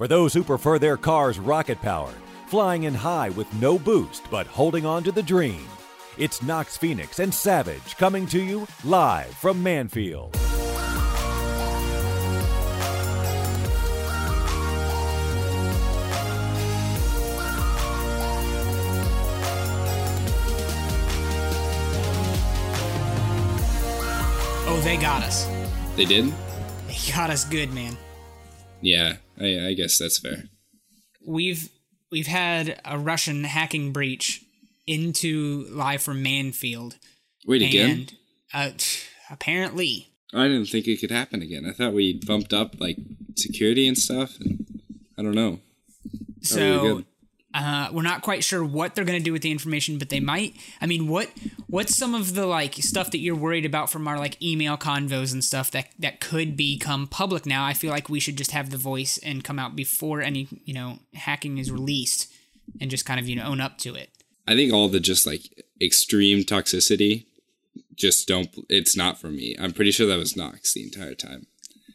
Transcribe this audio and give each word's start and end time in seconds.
For 0.00 0.08
those 0.08 0.32
who 0.32 0.42
prefer 0.42 0.78
their 0.78 0.96
cars 0.96 1.38
rocket 1.38 1.78
powered, 1.82 2.16
flying 2.46 2.84
in 2.84 2.94
high 2.94 3.28
with 3.28 3.52
no 3.60 3.78
boost 3.78 4.22
but 4.30 4.46
holding 4.46 4.86
on 4.86 5.04
to 5.04 5.12
the 5.12 5.22
dream. 5.22 5.68
It's 6.16 6.42
Knox 6.42 6.78
Phoenix 6.78 7.18
and 7.18 7.34
Savage 7.34 7.98
coming 7.98 8.24
to 8.28 8.42
you 8.42 8.66
live 8.82 9.26
from 9.26 9.62
Mannfield. 9.62 10.30
Oh, 24.66 24.80
they 24.82 24.96
got 24.96 25.22
us. 25.24 25.46
They 25.94 26.06
did? 26.06 26.32
They 26.88 27.12
got 27.12 27.28
us 27.28 27.44
good, 27.44 27.74
man. 27.74 27.98
Yeah, 28.80 29.16
I, 29.40 29.68
I 29.68 29.74
guess 29.74 29.98
that's 29.98 30.18
fair. 30.18 30.44
We've 31.26 31.68
we've 32.10 32.26
had 32.26 32.80
a 32.84 32.98
Russian 32.98 33.44
hacking 33.44 33.92
breach 33.92 34.44
into 34.86 35.66
live 35.70 36.02
from 36.02 36.22
Mannfield. 36.22 36.96
Wait 37.46 37.62
again? 37.62 38.08
And, 38.52 38.72
uh, 38.72 38.78
apparently. 39.30 40.08
I 40.32 40.44
didn't 40.44 40.66
think 40.66 40.86
it 40.86 41.00
could 41.00 41.10
happen 41.10 41.42
again. 41.42 41.64
I 41.68 41.72
thought 41.72 41.92
we 41.92 42.20
bumped 42.24 42.52
up 42.52 42.80
like 42.80 42.96
security 43.36 43.86
and 43.88 43.96
stuff. 43.96 44.38
And 44.40 44.66
I 45.18 45.22
don't 45.22 45.34
know. 45.34 45.60
So 46.42 47.04
uh, 47.52 47.88
we're 47.92 48.02
not 48.02 48.22
quite 48.22 48.44
sure 48.44 48.64
what 48.64 48.94
they're 48.94 49.04
going 49.04 49.18
to 49.18 49.24
do 49.24 49.32
with 49.32 49.42
the 49.42 49.50
information, 49.50 49.98
but 49.98 50.08
they 50.08 50.20
might. 50.20 50.54
I 50.80 50.86
mean, 50.86 51.08
what 51.08 51.30
what's 51.66 51.96
some 51.96 52.14
of 52.14 52.34
the 52.34 52.46
like 52.46 52.74
stuff 52.74 53.10
that 53.10 53.18
you're 53.18 53.34
worried 53.34 53.64
about 53.64 53.90
from 53.90 54.06
our 54.06 54.18
like 54.18 54.40
email 54.40 54.76
convos 54.76 55.32
and 55.32 55.42
stuff 55.42 55.70
that 55.72 55.88
that 55.98 56.20
could 56.20 56.56
become 56.56 57.08
public 57.08 57.46
now? 57.46 57.64
I 57.64 57.74
feel 57.74 57.90
like 57.90 58.08
we 58.08 58.20
should 58.20 58.36
just 58.36 58.52
have 58.52 58.70
the 58.70 58.76
voice 58.76 59.18
and 59.18 59.42
come 59.42 59.58
out 59.58 59.74
before 59.74 60.20
any 60.20 60.46
you 60.64 60.74
know 60.74 61.00
hacking 61.14 61.58
is 61.58 61.72
released, 61.72 62.32
and 62.80 62.90
just 62.90 63.04
kind 63.04 63.18
of 63.18 63.28
you 63.28 63.34
know 63.34 63.44
own 63.44 63.60
up 63.60 63.78
to 63.78 63.96
it. 63.96 64.10
I 64.46 64.54
think 64.54 64.72
all 64.72 64.88
the 64.88 65.00
just 65.00 65.26
like 65.26 65.64
extreme 65.82 66.44
toxicity, 66.44 67.26
just 67.96 68.28
don't. 68.28 68.48
It's 68.68 68.96
not 68.96 69.20
for 69.20 69.28
me. 69.28 69.56
I'm 69.58 69.72
pretty 69.72 69.90
sure 69.90 70.06
that 70.06 70.18
was 70.18 70.36
Knox 70.36 70.72
the 70.72 70.84
entire 70.84 71.14
time. 71.14 71.46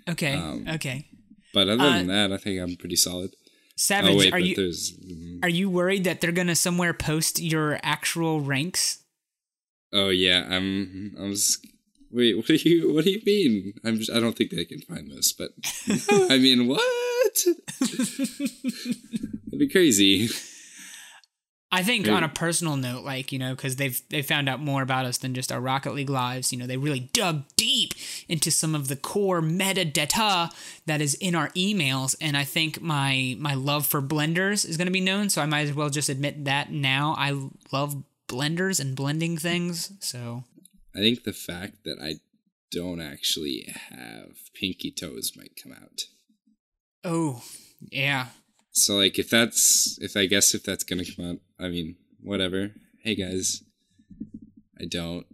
Okay. 0.09 0.33
Um, 0.33 0.65
okay. 0.67 1.07
But 1.53 1.69
other 1.69 1.89
than 1.89 2.09
uh, 2.09 2.27
that, 2.27 2.33
I 2.33 2.37
think 2.37 2.61
I'm 2.61 2.75
pretty 2.75 2.97
solid. 2.97 3.33
Savage, 3.77 4.13
oh, 4.13 4.17
wait, 4.17 4.33
are 4.33 4.39
you 4.39 4.55
mm-hmm. 4.55 5.39
are 5.43 5.49
you 5.49 5.69
worried 5.69 6.05
that 6.05 6.21
they're 6.21 6.31
gonna 6.31 6.55
somewhere 6.55 6.93
post 6.93 7.41
your 7.41 7.77
actual 7.83 8.39
ranks? 8.39 9.03
Oh 9.91 10.09
yeah, 10.09 10.45
I'm. 10.49 11.15
I'm. 11.19 11.33
Wait, 12.11 12.37
what 12.37 12.45
do 12.45 12.55
you 12.55 12.93
what 12.93 13.03
do 13.03 13.11
you 13.11 13.21
mean? 13.25 13.73
I'm. 13.83 13.97
Just, 13.97 14.11
I 14.11 14.19
don't 14.19 14.37
think 14.37 14.51
they 14.51 14.65
can 14.65 14.81
find 14.81 15.11
this, 15.11 15.33
but 15.33 15.51
I 16.31 16.37
mean, 16.37 16.67
what? 16.67 16.81
That'd 17.79 19.59
be 19.59 19.67
crazy. 19.69 20.29
I 21.75 21.83
think 21.83 22.07
on 22.07 22.23
a 22.23 22.29
personal 22.29 22.77
note, 22.77 23.03
like 23.03 23.33
you 23.33 23.39
know, 23.39 23.53
because 23.53 23.75
they've 23.75 24.01
they 24.09 24.21
found 24.21 24.47
out 24.47 24.61
more 24.61 24.81
about 24.81 25.05
us 25.05 25.17
than 25.17 25.33
just 25.33 25.51
our 25.51 25.59
Rocket 25.59 25.93
League 25.93 26.09
lives. 26.09 26.53
You 26.53 26.57
know, 26.57 26.67
they 26.67 26.77
really 26.77 27.09
dug 27.11 27.43
deep 27.57 27.93
into 28.29 28.49
some 28.49 28.73
of 28.73 28.87
the 28.87 28.95
core 28.95 29.41
metadata 29.41 30.53
that 30.85 31.01
is 31.01 31.15
in 31.15 31.35
our 31.35 31.49
emails, 31.49 32.15
and 32.21 32.37
I 32.37 32.45
think 32.45 32.81
my 32.81 33.35
my 33.39 33.55
love 33.55 33.85
for 33.85 34.01
blenders 34.01 34.65
is 34.65 34.77
going 34.77 34.87
to 34.87 34.91
be 34.91 35.01
known. 35.01 35.29
So 35.29 35.41
I 35.41 35.45
might 35.45 35.67
as 35.67 35.73
well 35.73 35.89
just 35.89 36.07
admit 36.07 36.45
that 36.45 36.71
now. 36.71 37.13
I 37.17 37.49
love 37.73 38.03
blenders 38.29 38.79
and 38.79 38.95
blending 38.95 39.37
things. 39.37 39.91
So 39.99 40.45
I 40.95 40.99
think 40.99 41.25
the 41.25 41.33
fact 41.33 41.83
that 41.83 41.97
I 42.01 42.15
don't 42.71 43.01
actually 43.01 43.73
have 43.89 44.29
pinky 44.53 44.91
toes 44.91 45.33
might 45.35 45.59
come 45.61 45.73
out. 45.73 46.03
Oh 47.03 47.43
yeah, 47.91 48.27
so 48.75 48.95
like 48.95 49.17
if 49.17 49.29
that's 49.29 49.97
if 50.01 50.15
I 50.15 50.25
guess 50.25 50.53
if 50.53 50.63
that's 50.63 50.83
gonna 50.83 51.05
come 51.05 51.25
out, 51.25 51.37
I 51.59 51.69
mean, 51.69 51.95
whatever. 52.21 52.71
Hey 53.01 53.15
guys. 53.15 53.63
I 54.79 54.85
don't. 54.85 55.25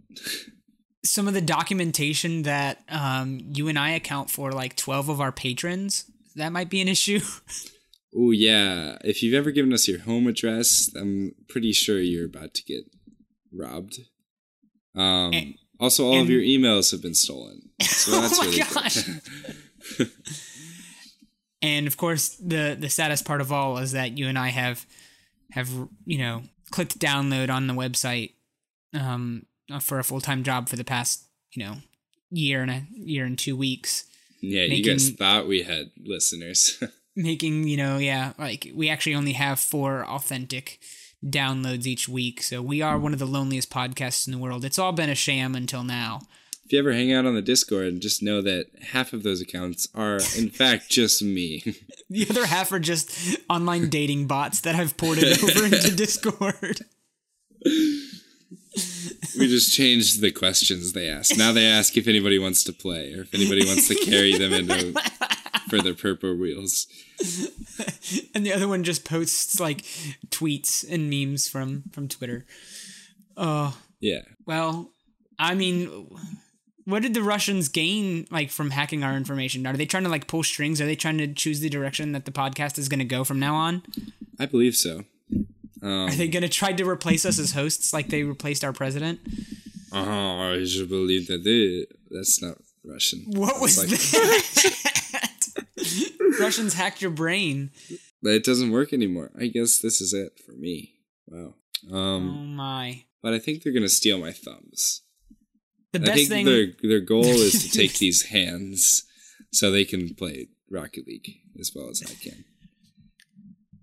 Some 1.04 1.26
of 1.26 1.34
the 1.34 1.40
documentation 1.40 2.42
that 2.42 2.82
um, 2.88 3.40
you 3.54 3.68
and 3.68 3.78
I 3.78 3.90
account 3.90 4.30
for, 4.30 4.52
like 4.52 4.76
twelve 4.76 5.08
of 5.08 5.20
our 5.20 5.32
patrons, 5.32 6.04
that 6.36 6.52
might 6.52 6.70
be 6.70 6.80
an 6.80 6.88
issue. 6.88 7.20
oh 8.16 8.30
yeah, 8.30 8.98
if 9.02 9.22
you've 9.22 9.34
ever 9.34 9.50
given 9.50 9.72
us 9.72 9.88
your 9.88 10.00
home 10.00 10.26
address, 10.26 10.90
I'm 10.96 11.34
pretty 11.48 11.72
sure 11.72 11.98
you're 11.98 12.26
about 12.26 12.54
to 12.54 12.62
get 12.62 12.84
robbed. 13.52 13.98
Um, 14.94 15.32
and, 15.32 15.54
also, 15.80 16.06
all 16.06 16.14
and, 16.14 16.22
of 16.22 16.30
your 16.30 16.42
emails 16.42 16.92
have 16.92 17.02
been 17.02 17.14
stolen. 17.14 17.70
So 17.82 18.10
that's 18.20 18.38
oh 18.38 18.42
my 18.42 18.48
really 18.48 18.58
gosh. 18.58 19.08
And 21.62 21.86
of 21.86 21.96
course, 21.96 22.30
the 22.36 22.76
the 22.78 22.90
saddest 22.90 23.24
part 23.24 23.40
of 23.40 23.52
all 23.52 23.78
is 23.78 23.92
that 23.92 24.18
you 24.18 24.28
and 24.28 24.38
I 24.38 24.48
have 24.48 24.84
have 25.52 25.70
you 26.04 26.18
know 26.18 26.42
clicked 26.70 26.98
download 26.98 27.50
on 27.50 27.66
the 27.66 27.74
website 27.74 28.32
um, 28.94 29.46
for 29.80 29.98
a 29.98 30.04
full 30.04 30.20
time 30.20 30.42
job 30.42 30.68
for 30.68 30.76
the 30.76 30.84
past 30.84 31.24
you 31.52 31.64
know 31.64 31.76
year 32.30 32.62
and 32.62 32.70
a 32.70 32.82
year 32.92 33.24
and 33.24 33.38
two 33.38 33.56
weeks. 33.56 34.04
Yeah, 34.40 34.62
making, 34.62 34.84
you 34.84 34.90
guys 34.90 35.10
thought 35.10 35.46
we 35.46 35.62
had 35.62 35.92
listeners. 36.04 36.82
making 37.16 37.68
you 37.68 37.76
know 37.76 37.98
yeah 37.98 38.32
like 38.38 38.70
we 38.74 38.88
actually 38.88 39.14
only 39.14 39.32
have 39.32 39.60
four 39.60 40.04
authentic 40.06 40.80
downloads 41.24 41.86
each 41.86 42.08
week 42.08 42.42
so 42.42 42.62
we 42.62 42.80
are 42.80 42.98
one 42.98 43.12
of 43.12 43.18
the 43.18 43.26
loneliest 43.26 43.70
podcasts 43.70 44.26
in 44.26 44.32
the 44.32 44.38
world 44.38 44.64
it's 44.64 44.78
all 44.78 44.92
been 44.92 45.10
a 45.10 45.14
sham 45.14 45.54
until 45.54 45.84
now 45.84 46.22
if 46.64 46.72
you 46.72 46.78
ever 46.78 46.92
hang 46.92 47.12
out 47.12 47.26
on 47.26 47.34
the 47.34 47.42
Discord, 47.42 48.00
just 48.00 48.22
know 48.22 48.40
that 48.42 48.66
half 48.92 49.12
of 49.12 49.22
those 49.22 49.40
accounts 49.40 49.88
are, 49.94 50.18
in 50.36 50.50
fact, 50.54 50.88
just 50.88 51.22
me. 51.22 51.62
the 52.10 52.26
other 52.28 52.46
half 52.46 52.72
are 52.72 52.78
just 52.78 53.38
online 53.50 53.88
dating 53.88 54.26
bots 54.26 54.60
that 54.60 54.74
I've 54.74 54.96
ported 54.96 55.24
over 55.42 55.64
into 55.64 55.94
Discord. 55.94 56.80
we 57.64 59.48
just 59.48 59.72
changed 59.72 60.20
the 60.20 60.30
questions 60.30 60.92
they 60.92 61.08
ask. 61.08 61.36
Now 61.36 61.52
they 61.52 61.66
ask 61.66 61.96
if 61.96 62.08
anybody 62.08 62.38
wants 62.38 62.64
to 62.64 62.72
play 62.72 63.12
or 63.14 63.22
if 63.22 63.34
anybody 63.34 63.66
wants 63.66 63.88
to 63.88 63.94
carry 63.94 64.36
them 64.36 64.52
into 64.52 64.94
for 65.68 65.80
their 65.80 65.94
purple 65.94 66.36
wheels. 66.36 66.86
And 68.34 68.44
the 68.44 68.52
other 68.52 68.68
one 68.68 68.82
just 68.84 69.04
posts 69.04 69.60
like 69.60 69.82
tweets 70.28 70.84
and 70.88 71.08
memes 71.08 71.48
from 71.48 71.84
from 71.92 72.08
Twitter. 72.08 72.44
Oh. 73.36 73.76
Yeah. 74.00 74.22
Well, 74.46 74.90
I 75.38 75.54
mean, 75.54 76.08
what 76.84 77.02
did 77.02 77.14
the 77.14 77.22
Russians 77.22 77.68
gain 77.68 78.26
like 78.30 78.50
from 78.50 78.70
hacking 78.70 79.04
our 79.04 79.16
information? 79.16 79.66
Are 79.66 79.74
they 79.74 79.86
trying 79.86 80.04
to 80.04 80.08
like 80.08 80.26
pull 80.26 80.42
strings? 80.42 80.80
Are 80.80 80.86
they 80.86 80.96
trying 80.96 81.18
to 81.18 81.32
choose 81.32 81.60
the 81.60 81.68
direction 81.68 82.12
that 82.12 82.24
the 82.24 82.32
podcast 82.32 82.78
is 82.78 82.88
going 82.88 82.98
to 82.98 83.04
go 83.04 83.24
from 83.24 83.38
now 83.38 83.54
on? 83.54 83.82
I 84.38 84.46
believe 84.46 84.74
so. 84.74 85.04
Um, 85.82 86.08
Are 86.08 86.12
they 86.12 86.28
going 86.28 86.42
to 86.42 86.48
try 86.48 86.72
to 86.72 86.88
replace 86.88 87.26
us 87.26 87.38
as 87.40 87.52
hosts 87.52 87.92
like 87.92 88.08
they 88.08 88.22
replaced 88.22 88.64
our 88.64 88.72
president? 88.72 89.20
Oh, 89.92 90.52
I 90.52 90.64
should 90.64 90.88
believe 90.88 91.26
that 91.26 91.44
they. 91.44 91.86
That's 92.10 92.40
not 92.40 92.58
Russian. 92.84 93.24
What 93.26 93.60
was 93.60 93.78
like, 93.78 93.88
that? 93.88 94.72
Russians 96.40 96.74
hacked 96.74 97.02
your 97.02 97.10
brain. 97.10 97.70
But 98.22 98.34
it 98.34 98.44
doesn't 98.44 98.70
work 98.70 98.92
anymore. 98.92 99.32
I 99.38 99.46
guess 99.46 99.78
this 99.80 100.00
is 100.00 100.14
it 100.14 100.40
for 100.46 100.52
me. 100.52 100.94
Wow. 101.26 101.54
Um, 101.90 101.96
oh 101.96 102.44
my! 102.44 103.04
But 103.22 103.34
I 103.34 103.40
think 103.40 103.62
they're 103.62 103.72
going 103.72 103.82
to 103.82 103.88
steal 103.88 104.18
my 104.18 104.30
thumbs. 104.30 105.02
The 105.92 106.00
best 106.00 106.10
I 106.10 106.14
think 106.14 106.28
thing 106.28 106.46
their 106.46 106.66
their 106.82 107.00
goal 107.00 107.24
is 107.24 107.62
to 107.64 107.70
take 107.70 107.98
these 107.98 108.26
hands 108.26 109.04
so 109.52 109.70
they 109.70 109.84
can 109.84 110.14
play 110.14 110.48
Rocket 110.70 111.06
League 111.06 111.30
as 111.60 111.72
well 111.74 111.90
as 111.90 112.02
I 112.02 112.14
can. 112.14 112.44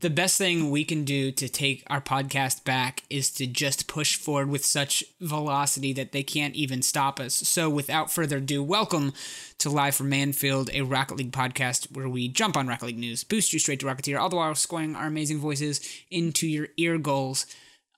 The 0.01 0.09
best 0.09 0.37
thing 0.37 0.71
we 0.71 0.85
can 0.85 1.03
do 1.03 1.29
to 1.33 1.49
take 1.49 1.83
our 1.87 1.99
podcast 1.99 2.63
back 2.63 3.03
is 3.09 3.29
to 3.31 3.45
just 3.45 3.89
push 3.89 4.15
forward 4.15 4.49
with 4.49 4.63
such 4.63 5.03
velocity 5.19 5.91
that 5.91 6.13
they 6.13 6.23
can't 6.23 6.55
even 6.55 6.81
stop 6.81 7.19
us. 7.19 7.33
So, 7.35 7.69
without 7.69 8.09
further 8.09 8.37
ado, 8.37 8.63
welcome 8.63 9.13
to 9.57 9.69
Live 9.69 9.95
from 9.95 10.09
Mannfield, 10.09 10.73
a 10.73 10.83
Rocket 10.83 11.17
League 11.17 11.33
podcast 11.33 11.93
where 11.93 12.07
we 12.07 12.29
jump 12.29 12.55
on 12.55 12.65
Rocket 12.65 12.85
League 12.85 12.97
news, 12.97 13.25
boost 13.25 13.51
you 13.51 13.59
straight 13.59 13.81
to 13.81 13.87
Rocketeer, 13.87 14.17
all 14.17 14.29
the 14.29 14.37
while 14.37 14.55
scoring 14.55 14.95
our 14.95 15.07
amazing 15.07 15.39
voices 15.39 15.81
into 16.09 16.47
your 16.47 16.69
ear 16.77 16.97
goals. 16.97 17.45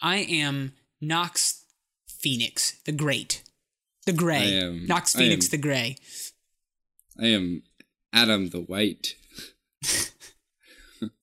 I 0.02 0.18
am 0.18 0.74
Knox 1.00 1.64
Phoenix, 2.08 2.82
the 2.86 2.92
Great. 2.94 3.44
The 4.06 4.14
Gray. 4.14 4.60
Am, 4.60 4.88
Knox 4.88 5.14
Phoenix 5.14 5.46
am, 5.48 5.52
the 5.52 5.58
Gray. 5.58 5.98
I 7.20 7.28
am 7.28 7.64
Adam 8.14 8.50
the 8.50 8.62
White. 8.62 9.16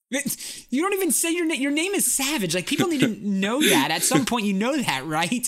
you 0.09 0.81
don't 0.81 0.93
even 0.93 1.11
say 1.11 1.31
your 1.31 1.45
name. 1.45 1.61
Your 1.61 1.71
name 1.71 1.93
is 1.93 2.11
Savage. 2.11 2.55
Like 2.55 2.67
people 2.67 2.87
need 2.87 3.01
to 3.01 3.07
know 3.07 3.61
that. 3.69 3.91
At 3.91 4.03
some 4.03 4.25
point, 4.25 4.45
you 4.45 4.53
know 4.53 4.77
that, 4.77 5.05
right? 5.05 5.47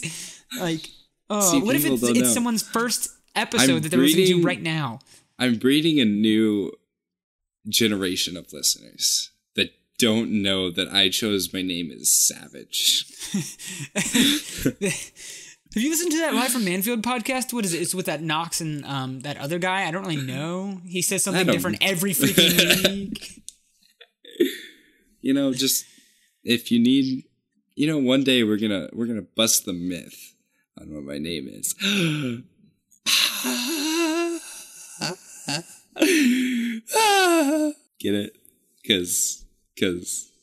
Like, 0.60 0.88
oh, 1.30 1.52
See, 1.52 1.62
what 1.62 1.76
if 1.76 1.86
it's, 1.86 2.04
it's 2.04 2.34
someone's 2.34 2.64
first 2.64 3.10
episode 3.36 3.70
I'm 3.70 3.82
that 3.82 3.90
they're 3.90 4.00
breeding, 4.00 4.20
listening 4.20 4.42
to 4.42 4.48
right 4.48 4.62
now? 4.62 5.00
I'm 5.40 5.56
breeding 5.58 6.00
a 6.00 6.06
new 6.06 6.74
generation 7.68 8.36
of 8.36 8.52
listeners 8.54 9.32
that 9.56 9.72
don't 9.98 10.32
know 10.32 10.70
that 10.72 10.94
I 10.94 11.10
chose 11.10 11.54
my 11.54 11.62
name 11.62 11.92
as 11.92 12.12
Savage. 12.12 13.06
Have 15.74 15.82
you 15.82 15.90
listened 15.90 16.12
to 16.12 16.18
that 16.18 16.34
live 16.34 16.52
from 16.52 16.64
Mannfield 16.64 17.02
podcast? 17.02 17.54
What 17.54 17.64
is 17.64 17.74
it? 17.74 17.82
It's 17.82 17.96
with 17.96 18.08
that 18.08 18.22
Knox 18.22 18.60
and 18.60 18.84
um, 18.84 19.22
that 19.22 19.38
other 19.38 19.58
guy. 19.58 19.88
I 19.88 19.92
don't 19.92 20.06
really 20.06 20.18
know. 20.18 20.82
He 20.86 21.02
says 21.02 21.24
something 21.24 21.48
different 21.48 21.78
every 21.80 22.12
freaking 22.12 22.84
week. 22.84 23.42
you 25.22 25.34
know, 25.34 25.54
just 25.54 25.86
if 26.44 26.74
you 26.74 26.80
need, 26.80 27.24
you 27.76 27.88
know, 27.88 27.98
one 27.98 28.26
day 28.26 28.44
we're 28.44 28.58
gonna 28.58 28.90
we're 28.92 29.06
gonna 29.06 29.22
bust 29.22 29.64
the 29.64 29.72
myth 29.72 30.34
on 30.78 30.94
what 30.94 31.04
my 31.04 31.18
name 31.18 31.48
is. 31.48 31.74
Get 37.98 38.14
it? 38.14 38.36
Because 38.82 39.46
because 39.74 40.34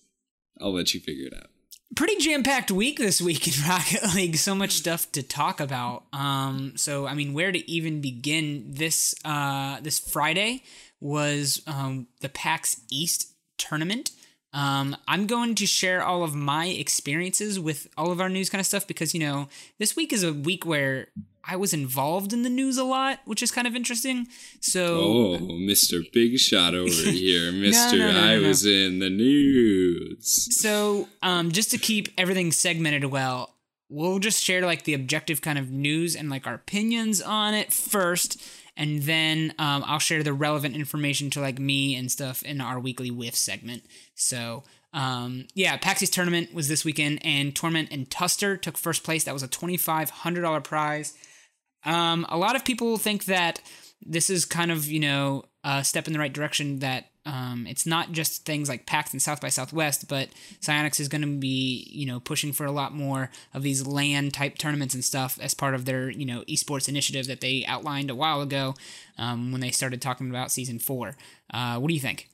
I'll 0.58 0.72
let 0.72 0.94
you 0.94 1.00
figure 1.00 1.26
it 1.26 1.34
out. 1.34 1.47
Pretty 1.94 2.16
jam 2.16 2.42
packed 2.42 2.70
week 2.70 2.98
this 2.98 3.20
week 3.20 3.46
in 3.58 3.68
Rocket 3.68 4.14
League. 4.14 4.36
So 4.36 4.54
much 4.54 4.72
stuff 4.72 5.10
to 5.12 5.22
talk 5.22 5.60
about. 5.60 6.04
Um, 6.12 6.74
so 6.76 7.06
I 7.06 7.14
mean, 7.14 7.32
where 7.32 7.50
to 7.50 7.70
even 7.70 8.00
begin? 8.00 8.66
This 8.68 9.14
uh, 9.24 9.80
this 9.80 9.98
Friday 9.98 10.64
was 11.00 11.62
um, 11.66 12.06
the 12.20 12.28
PAX 12.28 12.80
East 12.90 13.32
tournament. 13.56 14.10
Um, 14.52 14.96
I'm 15.06 15.26
going 15.26 15.54
to 15.56 15.66
share 15.66 16.02
all 16.02 16.24
of 16.24 16.34
my 16.34 16.66
experiences 16.66 17.60
with 17.60 17.86
all 17.98 18.10
of 18.10 18.20
our 18.20 18.30
news 18.30 18.48
kind 18.48 18.60
of 18.60 18.66
stuff 18.66 18.86
because 18.86 19.12
you 19.12 19.20
know 19.20 19.48
this 19.78 19.94
week 19.94 20.12
is 20.12 20.22
a 20.22 20.32
week 20.32 20.64
where 20.64 21.08
I 21.50 21.56
was 21.56 21.72
involved 21.72 22.34
in 22.34 22.42
the 22.42 22.50
news 22.50 22.76
a 22.76 22.84
lot, 22.84 23.20
which 23.24 23.42
is 23.42 23.50
kind 23.50 23.66
of 23.66 23.74
interesting. 23.74 24.28
So, 24.60 24.98
oh, 25.00 25.38
Mr. 25.40 26.04
Big 26.12 26.38
Shot 26.38 26.74
over 26.74 26.90
here, 26.90 27.50
Mr. 27.52 27.92
no, 27.92 28.12
no, 28.12 28.12
no, 28.12 28.20
I 28.20 28.38
was 28.38 28.66
in 28.66 28.98
the 28.98 29.08
news. 29.08 30.60
So, 30.60 31.08
um, 31.22 31.50
just 31.50 31.70
to 31.70 31.78
keep 31.78 32.10
everything 32.18 32.52
segmented 32.52 33.06
well, 33.06 33.54
we'll 33.88 34.18
just 34.18 34.44
share 34.44 34.60
like 34.60 34.84
the 34.84 34.92
objective 34.92 35.40
kind 35.40 35.58
of 35.58 35.70
news 35.70 36.14
and 36.14 36.28
like 36.28 36.46
our 36.46 36.52
opinions 36.54 37.22
on 37.22 37.54
it 37.54 37.72
first, 37.72 38.42
and 38.76 39.02
then 39.04 39.54
um, 39.58 39.82
I'll 39.86 39.98
share 39.98 40.22
the 40.22 40.34
relevant 40.34 40.76
information 40.76 41.30
to 41.30 41.40
like 41.40 41.58
me 41.58 41.96
and 41.96 42.12
stuff 42.12 42.42
in 42.42 42.60
our 42.60 42.78
weekly 42.78 43.10
whiff 43.10 43.34
segment. 43.34 43.84
So. 44.14 44.64
Um, 44.94 45.48
yeah, 45.52 45.76
PAX 45.76 46.02
East 46.02 46.14
tournament 46.14 46.54
was 46.54 46.66
this 46.66 46.82
weekend, 46.82 47.20
and 47.22 47.54
Torment 47.54 47.90
and 47.92 48.10
Tuster 48.10 48.56
took 48.56 48.78
first 48.78 49.04
place. 49.04 49.22
That 49.24 49.34
was 49.34 49.42
a 49.42 49.46
twenty-five 49.46 50.08
hundred 50.08 50.40
dollar 50.40 50.62
prize. 50.62 51.12
Um, 51.88 52.26
a 52.28 52.36
lot 52.36 52.54
of 52.54 52.66
people 52.66 52.98
think 52.98 53.24
that 53.24 53.62
this 54.04 54.28
is 54.28 54.44
kind 54.44 54.70
of, 54.70 54.84
you 54.86 55.00
know, 55.00 55.44
a 55.64 55.82
step 55.82 56.06
in 56.06 56.12
the 56.12 56.18
right 56.18 56.32
direction 56.32 56.80
that 56.80 57.06
um, 57.24 57.66
it's 57.66 57.86
not 57.86 58.12
just 58.12 58.44
things 58.44 58.68
like 58.68 58.86
PAX 58.86 59.12
and 59.12 59.20
South 59.20 59.40
by 59.40 59.48
Southwest, 59.48 60.06
but 60.06 60.28
Psyonix 60.60 61.00
is 61.00 61.08
going 61.08 61.22
to 61.22 61.38
be, 61.38 61.88
you 61.90 62.06
know, 62.06 62.20
pushing 62.20 62.52
for 62.52 62.66
a 62.66 62.70
lot 62.70 62.94
more 62.94 63.30
of 63.54 63.62
these 63.62 63.86
LAN 63.86 64.30
type 64.30 64.58
tournaments 64.58 64.94
and 64.94 65.02
stuff 65.02 65.38
as 65.40 65.54
part 65.54 65.74
of 65.74 65.86
their, 65.86 66.10
you 66.10 66.26
know, 66.26 66.42
esports 66.42 66.90
initiative 66.90 67.26
that 67.26 67.40
they 67.40 67.64
outlined 67.66 68.10
a 68.10 68.14
while 68.14 68.42
ago 68.42 68.74
um, 69.16 69.50
when 69.50 69.62
they 69.62 69.70
started 69.70 70.02
talking 70.02 70.28
about 70.28 70.52
season 70.52 70.78
four. 70.78 71.16
Uh, 71.52 71.78
what 71.78 71.88
do 71.88 71.94
you 71.94 72.00
think? 72.00 72.28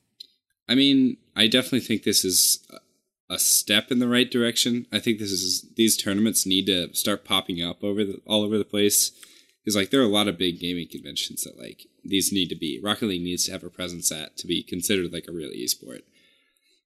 I 0.67 0.75
mean, 0.75 1.15
I 1.33 1.47
definitely 1.47 1.79
think 1.81 2.03
this 2.03 2.25
is 2.25 2.65
a 3.29 3.39
step 3.39 3.89
in 3.89 3.99
the 3.99 4.07
right 4.07 4.29
direction. 4.29 4.85
I 4.91 4.99
think 4.99 5.19
this 5.19 5.31
is 5.31 5.65
these 5.77 5.95
tournaments 5.95 6.45
need 6.45 6.65
to 6.67 6.93
start 6.93 7.23
popping 7.23 7.61
up 7.61 7.83
over 7.85 8.03
the, 8.03 8.21
all 8.25 8.43
over 8.43 8.57
the 8.57 8.65
place 8.65 9.11
because 9.65 9.75
like 9.75 9.89
there 9.89 9.99
are 9.99 10.05
a 10.05 10.07
lot 10.07 10.27
of 10.27 10.37
big 10.37 10.59
gaming 10.59 10.87
conventions 10.87 11.41
that 11.41 11.57
like 11.57 11.87
these 12.03 12.31
need 12.31 12.49
to 12.49 12.55
be. 12.55 12.79
Rocket 12.83 13.07
league 13.07 13.23
needs 13.23 13.45
to 13.45 13.51
have 13.51 13.63
a 13.63 13.69
presence 13.69 14.11
at 14.11 14.37
to 14.37 14.47
be 14.47 14.61
considered 14.61 15.11
like 15.11 15.25
a 15.27 15.33
real 15.33 15.49
esport. 15.49 16.01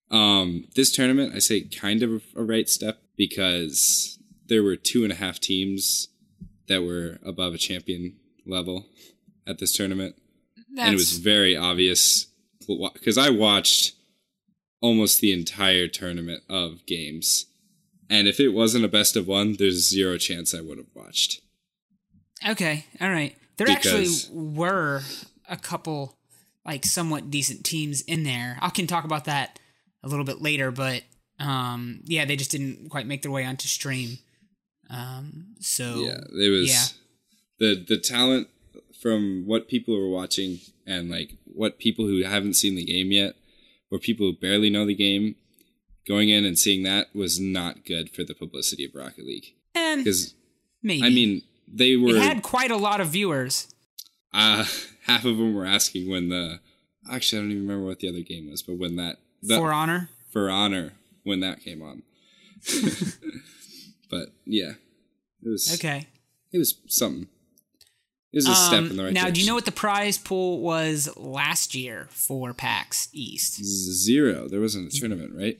Um 0.10 0.66
this 0.76 0.96
tournament 0.96 1.36
i 1.36 1.40
say 1.40 1.62
kind 1.62 2.02
of 2.02 2.24
a 2.36 2.44
right 2.44 2.70
step 2.70 3.02
because 3.18 4.18
there 4.48 4.64
were 4.64 4.78
two 4.78 5.04
and 5.04 5.12
a 5.12 5.18
half 5.18 5.40
teams 5.40 6.08
that 6.68 6.84
were 6.84 7.20
above 7.24 7.54
a 7.54 7.58
champion 7.58 8.16
level 8.46 8.88
at 9.46 9.60
this 9.60 9.76
tournament. 9.76 10.16
That's... 10.74 10.86
and 10.86 10.94
it 10.94 10.98
was 10.98 11.20
very 11.20 11.58
obvious 11.58 12.28
because 12.94 13.18
i 13.18 13.30
watched 13.30 13.94
almost 14.82 15.20
the 15.20 15.34
entire 15.34 15.90
tournament 15.90 16.42
of 16.50 16.86
games. 16.86 17.48
And 18.12 18.30
if 18.30 18.40
it 18.40 18.50
wasn't 18.50 18.86
a 18.86 18.88
best 18.88 19.18
of 19.18 19.28
one 19.28 19.58
there's 19.60 19.90
zero 19.90 20.18
chance 20.18 20.56
i 20.56 20.62
would 20.62 20.78
have 20.78 20.96
watched 20.96 21.42
Okay, 22.48 22.86
all 23.02 23.10
right. 23.10 23.36
There 23.58 23.68
because... 23.68 24.26
actually 24.26 24.38
were 24.38 25.02
a 25.48 25.58
couple 25.58 26.18
like 26.66 26.86
somewhat 26.86 27.32
decent 27.32 27.64
teams 27.64 28.02
in 28.02 28.24
there. 28.24 28.58
I 28.62 28.70
can 28.70 28.88
talk 28.88 29.04
about 29.04 29.26
that 29.26 29.60
a 30.04 30.08
little 30.08 30.26
bit 30.26 30.42
later, 30.42 30.72
but 30.72 31.04
um, 31.40 32.02
yeah, 32.06 32.26
they 32.26 32.36
just 32.36 32.52
didn't 32.52 32.90
quite 32.90 33.08
make 33.08 33.22
their 33.22 33.32
way 33.32 33.46
onto 33.46 33.68
stream. 33.68 34.18
Um, 34.90 35.56
so 35.60 36.00
yeah, 36.00 36.20
it 36.32 36.50
was 36.50 36.70
yeah. 36.70 36.86
the 37.60 37.86
the 37.88 37.98
talent 37.98 38.48
from 39.02 39.44
what 39.46 39.68
people 39.68 39.98
were 39.98 40.10
watching 40.10 40.60
and 40.86 41.10
like 41.10 41.32
what 41.46 41.80
people 41.80 42.06
who 42.06 42.24
haven't 42.24 42.56
seen 42.56 42.76
the 42.76 42.86
game 42.86 43.12
yet 43.12 43.36
or 43.92 44.00
people 44.00 44.26
who 44.26 44.34
barely 44.34 44.70
know 44.70 44.86
the 44.86 44.96
game 44.96 45.36
going 46.08 46.30
in 46.30 46.44
and 46.44 46.58
seeing 46.58 46.84
that 46.84 47.08
was 47.16 47.40
not 47.40 47.86
good 47.86 48.10
for 48.10 48.24
the 48.24 48.34
publicity 48.34 48.86
of 48.86 48.96
Rocket 48.96 49.26
League. 49.26 49.54
Because 49.74 50.34
maybe 50.84 51.04
I 51.04 51.10
mean 51.10 51.44
they 51.72 51.96
were 51.96 52.16
it 52.16 52.22
had 52.22 52.44
quite 52.44 52.72
a 52.72 52.78
lot 52.78 53.02
of 53.02 53.08
viewers. 53.10 53.68
Uh 54.34 54.66
half 55.04 55.26
of 55.26 55.38
them 55.38 55.54
were 55.54 55.66
asking 55.66 56.10
when 56.10 56.30
the 56.30 56.60
actually 57.12 57.40
I 57.40 57.42
don't 57.42 57.52
even 57.52 57.64
remember 57.64 57.86
what 57.86 58.00
the 58.00 58.10
other 58.10 58.22
game 58.22 58.50
was, 58.50 58.62
but 58.62 58.78
when 58.78 58.96
that, 58.98 59.18
For 59.48 59.72
Honor 59.74 60.10
For 60.32 60.50
Honor 60.50 60.94
when 61.24 61.40
that 61.42 61.62
came 61.62 61.82
on. 61.82 62.04
but 64.10 64.30
yeah, 64.46 64.74
it 65.44 65.50
was 65.50 65.74
okay. 65.76 66.08
It 66.52 66.58
was 66.58 66.76
something. 66.88 67.28
It 68.32 68.38
was 68.38 68.48
a 68.48 68.52
um, 68.52 68.56
step 68.56 68.80
in 68.92 68.98
the 68.98 69.04
right 69.04 69.14
direction. 69.14 69.14
now, 69.14 69.22
direction. 69.22 69.34
do 69.34 69.42
you 69.42 69.48
know 69.48 69.56
what 69.56 69.66
the 69.66 69.72
prize 69.72 70.18
pool 70.18 70.60
was 70.62 71.10
last 71.18 71.74
year 71.74 72.08
for 72.12 72.54
PAX 72.54 73.10
East? 73.12 73.64
Zero. 73.64 74.48
There 74.48 74.62
wasn't 74.62 74.94
a 74.94 75.00
tournament, 75.00 75.34
right? 75.36 75.60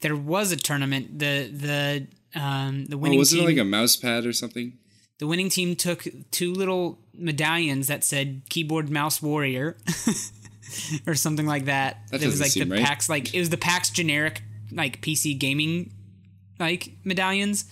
There 0.00 0.14
was 0.14 0.52
a 0.52 0.56
tournament. 0.56 1.18
The 1.18 1.50
the 1.52 2.06
um 2.38 2.86
the 2.86 2.96
oh, 2.96 2.98
winning. 2.98 3.18
Oh, 3.18 3.20
wasn't 3.20 3.40
team, 3.40 3.48
it 3.48 3.52
like 3.52 3.60
a 3.60 3.64
mouse 3.64 3.96
pad 3.96 4.26
or 4.26 4.32
something? 4.32 4.78
The 5.18 5.26
winning 5.26 5.48
team 5.48 5.76
took 5.76 6.06
two 6.30 6.52
little 6.52 6.98
medallions 7.12 7.86
that 7.86 8.04
said 8.04 8.42
"Keyboard 8.48 8.90
Mouse 8.90 9.22
Warrior" 9.22 9.76
or 11.06 11.14
something 11.14 11.46
like 11.46 11.66
that. 11.66 11.98
That 12.10 12.22
it 12.22 12.26
was 12.26 12.40
like 12.40 12.52
the 12.52 12.64
right. 12.64 12.84
PAX, 12.84 13.08
like 13.08 13.34
it 13.34 13.38
was 13.38 13.50
the 13.50 13.56
PAX 13.56 13.90
generic 13.90 14.42
like 14.72 15.00
PC 15.00 15.38
gaming 15.38 15.92
like 16.58 16.92
medallions, 17.04 17.64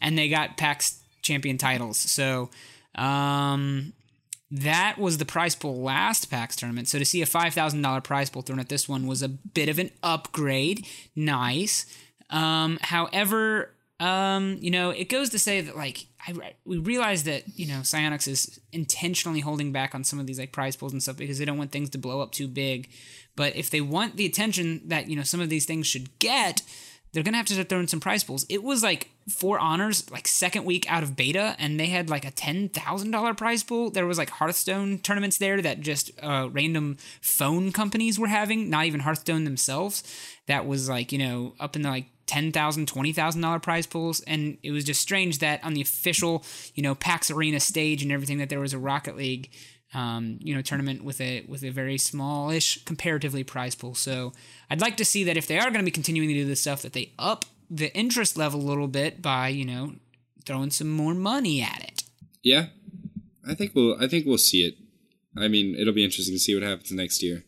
and 0.00 0.16
they 0.16 0.28
got 0.28 0.56
PAX 0.56 1.00
champion 1.22 1.58
titles. 1.58 1.98
So 1.98 2.50
um, 2.94 3.92
that 4.50 4.96
was 4.98 5.18
the 5.18 5.24
prize 5.24 5.54
pool 5.54 5.82
last 5.82 6.30
PAX 6.30 6.56
tournament. 6.56 6.88
So 6.88 6.98
to 6.98 7.04
see 7.04 7.22
a 7.22 7.26
five 7.26 7.52
thousand 7.52 7.82
dollar 7.82 8.00
prize 8.00 8.30
pool 8.30 8.42
thrown 8.42 8.60
at 8.60 8.68
this 8.68 8.88
one 8.88 9.06
was 9.06 9.22
a 9.22 9.28
bit 9.28 9.68
of 9.68 9.78
an 9.78 9.90
upgrade. 10.02 10.86
Nice. 11.14 11.86
Um, 12.30 12.78
however, 12.80 13.70
um, 14.00 14.58
you 14.60 14.70
know, 14.70 14.90
it 14.90 15.08
goes 15.08 15.30
to 15.30 15.38
say 15.38 15.60
that 15.60 15.76
like 15.76 16.06
I, 16.28 16.54
we 16.64 16.78
realize 16.78 17.24
that 17.24 17.44
you 17.58 17.66
know 17.66 17.80
Psyonix 17.80 18.26
is 18.28 18.60
intentionally 18.72 19.40
holding 19.40 19.72
back 19.72 19.94
on 19.94 20.04
some 20.04 20.18
of 20.18 20.26
these 20.26 20.38
like 20.38 20.52
prize 20.52 20.76
pools 20.76 20.92
and 20.92 21.02
stuff 21.02 21.16
because 21.16 21.38
they 21.38 21.44
don't 21.44 21.58
want 21.58 21.72
things 21.72 21.90
to 21.90 21.98
blow 21.98 22.20
up 22.20 22.32
too 22.32 22.48
big. 22.48 22.90
But 23.36 23.54
if 23.54 23.70
they 23.70 23.80
want 23.80 24.16
the 24.16 24.26
attention 24.26 24.82
that 24.86 25.08
you 25.08 25.16
know 25.16 25.22
some 25.22 25.40
of 25.40 25.48
these 25.48 25.66
things 25.66 25.86
should 25.86 26.18
get, 26.18 26.62
they're 27.12 27.22
gonna 27.22 27.36
have 27.36 27.46
to 27.46 27.54
start 27.54 27.68
throwing 27.68 27.86
some 27.86 28.00
prize 28.00 28.24
pools. 28.24 28.44
It 28.48 28.62
was 28.62 28.82
like 28.82 29.10
For 29.28 29.58
Honor's, 29.58 30.10
like 30.10 30.26
second 30.26 30.64
week 30.64 30.90
out 30.90 31.02
of 31.02 31.16
beta, 31.16 31.54
and 31.58 31.78
they 31.78 31.86
had 31.86 32.10
like 32.10 32.24
a 32.24 32.30
ten 32.30 32.68
thousand 32.68 33.10
dollar 33.10 33.32
prize 33.32 33.62
pool. 33.62 33.90
There 33.90 34.06
was 34.06 34.18
like 34.18 34.30
Hearthstone 34.30 34.98
tournaments 34.98 35.38
there 35.38 35.62
that 35.62 35.80
just 35.80 36.10
uh, 36.22 36.48
random 36.50 36.96
phone 37.20 37.72
companies 37.72 38.18
were 38.18 38.28
having, 38.28 38.68
not 38.68 38.86
even 38.86 39.00
Hearthstone 39.00 39.44
themselves. 39.44 40.02
That 40.46 40.66
was 40.66 40.88
like 40.88 41.12
you 41.12 41.18
know 41.18 41.54
up 41.60 41.76
in 41.76 41.82
the 41.82 41.90
like 41.90 42.06
$10,000, 42.26 42.52
$20,000 42.52 43.62
prize 43.62 43.86
pools. 43.86 44.20
And 44.20 44.58
it 44.62 44.70
was 44.70 44.84
just 44.84 45.00
strange 45.00 45.38
that 45.38 45.62
on 45.64 45.74
the 45.74 45.80
official, 45.80 46.44
you 46.74 46.82
know, 46.82 46.94
PAX 46.94 47.30
Arena 47.30 47.60
stage 47.60 48.02
and 48.02 48.10
everything, 48.10 48.38
that 48.38 48.48
there 48.48 48.60
was 48.60 48.72
a 48.72 48.78
Rocket 48.78 49.16
League, 49.16 49.50
um, 49.94 50.38
you 50.40 50.54
know, 50.54 50.62
tournament 50.62 51.04
with 51.04 51.20
a, 51.20 51.44
with 51.48 51.62
a 51.62 51.70
very 51.70 51.98
smallish 51.98 52.84
comparatively 52.84 53.44
prize 53.44 53.74
pool. 53.74 53.94
So 53.94 54.32
I'd 54.70 54.80
like 54.80 54.96
to 54.96 55.04
see 55.04 55.24
that 55.24 55.36
if 55.36 55.46
they 55.46 55.58
are 55.58 55.70
going 55.70 55.78
to 55.78 55.84
be 55.84 55.90
continuing 55.90 56.28
to 56.28 56.34
do 56.34 56.44
this 56.44 56.60
stuff, 56.60 56.82
that 56.82 56.92
they 56.92 57.12
up 57.18 57.44
the 57.70 57.94
interest 57.96 58.36
level 58.36 58.60
a 58.60 58.62
little 58.62 58.88
bit 58.88 59.22
by, 59.22 59.48
you 59.48 59.64
know, 59.64 59.94
throwing 60.44 60.70
some 60.70 60.90
more 60.90 61.14
money 61.14 61.62
at 61.62 61.82
it. 61.82 62.02
Yeah. 62.42 62.66
I 63.48 63.54
think 63.54 63.74
we'll, 63.74 63.96
I 64.02 64.08
think 64.08 64.26
we'll 64.26 64.38
see 64.38 64.66
it. 64.66 64.74
I 65.36 65.48
mean, 65.48 65.76
it'll 65.76 65.94
be 65.94 66.04
interesting 66.04 66.34
to 66.34 66.40
see 66.40 66.54
what 66.54 66.64
happens 66.64 66.90
next 66.90 67.22
year. 67.22 67.44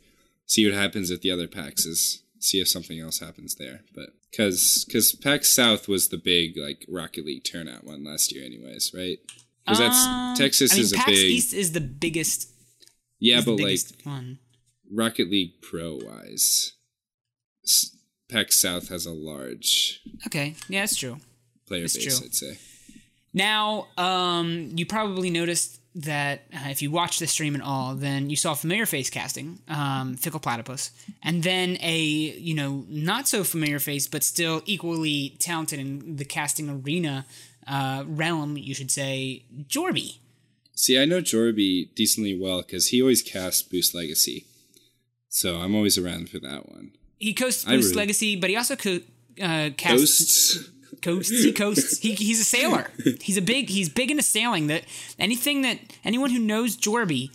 See 0.47 0.69
what 0.69 0.79
happens 0.79 1.11
at 1.11 1.23
the 1.23 1.31
other 1.31 1.47
PAXs 1.47 2.21
see 2.40 2.61
if 2.61 2.68
something 2.68 2.99
else 3.00 3.21
happens 3.21 3.54
there. 3.57 3.80
But 3.95 4.11
because 4.30 4.85
because 4.87 5.12
PAX 5.14 5.54
South 5.54 5.88
was 5.88 6.09
the 6.09 6.18
big 6.18 6.57
like 6.57 6.85
Rocket 6.88 7.25
League 7.25 7.45
turnout 7.45 7.85
one 7.85 8.04
last 8.04 8.35
year, 8.35 8.45
anyways, 8.45 8.92
right? 8.95 9.18
Because 9.64 9.78
that's 9.78 10.07
um, 10.07 10.35
Texas 10.37 10.73
I 10.73 10.76
mean, 10.76 10.85
is 10.85 10.92
PAX 10.92 11.09
a 11.09 11.11
big 11.11 11.30
East 11.30 11.54
is 11.54 11.73
the 11.73 11.80
biggest. 11.80 12.50
Yeah, 13.21 13.40
but 13.45 13.61
like 13.61 13.80
one. 14.04 14.38
Rocket 14.90 15.30
League 15.30 15.61
Pro 15.61 15.99
wise, 16.02 16.73
PAX 18.30 18.61
South 18.61 18.88
has 18.88 19.07
a 19.07 19.12
large. 19.12 20.00
Okay, 20.26 20.54
yeah, 20.68 20.83
that's 20.83 20.97
true. 20.97 21.18
Player 21.66 21.83
that's 21.83 21.97
base, 21.97 22.18
true. 22.18 22.26
I'd 22.26 22.35
say. 22.35 22.59
Now, 23.35 23.88
um, 23.99 24.71
you 24.75 24.87
probably 24.87 25.30
noticed 25.30 25.78
that 25.95 26.42
uh, 26.54 26.68
if 26.68 26.83
you 26.83 26.90
watch 26.90 27.18
the 27.18 27.26
stream 27.26 27.54
at 27.54 27.62
all, 27.62 27.95
then 27.95 28.30
you 28.30 28.37
saw 28.37 28.54
familiar 28.54 28.87
face 28.87 29.11
casting, 29.11 29.59
um, 29.68 30.16
Fickle 30.16 30.40
Platypus, 30.40 30.90
and 31.23 31.42
then 31.42 31.76
a 31.80 31.99
you 31.99 32.54
know 32.54 32.85
not 32.88 33.26
so 33.26 33.45
familiar 33.45 33.78
face 33.78 34.07
but 34.07 34.23
still 34.23 34.62
equally 34.66 35.37
talented 35.38 35.78
in 35.78 36.16
the 36.16 36.25
casting 36.25 36.68
arena 36.68 37.26
uh, 37.66 38.04
realm, 38.07 38.57
you 38.57 38.75
should 38.75 38.90
say, 38.90 39.45
Jorby. 39.66 40.18
See, 40.75 40.99
I 41.00 41.04
know 41.04 41.21
Jorby 41.21 41.95
decently 41.95 42.38
well 42.38 42.62
because 42.62 42.88
he 42.88 43.02
always 43.02 43.23
casts 43.23 43.62
Boost 43.62 43.95
Legacy, 43.95 44.47
so 45.28 45.57
I'm 45.57 45.75
always 45.75 45.99
around 45.99 46.30
for 46.30 46.38
that 46.38 46.68
one. 46.68 46.92
He 47.18 47.35
coasts 47.35 47.64
Boost 47.64 47.88
really... 47.88 47.97
Legacy, 47.97 48.37
but 48.37 48.50
he 48.50 48.57
also 48.57 48.76
co- 48.76 49.00
uh, 49.42 49.71
casts. 49.76 50.54
Ghosts? 50.57 50.71
Coasts. 51.02 51.43
He 51.43 51.52
coasts. 51.52 51.99
He, 51.99 52.12
he's 52.14 52.40
a 52.40 52.45
sailor. 52.45 52.90
He's 53.21 53.37
a 53.37 53.43
big. 53.43 53.69
He's 53.71 53.88
big 53.88 54.11
into 54.11 54.23
sailing. 54.23 54.67
That 54.69 54.85
anything 55.19 55.62
that 55.62 55.78
anyone 56.05 56.31
who 56.31 56.38
knows 56.38 56.76
Jorby 56.76 57.31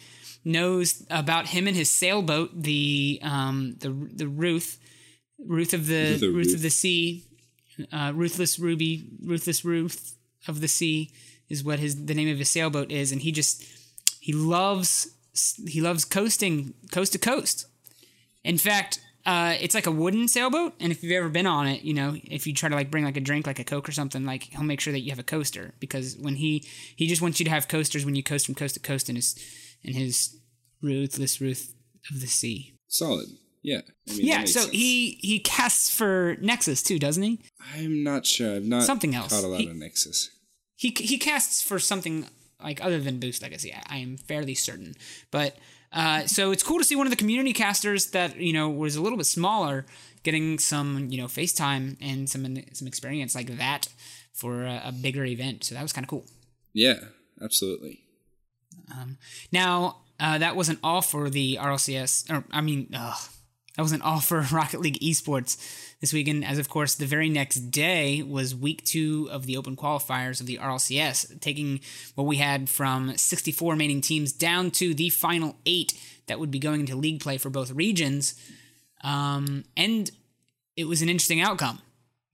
knows 0.45 1.05
about 1.09 1.47
him 1.47 1.67
and 1.67 1.75
his 1.75 1.89
sailboat, 1.89 2.51
the 2.53 3.19
um 3.23 3.75
the 3.79 3.89
the 3.89 4.27
Ruth, 4.27 4.79
Ruth 5.45 5.73
of 5.73 5.87
the, 5.87 6.17
the 6.19 6.27
Ruth, 6.27 6.47
Ruth 6.47 6.55
of 6.55 6.61
the 6.61 6.69
sea, 6.69 7.25
uh, 7.91 8.11
ruthless 8.13 8.59
Ruby, 8.59 9.09
ruthless 9.23 9.63
Ruth 9.65 10.15
of 10.47 10.61
the 10.61 10.67
sea 10.67 11.11
is 11.49 11.63
what 11.63 11.79
his 11.79 12.05
the 12.05 12.13
name 12.13 12.29
of 12.29 12.37
his 12.37 12.49
sailboat 12.49 12.91
is, 12.91 13.11
and 13.11 13.21
he 13.21 13.31
just 13.31 13.63
he 14.19 14.33
loves 14.33 15.09
he 15.67 15.81
loves 15.81 16.05
coasting 16.05 16.73
coast 16.91 17.13
to 17.13 17.19
coast. 17.19 17.67
In 18.43 18.57
fact, 18.57 18.99
uh, 19.25 19.55
it's 19.61 19.73
like 19.73 19.87
a 19.87 19.91
wooden 19.91 20.27
sailboat, 20.27 20.73
and 20.79 20.91
if 20.91 21.01
you've 21.01 21.13
ever 21.13 21.29
been 21.29 21.47
on 21.47 21.65
it, 21.67 21.83
you 21.83 21.93
know, 21.93 22.15
if 22.25 22.45
you 22.45 22.53
try 22.53 22.67
to 22.67 22.75
like 22.75 22.91
bring 22.91 23.05
like 23.05 23.15
a 23.15 23.21
drink, 23.21 23.47
like 23.47 23.59
a 23.59 23.63
coke 23.63 23.87
or 23.87 23.93
something, 23.93 24.25
like 24.25 24.43
he'll 24.43 24.63
make 24.63 24.81
sure 24.81 24.91
that 24.91 24.99
you 24.99 25.11
have 25.11 25.19
a 25.19 25.23
coaster 25.23 25.73
because 25.79 26.17
when 26.17 26.35
he 26.35 26.65
he 26.95 27.07
just 27.07 27.21
wants 27.21 27.39
you 27.39 27.45
to 27.45 27.49
have 27.49 27.69
coasters 27.69 28.05
when 28.05 28.15
you 28.15 28.23
coast 28.23 28.45
from 28.45 28.55
coast 28.55 28.73
to 28.73 28.81
coast 28.81 29.09
in 29.09 29.15
his 29.15 29.35
in 29.81 29.93
his 29.93 30.37
ruthless 30.81 31.39
Ruth 31.39 31.73
of 32.11 32.19
the 32.19 32.27
sea. 32.27 32.75
Solid, 32.87 33.27
yeah. 33.61 33.81
I 34.09 34.13
mean, 34.13 34.25
yeah, 34.25 34.43
so 34.43 34.61
sense. 34.61 34.71
he 34.71 35.11
he 35.21 35.39
casts 35.39 35.89
for 35.89 36.35
Nexus 36.41 36.83
too, 36.83 36.99
doesn't 36.99 37.23
he? 37.23 37.39
I'm 37.75 38.03
not 38.03 38.25
sure. 38.25 38.55
I've 38.55 38.65
not 38.65 38.83
something 38.83 39.15
else. 39.15 39.31
Caught 39.31 39.45
a 39.45 39.47
lot 39.47 39.61
he, 39.61 39.69
of 39.69 39.75
Nexus. 39.77 40.31
He 40.75 40.93
he 40.97 41.17
casts 41.17 41.61
for 41.61 41.79
something 41.79 42.27
like 42.61 42.83
other 42.83 42.99
than 42.99 43.21
Boost 43.21 43.41
Legacy. 43.41 43.73
I, 43.73 43.83
I 43.87 43.97
am 43.99 44.17
fairly 44.17 44.53
certain, 44.53 44.95
but 45.31 45.55
uh, 45.93 46.25
so 46.25 46.51
it's 46.51 46.63
cool 46.63 46.79
to 46.79 46.83
see 46.83 46.95
one 46.95 47.05
of 47.05 47.11
the 47.11 47.17
community 47.17 47.53
casters 47.53 48.07
that 48.07 48.37
you 48.37 48.53
know 48.53 48.69
was 48.69 48.95
a 48.95 49.01
little 49.01 49.17
bit 49.17 49.25
smaller 49.25 49.85
getting 50.23 50.57
some 50.57 51.07
you 51.09 51.17
know 51.17 51.27
FaceTime 51.27 51.97
and 52.01 52.29
some 52.29 52.57
some 52.73 52.87
experience 52.87 53.35
like 53.35 53.57
that 53.57 53.87
for 54.33 54.63
a, 54.63 54.81
a 54.85 54.91
bigger 54.91 55.23
event. 55.25 55.63
So 55.63 55.75
that 55.75 55.81
was 55.81 55.93
kind 55.93 56.03
of 56.03 56.09
cool. 56.09 56.25
Yeah, 56.73 56.99
absolutely. 57.41 58.01
Um, 58.91 59.17
now 59.51 59.97
uh, 60.19 60.37
that 60.39 60.55
wasn't 60.55 60.79
all 60.83 61.01
for 61.01 61.29
the 61.29 61.57
RLCS, 61.61 62.31
or 62.31 62.43
I 62.51 62.61
mean, 62.61 62.89
ugh, 62.95 63.29
that 63.75 63.81
wasn't 63.81 64.03
all 64.03 64.19
for 64.19 64.41
Rocket 64.51 64.81
League 64.81 64.99
esports 64.99 65.57
this 65.99 66.13
weekend, 66.13 66.45
as 66.45 66.57
of 66.59 66.69
course 66.69 66.95
the 66.95 67.05
very 67.05 67.29
next 67.29 67.71
day 67.71 68.21
was 68.21 68.53
week 68.53 68.83
two 68.83 69.29
of 69.31 69.45
the 69.45 69.57
open 69.57 69.75
qualifiers 69.75 70.39
of 70.39 70.45
the 70.45 70.57
RLCS, 70.57 71.39
taking 71.39 71.79
what 72.15 72.27
we 72.27 72.37
had 72.37 72.69
from 72.69 73.15
64 73.17 73.71
remaining 73.71 74.01
teams 74.01 74.31
down 74.31 74.69
to 74.71 74.93
the 74.93 75.09
final 75.09 75.55
eight 75.65 75.93
that 76.27 76.39
would 76.39 76.51
be 76.51 76.59
going 76.59 76.81
into 76.81 76.95
league 76.95 77.21
play 77.21 77.37
for 77.37 77.49
both 77.49 77.71
regions. 77.71 78.35
Um, 79.03 79.65
and 79.75 80.11
it 80.75 80.85
was 80.85 81.01
an 81.01 81.09
interesting 81.09 81.41
outcome, 81.41 81.79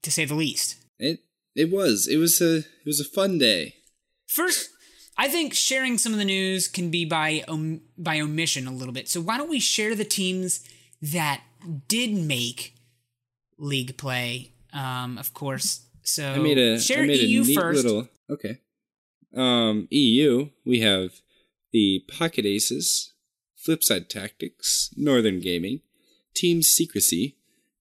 to 0.04 0.12
say 0.12 0.26
the 0.26 0.36
least. 0.36 0.78
It 0.98 1.20
it 1.56 1.72
was. 1.72 2.08
It 2.08 2.18
was 2.18 2.42
a 2.42 2.58
it 2.58 2.86
was 2.86 3.00
a 3.00 3.06
fun 3.06 3.38
day. 3.38 3.76
First, 4.28 4.70
I 5.18 5.28
think 5.28 5.54
sharing 5.54 5.98
some 5.98 6.14
of 6.14 6.20
the 6.20 6.26
news 6.26 6.68
can 6.68 6.90
be 6.90 7.06
by 7.06 7.44
om- 7.48 7.82
by 7.98 8.20
omission 8.20 8.68
a 8.68 8.74
little 8.74 8.94
bit. 8.94 9.08
So 9.10 9.22
why 9.22 9.38
don't 9.38 9.50
we 9.50 9.60
share 9.60 9.96
the 9.96 10.06
teams 10.06 10.64
that 11.02 11.42
did 11.88 12.12
make 12.12 12.76
league 13.58 13.98
play, 13.98 14.54
um, 14.74 15.18
of 15.18 15.34
course. 15.34 15.86
So 16.04 16.28
I 16.28 16.40
made 16.40 16.58
a 16.58 16.80
share 16.80 17.04
I 17.04 17.08
made 17.08 17.22
EU 17.22 17.44
first. 17.54 17.84
Little, 17.84 18.10
okay. 18.30 18.60
Um, 19.36 19.88
EU, 19.92 20.50
we 20.66 20.80
have 20.80 21.22
the 21.72 22.04
Pocket 22.12 22.46
Aces, 22.46 23.14
FlipSid3 23.64 24.08
Tactics, 24.08 24.92
Northern 24.98 25.40
Gaming, 25.40 25.82
Team 26.34 26.64
Secrecy, 26.64 27.38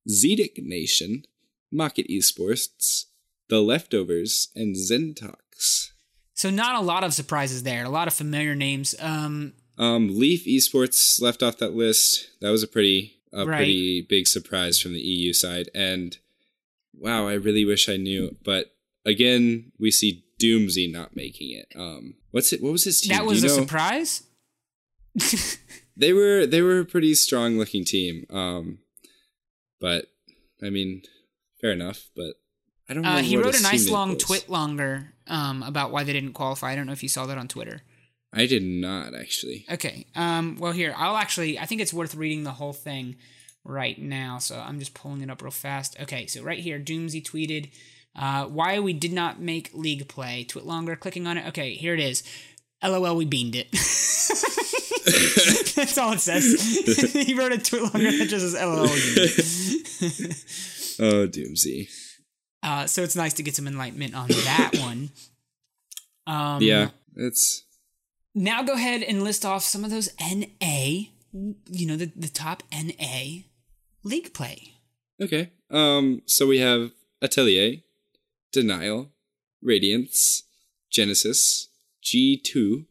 Zedic 0.09 0.63
Nation, 0.63 1.25
Mockit 1.73 2.09
Esports, 2.09 3.07
The 3.49 3.61
Leftovers, 3.61 4.49
and 4.55 4.77
Zentox. 4.77 5.93
So 6.35 6.51
not 6.51 6.77
a 6.77 6.81
lot 6.81 7.03
of 7.03 7.15
surprises 7.15 7.63
there. 7.63 7.85
A 7.85 7.89
lot 7.89 8.09
of 8.09 8.15
familiar 8.15 8.55
names. 8.55 8.95
Um, 9.01 9.55
um, 9.79 10.19
Leaf 10.19 10.45
Esports 10.45 11.23
left 11.23 11.43
off 11.43 11.59
that 11.59 11.75
list. 11.75 12.31
That 12.41 12.51
was 12.51 12.63
a 12.63 12.69
pretty 12.69 13.19
a 13.33 13.47
right. 13.47 13.57
pretty 13.57 14.03
big 14.03 14.27
surprise 14.27 14.81
from 14.81 14.93
the 14.93 15.01
EU 15.01 15.33
side. 15.33 15.69
And 15.75 16.19
wow, 16.95 17.29
I 17.29 17.35
really 17.35 17.65
wish 17.65 17.89
I 17.89 17.97
knew. 17.97 18.37
But 18.43 18.75
again, 19.05 19.73
we 19.79 19.91
see 19.91 20.25
Doomsee 20.41 20.91
not 20.91 21.17
making 21.17 21.51
it. 21.51 21.73
Um, 21.77 22.15
what's 22.33 22.53
it? 22.53 22.63
What 22.63 22.73
was 22.73 22.85
his 22.85 23.01
team? 23.01 23.17
That 23.17 23.27
was 23.27 23.45
a 23.45 23.49
know? 23.49 23.55
surprise. 23.55 24.25
they 25.97 26.13
were 26.13 26.47
they 26.47 26.63
were 26.63 26.81
a 26.81 26.85
pretty 26.85 27.15
strong 27.15 27.57
looking 27.59 27.85
team. 27.85 28.27
Um, 28.31 28.79
but 29.81 30.07
I 30.63 30.71
mean, 30.71 31.03
fair 31.61 31.73
enough. 31.73 32.11
But 32.17 32.35
I 32.89 32.95
don't. 32.95 33.03
Know. 33.05 33.11
Uh, 33.11 33.19
he 33.19 33.37
wrote 33.37 33.59
a 33.59 33.63
nice 33.63 33.89
long 33.89 34.17
twit 34.17 34.49
longer 34.49 35.13
um, 35.29 35.63
about 35.63 35.93
why 35.93 36.05
they 36.05 36.13
didn't 36.13 36.33
qualify. 36.33 36.73
I 36.73 36.77
don't 36.77 36.87
know 36.87 36.93
if 36.93 37.03
you 37.03 37.09
saw 37.09 37.27
that 37.27 37.39
on 37.39 37.47
Twitter. 37.49 37.83
I 38.33 38.47
did 38.47 38.63
not 38.63 39.15
actually. 39.15 39.65
Okay. 39.71 40.07
Um, 40.15 40.57
well, 40.59 40.73
here 40.73 40.95
I'll 40.97 41.17
actually. 41.17 41.59
I 41.59 41.67
think 41.67 41.81
it's 41.81 41.95
worth 41.95 42.15
reading 42.15 42.45
the 42.45 42.53
whole 42.53 42.73
thing 42.73 43.17
right 43.65 44.01
now. 44.01 44.39
So 44.39 44.59
I'm 44.59 44.79
just 44.79 44.95
pulling 44.95 45.23
it 45.23 45.31
up 45.31 45.43
real 45.43 45.51
fast. 45.51 45.97
Okay. 46.01 46.27
So 46.27 46.43
right 46.43 46.59
here, 46.59 46.79
Doomsee 46.79 47.23
tweeted 47.23 47.71
uh, 48.15 48.47
why 48.47 48.79
we 48.81 48.93
did 48.93 49.13
not 49.13 49.41
make 49.41 49.71
league 49.73 50.09
play. 50.09 50.45
TwitLonger. 50.45 51.01
Clicking 51.01 51.27
on 51.27 51.39
it. 51.39 51.47
Okay. 51.49 51.75
Here 51.75 51.95
it 51.95 52.01
is. 52.01 52.23
LOL. 52.83 53.17
We 53.17 53.25
beamed 53.25 53.57
it. 53.57 53.69
That's 55.75 55.97
all 55.97 56.13
it 56.13 56.21
says. 56.21 57.13
he 57.13 57.35
wrote 57.35 57.53
a 57.53 57.59
tweet 57.59 57.83
longer 57.83 58.13
that 58.13 58.29
just 58.29 58.45
says 58.45 58.55
LOL. 58.55 58.83
oh, 61.09 61.29
Doomsee. 61.29 61.89
Uh, 62.63 62.87
so 62.87 63.03
it's 63.03 63.17
nice 63.17 63.33
to 63.35 63.43
get 63.43 63.57
some 63.57 63.67
enlightenment 63.67 64.15
on 64.15 64.29
that 64.29 64.73
one. 64.81 65.11
Um, 66.27 66.61
yeah, 66.61 66.91
it's 67.17 67.65
now 68.39 68.63
go 68.63 68.75
ahead 68.75 69.03
and 69.03 69.23
list 69.23 69.45
off 69.45 69.63
some 69.63 69.85
of 69.85 69.91
those 69.91 70.09
NA, 70.21 71.09
you 71.33 71.87
know, 71.87 71.97
the, 71.97 72.11
the 72.17 72.29
top 72.29 72.63
NA 72.73 73.43
league 74.05 74.33
play. 74.33 74.75
Okay. 75.21 75.51
Um, 75.71 76.23
so 76.27 76.47
we 76.47 76.61
have 76.61 76.93
Atelier, 77.21 77.79
Denial, 78.53 79.11
Radiance, 79.61 80.45
Genesis, 80.91 81.69
G2, 82.05 82.87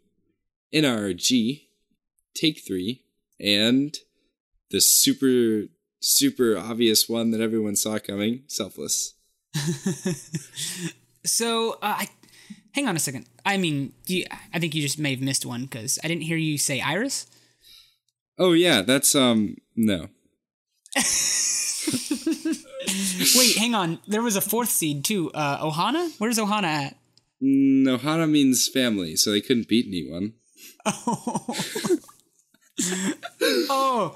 NRG, 0.73 1.61
Take 2.35 2.61
3, 2.67 3.01
and 3.39 3.97
the 4.69 4.81
super, 4.81 5.69
super 6.01 6.57
obvious 6.57 7.07
one 7.07 7.31
that 7.31 7.41
everyone 7.41 7.75
saw 7.75 7.97
coming, 7.99 8.43
Selfless. 8.47 9.13
so 11.25 11.73
uh, 11.81 11.95
I 11.99 12.09
hang 12.77 12.87
on 12.87 12.95
a 12.95 12.99
second. 12.99 13.25
I 13.43 13.57
mean, 13.57 13.93
you, 14.05 14.25
I 14.53 14.59
think 14.59 14.75
you 14.75 14.83
just 14.83 14.99
may 14.99 15.09
have 15.11 15.21
missed 15.21 15.47
one 15.47 15.63
because 15.63 15.97
I 16.03 16.07
didn't 16.07 16.21
hear 16.21 16.37
you 16.37 16.59
say 16.59 16.79
Iris. 16.79 17.25
Oh 18.37 18.53
yeah, 18.53 18.83
that's 18.83 19.15
um 19.15 19.55
no. 19.75 20.09
Wait, 23.35 23.57
hang 23.57 23.73
on. 23.73 23.97
There 24.07 24.21
was 24.21 24.35
a 24.35 24.41
fourth 24.41 24.69
seed 24.69 25.03
too. 25.03 25.31
Uh, 25.31 25.57
Ohana. 25.67 26.11
Where's 26.19 26.37
Ohana 26.37 26.65
at? 26.65 26.97
Mm, 27.41 27.97
Ohana 27.97 28.29
means 28.29 28.67
family, 28.67 29.15
so 29.15 29.31
they 29.31 29.41
couldn't 29.41 29.67
beat 29.67 29.87
anyone. 29.87 30.33
Oh. 30.85 31.55
oh, 33.69 34.15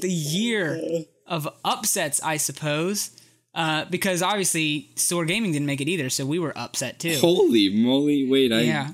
the 0.00 0.08
year 0.08 0.80
of 1.26 1.48
upsets, 1.64 2.22
I 2.22 2.36
suppose. 2.36 3.10
Uh, 3.56 3.86
because 3.86 4.20
obviously 4.20 4.90
Soar 4.96 5.24
Gaming 5.24 5.50
didn't 5.50 5.64
make 5.64 5.80
it 5.80 5.88
either, 5.88 6.10
so 6.10 6.26
we 6.26 6.38
were 6.38 6.52
upset 6.56 6.98
too. 6.98 7.16
Holy 7.18 7.70
moly! 7.70 8.28
Wait, 8.28 8.52
I 8.52 8.60
yeah, 8.60 8.90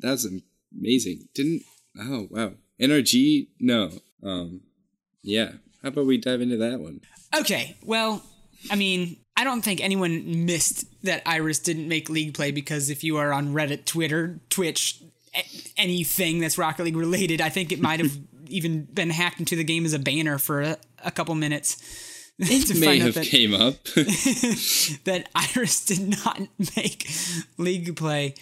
that's 0.00 0.28
amazing. 0.76 1.28
Didn't 1.34 1.62
oh 1.98 2.28
wow 2.30 2.52
NRG 2.78 3.48
no 3.58 3.90
um 4.22 4.60
yeah. 5.22 5.52
How 5.82 5.88
about 5.88 6.04
we 6.04 6.18
dive 6.18 6.42
into 6.42 6.58
that 6.58 6.78
one? 6.78 7.00
Okay, 7.34 7.74
well, 7.82 8.22
I 8.70 8.76
mean, 8.76 9.16
I 9.36 9.44
don't 9.44 9.62
think 9.62 9.80
anyone 9.80 10.44
missed 10.44 10.84
that 11.04 11.22
Iris 11.24 11.58
didn't 11.58 11.88
make 11.88 12.10
League 12.10 12.34
Play 12.34 12.50
because 12.50 12.90
if 12.90 13.02
you 13.02 13.16
are 13.16 13.32
on 13.32 13.54
Reddit, 13.54 13.86
Twitter, 13.86 14.40
Twitch, 14.50 15.02
anything 15.76 16.38
that's 16.38 16.58
Rocket 16.58 16.84
League 16.84 16.96
related, 16.96 17.40
I 17.40 17.48
think 17.48 17.72
it 17.72 17.80
might 17.80 18.00
have 18.00 18.16
even 18.48 18.84
been 18.84 19.10
hacked 19.10 19.40
into 19.40 19.56
the 19.56 19.64
game 19.64 19.86
as 19.86 19.94
a 19.94 19.98
banner 19.98 20.38
for 20.38 20.60
a, 20.60 20.76
a 21.02 21.10
couple 21.10 21.34
minutes. 21.34 22.10
It 22.42 22.78
may 22.78 22.98
have 22.98 23.14
that, 23.14 23.26
came 23.26 23.54
up 23.54 23.82
that 25.04 25.28
Iris 25.34 25.84
did 25.84 26.08
not 26.24 26.40
make 26.76 27.10
league 27.58 27.96
play. 27.96 28.34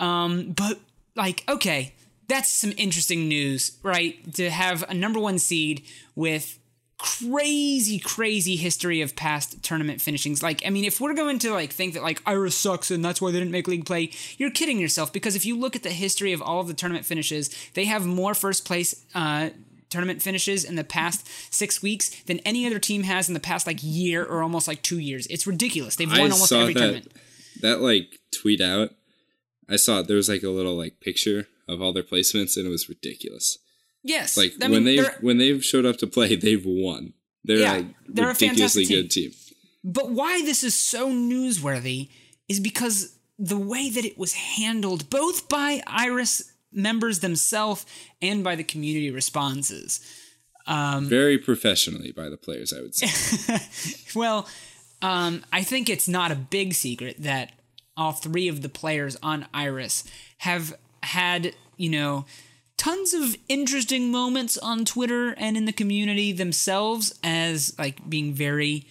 Um, 0.00 0.52
but 0.52 0.80
like, 1.14 1.44
okay, 1.48 1.94
that's 2.28 2.50
some 2.50 2.72
interesting 2.76 3.28
news, 3.28 3.78
right? 3.82 4.32
To 4.34 4.50
have 4.50 4.82
a 4.88 4.94
number 4.94 5.20
one 5.20 5.38
seed 5.38 5.84
with 6.14 6.58
crazy, 6.98 7.98
crazy 7.98 8.56
history 8.56 9.00
of 9.00 9.14
past 9.14 9.62
tournament 9.62 10.00
finishings. 10.00 10.42
Like, 10.42 10.62
I 10.66 10.70
mean, 10.70 10.84
if 10.84 11.00
we're 11.00 11.14
going 11.14 11.38
to 11.40 11.52
like 11.52 11.70
think 11.72 11.94
that 11.94 12.02
like 12.02 12.22
Iris 12.26 12.56
sucks 12.56 12.90
and 12.90 13.04
that's 13.04 13.20
why 13.20 13.30
they 13.30 13.38
didn't 13.38 13.50
make 13.50 13.68
league 13.68 13.84
play, 13.84 14.10
you're 14.38 14.50
kidding 14.50 14.78
yourself. 14.78 15.12
Because 15.12 15.36
if 15.36 15.44
you 15.44 15.58
look 15.58 15.76
at 15.76 15.82
the 15.82 15.90
history 15.90 16.32
of 16.32 16.40
all 16.40 16.60
of 16.60 16.68
the 16.68 16.74
tournament 16.74 17.04
finishes, 17.04 17.54
they 17.74 17.84
have 17.84 18.06
more 18.06 18.34
first 18.34 18.64
place. 18.64 19.04
Uh, 19.14 19.50
tournament 19.94 20.22
finishes 20.22 20.64
in 20.64 20.74
the 20.74 20.84
past 20.84 21.26
six 21.52 21.82
weeks 21.82 22.10
than 22.24 22.38
any 22.40 22.66
other 22.66 22.78
team 22.78 23.04
has 23.04 23.28
in 23.28 23.34
the 23.34 23.40
past 23.40 23.66
like 23.66 23.78
year 23.82 24.24
or 24.24 24.42
almost 24.42 24.68
like 24.68 24.82
two 24.82 24.98
years. 24.98 25.26
It's 25.28 25.46
ridiculous. 25.46 25.96
They've 25.96 26.10
won 26.10 26.20
I 26.20 26.30
almost 26.30 26.52
every 26.52 26.74
that, 26.74 26.80
tournament. 26.80 27.12
That 27.62 27.80
like 27.80 28.18
tweet 28.30 28.60
out. 28.60 28.90
I 29.68 29.76
saw 29.76 30.02
there 30.02 30.16
was 30.16 30.28
like 30.28 30.42
a 30.42 30.50
little 30.50 30.76
like 30.76 31.00
picture 31.00 31.46
of 31.68 31.80
all 31.80 31.92
their 31.92 32.02
placements 32.02 32.56
and 32.56 32.66
it 32.66 32.70
was 32.70 32.88
ridiculous. 32.88 33.58
Yes, 34.02 34.36
Like 34.36 34.52
I 34.62 34.68
when 34.68 34.84
they 34.84 34.98
when 35.22 35.38
they've 35.38 35.64
showed 35.64 35.86
up 35.86 35.96
to 35.98 36.06
play, 36.06 36.36
they've 36.36 36.64
won. 36.64 37.14
They're 37.42 37.58
Yeah, 37.58 37.72
like 37.72 37.86
they're 38.06 38.26
a 38.26 38.32
ridiculously 38.34 38.84
fantastic 38.84 38.88
good 38.88 39.10
team. 39.10 39.32
But 39.82 40.10
why 40.10 40.42
this 40.42 40.62
is 40.62 40.74
so 40.74 41.10
newsworthy 41.10 42.10
is 42.48 42.60
because 42.60 43.16
the 43.38 43.58
way 43.58 43.90
that 43.90 44.04
it 44.04 44.18
was 44.18 44.32
handled, 44.34 45.08
both 45.10 45.48
by 45.48 45.82
Iris 45.86 46.52
members 46.74 47.20
themselves 47.20 47.86
and 48.20 48.42
by 48.44 48.54
the 48.56 48.64
community 48.64 49.10
responses. 49.10 50.00
Um, 50.66 51.06
Very 51.08 51.38
professionally 51.38 52.12
by 52.12 52.28
the 52.28 52.36
players, 52.36 52.72
I 52.72 52.80
would 52.80 52.94
say. 52.94 53.58
well, 54.18 54.48
um, 55.02 55.44
I 55.52 55.62
think 55.62 55.90
it's 55.90 56.08
not 56.08 56.30
a 56.30 56.36
big 56.36 56.72
secret 56.72 57.16
that 57.18 57.52
all 57.96 58.12
three 58.12 58.48
of 58.48 58.62
the 58.62 58.68
players 58.68 59.16
on 59.22 59.46
Iris 59.52 60.04
have 60.38 60.74
had, 61.02 61.54
you 61.76 61.90
know, 61.90 62.24
tons 62.76 63.12
of 63.14 63.36
interesting 63.48 64.10
moments 64.10 64.56
on 64.58 64.84
Twitter 64.84 65.34
and 65.38 65.56
in 65.56 65.64
the 65.66 65.72
community 65.72 66.32
themselves 66.32 67.18
as 67.22 67.74
like 67.78 68.08
being 68.08 68.32
very 68.32 68.86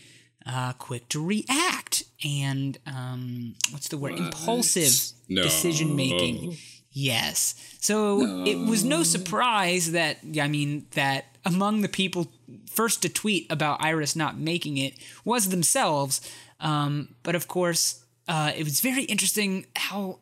uh, 0.46 0.74
quick 0.74 1.10
to 1.10 1.26
react 1.26 2.04
and 2.24 2.78
um, 2.86 3.56
what's 3.72 3.88
the 3.90 3.98
word? 3.98 4.14
Impulsive 4.14 4.94
No. 5.28 5.42
decision 5.44 5.96
making. 5.96 6.58
Yes. 6.94 7.56
So 7.80 8.46
it 8.46 8.56
was 8.56 8.84
no 8.84 9.02
surprise 9.02 9.92
that 9.92 10.20
I 10.40 10.48
mean 10.48 10.86
that 10.92 11.26
among 11.44 11.82
the 11.82 11.90
people 11.90 12.32
first 12.70 13.02
to 13.02 13.10
tweet 13.10 13.52
about 13.52 13.82
Iris 13.82 14.16
not 14.16 14.38
making 14.38 14.78
it 14.78 14.94
was 15.26 15.50
themselves. 15.50 16.22
Um, 16.60 17.16
but 17.24 17.36
of 17.36 17.48
course, 17.48 18.04
uh, 18.28 18.52
it 18.56 18.64
was 18.64 18.80
very 18.80 19.04
interesting 19.04 19.66
how 19.76 20.20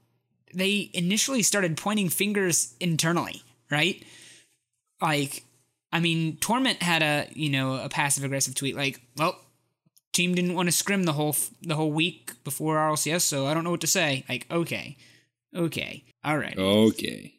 they 0.54 0.90
initially 0.94 1.44
started 1.44 1.78
pointing 1.78 2.10
fingers 2.10 2.74
internally, 2.80 3.44
right? 3.70 4.04
Like, 5.02 5.44
I 5.92 6.00
mean, 6.00 6.38
Torment 6.38 6.82
had 6.82 7.04
a 7.04 7.28
you 7.34 7.50
know 7.50 7.76
a 7.76 7.90
passive 7.90 8.24
aggressive 8.24 8.56
tweet 8.56 8.78
like, 8.78 9.02
"Well, 9.18 9.38
team 10.14 10.36
didn't 10.36 10.56
want 10.56 10.68
to 10.68 10.72
scrim 10.72 11.04
the 11.04 11.14
whole 11.14 11.36
the 11.62 11.76
whole 11.76 11.92
week 11.92 12.32
before 12.46 12.78
RLCS, 12.78 13.22
so 13.22 13.46
I 13.48 13.54
don't 13.54 13.66
know 13.66 13.72
what 13.72 13.82
to 13.82 13.88
say." 13.88 14.24
Like, 14.30 14.48
okay, 14.50 14.98
okay, 15.56 16.06
all 16.24 16.38
right. 16.38 16.58
Okay. 16.58 17.36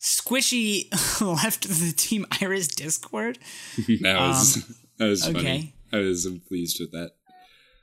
Squishy 0.00 0.88
left 1.20 1.68
the 1.68 1.92
Team 1.94 2.26
Iris 2.40 2.68
Discord. 2.68 3.38
that 4.00 4.18
was 4.18 4.80
that 4.98 5.06
was 5.06 5.28
okay. 5.28 5.34
funny. 5.34 5.74
I 5.92 5.98
was 5.98 6.26
pleased 6.48 6.78
with 6.80 6.92
that. 6.92 7.10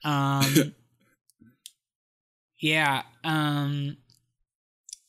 Um, 0.04 0.74
yeah. 2.60 3.04
Um, 3.24 3.98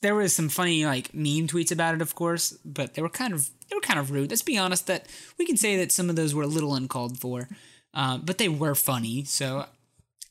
there 0.03 0.15
was 0.15 0.35
some 0.35 0.49
funny 0.49 0.85
like 0.85 1.15
meme 1.15 1.47
tweets 1.47 1.73
about 1.73 1.95
it, 1.95 2.03
of 2.03 2.15
course, 2.15 2.53
but 2.65 2.95
they 2.95 3.03
were 3.03 3.09
kind 3.09 3.33
of 3.33 3.49
they 3.69 3.75
were 3.75 3.81
kind 3.81 3.99
of 3.99 4.11
rude. 4.11 4.31
Let's 4.31 4.43
be 4.43 4.59
honest 4.59 4.87
that 4.87 5.07
we 5.39 5.47
can 5.47 5.57
say 5.57 5.77
that 5.79 5.93
some 5.93 6.11
of 6.11 6.17
those 6.17 6.35
were 6.35 6.43
a 6.45 6.49
little 6.49 6.75
uncalled 6.75 7.19
for, 7.19 7.49
uh, 7.95 8.19
but 8.19 8.39
they 8.39 8.49
were 8.49 8.75
funny. 8.75 9.25
So 9.25 9.67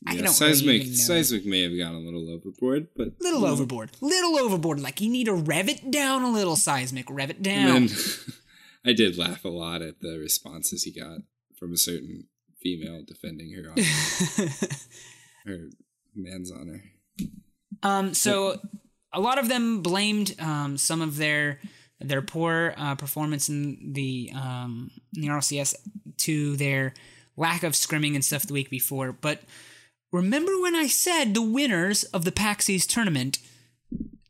I 0.06 0.16
don't 0.16 0.28
seismic 0.28 0.82
really 0.82 0.90
know. 0.90 0.96
seismic 0.96 1.44
may 1.44 1.62
have 1.62 1.76
gone 1.76 1.94
a 1.94 1.98
little 1.98 2.30
overboard, 2.30 2.88
but 2.96 3.14
little 3.20 3.44
overboard, 3.44 3.90
little 4.00 4.38
overboard. 4.38 4.80
Like 4.80 5.00
you 5.00 5.10
need 5.10 5.24
to 5.24 5.34
rev 5.34 5.68
it 5.68 5.90
down 5.90 6.22
a 6.22 6.30
little, 6.30 6.56
seismic. 6.56 7.06
Rev 7.10 7.30
it 7.30 7.42
down. 7.42 7.86
Then 7.86 7.96
I 8.86 8.92
did 8.92 9.18
laugh 9.18 9.44
a 9.44 9.48
lot 9.48 9.82
at 9.82 10.00
the 10.00 10.18
responses 10.18 10.84
he 10.84 10.92
got 10.92 11.18
from 11.56 11.72
a 11.72 11.76
certain 11.76 12.26
female 12.62 13.02
defending 13.06 13.52
her 13.54 13.70
honor, 13.70 14.50
her 15.46 15.68
man's 16.14 16.52
honor. 16.52 16.84
Um, 17.82 18.14
so 18.14 18.60
a 19.12 19.20
lot 19.20 19.38
of 19.38 19.48
them 19.48 19.82
blamed 19.82 20.34
um, 20.40 20.76
some 20.76 21.02
of 21.02 21.16
their 21.16 21.58
their 22.00 22.22
poor 22.22 22.74
uh, 22.76 22.94
performance 22.94 23.48
in 23.48 23.92
the 23.92 24.30
um, 24.34 24.90
in 25.14 25.22
the 25.22 25.28
RLCS 25.28 25.74
to 26.18 26.56
their 26.56 26.94
lack 27.36 27.62
of 27.62 27.72
scrimming 27.72 28.14
and 28.14 28.24
stuff 28.24 28.46
the 28.46 28.52
week 28.52 28.70
before. 28.70 29.12
But 29.12 29.42
remember 30.12 30.60
when 30.60 30.74
I 30.74 30.86
said 30.86 31.34
the 31.34 31.42
winners 31.42 32.04
of 32.04 32.24
the 32.24 32.32
PAX 32.32 32.68
East 32.70 32.90
tournament? 32.90 33.38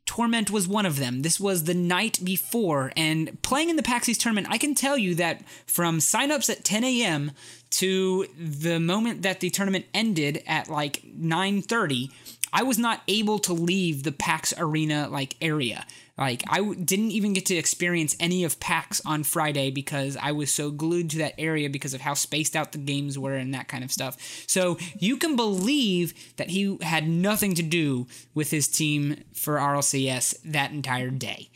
Torment 0.05 0.49
was 0.49 0.67
one 0.67 0.87
of 0.87 0.97
them. 0.97 1.21
This 1.21 1.39
was 1.39 1.65
the 1.65 1.75
night 1.75 2.19
before, 2.23 2.91
and 2.97 3.39
playing 3.43 3.69
in 3.69 3.75
the 3.75 3.83
PAX 3.83 4.09
East 4.09 4.21
tournament, 4.21 4.47
I 4.49 4.57
can 4.57 4.73
tell 4.73 4.97
you 4.97 5.13
that 5.15 5.43
from 5.67 5.99
signups 5.99 6.49
at 6.49 6.63
10 6.63 6.83
a.m. 6.83 7.31
to 7.71 8.25
the 8.35 8.79
moment 8.79 9.21
that 9.21 9.39
the 9.39 9.51
tournament 9.51 9.85
ended 9.93 10.41
at 10.47 10.67
like 10.67 11.03
9:30, 11.03 12.09
I 12.51 12.63
was 12.63 12.79
not 12.79 13.03
able 13.07 13.37
to 13.39 13.53
leave 13.53 14.01
the 14.01 14.11
PAX 14.11 14.51
arena 14.57 15.07
like 15.09 15.35
area. 15.41 15.85
Like 16.19 16.43
I 16.49 16.57
w- 16.57 16.75
didn't 16.75 17.11
even 17.11 17.33
get 17.33 17.45
to 17.47 17.55
experience 17.55 18.15
any 18.19 18.43
of 18.43 18.59
PAX 18.59 19.01
on 19.05 19.23
Friday 19.23 19.71
because 19.71 20.17
I 20.17 20.33
was 20.33 20.53
so 20.53 20.69
glued 20.69 21.09
to 21.11 21.17
that 21.19 21.35
area 21.37 21.69
because 21.69 21.93
of 21.93 22.01
how 22.01 22.13
spaced 22.13 22.55
out 22.55 22.73
the 22.73 22.77
games 22.77 23.17
were 23.17 23.35
and 23.35 23.53
that 23.53 23.69
kind 23.69 23.83
of 23.83 23.91
stuff. 23.91 24.17
So 24.45 24.77
you 24.97 25.15
can 25.17 25.35
believe 25.37 26.13
that 26.35 26.49
he 26.49 26.77
had 26.81 27.07
nothing 27.07 27.55
to 27.55 27.63
do 27.63 28.07
with 28.33 28.51
his 28.51 28.67
team 28.67 29.23
for 29.33 29.55
RLCS 29.55 30.35
that 30.43 30.71
entire 30.71 31.09
day. 31.09 31.49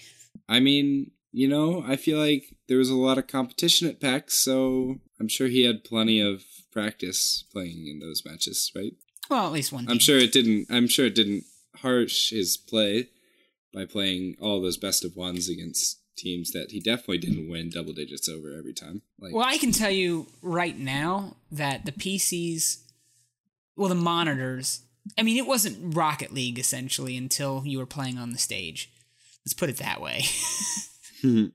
I 0.48 0.62
mean, 0.62 1.12
you 1.34 1.48
know, 1.50 1.84
I 1.86 1.98
feel 1.98 2.18
like 2.18 2.46
there 2.70 2.78
was 2.78 2.90
a 2.90 2.96
lot 2.96 3.18
of 3.18 3.28
competition 3.28 3.90
at 3.90 4.00
PAX, 4.00 4.38
so 4.38 5.00
I'm 5.20 5.28
sure 5.28 5.48
he 5.48 5.64
had 5.66 5.84
plenty 5.84 6.22
of 6.22 6.44
practice 6.72 7.44
playing 7.52 7.88
in 7.88 8.00
those 8.00 8.24
matches, 8.26 8.72
right? 8.76 8.94
Well, 9.30 9.46
at 9.46 9.52
least 9.52 9.74
one. 9.74 9.88
I'm 9.90 10.00
sure 10.00 10.18
it 10.18 10.32
didn't. 10.32 10.68
I'm 10.70 10.88
sure 10.88 11.06
it 11.06 11.16
didn't 11.16 11.44
harsh 11.78 12.30
his 12.30 12.56
play 12.56 13.10
by 13.74 13.86
playing 13.86 14.36
all 14.40 14.62
those 14.62 14.78
best 14.78 15.04
of 15.04 15.16
ones 15.16 15.50
against 15.50 16.00
teams 16.16 16.52
that 16.52 16.68
he 16.70 16.80
definitely 16.80 17.18
didn't 17.18 17.50
win 17.50 17.70
double 17.70 17.94
digits 17.94 18.30
over 18.30 18.54
every 18.58 18.74
time. 18.74 19.02
Like, 19.20 19.34
Well, 19.34 19.46
I 19.46 19.58
can 19.58 19.72
tell 19.72 19.90
you 19.90 20.28
right 20.42 20.78
now 20.78 21.38
that 21.52 21.86
the 21.86 21.92
PCs, 21.92 22.84
well, 23.76 23.90
the 23.90 23.96
monitors, 23.96 24.82
I 25.18 25.24
mean, 25.24 25.38
it 25.38 25.48
wasn't 25.48 25.96
Rocket 25.96 26.34
League 26.34 26.60
essentially 26.60 27.18
until 27.18 27.64
you 27.66 27.80
were 27.80 27.86
playing 27.86 28.18
on 28.18 28.32
the 28.32 28.38
stage. 28.38 28.92
Let's 29.46 29.54
put 29.54 29.70
it 29.70 29.78
that 29.78 30.00
way. 30.00 30.24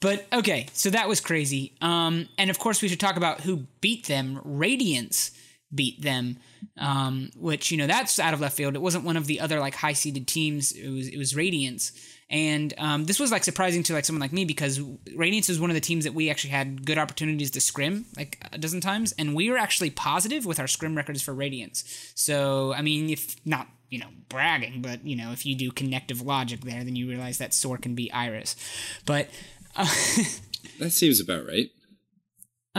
but 0.00 0.26
okay, 0.32 0.66
so 0.72 0.90
that 0.90 1.08
was 1.08 1.20
crazy. 1.20 1.76
Um, 1.80 2.28
and 2.36 2.50
of 2.50 2.58
course, 2.58 2.82
we 2.82 2.88
should 2.88 3.00
talk 3.00 3.16
about 3.16 3.40
who 3.42 3.66
beat 3.80 4.06
them. 4.06 4.40
Radiance 4.44 5.30
beat 5.74 6.00
them, 6.00 6.38
um, 6.78 7.30
which 7.36 7.70
you 7.70 7.76
know 7.76 7.86
that's 7.86 8.18
out 8.18 8.34
of 8.34 8.40
left 8.40 8.56
field. 8.56 8.74
It 8.74 8.82
wasn't 8.82 9.04
one 9.04 9.16
of 9.16 9.26
the 9.26 9.40
other 9.40 9.60
like 9.60 9.74
high 9.74 9.92
seeded 9.92 10.26
teams. 10.26 10.72
It 10.72 10.88
was 10.88 11.08
it 11.08 11.18
was 11.18 11.36
Radiance, 11.36 11.92
and 12.30 12.72
um, 12.78 13.04
this 13.04 13.20
was 13.20 13.30
like 13.30 13.44
surprising 13.44 13.82
to 13.84 13.92
like 13.92 14.04
someone 14.04 14.20
like 14.20 14.32
me 14.32 14.44
because 14.44 14.80
Radiance 15.14 15.48
was 15.48 15.60
one 15.60 15.70
of 15.70 15.74
the 15.74 15.80
teams 15.80 16.04
that 16.04 16.14
we 16.14 16.30
actually 16.30 16.50
had 16.50 16.86
good 16.86 16.98
opportunities 16.98 17.50
to 17.52 17.60
scrim 17.60 18.06
like 18.16 18.44
a 18.52 18.58
dozen 18.58 18.80
times, 18.80 19.12
and 19.18 19.34
we 19.34 19.50
were 19.50 19.58
actually 19.58 19.90
positive 19.90 20.46
with 20.46 20.58
our 20.58 20.66
scrim 20.66 20.96
records 20.96 21.22
for 21.22 21.34
Radiance. 21.34 22.12
So 22.14 22.72
I 22.72 22.82
mean, 22.82 23.10
if 23.10 23.36
not 23.44 23.68
you 23.90 23.98
know 23.98 24.08
bragging, 24.28 24.80
but 24.80 25.04
you 25.06 25.16
know 25.16 25.32
if 25.32 25.44
you 25.44 25.54
do 25.54 25.70
connective 25.70 26.22
logic 26.22 26.62
there, 26.62 26.82
then 26.82 26.96
you 26.96 27.08
realize 27.08 27.38
that 27.38 27.52
Sore 27.54 27.78
can 27.78 27.94
be 27.94 28.10
Iris, 28.12 28.56
but. 29.04 29.28
Uh, 29.76 29.84
that 30.80 30.90
seems 30.90 31.20
about 31.20 31.46
right. 31.46 31.70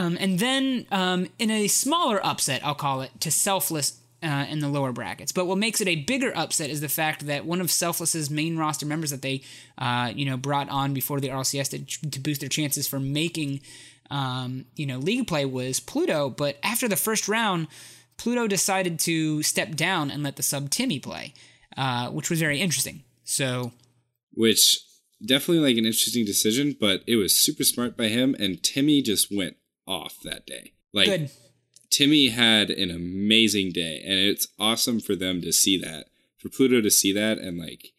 Um, 0.00 0.16
and 0.18 0.38
then 0.38 0.86
um, 0.90 1.28
in 1.38 1.50
a 1.50 1.68
smaller 1.68 2.24
upset, 2.24 2.64
I'll 2.64 2.74
call 2.74 3.02
it, 3.02 3.10
to 3.20 3.30
Selfless 3.30 3.98
uh, 4.22 4.46
in 4.48 4.60
the 4.60 4.68
lower 4.68 4.92
brackets. 4.92 5.30
But 5.30 5.44
what 5.44 5.58
makes 5.58 5.82
it 5.82 5.88
a 5.88 5.96
bigger 5.96 6.32
upset 6.34 6.70
is 6.70 6.80
the 6.80 6.88
fact 6.88 7.26
that 7.26 7.44
one 7.44 7.60
of 7.60 7.70
Selfless's 7.70 8.30
main 8.30 8.56
roster 8.56 8.86
members 8.86 9.10
that 9.10 9.20
they, 9.20 9.42
uh, 9.76 10.10
you 10.14 10.24
know, 10.24 10.38
brought 10.38 10.70
on 10.70 10.94
before 10.94 11.20
the 11.20 11.28
RLCS 11.28 12.00
to, 12.00 12.10
to 12.10 12.18
boost 12.18 12.40
their 12.40 12.48
chances 12.48 12.88
for 12.88 12.98
making, 12.98 13.60
um, 14.10 14.64
you 14.74 14.86
know, 14.86 14.96
league 14.96 15.26
play 15.26 15.44
was 15.44 15.80
Pluto. 15.80 16.30
But 16.30 16.56
after 16.62 16.88
the 16.88 16.96
first 16.96 17.28
round, 17.28 17.68
Pluto 18.16 18.46
decided 18.46 18.98
to 19.00 19.42
step 19.42 19.74
down 19.74 20.10
and 20.10 20.22
let 20.22 20.36
the 20.36 20.42
sub 20.42 20.70
Timmy 20.70 20.98
play, 20.98 21.34
uh, 21.76 22.08
which 22.08 22.30
was 22.30 22.40
very 22.40 22.58
interesting. 22.58 23.04
So 23.24 23.72
Which 24.32 24.78
definitely 25.22 25.62
like 25.62 25.76
an 25.76 25.84
interesting 25.84 26.24
decision, 26.24 26.74
but 26.80 27.02
it 27.06 27.16
was 27.16 27.36
super 27.36 27.64
smart 27.64 27.98
by 27.98 28.08
him, 28.08 28.34
and 28.38 28.62
Timmy 28.62 29.02
just 29.02 29.28
went 29.30 29.56
off 29.86 30.16
that 30.24 30.46
day. 30.46 30.72
Like 30.92 31.06
good. 31.06 31.30
Timmy 31.90 32.28
had 32.28 32.70
an 32.70 32.90
amazing 32.90 33.72
day, 33.72 34.02
and 34.04 34.18
it's 34.18 34.48
awesome 34.58 35.00
for 35.00 35.16
them 35.16 35.42
to 35.42 35.52
see 35.52 35.76
that, 35.78 36.06
for 36.38 36.48
Pluto 36.48 36.80
to 36.80 36.90
see 36.90 37.12
that, 37.12 37.38
and 37.38 37.58
like 37.58 37.92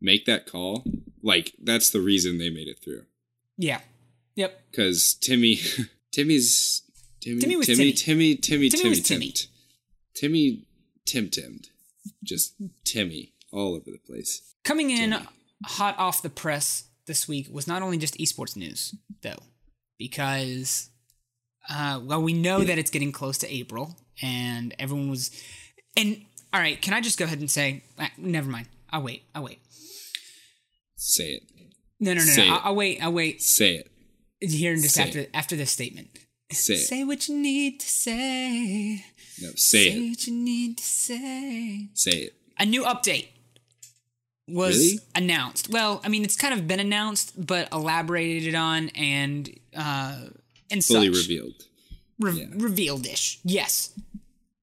make 0.00 0.26
that 0.26 0.46
call, 0.46 0.84
like 1.22 1.54
that's 1.62 1.90
the 1.90 2.00
reason 2.00 2.38
they 2.38 2.50
made 2.50 2.68
it 2.68 2.78
through. 2.82 3.04
Yeah. 3.56 3.80
Yep. 4.36 4.70
Because 4.70 5.14
Timmy, 5.14 5.60
Timmy's 6.12 6.82
Timmy, 7.20 7.40
Timmy 7.40 7.54
Timmy, 7.54 7.64
Timmy. 7.64 7.92
Timmy, 7.92 7.92
Timmy, 7.92 8.36
Timmy 8.36 8.68
Timmy, 8.70 8.88
was 8.88 9.02
Timmy. 9.02 9.26
Timmed. 9.26 9.46
Timmy, 10.14 10.66
Tim, 11.04 11.28
Timmed, 11.28 11.68
just 12.22 12.54
Timmy 12.84 13.34
all 13.52 13.74
over 13.74 13.90
the 13.90 13.98
place. 13.98 14.54
Coming 14.64 14.90
in 14.90 15.10
Timmy. 15.10 15.26
hot 15.64 15.98
off 15.98 16.22
the 16.22 16.30
press 16.30 16.84
this 17.06 17.26
week 17.26 17.48
was 17.50 17.66
not 17.66 17.82
only 17.82 17.98
just 17.98 18.16
esports 18.18 18.56
news, 18.56 18.94
though, 19.22 19.38
because, 20.00 20.88
uh, 21.68 22.00
well, 22.02 22.20
we 22.22 22.32
know 22.32 22.64
that 22.64 22.78
it's 22.78 22.90
getting 22.90 23.12
close 23.12 23.36
to 23.38 23.54
April, 23.54 23.94
and 24.22 24.74
everyone 24.80 25.10
was. 25.10 25.30
And, 25.96 26.22
all 26.52 26.60
right, 26.60 26.80
can 26.80 26.94
I 26.94 27.00
just 27.02 27.18
go 27.18 27.26
ahead 27.26 27.38
and 27.38 27.50
say, 27.50 27.84
ah, 27.98 28.10
never 28.16 28.50
mind. 28.50 28.66
I'll 28.90 29.02
wait. 29.02 29.22
I'll 29.34 29.44
wait. 29.44 29.58
Say 30.96 31.24
it, 31.34 31.42
No, 32.00 32.12
no, 32.14 32.20
no, 32.20 32.24
Say 32.26 32.48
no. 32.48 32.54
I'll, 32.54 32.60
I'll 32.64 32.74
wait. 32.74 33.02
I'll 33.02 33.12
wait 33.12 33.40
say 33.42 33.84
it, 34.40 34.50
here 34.50 34.72
and 34.72 34.82
just 34.82 34.94
Say 34.96 35.02
after 35.04 35.26
after 35.32 35.54
this 35.56 35.70
statement. 35.70 36.08
say 36.50 36.74
it. 36.74 36.78
Say 36.78 37.04
what 37.04 37.28
you 37.28 37.36
need 37.36 37.78
to 37.80 37.86
say. 37.86 39.04
No, 39.42 39.50
say 39.54 39.88
it, 39.88 39.92
Say 39.92 40.08
what 40.10 40.26
you 40.26 40.34
need 40.34 40.78
to 40.78 40.84
say. 40.84 41.88
say 41.94 42.10
it. 42.10 42.34
a 42.58 42.66
new 42.66 42.84
update 42.84 43.28
was 44.52 44.76
Really? 44.76 44.98
announced. 45.14 45.68
Well, 45.70 46.00
I 46.04 46.08
mean, 46.08 46.24
it's 46.24 46.36
kind 46.36 46.54
of 46.54 46.66
been 46.66 46.80
announced, 46.80 47.32
but 47.46 47.68
elaborated 47.72 48.54
on 48.54 48.88
and 48.90 49.48
uh, 49.76 50.26
and 50.70 50.84
Fully 50.84 51.06
such. 51.12 51.16
revealed. 51.22 51.54
Re- 52.18 52.32
yeah. 52.32 52.46
revealed-ish. 52.54 53.40
Yes, 53.44 53.92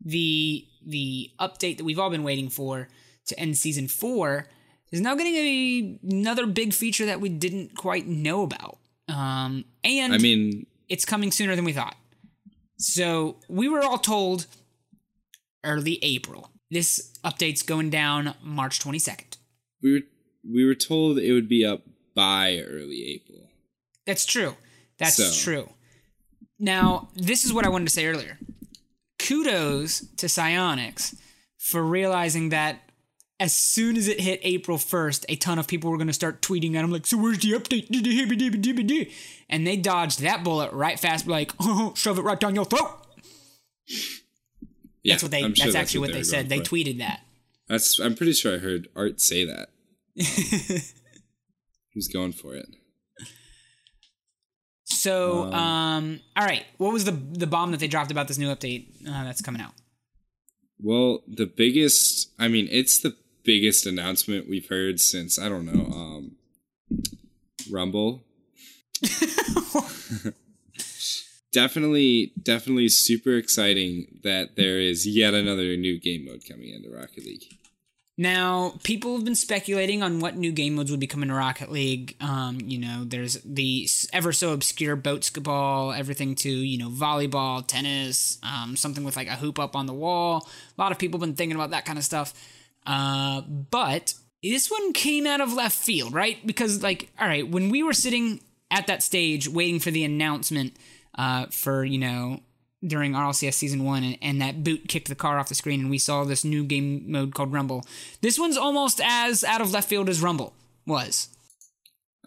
the 0.03 0.65
the 0.85 1.31
update 1.39 1.77
that 1.77 1.83
we've 1.83 1.99
all 1.99 2.09
been 2.09 2.23
waiting 2.23 2.49
for 2.49 2.87
to 3.27 3.39
end 3.39 3.57
season 3.57 3.87
four 3.87 4.47
is 4.91 5.01
now 5.01 5.15
getting 5.15 5.35
a, 5.35 5.99
another 6.13 6.45
big 6.45 6.73
feature 6.73 7.05
that 7.07 7.19
we 7.19 7.27
didn't 7.29 7.75
quite 7.75 8.07
know 8.07 8.43
about. 8.43 8.77
Um, 9.09 9.65
and 9.83 10.13
I 10.13 10.17
mean, 10.17 10.65
it's 10.87 11.03
coming 11.03 11.31
sooner 11.31 11.55
than 11.55 11.65
we 11.65 11.73
thought. 11.73 11.95
So 12.77 13.37
we 13.49 13.67
were 13.67 13.81
all 13.83 13.97
told 13.97 14.45
early 15.63 15.99
April. 16.03 16.51
This 16.69 17.11
update's 17.23 17.63
going 17.63 17.89
down 17.89 18.35
March 18.43 18.79
22nd. 18.79 19.36
We 19.81 19.93
were 19.93 19.99
we 20.49 20.65
were 20.65 20.75
told 20.75 21.17
it 21.19 21.33
would 21.33 21.49
be 21.49 21.65
up 21.65 21.81
by 22.15 22.59
early 22.59 23.03
April. 23.05 23.49
That's 24.05 24.25
true. 24.25 24.55
That's 24.97 25.15
So- 25.17 25.31
true. 25.43 25.69
Now, 26.59 27.09
this 27.13 27.45
is 27.45 27.53
what 27.53 27.65
I 27.65 27.69
wanted 27.69 27.85
to 27.85 27.93
say 27.93 28.07
earlier. 28.07 28.39
Kudos 29.19 29.99
to 30.17 30.25
Psyonix 30.25 31.15
for 31.59 31.83
realizing 31.83 32.49
that 32.49 32.89
as 33.39 33.55
soon 33.55 33.95
as 33.97 34.07
it 34.07 34.19
hit 34.19 34.39
April 34.41 34.77
1st, 34.79 35.25
a 35.29 35.35
ton 35.35 35.59
of 35.59 35.67
people 35.67 35.91
were 35.91 35.97
going 35.97 36.07
to 36.07 36.13
start 36.13 36.41
tweeting 36.41 36.73
at 36.75 36.83
him 36.83 36.91
like, 36.91 37.05
so 37.05 37.17
where's 37.17 37.37
the 37.39 37.51
update? 37.51 37.87
And 39.49 39.67
they 39.67 39.77
dodged 39.77 40.21
that 40.21 40.43
bullet 40.43 40.71
right 40.73 40.99
fast, 40.99 41.27
like, 41.27 41.51
oh, 41.59 41.93
shove 41.95 42.17
it 42.17 42.23
right 42.23 42.39
down 42.39 42.55
your 42.55 42.65
throat. 42.65 42.89
Yeah, 45.03 45.13
That's 45.13 45.23
what 45.23 45.31
they. 45.31 45.41
Sure 45.41 45.65
that's 45.65 45.75
actually 45.75 45.99
what 45.99 46.09
were 46.09 46.15
they 46.15 46.23
said. 46.23 46.49
They 46.49 46.59
tweeted 46.59 46.97
that. 46.97 47.21
That's. 47.67 47.99
I'm 47.99 48.15
pretty 48.15 48.33
sure 48.33 48.55
I 48.55 48.57
heard 48.59 48.87
Art 48.95 49.19
say 49.21 49.45
that. 49.45 49.69
He's 51.91 52.07
going 52.07 52.31
for 52.33 52.55
it. 52.55 52.67
So, 54.85 55.51
um, 55.51 56.21
all 56.35 56.45
right. 56.45 56.65
What 56.77 56.93
was 56.93 57.05
the 57.05 57.11
the 57.11 57.47
bomb 57.47 57.71
that 57.71 57.79
they 57.79 57.87
dropped 57.87 58.11
about 58.11 58.27
this 58.27 58.37
new 58.37 58.53
update 58.53 58.87
uh, 59.07 59.23
that's 59.23 59.41
coming 59.41 59.61
out? 59.61 59.73
Well, 60.79 61.23
the 61.27 61.45
biggest. 61.45 62.31
I 62.39 62.47
mean, 62.47 62.67
it's 62.71 62.99
the 63.01 63.15
biggest 63.43 63.85
announcement 63.85 64.49
we've 64.49 64.67
heard 64.67 64.99
since 64.99 65.39
I 65.39 65.49
don't 65.49 65.65
know. 65.65 65.85
Um, 65.93 66.35
Rumble. 67.71 68.23
definitely, 71.51 72.33
definitely 72.41 72.89
super 72.89 73.35
exciting 73.35 74.19
that 74.23 74.55
there 74.55 74.79
is 74.79 75.07
yet 75.07 75.33
another 75.33 75.75
new 75.77 75.99
game 75.99 76.25
mode 76.25 76.43
coming 76.47 76.69
into 76.69 76.89
Rocket 76.89 77.25
League. 77.25 77.45
Now, 78.19 78.73
people 78.83 79.15
have 79.15 79.25
been 79.25 79.35
speculating 79.35 80.01
on 80.01 80.19
what 80.19 80.35
new 80.35 80.51
game 80.51 80.73
modes 80.73 80.89
would 80.89 80.99
be 80.99 81.05
coming 81.05 81.29
to 81.29 81.35
Rocket 81.35 81.71
League. 81.71 82.15
Um, 82.19 82.59
you 82.59 82.79
know, 82.79 83.03
there's 83.05 83.35
the 83.43 83.87
ever 84.11 84.33
so 84.33 84.53
obscure 84.53 84.95
basketball, 84.95 85.91
everything 85.91 86.33
to 86.35 86.49
you 86.49 86.79
know 86.79 86.89
volleyball, 86.89 87.65
tennis, 87.65 88.39
um, 88.41 88.75
something 88.75 89.03
with 89.03 89.15
like 89.15 89.27
a 89.27 89.35
hoop 89.35 89.59
up 89.59 89.75
on 89.75 89.85
the 89.85 89.93
wall. 89.93 90.49
A 90.77 90.81
lot 90.81 90.91
of 90.91 90.97
people 90.97 91.19
have 91.19 91.27
been 91.27 91.35
thinking 91.35 91.55
about 91.55 91.69
that 91.69 91.85
kind 91.85 91.99
of 91.99 92.03
stuff. 92.03 92.33
Uh, 92.87 93.41
but 93.41 94.15
this 94.41 94.71
one 94.71 94.93
came 94.93 95.27
out 95.27 95.41
of 95.41 95.53
left 95.53 95.77
field, 95.77 96.11
right? 96.11 96.45
Because 96.45 96.81
like, 96.81 97.11
all 97.19 97.27
right, 97.27 97.47
when 97.47 97.69
we 97.69 97.83
were 97.83 97.93
sitting 97.93 98.41
at 98.71 98.87
that 98.87 99.03
stage 99.03 99.47
waiting 99.47 99.79
for 99.79 99.91
the 99.91 100.03
announcement 100.03 100.75
uh, 101.17 101.47
for 101.47 101.83
you 101.83 101.97
know 101.97 102.41
during 102.85 103.13
RLCS 103.13 103.55
season 103.55 103.83
one, 103.83 104.03
and, 104.03 104.17
and 104.21 104.41
that 104.41 104.63
boot 104.63 104.87
kicked 104.87 105.07
the 105.07 105.15
car 105.15 105.39
off 105.39 105.49
the 105.49 105.55
screen, 105.55 105.81
and 105.81 105.89
we 105.89 105.97
saw 105.97 106.23
this 106.23 106.43
new 106.43 106.63
game 106.63 107.03
mode 107.11 107.33
called 107.33 107.51
Rumble. 107.51 107.85
This 108.21 108.37
one's 108.37 108.57
almost 108.57 109.01
as 109.03 109.43
out 109.43 109.61
of 109.61 109.71
left 109.71 109.89
field 109.89 110.09
as 110.09 110.21
Rumble 110.21 110.53
was. 110.85 111.29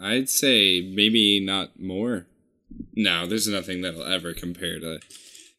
I'd 0.00 0.29
say 0.29 0.81
maybe 0.81 1.40
not 1.40 1.79
more. 1.79 2.26
No, 2.94 3.26
there's 3.26 3.48
nothing 3.48 3.83
that'll 3.83 4.03
ever 4.03 4.33
compare 4.33 4.81
to. 4.81 5.00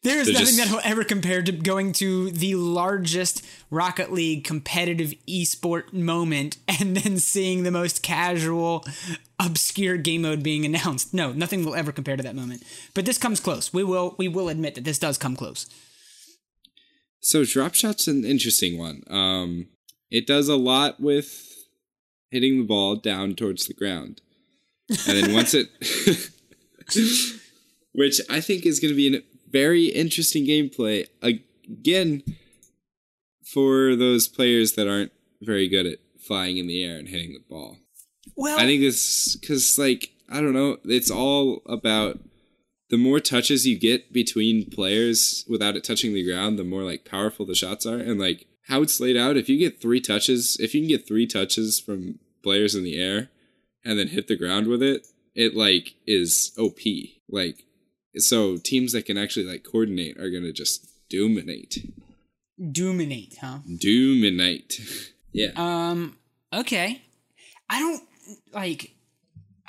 There 0.04 0.18
is 0.20 0.30
nothing 0.30 0.46
just- 0.46 0.58
that'll 0.58 0.82
ever 0.84 1.04
compare 1.04 1.44
to 1.44 1.52
going 1.52 1.94
to 1.94 2.32
the 2.32 2.56
largest 2.56 3.44
Rocket 3.70 4.12
League 4.12 4.44
competitive 4.44 5.14
esport 5.28 5.94
moment 5.94 6.58
and 6.68 6.98
then 6.98 7.18
seeing 7.20 7.62
the 7.64 7.72
most 7.72 8.02
casual, 8.02 8.84
obscure 9.40 9.98
game 9.98 10.24
mode 10.24 10.42
being 10.42 10.66
announced. 10.66 11.14
No, 11.14 11.32
nothing 11.32 11.64
will 11.64 11.76
ever 11.76 11.92
compare 11.92 12.18
to 12.18 12.24
that 12.24 12.36
moment. 12.36 12.64
But 12.96 13.06
this 13.06 13.20
comes 13.20 13.40
close. 13.40 13.72
We 13.72 13.84
will 13.84 14.16
we 14.18 14.28
will 14.28 14.50
admit 14.50 14.74
that 14.76 14.86
this 14.86 14.98
does 14.98 15.20
come 15.20 15.36
close. 15.36 15.68
So 17.20 17.46
drop 17.46 17.76
shot's 17.76 18.08
an 18.08 18.26
interesting 18.26 18.80
one. 18.80 19.04
Um, 19.08 19.68
it 20.10 20.26
does 20.26 20.50
a 20.50 20.56
lot 20.56 21.00
with 21.00 21.48
hitting 22.32 22.58
the 22.58 22.66
ball 22.66 22.96
down 22.96 23.36
towards 23.36 23.68
the 23.68 23.76
ground, 23.76 24.22
and 24.90 24.98
then 25.24 25.34
once 25.34 25.54
it, 25.54 25.70
which 27.94 28.20
I 28.30 28.42
think 28.42 28.66
is 28.66 28.80
going 28.80 28.92
to 28.92 28.96
be 28.96 29.16
a 29.16 29.22
very 29.52 29.86
interesting 29.86 30.46
gameplay 30.46 31.08
again 31.22 32.24
for 33.44 33.96
those 33.96 34.28
players 34.28 34.74
that 34.74 34.88
aren't 34.88 35.12
very 35.42 35.68
good 35.68 35.86
at 35.86 36.00
flying 36.20 36.58
in 36.58 36.68
the 36.68 36.84
air 36.84 36.98
and 36.98 37.10
hitting 37.10 37.34
the 37.34 37.44
ball. 37.50 37.78
Well, 38.36 38.58
I 38.58 38.64
think 38.64 38.82
this 38.82 39.36
because 39.36 39.78
like 39.78 40.12
I 40.30 40.42
don't 40.42 40.54
know, 40.54 40.78
it's 40.86 41.12
all 41.12 41.62
about 41.66 42.20
the 42.90 42.98
more 42.98 43.20
touches 43.20 43.66
you 43.66 43.78
get 43.80 44.14
between 44.14 44.70
players 44.70 45.46
without 45.48 45.76
it 45.76 45.84
touching 45.84 46.14
the 46.14 46.26
ground, 46.26 46.60
the 46.60 46.64
more 46.64 46.84
like 46.84 47.06
powerful 47.06 47.46
the 47.46 47.56
shots 47.56 47.86
are, 47.86 47.98
and 47.98 48.20
like 48.20 48.48
how 48.68 48.82
it's 48.82 49.00
laid 49.00 49.18
out. 49.18 49.38
If 49.38 49.50
you 49.50 49.58
get 49.58 49.82
three 49.82 50.02
touches, 50.02 50.58
if 50.60 50.74
you 50.74 50.82
can 50.82 50.90
get 50.90 51.08
three 51.08 51.28
touches 51.28 51.80
from 51.80 52.20
players 52.44 52.76
in 52.76 52.84
the 52.84 52.98
air 52.98 53.30
and 53.84 53.98
then 53.98 54.10
hit 54.10 54.28
the 54.28 54.38
ground 54.38 54.68
with 54.68 54.84
it, 54.84 55.08
it 55.36 55.56
like 55.56 55.96
is 56.06 56.54
OP. 56.58 56.80
Like 57.30 57.66
so, 58.18 58.58
teams 58.58 58.92
that 58.94 59.06
can 59.06 59.18
actually 59.18 59.46
like 59.46 59.64
coordinate 59.64 60.18
are 60.18 60.30
gonna 60.30 60.52
just 60.52 60.88
dominate, 61.10 61.78
Doominate, 62.60 63.38
huh? 63.38 63.60
dominate. 63.80 64.80
yeah. 65.32 65.52
Um. 65.56 66.18
Okay. 66.54 67.02
I 67.70 67.80
don't 67.80 68.04
like. 68.54 68.92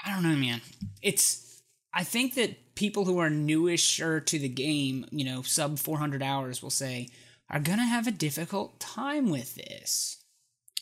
I 0.04 0.12
don't 0.12 0.22
know, 0.22 0.36
man. 0.36 0.60
It's. 1.02 1.62
I 1.94 2.04
think 2.04 2.34
that 2.34 2.74
people 2.74 3.04
who 3.04 3.18
are 3.18 3.28
newisher 3.30 4.24
to 4.24 4.38
the 4.38 4.48
game, 4.48 5.06
you 5.10 5.24
know, 5.24 5.42
sub 5.42 5.78
400 5.78 6.22
hours, 6.22 6.62
will 6.62 6.70
say, 6.70 7.08
are 7.50 7.60
gonna 7.60 7.86
have 7.86 8.06
a 8.06 8.10
difficult 8.12 8.80
time 8.80 9.30
with 9.30 9.54
this 9.54 10.24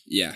Yeah. 0.05 0.35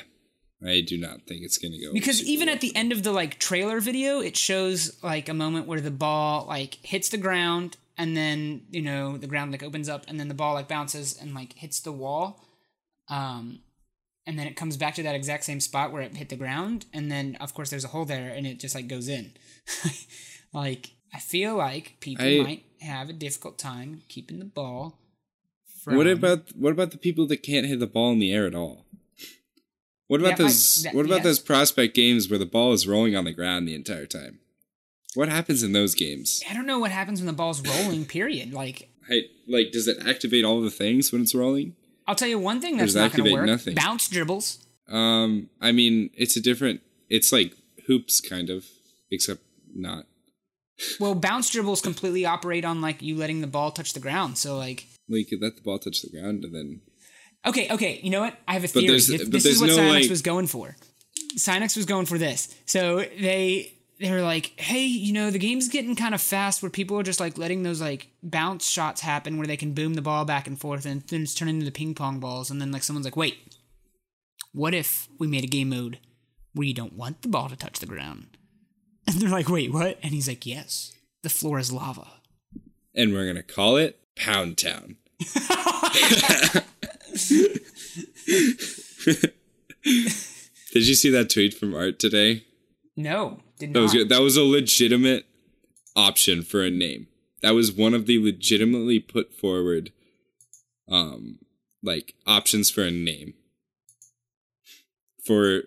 I 0.67 0.81
do 0.81 0.97
not 0.97 1.21
think 1.27 1.43
it's 1.43 1.57
gonna 1.57 1.79
go 1.79 1.93
because 1.93 2.23
even 2.23 2.47
well. 2.47 2.55
at 2.55 2.61
the 2.61 2.75
end 2.75 2.91
of 2.91 3.03
the 3.03 3.11
like 3.11 3.39
trailer 3.39 3.79
video, 3.79 4.19
it 4.19 4.37
shows 4.37 5.01
like 5.03 5.29
a 5.29 5.33
moment 5.33 5.67
where 5.67 5.81
the 5.81 5.91
ball 5.91 6.45
like 6.47 6.75
hits 6.81 7.09
the 7.09 7.17
ground 7.17 7.77
and 7.97 8.15
then 8.15 8.63
you 8.71 8.81
know 8.81 9.17
the 9.17 9.27
ground 9.27 9.51
like 9.51 9.63
opens 9.63 9.89
up 9.89 10.05
and 10.07 10.19
then 10.19 10.27
the 10.27 10.33
ball 10.33 10.53
like 10.53 10.67
bounces 10.67 11.17
and 11.19 11.33
like 11.33 11.53
hits 11.53 11.79
the 11.79 11.91
wall. 11.91 12.43
Um, 13.07 13.59
and 14.27 14.39
then 14.39 14.47
it 14.47 14.55
comes 14.55 14.75
back 14.77 14.95
to 14.95 15.03
that 15.03 15.13
exact 15.13 15.43
same 15.43 15.59
spot 15.59 15.91
where 15.91 16.01
it 16.01 16.15
hit 16.15 16.29
the 16.29 16.35
ground 16.35 16.85
and 16.91 17.11
then 17.11 17.37
of 17.39 17.53
course 17.53 17.69
there's 17.69 17.85
a 17.85 17.89
hole 17.89 18.05
there 18.05 18.31
and 18.31 18.47
it 18.47 18.59
just 18.59 18.73
like 18.73 18.87
goes 18.87 19.07
in 19.07 19.33
like 20.53 20.95
i 21.13 21.19
feel 21.19 21.55
like 21.55 21.97
people 21.99 22.25
I- 22.25 22.41
might 22.41 22.63
have 22.81 23.07
a 23.07 23.13
difficult 23.13 23.59
time 23.59 24.01
keeping 24.07 24.39
the 24.39 24.45
ball 24.45 24.97
from 25.85 25.97
What 25.97 26.07
about 26.07 26.51
what 26.55 26.71
about 26.71 26.91
the 26.91 26.97
people 26.97 27.27
that 27.27 27.43
can't 27.43 27.67
hit 27.67 27.79
the 27.79 27.85
ball 27.85 28.11
in 28.11 28.19
the 28.19 28.33
air 28.33 28.47
at 28.47 28.55
all? 28.55 28.84
What 30.07 30.19
about 30.19 30.37
That 30.37 30.43
might- 30.43 30.49
those 30.49 30.83
that- 30.83 30.93
what 30.95 31.05
about 31.05 31.17
yeah. 31.17 31.23
those 31.23 31.39
prospect 31.39 31.95
games 31.95 32.29
where 32.29 32.39
the 32.39 32.45
ball 32.45 32.73
is 32.73 32.87
rolling 32.87 33.15
on 33.15 33.25
the 33.25 33.31
ground 33.33 33.67
the 33.67 33.73
entire 33.75 34.05
time? 34.05 34.39
What 35.15 35.29
happens 35.29 35.63
in 35.63 35.71
those 35.71 35.95
games? 35.95 36.41
i 36.49 36.53
don't 36.53 36.65
know 36.67 36.77
what 36.79 36.91
happens 36.91 37.19
when 37.21 37.27
the 37.27 37.33
ball's 37.33 37.61
rolling 37.65 38.05
period 38.05 38.53
like 38.53 38.89
I, 39.09 39.23
like 39.47 39.71
does 39.71 39.87
it 39.87 40.05
activate 40.05 40.43
all 40.45 40.61
the 40.61 40.69
things 40.71 41.11
when 41.11 41.21
it's 41.21 41.33
rolling? 41.33 41.75
i'll 42.07 42.15
tell 42.15 42.27
you 42.27 42.37
one 42.39 42.59
thing 42.61 42.77
that's 42.77 42.93
not 42.95 43.13
going 43.13 43.25
to 43.29 43.33
work 43.33 43.45
nothing? 43.47 43.75
bounce 43.75 44.07
dribbles 44.09 44.59
Um, 44.87 45.49
I 45.61 45.71
mean, 45.71 46.11
it's 46.15 46.35
a 46.37 46.41
different. 46.41 46.81
It's 47.09 47.31
like 47.31 47.53
hoops, 47.87 48.21
kind 48.21 48.49
of, 48.51 48.65
except 49.09 49.41
not. 49.73 50.05
Well, 50.99 51.15
bounce 51.15 51.49
dribbles 51.49 51.81
completely 51.81 52.23
operate 52.25 52.65
on 52.65 52.81
like 52.81 53.01
you 53.01 53.15
letting 53.15 53.41
the 53.41 53.47
ball 53.47 53.71
touch 53.71 53.93
the 53.93 53.99
ground. 53.99 54.37
So 54.37 54.55
like, 54.57 54.85
well, 55.09 55.17
you 55.17 55.25
could 55.25 55.41
let 55.41 55.55
the 55.55 55.61
ball 55.63 55.79
touch 55.79 56.01
the 56.03 56.09
ground 56.09 56.43
and 56.43 56.53
then. 56.53 56.81
Okay, 57.45 57.67
okay. 57.71 57.99
You 58.01 58.09
know 58.09 58.21
what? 58.21 58.37
I 58.47 58.53
have 58.53 58.63
a 58.63 58.67
theory. 58.67 58.87
This, 58.87 59.07
this 59.07 59.45
is 59.45 59.61
what 59.61 59.67
no, 59.67 59.75
like... 59.75 60.09
was 60.09 60.21
going 60.21 60.47
for. 60.47 60.75
Psyonix 61.37 61.75
was 61.77 61.85
going 61.85 62.05
for 62.05 62.17
this. 62.17 62.55
So 62.65 62.99
they 62.99 63.73
they 63.99 64.11
were 64.11 64.21
like, 64.21 64.59
hey, 64.59 64.85
you 64.85 65.13
know, 65.13 65.31
the 65.31 65.39
game's 65.39 65.69
getting 65.69 65.95
kind 65.95 66.13
of 66.13 66.21
fast 66.21 66.61
where 66.61 66.69
people 66.69 66.99
are 66.99 67.03
just 67.03 67.19
like 67.19 67.37
letting 67.37 67.63
those 67.63 67.79
like 67.79 68.09
bounce 68.21 68.69
shots 68.69 69.01
happen 69.01 69.37
where 69.37 69.47
they 69.47 69.57
can 69.57 69.73
boom 69.73 69.93
the 69.93 70.01
ball 70.01 70.25
back 70.25 70.47
and 70.47 70.59
forth 70.59 70.85
and 70.85 71.01
then 71.03 71.21
it's 71.21 71.33
turning 71.33 71.55
into 71.55 71.65
the 71.65 71.71
ping 71.71 71.95
pong 71.95 72.19
balls. 72.19 72.51
And 72.51 72.59
then 72.59 72.71
like 72.71 72.83
someone's 72.83 73.05
like, 73.05 73.15
wait, 73.15 73.55
what 74.51 74.73
if 74.73 75.07
we 75.17 75.27
made 75.27 75.43
a 75.43 75.47
game 75.47 75.69
mode 75.69 75.99
where 76.53 76.67
you 76.67 76.73
don't 76.73 76.93
want 76.93 77.21
the 77.21 77.29
ball 77.29 77.49
to 77.49 77.55
touch 77.55 77.79
the 77.79 77.85
ground? 77.85 78.37
And 79.07 79.17
they're 79.17 79.29
like, 79.29 79.49
wait, 79.49 79.71
what? 79.71 79.99
And 80.01 80.13
he's 80.13 80.27
like, 80.27 80.45
yes, 80.45 80.91
the 81.21 81.29
floor 81.29 81.59
is 81.59 81.71
lava. 81.71 82.07
And 82.93 83.13
we're 83.13 83.25
going 83.25 83.35
to 83.35 83.43
call 83.43 83.77
it 83.77 83.99
Pound 84.15 84.57
Town. 84.57 84.95
Did 89.83 90.87
you 90.87 90.95
see 90.95 91.09
that 91.11 91.29
tweet 91.29 91.53
from 91.53 91.73
Art 91.73 91.99
today? 91.99 92.43
No, 92.97 93.39
did 93.59 93.69
not. 93.69 93.73
That 93.73 93.81
was 93.81 93.93
good. 93.93 94.09
That 94.09 94.21
was 94.21 94.37
a 94.37 94.43
legitimate 94.43 95.25
option 95.95 96.43
for 96.43 96.63
a 96.63 96.69
name. 96.69 97.07
That 97.41 97.53
was 97.53 97.71
one 97.71 97.93
of 97.93 98.05
the 98.05 98.23
legitimately 98.23 98.99
put 98.99 99.33
forward 99.33 99.91
um 100.89 101.39
like 101.81 102.13
options 102.27 102.69
for 102.69 102.83
a 102.83 102.91
name 102.91 103.33
for 105.25 105.63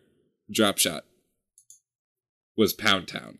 drop 0.50 0.78
shot 0.78 1.04
was 2.56 2.72
Pound 2.72 3.08
Town. 3.08 3.38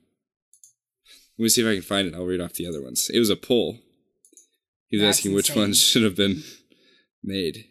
Let 1.38 1.42
me 1.42 1.48
see 1.48 1.62
if 1.62 1.68
I 1.68 1.74
can 1.74 1.82
find 1.82 2.08
it. 2.08 2.14
I'll 2.14 2.24
read 2.24 2.40
off 2.40 2.54
the 2.54 2.66
other 2.66 2.82
ones. 2.82 3.10
It 3.12 3.18
was 3.18 3.30
a 3.30 3.36
poll. 3.36 3.78
He 4.88 4.96
was 4.96 5.02
That's 5.02 5.18
asking 5.18 5.32
insane. 5.32 5.36
which 5.36 5.56
ones 5.56 5.82
should 5.82 6.02
have 6.02 6.16
been 6.16 6.42
made. 7.22 7.66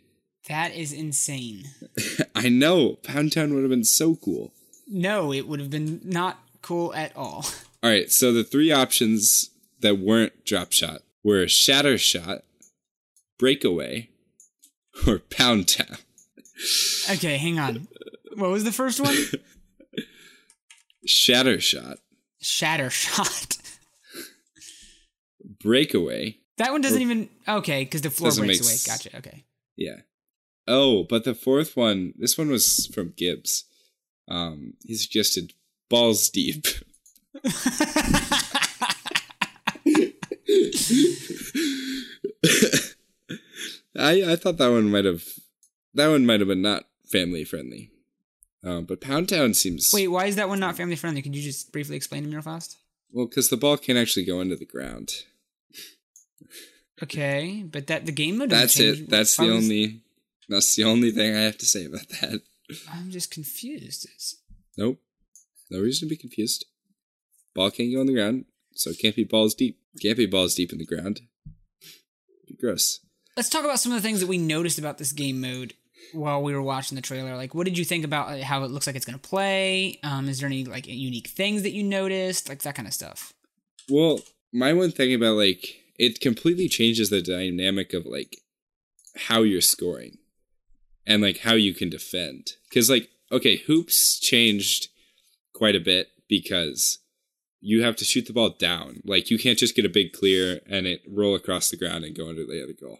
That 0.47 0.73
is 0.73 0.93
insane. 0.93 1.65
I 2.35 2.49
know. 2.49 2.93
Pound 3.03 3.33
Town 3.33 3.53
would 3.53 3.61
have 3.61 3.69
been 3.69 3.83
so 3.83 4.15
cool. 4.15 4.53
No, 4.87 5.33
it 5.33 5.47
would 5.47 5.59
have 5.59 5.69
been 5.69 5.99
not 6.03 6.39
cool 6.61 6.93
at 6.93 7.15
all. 7.15 7.45
All 7.83 7.89
right, 7.91 8.11
so 8.11 8.33
the 8.33 8.43
three 8.43 8.71
options 8.71 9.51
that 9.81 9.99
weren't 9.99 10.45
drop 10.45 10.71
shot 10.71 11.01
were 11.23 11.47
shatter 11.47 11.97
shot, 11.97 12.43
breakaway, 13.37 14.09
or 15.05 15.19
pound 15.19 15.67
town. 15.67 15.97
Okay, 17.11 17.37
hang 17.37 17.59
on. 17.59 17.87
What 18.35 18.49
was 18.49 18.63
the 18.63 18.71
first 18.71 18.99
one? 18.99 19.15
shatter 21.05 21.59
shot. 21.59 21.97
Shatter 22.41 22.89
shot. 22.89 23.57
breakaway. 25.61 26.39
That 26.57 26.71
one 26.71 26.81
doesn't 26.81 26.97
or, 26.97 27.01
even 27.01 27.29
okay 27.47 27.83
because 27.83 28.01
the 28.01 28.09
floor 28.09 28.31
breaks 28.31 28.61
away. 28.61 28.95
Gotcha. 28.95 29.17
Okay. 29.17 29.43
Yeah. 29.75 29.97
Oh, 30.67 31.03
but 31.03 31.23
the 31.23 31.33
fourth 31.33 31.77
one, 31.77 32.13
this 32.17 32.37
one 32.37 32.49
was 32.49 32.89
from 32.93 33.13
Gibbs. 33.15 33.65
Um, 34.27 34.73
he 34.85 34.95
suggested 34.95 35.53
balls 35.89 36.29
deep. 36.29 36.65
I 43.99 44.23
I 44.31 44.35
thought 44.35 44.57
that 44.57 44.69
one 44.69 44.91
might 44.91 45.05
have 45.05 45.23
that 45.93 46.07
one 46.07 46.25
might 46.25 46.39
have 46.39 46.49
been 46.49 46.61
not 46.61 46.85
family 47.05 47.43
friendly. 47.43 47.91
Um, 48.63 48.85
but 48.85 49.01
Pound 49.01 49.29
Town 49.29 49.53
seems. 49.53 49.91
Wait, 49.93 50.07
why 50.07 50.25
is 50.25 50.35
that 50.35 50.49
one 50.49 50.59
not 50.59 50.75
family 50.75 50.95
friendly? 50.95 51.21
Could 51.21 51.35
you 51.35 51.41
just 51.41 51.71
briefly 51.71 51.95
explain 51.95 52.23
to 52.23 52.29
me 52.29 52.35
real 52.35 52.41
fast? 52.41 52.77
Well, 53.11 53.27
because 53.27 53.49
the 53.49 53.57
ball 53.57 53.77
can't 53.77 53.97
actually 53.97 54.25
go 54.25 54.41
into 54.41 54.55
the 54.55 54.65
ground. 54.65 55.11
Okay, 57.01 57.63
but 57.65 57.87
that 57.87 58.05
the 58.05 58.11
game 58.11 58.37
mode. 58.39 58.49
That's 58.49 58.79
it. 58.79 59.09
That's 59.09 59.37
the 59.37 59.49
only. 59.51 60.01
That's 60.49 60.75
the 60.75 60.83
only 60.83 61.11
thing 61.11 61.35
I 61.35 61.41
have 61.41 61.57
to 61.57 61.65
say 61.65 61.85
about 61.85 62.07
that. 62.21 62.41
I'm 62.91 63.11
just 63.11 63.31
confused. 63.31 64.07
It's... 64.13 64.35
Nope. 64.77 64.99
No 65.69 65.79
reason 65.79 66.07
to 66.07 66.09
be 66.09 66.17
confused. 66.17 66.65
Ball 67.53 67.71
can't 67.71 67.93
go 67.93 67.99
on 67.99 68.05
the 68.05 68.13
ground, 68.13 68.45
so 68.73 68.91
it 68.91 68.99
can't 68.99 69.15
be 69.15 69.23
balls 69.23 69.55
deep. 69.55 69.79
Can't 70.01 70.17
be 70.17 70.25
balls 70.25 70.55
deep 70.55 70.71
in 70.71 70.77
the 70.77 70.85
ground. 70.85 71.21
Gross. 72.59 72.99
Let's 73.35 73.49
talk 73.49 73.65
about 73.65 73.79
some 73.79 73.91
of 73.91 74.01
the 74.01 74.07
things 74.07 74.19
that 74.19 74.27
we 74.27 74.37
noticed 74.37 74.79
about 74.79 74.97
this 74.97 75.11
game 75.11 75.41
mode 75.41 75.73
while 76.13 76.41
we 76.41 76.53
were 76.53 76.61
watching 76.61 76.95
the 76.95 77.01
trailer. 77.01 77.35
Like, 77.35 77.53
what 77.53 77.65
did 77.65 77.77
you 77.77 77.83
think 77.83 78.05
about 78.05 78.39
how 78.41 78.63
it 78.63 78.71
looks 78.71 78.87
like 78.87 78.95
it's 78.95 79.05
going 79.05 79.19
to 79.19 79.29
play? 79.29 79.99
Um, 80.03 80.29
is 80.29 80.39
there 80.39 80.47
any 80.47 80.63
like 80.63 80.87
unique 80.87 81.27
things 81.27 81.63
that 81.63 81.73
you 81.73 81.83
noticed, 81.83 82.47
like 82.47 82.61
that 82.61 82.75
kind 82.75 82.87
of 82.87 82.93
stuff? 82.93 83.33
Well, 83.89 84.21
my 84.53 84.73
one 84.73 84.91
thing 84.91 85.13
about 85.13 85.35
like 85.35 85.81
it 85.97 86.21
completely 86.21 86.69
changes 86.69 87.09
the 87.09 87.21
dynamic 87.21 87.93
of 87.93 88.05
like 88.05 88.37
how 89.15 89.41
you're 89.41 89.61
scoring 89.61 90.17
and 91.07 91.23
like 91.23 91.39
how 91.39 91.53
you 91.53 91.73
can 91.73 91.89
defend. 91.89 92.51
Because 92.69 92.89
like 92.89 93.09
okay, 93.31 93.57
hoops 93.57 94.19
changed 94.19 94.89
quite 95.53 95.75
a 95.75 95.79
bit 95.79 96.09
because 96.27 96.99
you 97.59 97.83
have 97.83 97.95
to 97.95 98.05
shoot 98.05 98.27
the 98.27 98.33
ball 98.33 98.49
down. 98.49 99.01
Like 99.03 99.31
you 99.31 99.39
can't 99.39 99.57
just 99.57 99.75
get 99.75 99.85
a 99.85 99.89
big 99.89 100.13
clear 100.13 100.59
and 100.69 100.85
it 100.85 101.01
roll 101.09 101.33
across 101.33 101.69
the 101.69 101.77
ground 101.77 102.03
and 102.03 102.15
go 102.15 102.29
under 102.29 102.45
the 102.45 102.61
other 102.61 102.73
goal. 102.73 102.99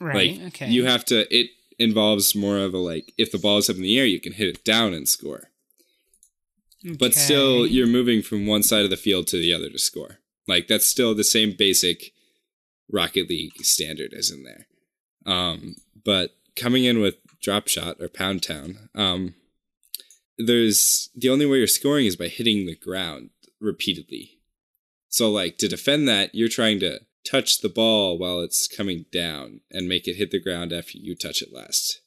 Right. 0.00 0.38
Like, 0.38 0.46
okay. 0.48 0.68
You 0.68 0.86
have 0.86 1.04
to. 1.06 1.26
It 1.34 1.50
involves 1.78 2.34
more 2.34 2.58
of 2.58 2.72
a 2.72 2.78
like 2.78 3.12
if 3.18 3.32
the 3.32 3.38
ball 3.38 3.58
is 3.58 3.68
up 3.68 3.76
in 3.76 3.82
the 3.82 3.98
air, 3.98 4.06
you 4.06 4.20
can 4.20 4.32
hit 4.32 4.48
it 4.48 4.64
down 4.64 4.94
and 4.94 5.08
score. 5.08 5.50
Okay. 6.84 6.96
But 6.96 7.14
still, 7.14 7.66
you're 7.66 7.86
moving 7.86 8.22
from 8.22 8.46
one 8.46 8.62
side 8.62 8.84
of 8.84 8.90
the 8.90 8.96
field 8.96 9.26
to 9.28 9.38
the 9.38 9.52
other 9.52 9.68
to 9.70 9.78
score. 9.78 10.18
Like 10.46 10.68
that's 10.68 10.86
still 10.86 11.14
the 11.14 11.24
same 11.24 11.54
basic 11.58 12.12
Rocket 12.90 13.28
League 13.28 13.64
standard 13.64 14.12
as 14.12 14.30
in 14.30 14.44
there. 14.44 14.66
Um, 15.26 15.76
but 16.04 16.36
coming 16.56 16.84
in 16.84 17.00
with 17.00 17.16
drop 17.40 17.68
shot 17.68 17.96
or 18.00 18.08
pound 18.08 18.42
town, 18.42 18.88
um, 18.94 19.34
there's 20.38 21.10
the 21.14 21.28
only 21.28 21.46
way 21.46 21.58
you're 21.58 21.66
scoring 21.66 22.06
is 22.06 22.16
by 22.16 22.28
hitting 22.28 22.66
the 22.66 22.76
ground 22.76 23.30
repeatedly. 23.60 24.38
So 25.08 25.30
like 25.30 25.58
to 25.58 25.68
defend 25.68 26.08
that, 26.08 26.34
you're 26.34 26.48
trying 26.48 26.80
to 26.80 27.00
touch 27.24 27.60
the 27.60 27.68
ball 27.68 28.18
while 28.18 28.40
it's 28.40 28.68
coming 28.68 29.06
down 29.10 29.60
and 29.70 29.88
make 29.88 30.06
it 30.06 30.16
hit 30.16 30.30
the 30.30 30.40
ground 30.40 30.72
after 30.72 30.98
you 30.98 31.14
touch 31.14 31.42
it 31.42 31.52
last. 31.52 32.00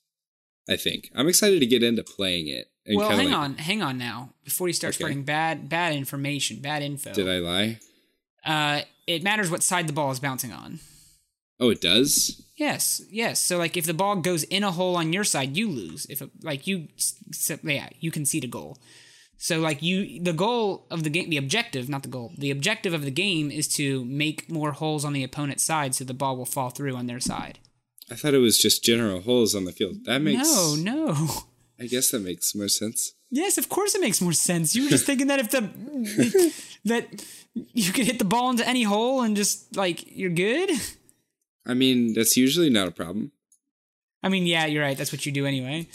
I 0.69 0.75
think. 0.75 1.09
I'm 1.15 1.27
excited 1.27 1.59
to 1.61 1.65
get 1.65 1.81
into 1.81 2.03
playing 2.03 2.47
it. 2.47 2.67
well, 2.87 3.09
hang 3.09 3.29
like, 3.29 3.35
on, 3.35 3.57
hang 3.57 3.81
on 3.81 3.97
now. 3.97 4.33
Before 4.43 4.67
you 4.67 4.73
start 4.73 4.93
okay. 4.93 5.03
spreading 5.03 5.23
bad 5.23 5.67
bad 5.67 5.95
information, 5.95 6.59
bad 6.59 6.83
info. 6.83 7.13
Did 7.13 7.27
I 7.27 7.39
lie? 7.39 7.79
Uh 8.45 8.81
it 9.07 9.23
matters 9.23 9.49
what 9.49 9.63
side 9.63 9.87
the 9.87 9.93
ball 9.93 10.11
is 10.11 10.19
bouncing 10.19 10.53
on. 10.53 10.79
Oh, 11.59 11.69
it 11.69 11.81
does? 11.81 12.41
Yes, 12.55 13.01
yes. 13.09 13.41
So 13.41 13.57
like 13.57 13.77
if 13.77 13.85
the 13.85 13.93
ball 13.93 14.17
goes 14.17 14.43
in 14.43 14.63
a 14.63 14.71
hole 14.71 14.95
on 14.95 15.13
your 15.13 15.23
side, 15.23 15.57
you 15.57 15.69
lose. 15.69 16.05
If 16.09 16.21
it, 16.21 16.29
like 16.41 16.67
you 16.67 16.87
yeah, 17.63 17.89
you 17.99 18.11
concede 18.11 18.43
a 18.43 18.47
goal. 18.47 18.77
So 19.37 19.59
like 19.59 19.81
you 19.81 20.21
the 20.21 20.33
goal 20.33 20.85
of 20.91 21.03
the 21.03 21.09
game 21.09 21.29
the 21.29 21.37
objective, 21.37 21.89
not 21.89 22.03
the 22.03 22.09
goal. 22.09 22.33
The 22.37 22.51
objective 22.51 22.93
of 22.93 23.03
the 23.03 23.11
game 23.11 23.51
is 23.51 23.67
to 23.75 24.03
make 24.05 24.49
more 24.51 24.73
holes 24.73 25.05
on 25.05 25.13
the 25.13 25.23
opponent's 25.23 25.63
side 25.63 25.95
so 25.95 26.03
the 26.03 26.13
ball 26.13 26.35
will 26.37 26.45
fall 26.45 26.69
through 26.69 26.95
on 26.95 27.07
their 27.07 27.19
side. 27.19 27.59
I 28.11 28.15
thought 28.15 28.33
it 28.33 28.39
was 28.39 28.57
just 28.57 28.83
general 28.83 29.21
holes 29.21 29.55
on 29.55 29.65
the 29.65 29.71
field. 29.71 30.05
That 30.05 30.21
makes 30.21 30.41
No, 30.43 30.75
no. 30.75 31.27
I 31.79 31.85
guess 31.85 32.11
that 32.11 32.21
makes 32.21 32.53
more 32.55 32.67
sense. 32.67 33.13
Yes, 33.31 33.57
of 33.57 33.69
course 33.69 33.95
it 33.95 34.01
makes 34.01 34.19
more 34.19 34.33
sense. 34.33 34.75
You 34.75 34.83
were 34.83 34.89
just 34.89 35.05
thinking 35.05 35.27
that 35.27 35.39
if 35.39 35.51
the 35.51 35.61
that 36.85 37.25
you 37.73 37.93
could 37.93 38.05
hit 38.05 38.19
the 38.19 38.25
ball 38.25 38.49
into 38.49 38.67
any 38.67 38.83
hole 38.83 39.21
and 39.21 39.37
just 39.37 39.75
like 39.75 40.03
you're 40.07 40.31
good. 40.31 40.71
I 41.69 41.75
mean, 41.75 42.13
that's 42.13 42.35
usually 42.35 42.71
not 42.71 42.87
a 42.87 42.91
problem. 42.91 43.31
I 44.23 44.29
mean, 44.29 44.47
yeah, 44.47 44.65
you're 44.65 44.83
right. 44.83 44.97
That's 44.97 45.11
what 45.11 45.25
you 45.25 45.31
do 45.31 45.45
anyway. 45.45 45.87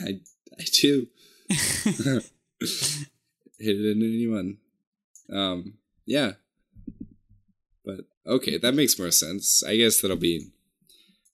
I 0.00 0.20
I 0.58 0.64
do. 0.80 1.06
Hit 1.48 2.26
it 3.58 3.86
into 3.86 4.06
anyone. 4.06 4.58
Um, 5.32 5.74
yeah. 6.06 6.32
But 7.84 8.00
okay, 8.26 8.58
that 8.58 8.74
makes 8.74 8.98
more 8.98 9.12
sense. 9.12 9.62
I 9.62 9.76
guess 9.76 10.00
that'll 10.00 10.16
be. 10.16 10.48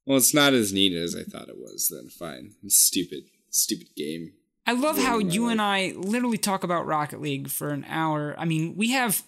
Well, 0.05 0.19
it's 0.19 0.35
not 0.35 0.53
as 0.53 0.73
neat 0.73 0.93
as 0.93 1.17
I 1.17 1.23
thought 1.23 1.49
it 1.49 1.59
was. 1.59 1.89
Then 1.89 2.11
fine. 2.11 2.53
Stupid, 2.69 3.25
stupid 3.51 3.89
game. 3.97 4.35
I 4.67 4.73
love 4.73 4.99
how 4.99 5.19
you 5.19 5.49
and 5.49 5.63
I 5.63 5.93
literally 5.97 6.39
talk 6.39 6.63
about 6.63 6.87
Rocket 6.87 7.23
League 7.23 7.49
for 7.49 7.71
an 7.71 7.87
hour. 7.89 8.35
I 8.37 8.45
mean, 8.45 8.77
we 8.77 8.91
have 8.91 9.23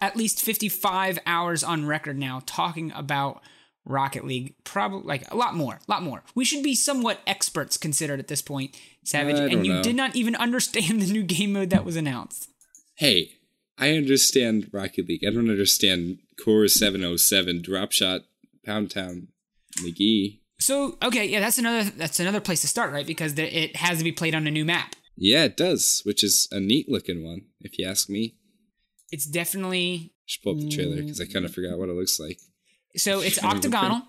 at 0.00 0.16
least 0.16 0.42
55 0.42 1.18
hours 1.26 1.64
on 1.64 1.86
record 1.86 2.18
now 2.18 2.42
talking 2.46 2.92
about 2.94 3.42
Rocket 3.84 4.24
League. 4.24 4.54
Probably 4.64 5.06
like 5.06 5.30
a 5.32 5.36
lot 5.36 5.54
more, 5.54 5.74
a 5.74 5.90
lot 5.90 6.02
more. 6.02 6.22
We 6.34 6.44
should 6.44 6.62
be 6.62 6.74
somewhat 6.74 7.20
experts 7.26 7.76
considered 7.76 8.20
at 8.20 8.28
this 8.28 8.42
point, 8.42 8.76
Savage. 9.04 9.38
And 9.38 9.66
you 9.66 9.74
know. 9.74 9.82
did 9.82 9.96
not 9.96 10.14
even 10.14 10.36
understand 10.36 11.00
the 11.02 11.12
new 11.12 11.22
game 11.22 11.52
mode 11.52 11.70
that 11.70 11.84
was 11.84 11.96
announced. 11.96 12.48
Hey, 12.96 13.32
I 13.78 13.92
understand 13.92 14.70
Rocket 14.72 15.08
League. 15.08 15.24
I 15.26 15.30
don't 15.30 15.50
understand 15.50 16.18
Core 16.42 16.68
707, 16.68 17.62
Drop 17.62 17.92
Shot, 17.92 18.22
Pound 18.64 18.90
Town, 18.90 19.28
McGee. 19.78 20.40
So 20.60 20.98
okay, 21.02 21.24
yeah, 21.24 21.38
that's 21.40 21.58
another 21.58 21.88
that's 21.90 22.18
another 22.18 22.40
place 22.40 22.60
to 22.62 22.68
start, 22.68 22.92
right? 22.92 23.06
Because 23.06 23.38
it 23.38 23.76
has 23.76 23.98
to 23.98 24.04
be 24.04 24.12
played 24.12 24.34
on 24.34 24.46
a 24.46 24.50
new 24.50 24.64
map. 24.64 24.96
Yeah, 25.16 25.44
it 25.44 25.56
does, 25.56 26.02
which 26.04 26.22
is 26.22 26.48
a 26.50 26.60
neat 26.60 26.88
looking 26.88 27.24
one, 27.24 27.42
if 27.60 27.78
you 27.78 27.86
ask 27.86 28.08
me. 28.08 28.36
It's 29.10 29.26
definitely. 29.26 30.12
Should 30.26 30.42
pull 30.42 30.52
up 30.52 30.58
the 30.58 30.68
trailer 30.68 30.96
because 30.96 31.20
I 31.20 31.26
kind 31.26 31.44
of 31.44 31.54
forgot 31.54 31.78
what 31.78 31.88
it 31.88 31.94
looks 31.94 32.20
like. 32.20 32.38
So 32.96 33.20
it's 33.26 33.42
octagonal, 33.42 34.02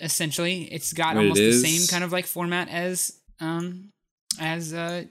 essentially. 0.00 0.62
It's 0.72 0.92
got 0.92 1.16
almost 1.16 1.40
the 1.40 1.52
same 1.52 1.86
kind 1.88 2.04
of 2.04 2.12
like 2.12 2.26
format 2.26 2.68
as 2.68 3.18
um 3.40 3.92
as 4.40 4.72
uh 4.72 5.04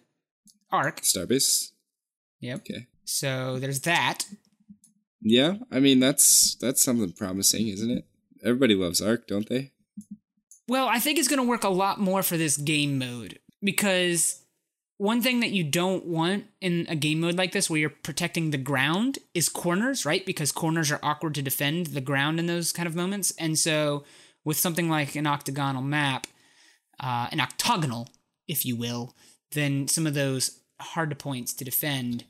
Arc. 0.71 1.01
Starbase. 1.01 1.71
Yep. 2.41 2.59
Okay. 2.59 2.87
So 3.05 3.59
there's 3.59 3.81
that. 3.81 4.25
Yeah, 5.21 5.55
I 5.71 5.79
mean 5.79 5.99
that's 5.99 6.55
that's 6.55 6.83
something 6.83 7.11
promising, 7.11 7.67
isn't 7.67 7.89
it? 7.89 8.05
Everybody 8.43 8.75
loves 8.75 9.01
Arc, 9.01 9.27
don't 9.27 9.49
they? 9.49 9.71
Well, 10.67 10.87
I 10.87 10.99
think 10.99 11.17
it's 11.17 11.27
going 11.27 11.41
to 11.41 11.47
work 11.47 11.63
a 11.63 11.69
lot 11.69 11.99
more 11.99 12.21
for 12.23 12.37
this 12.37 12.57
game 12.57 12.99
mode 12.99 13.39
because 13.63 14.43
one 14.97 15.21
thing 15.21 15.41
that 15.41 15.51
you 15.51 15.63
don't 15.63 16.05
want 16.05 16.45
in 16.60 16.86
a 16.89 16.95
game 16.95 17.19
mode 17.21 17.36
like 17.36 17.51
this 17.51 17.69
where 17.69 17.79
you're 17.79 17.89
protecting 17.89 18.49
the 18.49 18.57
ground 18.57 19.19
is 19.33 19.47
corners, 19.47 20.05
right? 20.05 20.25
Because 20.25 20.51
corners 20.51 20.91
are 20.91 20.99
awkward 21.03 21.36
to 21.36 21.41
defend 21.41 21.88
the 21.88 22.01
ground 22.01 22.39
in 22.39 22.47
those 22.47 22.71
kind 22.71 22.88
of 22.88 22.95
moments. 22.95 23.31
And 23.39 23.60
so 23.60 24.03
with 24.43 24.57
something 24.57 24.89
like 24.89 25.15
an 25.15 25.27
octagonal 25.27 25.83
map, 25.83 26.25
uh, 26.99 27.27
an 27.31 27.39
octagonal, 27.39 28.10
if 28.47 28.65
you 28.65 28.75
will, 28.75 29.13
then 29.51 29.88
some 29.88 30.07
of 30.07 30.15
those 30.15 30.62
hard 30.79 31.10
to 31.12 31.15
points 31.15 31.53
to 31.53 31.65
defend 31.65 32.25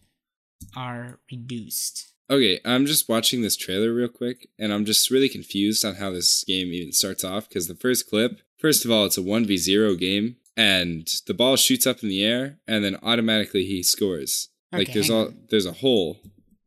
are 0.76 1.20
reduced. 1.32 2.12
Okay, 2.30 2.60
I'm 2.66 2.86
just 2.86 3.08
watching 3.08 3.42
this 3.42 3.56
trailer 3.56 3.94
real 3.94 4.10
quick, 4.10 4.50
and 4.60 4.74
I'm 4.74 4.84
just 4.84 5.10
really 5.10 5.30
confused 5.30 5.86
on 5.86 5.96
how 5.96 6.10
this 6.10 6.44
game 6.44 6.68
even 6.74 6.92
starts 6.92 7.24
off 7.24 7.48
because 7.48 7.68
the 7.68 7.76
first 7.76 8.10
clip, 8.10 8.42
first 8.58 8.84
of 8.84 8.92
all, 8.92 9.06
it's 9.06 9.18
a 9.18 9.22
1v0 9.22 9.98
game, 9.98 10.36
and 10.58 11.08
the 11.28 11.34
ball 11.34 11.56
shoots 11.56 11.88
up 11.88 12.04
in 12.04 12.10
the 12.10 12.24
air, 12.24 12.58
and 12.68 12.84
then 12.84 12.98
automatically 13.02 13.66
he 13.66 13.84
scores. 13.84 14.50
Okay, 14.74 14.84
like 14.84 14.94
there's 14.94 15.10
all 15.10 15.32
there's 15.50 15.66
a 15.66 15.72
hole 15.72 16.18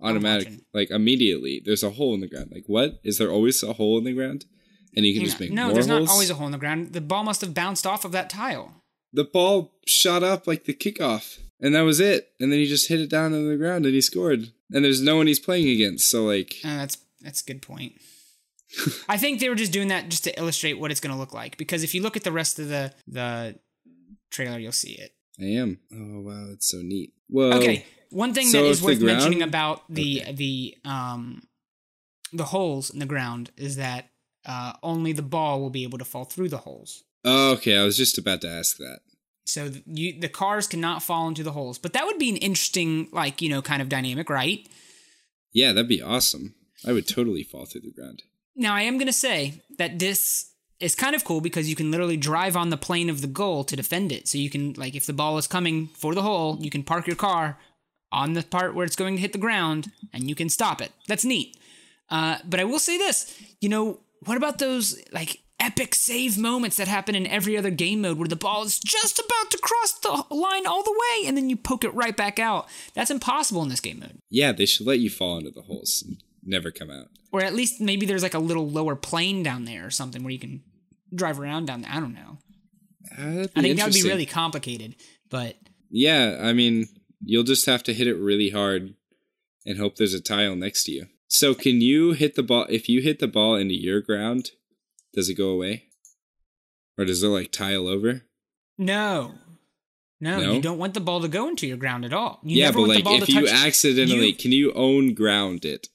automatic 0.03 0.49
like 0.73 0.91
immediately 0.91 1.61
there's 1.63 1.83
a 1.83 1.91
hole 1.91 2.15
in 2.15 2.21
the 2.21 2.27
ground 2.27 2.49
like 2.51 2.65
what 2.67 2.99
is 3.05 3.19
there 3.19 3.31
always 3.31 3.63
a 3.63 3.75
hole 3.75 3.99
in 3.99 4.05
the 4.05 4.15
ground 4.15 4.47
and 4.97 5.05
you 5.05 5.13
can 5.13 5.21
hang 5.21 5.29
just 5.29 5.39
make 5.39 5.53
no 5.53 5.75
there's 5.75 5.87
holes? 5.87 6.09
not 6.09 6.11
always 6.11 6.31
a 6.31 6.35
hole 6.35 6.47
in 6.47 6.53
the 6.53 6.57
ground 6.57 6.95
the 6.95 7.03
ball 7.03 7.23
must 7.23 7.43
have 7.43 7.53
bounced 7.53 7.87
off 7.87 8.03
of 8.03 8.11
that 8.11 8.31
tile 8.31 8.83
the 9.13 9.25
ball 9.25 9.75
shot 9.87 10.23
up 10.23 10.47
like 10.47 10.65
the 10.65 10.73
kickoff 10.73 11.41
and 11.61 11.75
that 11.75 11.83
was 11.83 12.01
it 12.01 12.31
and 12.41 12.51
then 12.51 12.59
he 12.59 12.65
just 12.67 12.89
hit 12.89 12.99
it 12.99 13.11
down 13.11 13.35
on 13.35 13.47
the 13.47 13.59
ground 13.59 13.85
and 13.85 13.95
he 13.95 14.01
scored 14.01 14.51
and 14.73 14.85
there's 14.85 15.03
no 15.03 15.17
one 15.17 15.27
he's 15.27 15.41
playing 15.41 15.69
against. 15.69 16.09
So 16.09 16.25
like, 16.25 16.57
uh, 16.65 16.77
that's 16.77 16.99
that's 17.21 17.43
a 17.43 17.45
good 17.45 17.63
point. 17.63 17.95
I 19.09 19.17
think 19.17 19.41
they 19.41 19.49
were 19.49 19.55
just 19.55 19.73
doing 19.73 19.89
that 19.89 20.09
just 20.09 20.25
to 20.25 20.39
illustrate 20.39 20.75
what 20.75 20.91
it's 20.91 21.01
going 21.01 21.13
to 21.13 21.19
look 21.19 21.35
like. 21.35 21.57
Because 21.57 21.83
if 21.83 21.95
you 21.95 22.03
look 22.03 22.17
at 22.17 22.25
the 22.25 22.33
rest 22.33 22.59
of 22.59 22.69
the 22.69 22.93
the 23.07 23.59
trailer, 24.31 24.59
you'll 24.59 24.73
see 24.73 24.93
it. 24.93 25.13
I 25.41 25.47
am. 25.57 25.81
Oh 25.93 26.21
wow, 26.21 26.49
it's 26.53 26.71
so 26.71 26.79
neat. 26.79 27.13
Well, 27.29 27.55
okay. 27.55 27.87
One 28.11 28.35
thing 28.35 28.47
so 28.47 28.63
that 28.63 28.69
is 28.69 28.83
worth 28.83 29.01
ground? 29.01 29.19
mentioning 29.19 29.43
about 29.43 29.83
the 29.89 30.23
okay. 30.23 30.33
the 30.33 30.77
um 30.85 31.43
the 32.33 32.45
holes 32.45 32.91
in 32.91 32.99
the 32.99 33.07
ground 33.07 33.51
is 33.57 33.77
that 33.77 34.11
uh, 34.45 34.73
only 34.83 35.13
the 35.13 35.23
ball 35.23 35.61
will 35.61 35.71
be 35.71 35.83
able 35.83 35.99
to 35.99 36.05
fall 36.05 36.25
through 36.25 36.49
the 36.49 36.59
holes. 36.59 37.05
Oh, 37.25 37.53
okay. 37.53 37.77
I 37.77 37.85
was 37.85 37.97
just 37.97 38.19
about 38.19 38.41
to 38.43 38.49
ask 38.49 38.77
that. 38.79 39.01
So 39.45 39.71
you, 39.87 40.19
the 40.19 40.29
cars 40.29 40.67
cannot 40.67 41.03
fall 41.03 41.29
into 41.29 41.43
the 41.43 41.53
holes. 41.53 41.79
But 41.79 41.93
that 41.93 42.07
would 42.07 42.19
be 42.19 42.31
an 42.31 42.37
interesting, 42.37 43.09
like, 43.13 43.43
you 43.43 43.49
know, 43.49 43.63
kind 43.63 43.83
of 43.83 43.89
dynamic, 43.89 44.31
right? 44.31 44.67
Yeah, 45.53 45.73
that'd 45.73 45.89
be 45.89 46.03
awesome. 46.03 46.55
I 46.87 46.93
would 46.93 47.09
totally 47.09 47.43
fall 47.43 47.67
through 47.67 47.83
the 47.83 47.93
ground. 47.93 48.23
Now, 48.57 48.75
I 48.75 48.83
am 48.83 48.97
going 48.97 49.07
to 49.07 49.13
say 49.13 49.63
that 49.79 49.99
this 49.99 50.50
is 50.81 50.95
kind 50.95 51.15
of 51.15 51.25
cool 51.25 51.41
because 51.41 51.69
you 51.69 51.77
can 51.77 51.91
literally 51.91 52.17
drive 52.17 52.57
on 52.57 52.71
the 52.71 52.77
plane 52.77 53.11
of 53.11 53.21
the 53.21 53.27
goal 53.27 53.65
to 53.65 53.77
defend 53.77 54.13
it. 54.13 54.27
So 54.29 54.39
you 54.39 54.51
can, 54.51 54.73
like, 54.75 54.95
if 54.95 55.07
the 55.07 55.13
ball 55.13 55.39
is 55.39 55.47
coming 55.47 55.89
for 55.89 56.15
the 56.15 56.23
hole, 56.23 56.59
you 56.61 56.71
can 56.71 56.83
park 56.83 57.07
your 57.07 57.17
car 57.17 57.59
on 58.13 58.33
the 58.33 58.43
part 58.43 58.75
where 58.75 58.85
it's 58.85 58.97
going 58.97 59.15
to 59.17 59.21
hit 59.21 59.33
the 59.33 59.39
ground 59.39 59.93
and 60.13 60.29
you 60.29 60.35
can 60.35 60.49
stop 60.49 60.81
it. 60.81 60.93
That's 61.07 61.25
neat. 61.25 61.57
Uh, 62.09 62.39
but 62.45 62.59
I 62.59 62.65
will 62.65 62.79
say 62.79 62.99
this, 62.99 63.41
you 63.61 63.69
know, 63.69 64.01
what 64.25 64.37
about 64.37 64.59
those 64.59 65.01
like 65.13 65.41
epic 65.61 65.95
save 65.95 66.39
moments 66.39 66.77
that 66.77 66.89
happen 66.89 67.15
in 67.15 67.27
every 67.27 67.57
other 67.57 67.71
game 67.71 68.01
mode 68.01 68.19
where 68.19 68.27
the 68.27 68.35
ball 68.35 68.65
is 68.65 68.79
just 68.79 69.19
about 69.19 69.51
to 69.51 69.59
cross 69.59 69.93
the 69.93 70.35
line 70.35 70.67
all 70.67 70.83
the 70.83 70.91
way 70.91 71.29
and 71.29 71.37
then 71.37 71.51
you 71.51 71.57
poke 71.57 71.85
it 71.85 71.95
right 71.95 72.17
back 72.17 72.39
out. 72.39 72.67
That's 72.95 73.11
impossible 73.11 73.63
in 73.63 73.69
this 73.69 73.81
game 73.81 74.01
mode. 74.01 74.19
Yeah, 74.31 74.53
they 74.53 74.67
should 74.67 74.87
let 74.87 74.99
you 74.99 75.11
fall 75.11 75.39
into 75.39 75.51
the 75.51 75.63
holes 75.63 76.03
and 76.05 76.17
never 76.43 76.71
come 76.71 76.91
out. 76.91 77.09
Or 77.31 77.43
at 77.43 77.55
least 77.55 77.81
maybe 77.81 78.07
there's 78.07 78.23
like 78.23 78.35
a 78.35 78.41
little 78.41 78.69
lower 78.69 78.97
plane 78.97 79.43
down 79.43 79.67
there 79.67 79.87
or 79.87 79.91
something 79.91 80.25
where 80.25 80.33
you 80.33 80.39
can 80.39 80.63
drive 81.15 81.41
around 81.41 81.67
down 81.67 81.83
there. 81.83 81.91
I 81.93 82.01
don't 82.01 82.15
know. 82.15 82.39
I 83.19 83.47
think 83.61 83.77
that 83.77 83.87
would 83.87 83.95
be 83.95 84.03
really 84.03 84.27
complicated, 84.27 84.97
but 85.31 85.57
yeah, 85.91 86.39
I 86.41 86.53
mean, 86.53 86.87
you'll 87.25 87.45
just 87.45 87.67
have 87.67 87.83
to 87.85 87.95
hit 87.95 88.07
it 88.07 88.15
really 88.15 88.51
hard 88.51 88.95
and 89.67 89.79
hope 89.79 89.97
there's 89.97 90.15
a 90.15 90.21
tile 90.21 90.57
next 90.57 90.85
to 90.85 90.93
you. 90.93 91.07
So, 91.29 91.55
can 91.55 91.81
you 91.81 92.13
hit 92.13 92.35
the 92.35 92.43
ball 92.43 92.67
if 92.69 92.89
you 92.89 93.03
hit 93.03 93.19
the 93.19 93.29
ball 93.29 93.55
into 93.55 93.75
your 93.75 94.01
ground? 94.01 94.51
Does 95.13 95.29
it 95.29 95.35
go 95.35 95.49
away? 95.49 95.85
Or 96.99 97.05
does 97.05 97.23
it 97.23 97.29
like 97.29 97.53
tile 97.53 97.89
over? 97.89 98.23
No. 98.79 99.35
No, 100.21 100.41
no? 100.41 100.53
you 100.53 100.61
don't 100.61 100.79
want 100.79 100.95
the 100.95 101.01
ball 101.01 101.21
to 101.23 101.29
go 101.29 101.49
into 101.49 101.67
your 101.67 101.79
ground 101.79 102.05
at 102.05 102.13
all. 102.13 102.41
You 102.43 102.63
yeah, 102.63 102.73
but 102.73 102.83
like 102.83 103.05
if 103.07 103.29
you 103.29 103.49
accidentally, 103.49 104.29
you... 104.29 104.35
can 104.35 104.53
you 104.53 104.73
own 104.73 105.15
ground 105.15 105.65
it? 105.65 105.89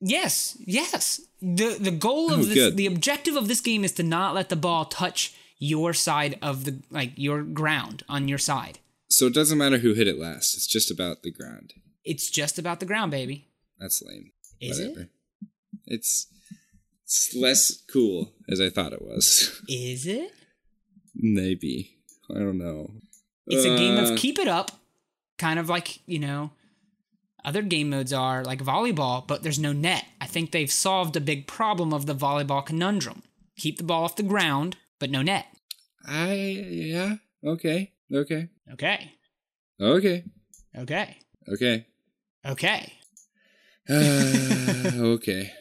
Yes, 0.00 0.56
yes. 0.60 1.20
The 1.40 1.76
The 1.78 1.90
goal 1.90 2.32
of 2.32 2.40
oh, 2.40 2.42
this, 2.42 2.54
good. 2.54 2.76
the 2.76 2.86
objective 2.86 3.36
of 3.36 3.48
this 3.48 3.60
game 3.60 3.84
is 3.84 3.92
to 3.92 4.02
not 4.02 4.34
let 4.34 4.48
the 4.48 4.56
ball 4.56 4.84
touch 4.84 5.34
your 5.58 5.94
side 5.94 6.38
of 6.42 6.64
the 6.64 6.82
like 6.90 7.12
your 7.16 7.42
ground 7.42 8.02
on 8.08 8.28
your 8.28 8.38
side. 8.38 8.78
So 9.08 9.26
it 9.26 9.34
doesn't 9.34 9.58
matter 9.58 9.78
who 9.78 9.94
hit 9.94 10.08
it 10.08 10.18
last. 10.18 10.54
It's 10.54 10.66
just 10.66 10.90
about 10.90 11.22
the 11.22 11.30
ground. 11.30 11.74
It's 12.04 12.30
just 12.30 12.58
about 12.58 12.80
the 12.80 12.86
ground, 12.86 13.10
baby. 13.10 13.48
That's 13.78 14.02
lame. 14.02 14.32
Is 14.60 14.78
Whatever. 14.78 15.00
it? 15.02 15.08
It's 15.86 16.26
it's 17.04 17.34
less 17.34 17.82
cool 17.92 18.32
as 18.50 18.60
I 18.60 18.68
thought 18.68 18.92
it 18.92 19.02
was. 19.02 19.62
Is 19.68 20.06
it? 20.06 20.32
Maybe. 21.14 21.98
I 22.28 22.40
don't 22.40 22.58
know. 22.58 22.90
It's 23.46 23.64
uh, 23.64 23.70
a 23.70 23.76
game 23.76 23.96
of 23.96 24.10
uh, 24.10 24.16
keep 24.16 24.38
it 24.40 24.48
up, 24.48 24.72
kind 25.38 25.60
of 25.60 25.68
like, 25.68 26.00
you 26.06 26.18
know, 26.18 26.50
other 27.46 27.62
game 27.62 27.88
modes 27.88 28.12
are 28.12 28.44
like 28.44 28.62
volleyball, 28.62 29.26
but 29.26 29.44
there's 29.44 29.58
no 29.58 29.72
net. 29.72 30.04
I 30.20 30.26
think 30.26 30.50
they've 30.50 30.70
solved 30.70 31.16
a 31.16 31.20
big 31.20 31.46
problem 31.46 31.94
of 31.94 32.04
the 32.04 32.14
volleyball 32.14 32.66
conundrum. 32.66 33.22
Keep 33.56 33.78
the 33.78 33.84
ball 33.84 34.04
off 34.04 34.16
the 34.16 34.24
ground, 34.24 34.76
but 34.98 35.10
no 35.10 35.22
net. 35.22 35.46
I 36.04 36.34
yeah. 36.34 37.16
Okay. 37.44 37.92
Okay. 38.12 38.48
Okay. 38.72 39.12
Okay. 39.80 40.24
Okay. 40.76 41.16
Okay. 41.48 41.86
Okay. 42.44 42.92
Uh, 43.88 44.90
okay. 44.96 45.52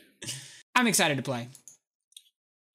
I'm 0.74 0.88
excited 0.88 1.18
to 1.18 1.24
play. 1.24 1.48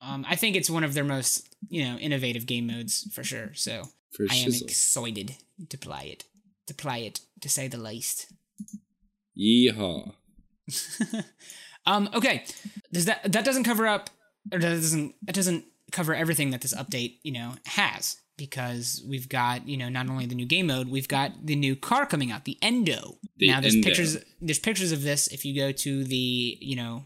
Um, 0.00 0.24
I 0.28 0.36
think 0.36 0.56
it's 0.56 0.70
one 0.70 0.84
of 0.84 0.94
their 0.94 1.04
most 1.04 1.54
you 1.68 1.84
know 1.84 1.96
innovative 1.96 2.46
game 2.46 2.68
modes 2.68 3.08
for 3.12 3.24
sure. 3.24 3.54
So 3.54 3.88
for 4.12 4.26
I 4.30 4.36
am 4.36 4.52
excited 4.52 5.34
to 5.68 5.76
play 5.76 6.10
it, 6.12 6.24
to 6.68 6.74
play 6.74 7.06
it, 7.06 7.20
to 7.40 7.48
say 7.48 7.66
the 7.66 7.76
least. 7.76 8.32
Yeehaw. 9.40 10.12
um. 11.86 12.08
Okay. 12.14 12.44
Does 12.92 13.06
that 13.06 13.32
that 13.32 13.44
doesn't 13.44 13.64
cover 13.64 13.86
up 13.86 14.10
or 14.52 14.58
that 14.58 14.68
doesn't 14.68 15.14
that 15.22 15.34
doesn't 15.34 15.64
cover 15.92 16.14
everything 16.14 16.50
that 16.50 16.60
this 16.60 16.74
update 16.74 17.18
you 17.22 17.32
know 17.32 17.54
has 17.66 18.16
because 18.36 19.02
we've 19.06 19.28
got 19.28 19.66
you 19.66 19.76
know 19.76 19.88
not 19.88 20.08
only 20.08 20.24
the 20.24 20.34
new 20.34 20.46
game 20.46 20.68
mode 20.68 20.88
we've 20.88 21.08
got 21.08 21.32
the 21.44 21.56
new 21.56 21.74
car 21.74 22.06
coming 22.06 22.30
out 22.30 22.44
the 22.44 22.56
endo 22.62 23.18
the 23.36 23.48
now 23.48 23.60
there's 23.60 23.74
endo. 23.74 23.86
pictures 23.86 24.16
there's 24.40 24.60
pictures 24.60 24.92
of 24.92 25.02
this 25.02 25.26
if 25.26 25.44
you 25.44 25.54
go 25.54 25.72
to 25.72 26.04
the 26.04 26.56
you 26.60 26.76
know 26.76 27.04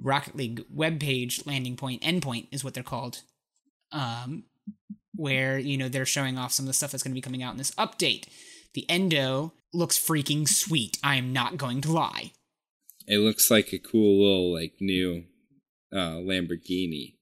Rocket 0.00 0.36
League 0.36 0.64
web 0.70 1.00
page 1.00 1.44
landing 1.46 1.76
point 1.76 2.02
endpoint 2.02 2.48
is 2.50 2.64
what 2.64 2.74
they're 2.74 2.82
called. 2.82 3.22
Um, 3.90 4.44
where 5.14 5.58
you 5.58 5.76
know 5.76 5.88
they're 5.88 6.06
showing 6.06 6.38
off 6.38 6.52
some 6.52 6.64
of 6.64 6.68
the 6.68 6.72
stuff 6.72 6.90
that's 6.90 7.02
going 7.02 7.12
to 7.12 7.18
be 7.18 7.20
coming 7.20 7.42
out 7.42 7.52
in 7.52 7.58
this 7.58 7.72
update. 7.72 8.26
The 8.74 8.88
Endo 8.88 9.52
looks 9.72 9.98
freaking 9.98 10.48
sweet. 10.48 10.98
I 11.02 11.16
am 11.16 11.32
not 11.32 11.56
going 11.56 11.80
to 11.82 11.92
lie. 11.92 12.32
It 13.06 13.18
looks 13.18 13.50
like 13.50 13.72
a 13.72 13.78
cool 13.78 14.20
little 14.22 14.52
like 14.52 14.74
new 14.80 15.24
uh, 15.92 16.18
Lamborghini. 16.20 17.14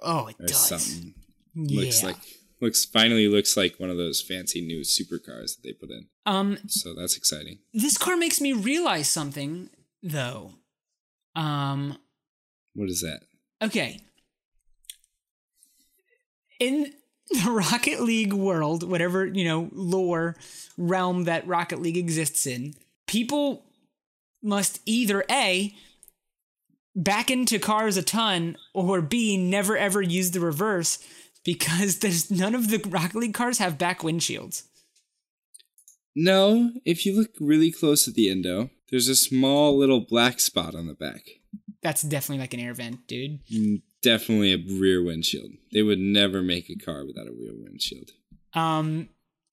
Oh, 0.00 0.28
it 0.28 0.36
or 0.40 0.46
does. 0.46 0.68
Something. 0.68 1.14
Yeah. 1.54 1.80
Looks 1.80 2.02
like 2.04 2.16
looks 2.60 2.84
finally 2.84 3.28
looks 3.28 3.56
like 3.56 3.78
one 3.78 3.90
of 3.90 3.96
those 3.96 4.20
fancy 4.20 4.60
new 4.60 4.80
supercars 4.80 5.56
that 5.56 5.62
they 5.64 5.72
put 5.72 5.90
in. 5.90 6.06
Um, 6.26 6.58
so 6.68 6.94
that's 6.94 7.16
exciting. 7.16 7.58
This 7.72 7.96
car 7.96 8.16
makes 8.16 8.40
me 8.40 8.52
realize 8.52 9.08
something, 9.08 9.70
though. 10.02 10.52
Um, 11.34 11.98
what 12.74 12.88
is 12.88 13.00
that? 13.00 13.20
Okay. 13.62 14.00
In 16.60 16.92
the 17.30 17.50
Rocket 17.70 18.00
League 18.00 18.32
world, 18.32 18.88
whatever, 18.88 19.26
you 19.26 19.44
know, 19.44 19.68
lore 19.72 20.36
realm 20.76 21.24
that 21.24 21.46
Rocket 21.46 21.80
League 21.80 21.96
exists 21.96 22.46
in, 22.46 22.74
people 23.06 23.64
must 24.42 24.80
either 24.86 25.24
A, 25.30 25.74
back 26.94 27.30
into 27.30 27.58
cars 27.58 27.96
a 27.96 28.02
ton, 28.02 28.56
or 28.74 29.00
B, 29.00 29.36
never 29.36 29.76
ever 29.76 30.02
use 30.02 30.30
the 30.30 30.40
reverse 30.40 30.98
because 31.44 31.98
there's 32.00 32.30
none 32.30 32.54
of 32.54 32.70
the 32.70 32.78
Rocket 32.88 33.16
League 33.16 33.34
cars 33.34 33.58
have 33.58 33.78
back 33.78 34.00
windshields. 34.00 34.64
No, 36.14 36.72
if 36.84 37.06
you 37.06 37.16
look 37.16 37.30
really 37.38 37.70
close 37.70 38.08
at 38.08 38.14
the 38.14 38.28
endo, 38.28 38.70
there's 38.90 39.08
a 39.08 39.14
small 39.14 39.78
little 39.78 40.00
black 40.00 40.40
spot 40.40 40.74
on 40.74 40.88
the 40.88 40.94
back. 40.94 41.22
That's 41.80 42.02
definitely 42.02 42.40
like 42.40 42.54
an 42.54 42.60
air 42.60 42.74
vent, 42.74 43.06
dude. 43.06 43.46
Mm, 43.46 43.82
Definitely 44.02 44.52
a 44.52 44.58
rear 44.58 45.02
windshield. 45.02 45.52
They 45.72 45.82
would 45.82 45.98
never 45.98 46.42
make 46.42 46.70
a 46.70 46.76
car 46.76 47.04
without 47.04 47.26
a 47.26 47.32
rear 47.32 47.52
windshield. 47.54 48.10
Um, 48.54 49.08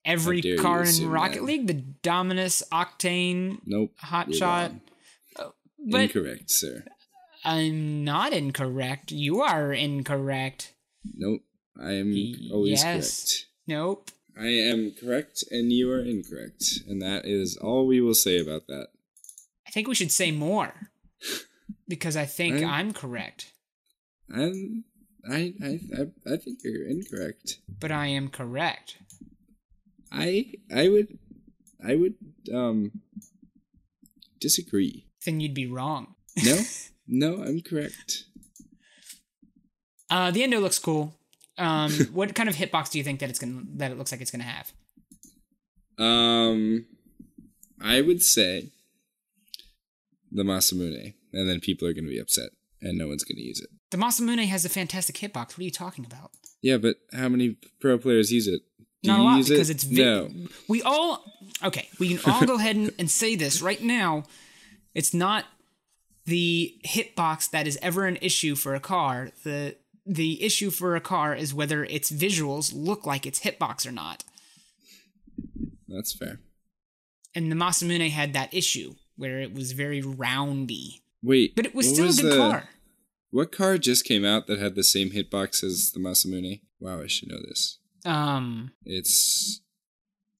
every 0.06 0.42
car 0.58 0.84
in 0.84 1.10
Rocket 1.10 1.40
that. 1.40 1.44
League, 1.44 1.68
the 1.68 1.74
Dominus, 1.74 2.62
Octane, 2.72 3.60
Nope. 3.66 3.92
Hot 4.00 4.28
you're 4.30 4.38
Shot. 4.38 4.72
But 5.88 6.02
Incorrect, 6.02 6.50
sir. 6.50 6.84
I'm 7.44 8.04
not 8.04 8.34
incorrect. 8.34 9.12
You 9.12 9.42
are 9.42 9.72
incorrect. 9.72 10.74
Nope. 11.14 11.42
I 11.80 11.92
am 11.94 12.36
always 12.52 12.84
Yes. 12.84 13.46
Nope. 13.68 14.10
I 14.40 14.48
am 14.48 14.92
correct 15.00 15.44
and 15.52 15.72
you 15.72 15.92
are 15.92 16.00
incorrect. 16.02 16.82
And 16.88 17.02
that 17.02 17.26
is 17.26 17.56
all 17.58 17.86
we 17.86 18.02
will 18.02 18.16
say 18.16 18.40
about 18.40 18.68
that. 18.68 18.88
I 19.68 19.72
think 19.72 19.88
we 19.88 19.96
should 19.96 20.12
say 20.12 20.32
more 20.32 20.90
because 21.88 22.16
I 22.18 22.26
think 22.26 22.56
Right. 22.56 22.66
I'm 22.66 22.94
correct, 22.94 23.52
I'm 24.34 24.84
I 25.30 25.54
I 25.64 25.80
I, 25.98 26.34
I 26.34 26.38
think 26.38 26.60
you're 26.64 26.88
incorrect. 26.88 27.60
but 27.80 27.92
I 27.92 28.08
am 28.08 28.30
correct. 28.30 28.98
I 30.12 30.54
I 30.74 30.90
would 30.90 31.18
I 31.86 31.96
would 31.96 32.16
um 32.54 33.02
disagree. 34.40 35.08
Then 35.26 35.40
you'd 35.40 35.54
be 35.54 35.66
wrong. 35.68 36.16
No? 36.44 36.60
no, 37.08 37.42
I'm 37.44 37.62
correct. 37.62 38.26
Uh, 40.10 40.30
the 40.32 40.44
endo 40.44 40.60
looks 40.60 40.78
cool. 40.78 41.16
Um, 41.58 41.92
what 42.14 42.36
kind 42.36 42.48
of 42.50 42.56
hitbox 42.56 42.92
do 42.92 42.98
you 42.98 43.04
think 43.04 43.20
that 43.20 43.30
it's 43.30 43.40
gonna 43.40 43.64
that 43.76 43.92
it 43.92 43.98
looks 43.98 44.12
like 44.12 44.22
it's 44.22 44.32
gonna 44.32 44.44
have? 44.44 44.72
Um 45.98 46.86
I 47.82 48.02
would 48.02 48.22
say 48.22 48.72
the 50.32 50.44
Masamune. 50.44 51.14
And 51.34 51.50
then 51.50 51.60
people 51.60 51.88
are 51.88 51.94
gonna 51.94 52.08
be 52.08 52.20
upset 52.20 52.50
and 52.82 52.98
no 52.98 53.08
one's 53.08 53.24
gonna 53.24 53.42
use 53.42 53.60
it. 53.62 53.70
The 53.92 53.98
Masamune 53.98 54.46
has 54.48 54.66
a 54.66 54.70
fantastic 54.70 55.16
hitbox. 55.18 55.50
What 55.50 55.60
are 55.60 55.64
you 55.64 55.72
talking 55.72 56.06
about? 56.06 56.32
Yeah, 56.62 56.78
but 56.78 56.98
how 57.14 57.30
many 57.30 57.58
pro 57.80 57.98
players 57.98 58.32
use 58.32 58.48
it? 58.48 58.62
Do 59.04 59.10
Not 59.12 59.20
a 59.20 59.24
lot 59.24 59.48
because 59.48 59.70
it? 59.70 59.76
it's 59.76 59.84
vi- 59.84 60.04
no. 60.04 60.30
We 60.68 60.82
all 60.82 61.24
okay. 61.64 61.88
We 62.00 62.16
can 62.18 62.32
all 62.34 62.46
go 62.46 62.56
ahead 62.60 62.76
and, 62.76 62.92
and 62.98 63.10
say 63.10 63.36
this 63.36 63.62
right 63.62 63.82
now. 63.82 64.24
It's 64.96 65.14
not 65.14 65.46
the 66.26 66.74
hitbox 66.86 67.52
that 67.52 67.68
is 67.68 67.78
ever 67.82 68.06
an 68.06 68.18
issue 68.22 68.56
for 68.56 68.74
a 68.74 68.80
car. 68.80 69.30
The 69.44 69.76
the 70.08 70.42
issue 70.44 70.72
for 70.72 70.96
a 70.96 71.02
car 71.02 71.36
is 71.36 71.54
whether 71.54 71.84
its 71.84 72.12
visuals 72.12 72.72
look 72.76 73.06
like 73.06 73.26
its 73.28 73.40
hitbox 73.42 73.88
or 73.88 73.92
not. 73.92 74.24
That's 75.88 76.14
fair. 76.14 76.40
And 77.36 77.52
the 77.52 77.56
Masamune 77.56 78.10
had 78.10 78.34
that 78.34 78.54
issue 78.54 78.96
where 79.18 79.40
it 79.40 79.54
was 79.54 79.72
very 79.74 80.02
roundy, 80.02 81.02
Wait, 81.22 81.56
but 81.56 81.66
it 81.66 81.76
was 81.76 81.90
still 81.90 82.10
a 82.10 82.14
good 82.14 82.32
the- 82.32 82.38
car. 82.38 82.70
What 83.36 83.52
car 83.52 83.78
just 83.78 84.06
came 84.06 84.24
out 84.24 84.48
that 84.48 84.60
had 84.60 84.76
the 84.76 84.84
same 84.84 85.12
hitbox 85.12 85.62
as 85.62 85.92
the 85.94 86.00
Masamune? 86.00 86.62
Wow, 86.80 87.02
I 87.02 87.08
should 87.08 87.28
know 87.28 87.42
this. 87.46 87.80
Um, 88.06 88.72
It's 88.86 89.60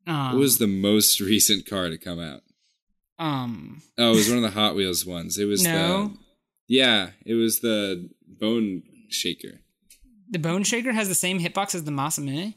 um, 0.08 0.32
what 0.32 0.40
was 0.40 0.60
the 0.60 0.68
most 0.68 1.20
recent 1.34 1.66
car 1.70 1.90
to 1.90 1.98
come 1.98 2.22
out? 2.22 2.42
um 3.20 3.82
Oh, 3.98 4.14
it 4.14 4.16
was 4.16 4.30
one 4.30 4.38
of 4.38 4.44
the 4.44 4.58
Hot 4.62 4.76
Wheels 4.76 5.06
ones. 5.06 5.38
It 5.38 5.44
was 5.44 5.62
No. 5.62 6.08
the 6.08 6.18
Yeah, 6.70 7.10
it 7.26 7.34
was 7.34 7.60
the 7.60 8.10
Bone 8.26 8.84
Shaker. 9.10 9.60
the 10.30 10.40
Bone 10.40 10.64
Shaker 10.64 10.94
has 10.94 11.10
the 11.10 11.16
same 11.16 11.40
hitbox 11.42 11.76
as 11.76 11.84
the 11.84 11.92
Masamune. 11.92 12.54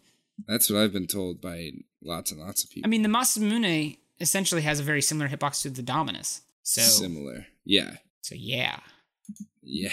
That's 0.47 0.71
what 0.71 0.81
I've 0.81 0.93
been 0.93 1.09
told 1.09 1.41
by 1.41 1.73
lots 2.01 2.31
and 2.31 2.41
lots 2.41 2.63
of 2.63 2.71
people. 2.71 2.87
I 2.87 2.91
mean, 2.91 3.03
the 3.03 3.09
Masamune 3.09 3.99
essentially 4.21 4.63
has 4.63 4.79
a 4.79 4.85
very 4.85 5.03
similar 5.03 5.29
hitbox 5.29 5.63
to 5.63 5.71
the 5.71 5.83
Dominus. 5.83 6.43
So, 6.63 6.81
Similar. 6.83 7.47
Yeah. 7.65 7.97
so 8.23 8.37
yeah. 8.37 8.79
Yeah. 9.63 9.93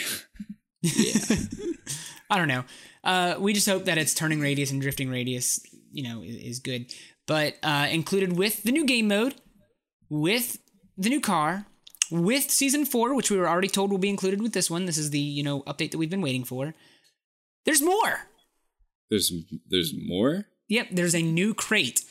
Yeah. 0.82 1.36
I 2.30 2.38
don't 2.38 2.48
know. 2.48 2.64
Uh, 3.04 3.36
we 3.40 3.54
just 3.54 3.68
hope 3.68 3.86
that 3.86 3.98
its 3.98 4.14
turning 4.14 4.40
radius 4.40 4.72
and 4.72 4.82
drifting 4.82 5.10
radius, 5.10 5.60
you 5.92 6.04
know, 6.04 6.22
is, 6.22 6.36
is 6.36 6.60
good. 6.60 6.92
But 7.28 7.56
uh, 7.64 7.88
included 7.90 8.38
with 8.38 8.64
the 8.64 8.72
new 8.72 8.86
game 8.86 9.08
mode, 9.08 9.36
with 10.10 10.58
the 10.98 11.10
new 11.10 11.22
car, 11.22 11.66
with 12.12 12.52
season 12.52 12.86
four, 12.86 13.16
which 13.16 13.32
we 13.32 13.38
were 13.38 13.50
already 13.50 13.68
told 13.68 13.92
will 13.92 13.98
be 13.98 14.10
included 14.10 14.42
with 14.42 14.54
this 14.54 14.70
one. 14.70 14.86
This 14.86 14.98
is 14.98 15.10
the 15.10 15.20
you 15.20 15.44
know 15.44 15.62
update 15.64 15.92
that 15.92 15.98
we've 15.98 16.10
been 16.10 16.22
waiting 16.22 16.44
for. 16.44 16.74
There's 17.66 17.82
more. 17.82 18.20
There's 19.10 19.32
there's 19.70 19.94
more? 20.08 20.46
Yep, 20.68 20.90
there's 20.92 21.16
a 21.16 21.22
new 21.22 21.54
crate, 21.54 22.02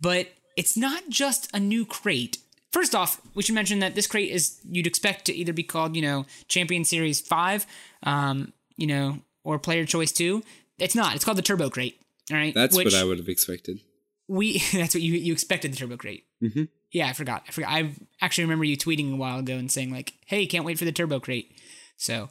but 0.00 0.28
it's 0.56 0.76
not 0.76 1.08
just 1.08 1.48
a 1.54 1.60
new 1.60 1.84
crate. 1.84 2.38
First 2.74 2.92
off, 2.92 3.20
we 3.36 3.42
should 3.44 3.54
mention 3.54 3.78
that 3.78 3.94
this 3.94 4.08
crate 4.08 4.32
is 4.32 4.58
you'd 4.68 4.88
expect 4.88 5.26
to 5.26 5.32
either 5.32 5.52
be 5.52 5.62
called, 5.62 5.94
you 5.94 6.02
know, 6.02 6.26
Champion 6.48 6.84
Series 6.84 7.20
Five, 7.20 7.66
um, 8.02 8.52
you 8.76 8.88
know, 8.88 9.20
or 9.44 9.60
Player 9.60 9.84
Choice 9.84 10.10
Two. 10.10 10.42
It's 10.80 10.96
not. 10.96 11.14
It's 11.14 11.24
called 11.24 11.38
the 11.38 11.42
Turbo 11.42 11.70
Crate. 11.70 12.00
All 12.32 12.36
right, 12.36 12.52
That's 12.52 12.76
Which 12.76 12.86
what 12.86 12.94
I 12.94 13.04
would 13.04 13.18
have 13.18 13.28
expected. 13.28 13.78
we. 14.26 14.58
That's 14.72 14.92
what 14.92 15.02
you 15.02 15.12
you 15.12 15.32
expected 15.32 15.72
the 15.72 15.76
Turbo 15.76 15.96
Crate. 15.96 16.24
Mhm. 16.42 16.66
Yeah, 16.90 17.06
I 17.06 17.12
forgot. 17.12 17.44
I 17.46 17.52
forgot. 17.52 17.70
I 17.70 17.92
actually 18.20 18.42
remember 18.42 18.64
you 18.64 18.76
tweeting 18.76 19.12
a 19.12 19.16
while 19.16 19.38
ago 19.38 19.54
and 19.56 19.70
saying 19.70 19.92
like, 19.92 20.14
"Hey, 20.26 20.44
can't 20.44 20.64
wait 20.64 20.76
for 20.76 20.84
the 20.84 20.90
Turbo 20.90 21.20
Crate." 21.20 21.52
So 21.96 22.28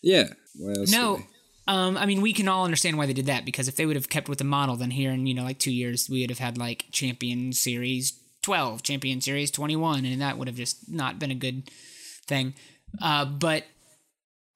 Yeah. 0.00 0.30
No, 0.56 1.20
um, 1.68 1.98
I 1.98 2.06
mean 2.06 2.22
we 2.22 2.32
can 2.32 2.48
all 2.48 2.64
understand 2.64 2.96
why 2.96 3.04
they 3.04 3.12
did 3.12 3.26
that 3.26 3.44
because 3.44 3.68
if 3.68 3.76
they 3.76 3.84
would 3.84 3.96
have 3.96 4.08
kept 4.08 4.30
with 4.30 4.38
the 4.38 4.44
model, 4.44 4.76
then 4.76 4.92
here 4.92 5.10
in 5.10 5.26
you 5.26 5.34
know 5.34 5.44
like 5.44 5.58
two 5.58 5.70
years 5.70 6.08
we 6.08 6.22
would 6.22 6.30
have 6.30 6.38
had 6.38 6.56
like 6.56 6.86
Champion 6.92 7.52
Series 7.52 8.18
twelve, 8.42 8.82
Champion 8.82 9.20
Series 9.20 9.50
twenty 9.50 9.76
one, 9.76 10.04
and 10.04 10.20
that 10.20 10.38
would 10.38 10.48
have 10.48 10.56
just 10.56 10.90
not 10.90 11.18
been 11.18 11.30
a 11.30 11.36
good 11.36 11.70
thing. 12.26 12.54
Uh, 13.00 13.24
but 13.24 13.64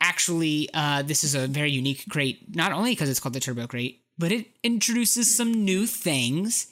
actually, 0.01 0.69
uh, 0.75 1.03
this 1.03 1.25
is 1.25 1.35
a 1.35 1.47
very 1.47 1.71
unique 1.71 2.05
crate, 2.09 2.55
not 2.55 2.73
only 2.73 2.93
because 2.93 3.09
it's 3.09 3.21
called 3.21 3.35
the 3.35 3.41
Turbo 3.41 3.67
Crate, 3.67 4.03
but 4.19 4.33
it 4.33 4.47
introduces 4.63 5.35
some 5.35 5.53
new 5.53 5.87
things 5.87 6.67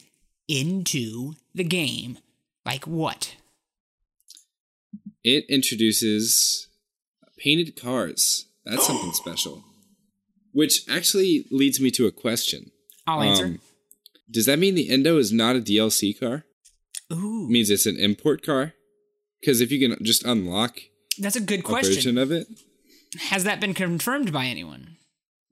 into 0.48 1.34
the 1.54 1.64
game. 1.64 2.18
Like 2.64 2.86
what? 2.86 3.36
It 5.22 5.44
introduces 5.48 6.68
painted 7.38 7.80
cars. 7.80 8.46
That's 8.64 8.86
something 8.86 9.12
special. 9.12 9.64
Which 10.52 10.82
actually 10.88 11.46
leads 11.50 11.80
me 11.80 11.90
to 11.92 12.06
a 12.06 12.12
question. 12.12 12.70
I'll 13.06 13.22
answer. 13.22 13.44
Um, 13.44 13.58
does 14.30 14.46
that 14.46 14.58
mean 14.58 14.74
the 14.74 14.88
Endo 14.88 15.18
is 15.18 15.32
not 15.32 15.56
a 15.56 15.60
DLC 15.60 16.18
car? 16.18 16.44
Ooh, 17.12 17.48
means 17.48 17.70
it's 17.70 17.86
an 17.86 17.96
import 17.98 18.44
car? 18.44 18.74
Because 19.40 19.60
if 19.60 19.70
you 19.70 19.78
can 19.88 20.02
just 20.04 20.24
unlock 20.24 20.78
that's 21.18 21.36
a 21.36 21.40
good 21.40 21.60
a 21.60 21.62
question. 21.62 21.94
version 21.94 22.18
of 22.18 22.32
it, 22.32 22.46
Has 23.28 23.44
that 23.44 23.60
been 23.60 23.74
confirmed 23.74 24.32
by 24.32 24.46
anyone? 24.46 24.96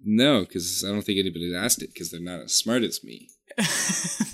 no, 0.05 0.41
because 0.41 0.85
I 0.85 0.89
don't 0.89 1.03
think 1.03 1.19
anybody 1.21 1.55
asked 1.55 1.83
it 1.83 1.93
because 1.93 2.11
they're 2.11 2.21
not 2.21 2.41
as 2.41 2.53
smart 2.55 2.83
as 2.83 3.05
me. 3.05 3.29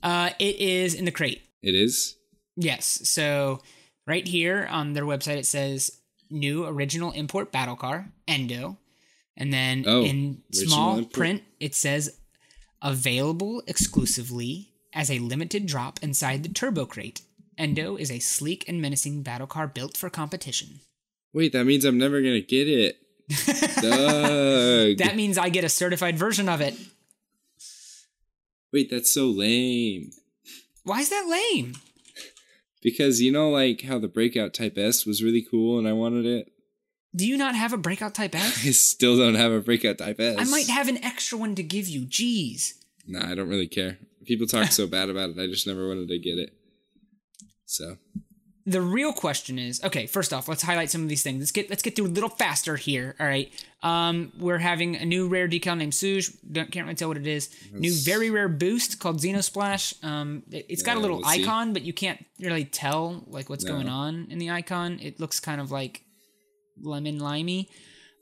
Uh, 0.00 0.30
it 0.38 0.56
is 0.60 0.94
in 0.94 1.04
the 1.04 1.10
crate. 1.10 1.42
It 1.60 1.74
is. 1.74 2.16
Yes. 2.56 3.00
So 3.10 3.60
right 4.06 4.26
here 4.26 4.66
on 4.70 4.92
their 4.92 5.04
website, 5.04 5.38
it 5.38 5.46
says 5.46 5.90
new 6.30 6.64
original 6.66 7.10
import 7.12 7.50
battle 7.50 7.74
car 7.74 8.12
Endo, 8.28 8.78
and 9.36 9.52
then 9.52 9.82
Oh, 9.88 10.04
in 10.04 10.42
small 10.52 10.98
import. 10.98 11.12
print 11.12 11.42
it 11.58 11.74
says 11.74 12.16
available 12.80 13.60
exclusively 13.66 14.70
as 14.98 15.12
a 15.12 15.20
limited 15.20 15.64
drop 15.64 16.00
inside 16.02 16.42
the 16.42 16.48
turbo 16.48 16.84
crate. 16.84 17.22
Endo 17.56 17.96
is 17.96 18.10
a 18.10 18.18
sleek 18.18 18.68
and 18.68 18.82
menacing 18.82 19.22
battle 19.22 19.46
car 19.46 19.68
built 19.68 19.96
for 19.96 20.10
competition. 20.10 20.80
Wait, 21.32 21.52
that 21.52 21.64
means 21.64 21.84
I'm 21.84 21.98
never 21.98 22.20
gonna 22.20 22.40
get 22.40 22.68
it. 22.68 22.96
Doug. 23.80 24.98
That 24.98 25.14
means 25.14 25.38
I 25.38 25.50
get 25.50 25.62
a 25.62 25.68
certified 25.68 26.18
version 26.18 26.48
of 26.48 26.60
it. 26.60 26.74
Wait, 28.72 28.90
that's 28.90 29.14
so 29.14 29.26
lame. 29.26 30.10
Why 30.82 31.00
is 31.00 31.10
that 31.10 31.28
lame? 31.28 31.74
Because 32.82 33.20
you 33.20 33.30
know, 33.30 33.50
like 33.50 33.82
how 33.82 34.00
the 34.00 34.08
Breakout 34.08 34.52
Type 34.52 34.76
S 34.76 35.06
was 35.06 35.22
really 35.22 35.46
cool, 35.48 35.78
and 35.78 35.86
I 35.86 35.92
wanted 35.92 36.26
it. 36.26 36.52
Do 37.14 37.26
you 37.26 37.36
not 37.36 37.54
have 37.54 37.72
a 37.72 37.78
breakout 37.78 38.14
type 38.14 38.34
S? 38.34 38.64
I 38.66 38.70
still 38.70 39.16
don't 39.16 39.34
have 39.34 39.52
a 39.52 39.60
Breakout 39.60 39.98
Type 39.98 40.20
S. 40.20 40.36
I 40.38 40.44
might 40.44 40.68
have 40.68 40.88
an 40.88 41.02
extra 41.04 41.38
one 41.38 41.54
to 41.54 41.62
give 41.62 41.88
you. 41.88 42.02
Jeez. 42.02 42.74
Nah, 43.06 43.30
I 43.30 43.34
don't 43.34 43.48
really 43.48 43.68
care. 43.68 43.98
People 44.28 44.46
talk 44.46 44.70
so 44.80 44.86
bad 44.86 45.08
about 45.10 45.30
it. 45.30 45.38
I 45.40 45.46
just 45.46 45.66
never 45.66 45.88
wanted 45.88 46.08
to 46.08 46.18
get 46.18 46.38
it. 46.38 46.52
So 47.66 47.96
the 48.66 48.82
real 48.82 49.14
question 49.14 49.58
is 49.58 49.82
okay 49.82 50.06
first 50.06 50.30
off 50.30 50.46
let's 50.46 50.62
highlight 50.62 50.90
some 50.90 51.02
of 51.02 51.08
these 51.08 51.22
things 51.22 51.38
let's 51.40 51.52
get 51.52 51.70
let's 51.70 51.80
get 51.82 51.96
through 51.96 52.04
a 52.04 52.08
little 52.18 52.28
faster 52.28 52.76
here 52.76 53.16
all 53.18 53.26
right 53.26 53.50
um 53.82 54.30
we're 54.38 54.58
having 54.58 54.94
a 54.94 55.06
new 55.06 55.26
rare 55.26 55.48
decal 55.48 55.74
named 55.74 55.92
Suge. 55.94 56.36
Don't, 56.52 56.70
can't 56.70 56.84
really 56.84 56.94
tell 56.94 57.08
what 57.08 57.16
it 57.16 57.26
is 57.26 57.48
new 57.72 57.94
very 58.04 58.28
rare 58.30 58.46
boost 58.48 58.98
called 59.00 59.20
Xenosplash 59.20 60.04
um 60.04 60.42
it, 60.50 60.66
it's 60.68 60.82
got 60.82 60.98
a 60.98 61.00
little 61.00 61.20
we'll 61.20 61.30
see. 61.30 61.44
icon 61.44 61.72
but 61.72 61.80
you 61.80 61.94
can't 61.94 62.22
really 62.40 62.66
tell 62.66 63.24
like 63.28 63.48
what's 63.48 63.64
No. 63.64 63.72
going 63.72 63.88
on 63.88 64.26
in 64.28 64.36
the 64.38 64.50
icon 64.50 64.98
it 65.00 65.18
looks 65.18 65.40
kind 65.40 65.62
of 65.62 65.70
like 65.70 66.02
lemon 66.82 67.18
limey 67.18 67.70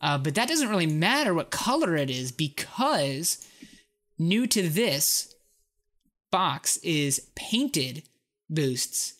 Uh, 0.00 0.16
but 0.18 0.36
that 0.36 0.46
doesn't 0.48 0.68
really 0.68 0.86
matter 0.86 1.34
what 1.34 1.50
color 1.50 1.96
it 1.96 2.08
is 2.10 2.30
because 2.30 3.44
new 4.16 4.46
to 4.46 4.68
this 4.68 5.34
box 6.36 6.76
is 6.82 7.28
painted 7.34 8.02
boosts, 8.50 9.14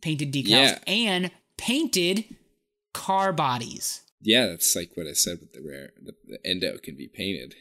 painted 0.00 0.32
decals, 0.32 0.48
Yeah. 0.48 0.78
and 0.86 1.30
painted 1.58 2.24
car 2.94 3.32
bodies. 3.32 4.02
Yeah, 4.20 4.46
that's 4.46 4.76
like 4.76 4.90
what 4.94 5.06
I 5.08 5.12
said 5.12 5.38
with 5.40 5.52
the 5.52 5.62
rare. 5.68 5.90
The, 6.06 6.14
the 6.32 6.38
endo 6.46 6.78
can 6.78 6.96
be 6.96 7.08
painted. 7.08 7.54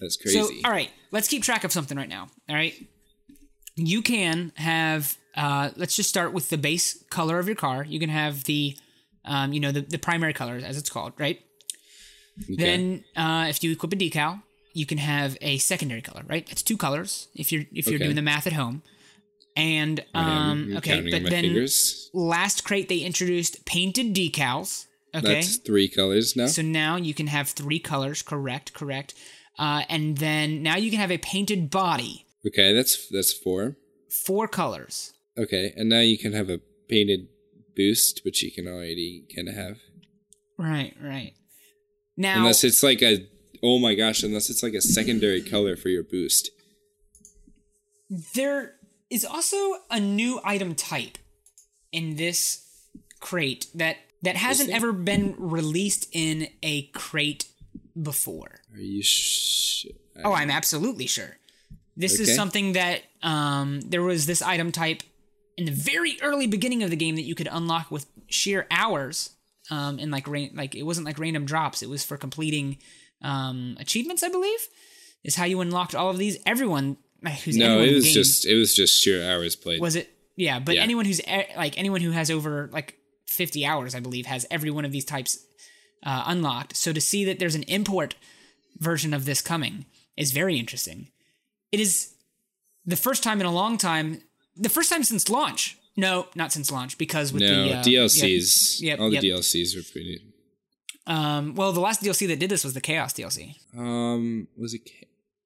That's 0.00 0.16
crazy. 0.16 0.38
So, 0.38 0.50
all 0.64 0.72
right, 0.72 0.90
let's 1.12 1.28
keep 1.28 1.42
track 1.44 1.62
of 1.64 1.72
something 1.72 1.96
right 1.96 2.08
now. 2.08 2.28
All 2.48 2.56
right, 2.56 2.74
you 3.76 4.02
can 4.02 4.52
have. 4.56 5.16
Uh, 5.36 5.70
let's 5.76 5.94
just 5.94 6.08
start 6.08 6.32
with 6.32 6.50
the 6.50 6.58
base 6.58 7.04
color 7.10 7.38
of 7.38 7.46
your 7.46 7.54
car. 7.54 7.84
You 7.84 8.00
can 8.00 8.10
have 8.10 8.42
the, 8.44 8.76
um, 9.24 9.52
you 9.52 9.60
know, 9.60 9.70
the, 9.70 9.82
the 9.82 9.98
primary 9.98 10.32
colors 10.32 10.64
as 10.64 10.76
it's 10.76 10.90
called, 10.90 11.12
right? 11.16 11.38
Okay. 12.42 12.56
Then, 12.56 13.04
uh, 13.16 13.46
if 13.48 13.62
you 13.62 13.70
equip 13.70 13.92
a 13.92 13.96
decal, 13.96 14.42
you 14.78 14.86
can 14.86 14.98
have 14.98 15.36
a 15.40 15.58
secondary 15.58 16.02
color, 16.08 16.22
right? 16.32 16.46
It's 16.52 16.62
two 16.62 16.76
colors 16.76 17.28
if 17.34 17.50
you're 17.52 17.64
if 17.78 17.86
you're 17.86 17.96
Okay. 17.96 18.04
doing 18.08 18.16
the 18.16 18.22
math 18.32 18.46
at 18.46 18.52
home. 18.62 18.82
And 19.56 20.04
um, 20.14 20.74
okay, 20.78 21.00
but 21.10 21.28
then 21.30 21.42
fingers. 21.44 22.10
last 22.14 22.64
crate 22.64 22.88
they 22.88 22.98
introduced 22.98 23.64
painted 23.66 24.14
decals. 24.14 24.86
Okay, 25.14 25.26
That's 25.34 25.56
three 25.56 25.88
colors 25.88 26.36
now. 26.36 26.46
so 26.46 26.62
now 26.62 26.96
you 26.96 27.12
can 27.14 27.26
have 27.26 27.48
three 27.48 27.80
colors. 27.80 28.22
Correct, 28.22 28.72
correct. 28.74 29.14
Uh, 29.58 29.82
and 29.88 30.18
then 30.18 30.62
now 30.62 30.76
you 30.76 30.90
can 30.92 31.00
have 31.00 31.10
a 31.10 31.18
painted 31.18 31.70
body, 31.70 32.24
okay, 32.46 32.72
that's 32.72 33.08
that's 33.08 33.32
four. 33.32 33.76
four 34.26 34.46
colors. 34.46 35.12
Okay, 35.36 35.72
and 35.76 35.88
now 35.88 36.00
you 36.00 36.16
can 36.18 36.32
have 36.34 36.48
a 36.50 36.60
painted 36.88 37.26
boost, 37.74 38.20
which 38.24 38.42
you 38.44 38.52
can 38.52 38.68
already 38.68 39.24
kind 39.34 39.48
of 39.48 39.54
have. 39.56 39.78
Right, 40.56 40.94
right. 41.02 41.32
Now, 42.16 42.38
Unless 42.38 42.62
it's 42.64 42.82
like 42.82 43.02
a 43.02 43.26
oh 43.62 43.78
my 43.78 43.94
gosh, 43.94 44.22
unless 44.22 44.50
it's 44.50 44.62
like 44.62 44.74
a 44.74 44.80
secondary 44.80 45.42
color 45.42 45.76
for 45.76 45.88
your 45.88 46.02
boost. 46.02 46.50
there 48.34 48.74
is 49.10 49.24
also 49.24 49.56
a 49.90 50.00
new 50.00 50.40
item 50.44 50.74
type 50.74 51.18
in 51.92 52.16
this 52.16 52.64
crate 53.20 53.66
that 53.74 53.96
that 54.22 54.36
hasn't 54.36 54.70
ever 54.70 54.92
been 54.92 55.34
released 55.38 56.08
in 56.12 56.48
a 56.62 56.82
crate 56.88 57.46
before. 58.00 58.60
Are 58.74 58.80
you 58.80 59.02
sh- 59.02 59.86
Oh, 60.24 60.32
I'm 60.32 60.50
absolutely 60.50 61.06
sure. 61.06 61.36
This 61.96 62.18
is 62.18 62.34
something 62.34 62.72
that 62.72 63.02
um, 63.22 63.80
there 63.82 64.02
was 64.02 64.26
this 64.26 64.42
item 64.42 64.72
type 64.72 65.02
in 65.56 65.64
the 65.66 65.72
very 65.72 66.16
early 66.22 66.46
beginning 66.48 66.82
of 66.82 66.90
the 66.90 66.96
game 66.96 67.14
that 67.16 67.22
you 67.22 67.34
could 67.36 67.48
unlock 67.50 67.90
with 67.90 68.06
sheer 68.28 68.66
hours, 68.70 69.30
um, 69.70 69.98
and 70.00 70.10
like 70.10 70.26
rain, 70.26 70.50
like 70.54 70.74
it 70.74 70.82
wasn't 70.82 71.06
like 71.06 71.18
random 71.18 71.44
drops. 71.44 71.82
It 71.82 71.88
was 71.88 72.04
for 72.04 72.16
completing 72.16 72.78
um, 73.22 73.76
achievements, 73.80 74.22
I 74.22 74.28
believe. 74.28 74.60
Is 75.24 75.34
how 75.34 75.44
you 75.44 75.60
unlocked 75.60 75.94
all 75.94 76.10
of 76.10 76.18
these. 76.18 76.38
Everyone 76.46 76.96
who's 77.44 77.56
No, 77.56 77.80
it 77.80 77.92
was 77.92 78.04
game- 78.04 78.14
just 78.14 78.46
it 78.46 78.54
was 78.54 78.74
just 78.74 79.02
sheer 79.02 79.28
hours 79.28 79.56
played. 79.56 79.80
was 79.80 79.96
it? 79.96 80.08
Yeah, 80.36 80.60
but 80.60 80.76
Yeah. 80.76 80.82
anyone 80.82 81.04
who's 81.04 81.20
e- 81.20 81.44
like 81.56 81.76
anyone 81.76 82.00
who 82.00 82.12
has 82.12 82.30
over 82.30 82.70
like 82.72 82.94
50 83.26 83.66
hours, 83.66 83.94
I 83.96 84.00
believe, 84.00 84.26
has 84.26 84.46
every 84.50 84.70
one 84.70 84.84
of 84.84 84.92
these 84.92 85.04
types 85.04 85.38
uh, 86.04 86.22
unlocked. 86.26 86.76
So 86.76 86.92
to 86.92 87.00
see 87.00 87.24
that 87.24 87.40
there's 87.40 87.56
an 87.56 87.64
import 87.64 88.14
version 88.78 89.12
of 89.12 89.24
this 89.24 89.42
coming 89.42 89.86
is 90.16 90.30
very 90.30 90.56
interesting. 90.56 91.08
It 91.72 91.80
is 91.80 92.14
the 92.86 92.94
first 92.96 93.24
time 93.24 93.40
in 93.40 93.46
a 93.46 93.52
long 93.52 93.76
time, 93.78 94.22
the 94.56 94.68
first 94.68 94.88
time 94.88 95.02
since 95.02 95.28
launch. 95.28 95.76
No, 95.96 96.28
not 96.36 96.52
since 96.52 96.70
launch, 96.70 96.96
because 96.96 97.32
with 97.32 97.42
no 97.42 97.64
the 97.64 97.74
uh, 97.74 97.82
DLCs. 97.82 98.80
Yep, 98.80 99.00
all 99.00 99.10
the 99.10 99.16
yep. 99.16 99.24
DLCs 99.24 99.74
were 99.76 99.82
pretty. 99.82 100.20
Um, 101.08 101.54
well, 101.54 101.72
the 101.72 101.80
last 101.80 102.02
DLC 102.02 102.28
that 102.28 102.38
did 102.38 102.50
this 102.50 102.62
was 102.64 102.74
the 102.74 102.80
Chaos 102.80 103.14
DLC. 103.14 103.56
Um, 103.76 104.46
was 104.56 104.74
it? 104.74 104.82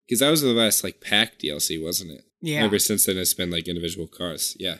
Because 0.07 0.21
that 0.21 0.31
was 0.31 0.43
the 0.43 0.49
last 0.53 0.83
like 0.85 1.01
pack 1.01 1.39
DLC, 1.39 1.83
wasn't 1.83 2.11
it? 2.11 2.25
Yeah. 2.41 2.65
Ever 2.65 2.79
since 2.79 3.07
then, 3.07 3.17
it's 3.17 3.33
been 3.33 3.51
like 3.51 3.69
individual 3.69 4.07
cars. 4.09 4.57
Yeah. 4.59 4.77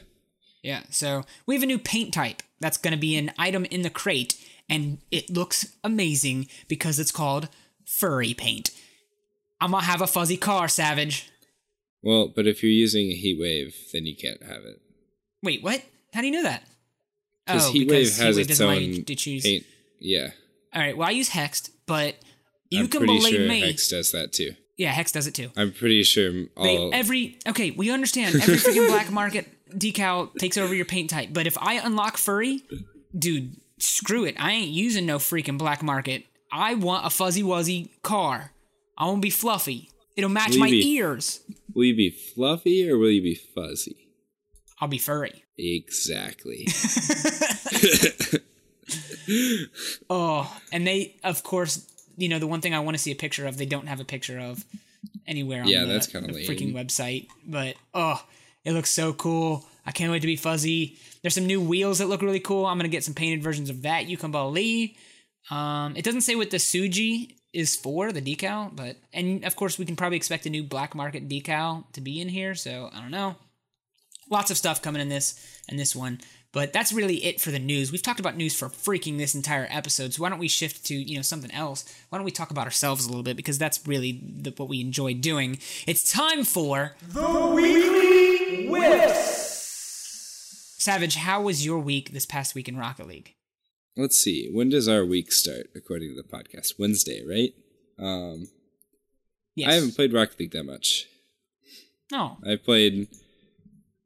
Yeah, 0.61 0.83
so 0.89 1.23
we 1.45 1.55
have 1.55 1.63
a 1.63 1.67
new 1.67 1.77
paint 1.79 2.13
type 2.13 2.41
that's 2.61 2.77
going 2.77 2.93
to 2.93 2.99
be 2.99 3.17
an 3.17 3.31
item 3.37 3.65
in 3.65 3.81
the 3.81 3.89
crate, 3.89 4.35
and 4.69 4.99
it 5.11 5.29
looks 5.29 5.75
amazing 5.83 6.47
because 6.69 6.99
it's 6.99 7.11
called 7.11 7.49
furry 7.85 8.33
paint. 8.33 8.69
I'm 9.59 9.71
gonna 9.71 9.83
have 9.83 10.01
a 10.01 10.07
fuzzy 10.07 10.37
car, 10.37 10.67
Savage. 10.69 11.29
Well, 12.01 12.27
but 12.33 12.47
if 12.47 12.61
you're 12.63 12.71
using 12.71 13.09
a 13.09 13.13
heat 13.15 13.37
wave, 13.39 13.75
then 13.93 14.05
you 14.05 14.15
can't 14.15 14.41
have 14.43 14.63
it 14.65 14.81
Wait, 15.41 15.63
what? 15.63 15.81
How 16.13 16.19
do 16.21 16.27
you 16.27 16.33
know 16.33 16.43
that? 16.43 16.63
because 17.45 17.67
Oh, 17.67 17.71
heat 17.71 17.87
because 17.87 18.17
wave 18.19 18.25
has 18.25 18.37
Heatwave 18.37 18.49
its 18.49 18.61
own 18.61 19.03
to 19.05 19.15
choose. 19.15 19.43
paint. 19.43 19.65
Yeah, 19.99 20.31
All 20.73 20.81
right, 20.81 20.95
well 20.97 21.07
I 21.07 21.11
use 21.11 21.29
Hexed, 21.29 21.69
but 21.85 22.15
you 22.69 22.81
I'm 22.81 22.87
can 22.87 23.05
believe 23.05 23.35
sure 23.35 23.47
me. 23.47 23.61
Hex 23.61 23.87
does 23.89 24.11
that 24.11 24.33
too. 24.33 24.53
Yeah, 24.77 24.91
Hex 24.91 25.11
does 25.11 25.27
it 25.27 25.35
too. 25.35 25.51
I'm 25.55 25.71
pretty 25.71 26.01
sure 26.03 26.31
They, 26.31 26.77
all. 26.77 26.89
every 26.93 27.37
okay, 27.47 27.71
we 27.71 27.91
understand 27.91 28.35
every 28.35 28.55
freaking 28.55 28.87
black 28.87 29.11
market 29.11 29.47
decal 29.71 30.33
takes 30.35 30.57
over 30.57 30.73
your 30.73 30.85
paint 30.85 31.09
type, 31.09 31.29
but 31.31 31.45
if 31.47 31.57
I 31.59 31.75
unlock 31.75 32.17
furry, 32.17 32.63
dude, 33.17 33.55
screw 33.77 34.25
it. 34.25 34.35
I 34.39 34.51
ain't 34.53 34.71
using 34.71 35.05
no 35.05 35.17
freaking 35.17 35.57
black 35.57 35.83
market. 35.83 36.25
I 36.51 36.75
want 36.75 37.05
a 37.05 37.09
fuzzy 37.09 37.43
wuzzy 37.43 37.89
car. 38.01 38.51
I 38.97 39.05
want 39.05 39.17
to 39.17 39.21
be 39.21 39.29
fluffy. 39.31 39.89
It'll 40.15 40.29
match 40.29 40.55
my 40.57 40.69
Leavey. 40.69 40.83
ears. 40.85 41.39
will 41.73 41.85
you 41.85 41.95
be 41.95 42.11
fluffy 42.11 42.87
or 42.89 42.97
will 42.99 43.09
you 43.09 43.21
be 43.23 43.33
fuzzy? 43.35 44.09
I'll 44.79 44.87
be 44.87 44.99
furry. 44.99 45.43
Exactly. 45.57 46.67
Oh, 50.09 50.55
and 50.71 50.85
they, 50.85 51.15
of 51.23 51.43
course, 51.43 51.87
you 52.17 52.29
know 52.29 52.39
the 52.39 52.47
one 52.47 52.61
thing 52.61 52.73
I 52.73 52.79
want 52.79 52.95
to 52.95 53.01
see 53.01 53.11
a 53.11 53.15
picture 53.15 53.45
of. 53.47 53.57
They 53.57 53.65
don't 53.65 53.87
have 53.87 53.99
a 53.99 54.05
picture 54.05 54.39
of 54.39 54.63
anywhere 55.25 55.61
on 55.63 55.67
Yeah, 55.67 55.81
the, 55.85 55.93
that's 55.93 56.07
the 56.07 56.21
lame. 56.21 56.47
freaking 56.47 56.73
website. 56.73 57.27
But 57.45 57.75
oh, 57.93 58.23
it 58.63 58.73
looks 58.73 58.91
so 58.91 59.13
cool. 59.13 59.65
I 59.85 59.91
can't 59.91 60.11
wait 60.11 60.21
to 60.21 60.27
be 60.27 60.35
fuzzy. 60.35 60.97
There's 61.21 61.33
some 61.35 61.45
new 61.47 61.61
wheels 61.61 61.99
that 61.99 62.07
look 62.07 62.21
really 62.21 62.39
cool. 62.39 62.65
I'm 62.65 62.77
gonna 62.77 62.89
get 62.89 63.03
some 63.03 63.13
painted 63.13 63.43
versions 63.43 63.69
of 63.69 63.81
that. 63.83 64.07
You 64.07 64.17
can 64.17 64.31
believe. 64.31 64.91
Um, 65.49 65.95
it 65.97 66.05
doesn't 66.05 66.21
say 66.21 66.35
what 66.35 66.51
the 66.51 66.57
Suji 66.57 67.35
is 67.51 67.75
for 67.75 68.11
the 68.11 68.21
decal, 68.21 68.75
but 68.75 68.97
and 69.13 69.43
of 69.45 69.55
course 69.55 69.77
we 69.77 69.85
can 69.85 69.95
probably 69.95 70.17
expect 70.17 70.45
a 70.45 70.49
new 70.49 70.63
black 70.63 70.95
market 70.95 71.27
decal 71.27 71.91
to 71.93 72.01
be 72.01 72.19
in 72.21 72.29
here. 72.29 72.55
So 72.55 72.89
I 72.93 72.99
don't 73.01 73.11
know. 73.11 73.35
Lots 74.29 74.51
of 74.51 74.57
stuff 74.57 74.81
coming 74.81 75.01
in 75.01 75.09
this 75.09 75.39
and 75.67 75.77
this 75.77 75.95
one. 75.95 76.19
But 76.53 76.71
that's 76.71 76.93
really 76.93 77.25
it 77.25 77.41
for 77.41 77.51
the 77.51 77.59
news. 77.59 77.91
We've 77.91 78.01
talked 78.01 78.19
about 78.21 78.37
news 78.37 78.55
for 78.57 78.69
freaking 78.69 79.17
this 79.17 79.35
entire 79.35 79.67
episode. 79.69 80.13
So 80.13 80.21
why 80.21 80.29
don't 80.29 80.39
we 80.39 80.47
shift 80.47 80.85
to 80.85 80.93
you 80.93 81.17
know 81.17 81.21
something 81.23 81.51
else? 81.51 81.83
Why 82.09 82.17
don't 82.17 82.25
we 82.25 82.31
talk 82.31 82.51
about 82.51 82.65
ourselves 82.65 83.05
a 83.05 83.09
little 83.09 83.23
bit 83.23 83.35
because 83.35 83.57
that's 83.57 83.85
really 83.87 84.21
the, 84.23 84.51
what 84.55 84.69
we 84.69 84.79
enjoy 84.79 85.15
doing. 85.15 85.57
It's 85.87 86.09
time 86.09 86.43
for 86.45 86.95
The 87.07 87.47
Weekly 87.53 88.67
Whiffs. 88.67 89.49
Savage. 90.77 91.15
How 91.15 91.41
was 91.41 91.65
your 91.65 91.79
week 91.79 92.11
this 92.11 92.25
past 92.25 92.55
week 92.55 92.69
in 92.69 92.77
Rocket 92.77 93.07
League? 93.07 93.33
Let's 93.97 94.17
see. 94.17 94.49
When 94.51 94.69
does 94.69 94.87
our 94.87 95.03
week 95.05 95.31
start 95.31 95.67
according 95.75 96.15
to 96.15 96.21
the 96.21 96.27
podcast? 96.27 96.79
Wednesday, 96.79 97.23
right? 97.27 97.53
Um, 97.97 98.47
Yes. 99.55 99.69
I 99.69 99.73
haven't 99.75 99.95
played 99.95 100.13
Rocket 100.13 100.39
League 100.39 100.51
that 100.51 100.63
much. 100.63 101.05
No. 102.11 102.37
I 102.45 102.55
played 102.55 103.07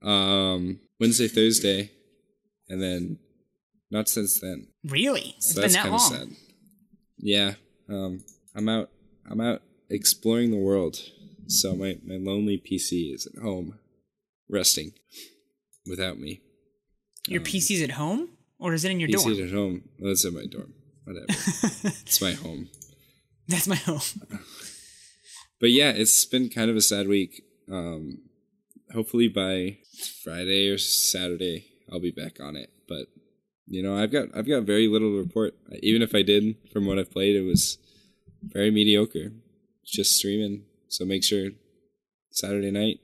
um, 0.02 0.80
Wednesday, 1.00 1.28
Thursday, 1.28 1.92
and 2.70 2.82
then 2.82 3.20
not 3.92 4.08
since 4.10 4.40
then. 4.40 4.68
Really? 4.84 5.36
It's 5.38 5.54
So 5.54 5.62
been 5.62 5.72
that 5.72 5.90
long. 5.90 6.00
sad. 6.00 6.28
Yeah. 7.18 7.54
Um, 7.90 8.24
I'm 8.56 8.68
out. 8.70 8.90
I'm 9.30 9.42
out 9.42 9.62
exploring 9.90 10.52
the 10.52 10.58
world. 10.58 10.98
So 11.48 11.76
my 11.76 11.98
my 12.06 12.16
lonely 12.18 12.58
PC 12.58 13.14
is 13.14 13.26
at 13.28 13.42
home, 13.42 13.80
resting, 14.50 14.92
without 15.90 16.20
me. 16.20 16.42
Your 17.28 17.42
PC's 17.42 17.82
at 17.82 17.92
home, 17.92 18.30
or 18.60 18.74
is 18.74 18.84
it 18.86 18.92
in 18.92 19.00
your 19.00 19.10
PC's 19.10 19.38
dorm? 19.38 19.48
at 19.48 19.54
home. 19.54 19.84
Well, 20.00 20.12
it's 20.12 20.26
in 20.26 20.34
my 20.34 20.46
dorm. 20.46 20.74
Whatever. 21.06 21.26
it's 21.30 22.22
my 22.22 22.34
home. 22.34 22.70
That's 23.48 23.68
my 23.68 23.76
home. 23.78 24.02
But 25.60 25.72
yeah, 25.72 25.92
it's 25.92 26.26
been 26.26 26.50
kind 26.50 26.70
of 26.70 26.76
a 26.76 26.82
sad 26.82 27.08
week. 27.08 27.44
Um, 27.72 28.20
hopefully 28.94 29.28
by 29.30 29.78
Friday 30.24 30.70
or 30.70 30.78
Saturday, 30.78 31.67
I'll 31.92 32.00
be 32.00 32.12
back 32.12 32.40
on 32.40 32.56
it. 32.56 32.70
But 32.88 33.08
you 33.68 33.82
know, 33.84 33.98
I've 33.98 34.12
got 34.12 34.28
I've 34.36 34.48
got 34.48 34.64
very 34.64 34.88
little 34.88 35.12
to 35.12 35.18
report. 35.20 35.56
Even 35.82 36.02
if 36.02 36.14
I 36.16 36.22
did, 36.22 36.56
from 36.72 36.86
what 36.86 37.00
I've 37.00 37.12
played, 37.12 37.36
it 37.36 37.42
was 37.44 37.78
very 38.44 38.72
mediocre. 38.72 39.32
Just 39.86 40.16
streaming. 40.18 40.64
So 40.90 41.06
make 41.06 41.24
sure 41.24 41.50
Saturday 42.32 42.72
night, 42.72 43.00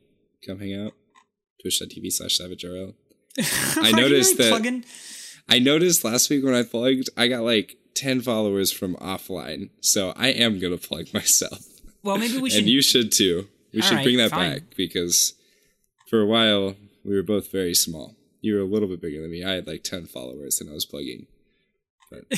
come 0.45 0.59
hang 0.59 0.73
out. 0.85 0.93
Twitch.tv 1.61 2.11
slash 2.11 2.37
SavageRL. 2.39 2.93
Are 3.77 3.85
you 3.89 3.95
noticed 3.95 4.37
really 4.37 4.49
that- 4.49 4.49
plugging? 4.49 4.85
I 5.49 5.59
noticed 5.59 6.03
last 6.05 6.29
week 6.29 6.43
when 6.43 6.53
I 6.53 6.63
plugged, 6.63 7.09
I 7.17 7.27
got 7.27 7.43
like 7.43 7.75
10 7.95 8.21
followers 8.21 8.71
from 8.71 8.95
offline. 8.95 9.69
So 9.81 10.13
I 10.15 10.29
am 10.29 10.57
going 10.59 10.77
to 10.77 10.87
plug 10.87 11.13
myself. 11.13 11.59
Well, 12.01 12.17
maybe 12.17 12.37
we 12.37 12.49
should. 12.51 12.59
and 12.61 12.69
you 12.69 12.81
should 12.81 13.11
too. 13.11 13.47
We 13.73 13.81
All 13.81 13.87
should 13.87 13.95
right, 13.95 14.03
bring 14.03 14.17
that 14.17 14.29
fine. 14.31 14.53
back 14.53 14.61
because 14.77 15.33
for 16.09 16.21
a 16.21 16.25
while 16.25 16.75
we 17.03 17.15
were 17.15 17.23
both 17.23 17.51
very 17.51 17.73
small. 17.73 18.15
You 18.43 18.55
were 18.55 18.61
a 18.61 18.65
little 18.65 18.89
bit 18.89 19.01
bigger 19.01 19.21
than 19.21 19.31
me. 19.31 19.41
I 19.43 19.53
had 19.53 19.67
like 19.67 19.83
10 19.83 20.05
followers 20.05 20.59
and 20.59 20.69
I 20.69 20.73
was 20.73 20.85
plugging. 20.85 21.27
But 22.11 22.25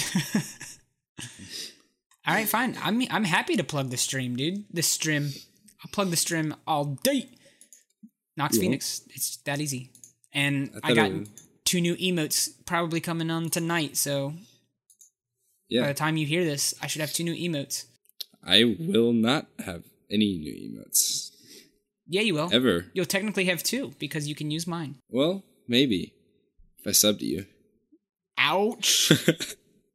All 2.27 2.33
right, 2.33 2.47
fine. 2.47 2.77
I'm 2.81 3.01
I'm 3.09 3.23
happy 3.23 3.55
to 3.55 3.63
plug 3.63 3.89
the 3.89 3.97
stream, 3.97 4.35
dude. 4.35 4.65
The 4.71 4.83
stream. 4.83 5.31
I'll 5.83 5.91
plug 5.91 6.11
the 6.11 6.15
stream 6.17 6.55
all 6.67 6.85
day. 7.03 7.29
Nox 8.37 8.55
You 8.55 8.61
Phoenix. 8.61 9.01
It's 9.15 9.37
that 9.45 9.59
easy. 9.59 9.91
And 10.31 10.71
I 10.83 10.91
I, 10.91 10.93
got 10.93 11.11
two 11.63 11.81
new 11.81 11.95
emotes 11.95 12.49
probably 12.65 13.01
coming 13.01 13.31
on 13.31 13.49
tonight. 13.49 13.97
So 13.97 14.33
yeah. 15.69 15.81
by 15.81 15.87
the 15.87 15.93
time 15.95 16.17
you 16.17 16.27
hear 16.27 16.43
this, 16.43 16.75
I 16.81 16.87
should 16.87 17.01
have 17.01 17.13
two 17.13 17.23
new 17.23 17.35
emotes. 17.35 17.85
I 18.43 18.75
will 18.79 19.11
not 19.11 19.47
have 19.65 19.83
any 20.09 20.37
new 20.37 20.53
emotes 20.53 21.31
Yeah, 22.07 22.21
you 22.21 22.35
will. 22.35 22.49
ever. 22.53 22.85
You'll 22.93 23.05
technically 23.05 23.45
have 23.45 23.63
two 23.63 23.93
because 23.97 24.27
you 24.27 24.35
can 24.35 24.51
use 24.51 24.67
mine. 24.67 24.97
Well, 25.09 25.43
maybe 25.67 26.13
if 26.79 26.87
I 26.87 26.91
sub 26.91 27.19
to 27.19 27.25
you. 27.25 27.45
Ouch. 28.37 29.11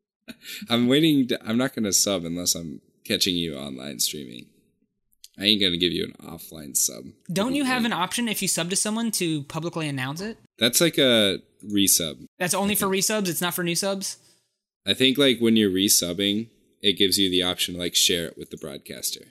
I'm 0.70 0.88
waiting. 0.88 1.28
To, 1.28 1.38
I'm 1.44 1.58
not 1.58 1.74
gonna 1.74 1.92
sub 1.92 2.24
unless 2.24 2.54
I'm 2.54 2.80
catching 3.04 3.36
you 3.36 3.56
online 3.56 3.98
streaming. 3.98 4.46
I 5.38 5.44
ain't 5.44 5.60
gonna 5.60 5.76
give 5.76 5.92
you 5.92 6.04
an 6.04 6.26
offline 6.26 6.76
sub. 6.76 7.04
Don't 7.32 7.54
you 7.54 7.64
have 7.64 7.84
an 7.84 7.92
option 7.92 8.28
if 8.28 8.42
you 8.42 8.48
sub 8.48 8.70
to 8.70 8.76
someone 8.76 9.10
to 9.12 9.42
publicly 9.44 9.88
announce 9.88 10.20
it? 10.20 10.38
That's 10.58 10.80
like 10.80 10.98
a 10.98 11.38
resub. 11.64 12.26
That's 12.38 12.54
only 12.54 12.74
for 12.74 12.86
resubs. 12.86 13.28
It's 13.28 13.40
not 13.40 13.54
for 13.54 13.64
new 13.64 13.74
subs. 13.74 14.18
I 14.86 14.94
think 14.94 15.18
like 15.18 15.38
when 15.40 15.56
you're 15.56 15.70
resubbing, 15.70 16.48
it 16.82 16.98
gives 16.98 17.18
you 17.18 17.30
the 17.30 17.42
option 17.42 17.74
to 17.74 17.80
like 17.80 17.94
share 17.94 18.26
it 18.26 18.38
with 18.38 18.50
the 18.50 18.56
broadcaster. 18.56 19.26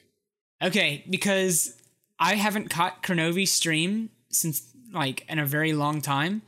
Okay, 0.62 1.04
because 1.10 1.76
I 2.20 2.36
haven't 2.36 2.70
caught 2.70 3.02
Kronovi 3.02 3.48
stream 3.48 4.10
since 4.30 4.62
like 4.94 5.26
in 5.30 5.40
a 5.40 5.46
very 5.46 5.74
long 5.74 6.02
time, 6.02 6.42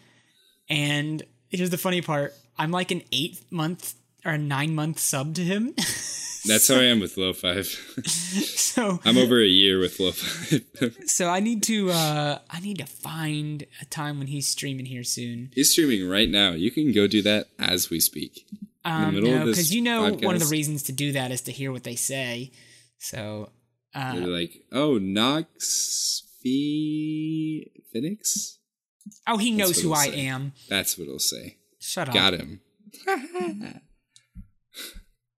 and 0.69 1.23
here's 1.49 1.69
the 1.69 1.77
funny 1.77 2.01
part: 2.01 2.33
I'm 2.57 2.71
like 2.71 2.91
an 2.91 3.03
eight 3.11 3.43
month 3.51 3.95
or 4.25 4.33
a 4.33 4.37
nine 4.37 4.75
month 4.75 4.99
sub 4.99 5.35
to 5.35 5.43
him. 5.43 5.73
That's 6.43 6.67
how 6.69 6.75
I 6.75 6.85
am 6.85 6.99
with 6.99 7.17
Low 7.17 7.33
Five. 7.33 7.67
so 8.05 8.99
I'm 9.05 9.17
over 9.17 9.39
a 9.39 9.45
year 9.45 9.79
with 9.79 9.99
Low 9.99 10.11
Five. 10.11 10.95
so 11.05 11.29
I 11.29 11.39
need 11.39 11.61
to 11.63 11.91
uh 11.91 12.39
I 12.49 12.59
need 12.61 12.79
to 12.79 12.85
find 12.85 13.65
a 13.79 13.85
time 13.85 14.17
when 14.17 14.27
he's 14.27 14.47
streaming 14.47 14.87
here 14.87 15.03
soon. 15.03 15.51
He's 15.53 15.71
streaming 15.71 16.09
right 16.09 16.29
now. 16.29 16.51
You 16.51 16.71
can 16.71 16.91
go 16.93 17.05
do 17.05 17.21
that 17.21 17.47
as 17.59 17.89
we 17.91 17.99
speak. 17.99 18.47
Um, 18.83 19.21
no, 19.21 19.45
because 19.45 19.73
you 19.73 19.83
know 19.83 20.11
one 20.13 20.33
of 20.33 20.41
the 20.41 20.47
reasons 20.47 20.81
to 20.83 20.91
do 20.91 21.11
that 21.11 21.29
is 21.29 21.41
to 21.41 21.51
hear 21.51 21.71
what 21.71 21.83
they 21.83 21.95
say. 21.95 22.51
So 22.97 23.49
uh, 23.93 24.13
You're 24.15 24.27
like, 24.27 24.63
oh, 24.71 24.97
Nox 24.97 26.23
Phe- 26.41 27.69
Phoenix? 27.91 28.57
oh, 29.27 29.37
he 29.37 29.51
knows 29.51 29.81
who 29.81 29.93
I 29.93 30.07
say. 30.07 30.25
am. 30.27 30.53
That's 30.69 30.97
what 30.97 31.07
it'll 31.07 31.19
say. 31.19 31.57
Shut 31.79 32.07
up. 32.09 32.13
Got 32.13 32.33
him. 32.33 32.61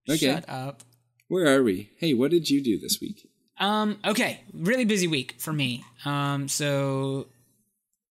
okay. 0.08 0.16
Shut 0.16 0.48
up. 0.48 0.82
Where 1.28 1.46
are 1.54 1.62
we? 1.62 1.90
Hey, 1.98 2.14
what 2.14 2.30
did 2.30 2.50
you 2.50 2.62
do 2.62 2.78
this 2.78 2.98
week? 3.00 3.28
Um, 3.58 3.98
okay, 4.04 4.40
really 4.52 4.84
busy 4.84 5.06
week 5.06 5.36
for 5.38 5.52
me. 5.52 5.84
Um, 6.04 6.48
so 6.48 7.28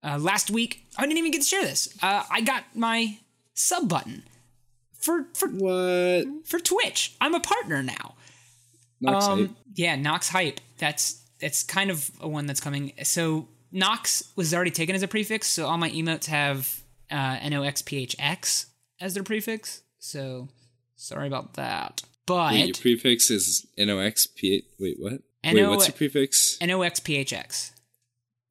uh, 0.03 0.17
last 0.17 0.49
week 0.51 0.85
I 0.97 1.03
didn't 1.03 1.17
even 1.17 1.31
get 1.31 1.41
to 1.41 1.47
share 1.47 1.63
this. 1.63 1.89
Uh, 2.01 2.23
I 2.29 2.41
got 2.41 2.63
my 2.75 3.19
sub 3.53 3.87
button 3.87 4.23
for 4.99 5.27
for 5.33 5.47
What? 5.47 6.47
for 6.47 6.59
Twitch. 6.59 7.15
I'm 7.21 7.33
a 7.35 7.39
partner 7.39 7.81
now. 7.83 8.15
Nox 8.99 9.25
um, 9.25 9.39
hype? 9.39 9.55
yeah, 9.75 9.95
Nox 9.95 10.29
hype. 10.29 10.59
That's 10.79 11.23
that's 11.39 11.63
kind 11.63 11.91
of 11.91 12.09
a 12.19 12.27
one 12.27 12.45
that's 12.47 12.59
coming. 12.59 12.93
So 13.03 13.47
Nox 13.71 14.31
was 14.35 14.53
already 14.53 14.71
taken 14.71 14.95
as 14.95 15.03
a 15.03 15.07
prefix, 15.07 15.47
so 15.47 15.65
all 15.67 15.77
my 15.77 15.89
emotes 15.89 16.25
have 16.25 16.81
uh, 17.11 17.37
NOXPHX 17.37 18.65
as 19.01 19.13
their 19.13 19.23
prefix. 19.23 19.81
So 19.99 20.49
sorry 20.95 21.27
about 21.27 21.55
that. 21.55 22.01
But 22.25 22.53
Wait, 22.53 22.65
your 22.67 22.75
prefix 22.75 23.29
is 23.29 23.65
NOXP. 23.77 24.63
Wait, 24.79 24.95
what? 24.99 25.21
Wait, 25.43 25.65
what's 25.67 25.87
your 25.87 25.95
prefix? 25.95 26.57
NOXPHX. 26.61 27.71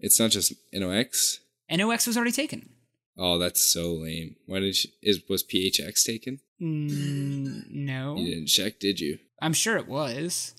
It's 0.01 0.21
not 0.21 0.31
just 0.31 0.53
NOX. 0.73 1.41
NOX 1.71 2.07
was 2.07 2.17
already 2.17 2.33
taken. 2.33 2.71
Oh, 3.19 3.39
that's 3.39 3.61
so 3.61 3.95
lame. 3.95 4.37
Why 4.47 4.61
did 4.61 4.83
you, 4.85 4.91
is 5.03 5.21
was 5.29 5.43
PHX 5.43 6.05
taken? 6.05 6.41
Mm, 6.61 7.71
no, 7.71 8.17
You 8.17 8.35
didn't 8.35 8.49
check, 8.49 8.79
did 8.79 9.01
you? 9.01 9.19
I'm 9.41 9.53
sure 9.53 9.77
it 9.77 9.89
was. 9.89 10.55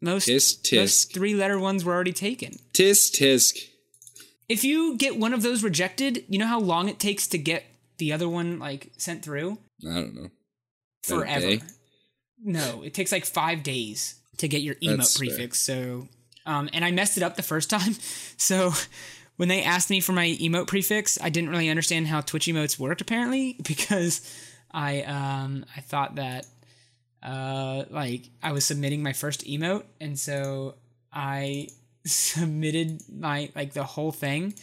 Most 0.00 0.28
Tisk 0.28 0.76
most 0.76 1.14
three 1.14 1.34
letter 1.34 1.58
ones 1.58 1.84
were 1.84 1.94
already 1.94 2.12
taken. 2.12 2.58
Tisk 2.72 3.12
tisk. 3.12 3.58
If 4.48 4.64
you 4.64 4.96
get 4.96 5.16
one 5.16 5.32
of 5.32 5.42
those 5.42 5.62
rejected, 5.62 6.24
you 6.28 6.38
know 6.38 6.46
how 6.46 6.60
long 6.60 6.88
it 6.88 6.98
takes 6.98 7.26
to 7.28 7.38
get 7.38 7.64
the 7.98 8.12
other 8.12 8.28
one 8.28 8.58
like 8.58 8.92
sent 8.96 9.24
through? 9.24 9.58
I 9.88 9.94
don't 9.94 10.14
know. 10.14 10.30
Forever. 11.04 11.64
No, 12.44 12.82
it 12.82 12.94
takes 12.94 13.12
like 13.12 13.24
five 13.24 13.62
days 13.62 14.16
to 14.38 14.48
get 14.48 14.62
your 14.62 14.74
emote 14.76 14.98
That's 14.98 15.16
fair. 15.16 15.28
prefix. 15.28 15.60
So, 15.60 16.08
um, 16.46 16.68
and 16.72 16.84
I 16.84 16.90
messed 16.90 17.16
it 17.16 17.22
up 17.22 17.36
the 17.36 17.42
first 17.42 17.70
time. 17.76 17.94
So, 18.36 18.72
when 19.36 19.48
they 19.48 19.62
asked 19.62 19.90
me 19.90 20.00
for 20.00 20.12
my 20.12 20.26
emote 20.40 20.66
prefix, 20.66 21.18
I 21.20 21.30
didn't 21.30 21.50
really 21.50 21.68
understand 21.68 22.08
how 22.08 22.20
Twitch 22.20 22.46
emotes 22.46 22.78
worked 22.78 23.00
apparently 23.00 23.56
because 23.66 24.20
I 24.70 25.02
um 25.02 25.64
I 25.76 25.80
thought 25.80 26.16
that 26.16 26.46
uh 27.22 27.84
like 27.90 28.28
I 28.42 28.52
was 28.52 28.64
submitting 28.64 29.02
my 29.02 29.12
first 29.12 29.44
emote, 29.46 29.84
and 30.00 30.18
so 30.18 30.74
I 31.12 31.68
submitted 32.04 33.02
my 33.10 33.50
like 33.54 33.72
the 33.72 33.84
whole 33.84 34.12
thing 34.12 34.54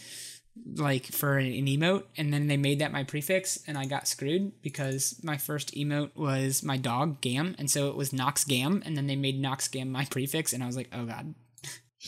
like 0.76 1.06
for 1.06 1.38
an 1.38 1.66
emote 1.66 2.04
and 2.18 2.34
then 2.34 2.48
they 2.48 2.58
made 2.58 2.80
that 2.80 2.92
my 2.92 3.04
prefix 3.04 3.60
and 3.68 3.78
I 3.78 3.86
got 3.86 4.08
screwed 4.08 4.62
because 4.62 5.20
my 5.24 5.38
first 5.38 5.74
emote 5.76 6.16
was 6.16 6.64
my 6.64 6.78
dog 6.78 7.22
Gam 7.22 7.56
and 7.58 7.70
so 7.70 7.90
it 7.90 7.96
was 7.96 8.12
Nox 8.12 8.44
Gam 8.44 8.84
and 8.86 8.98
then 8.98 9.08
they 9.08 9.16
made 9.16 9.40
Nox 9.40 9.68
Gam 9.68 9.92
my 9.92 10.06
prefix 10.06 10.54
and 10.54 10.64
I 10.64 10.66
was 10.66 10.76
like 10.76 10.90
oh 10.94 11.06
god 11.06 11.34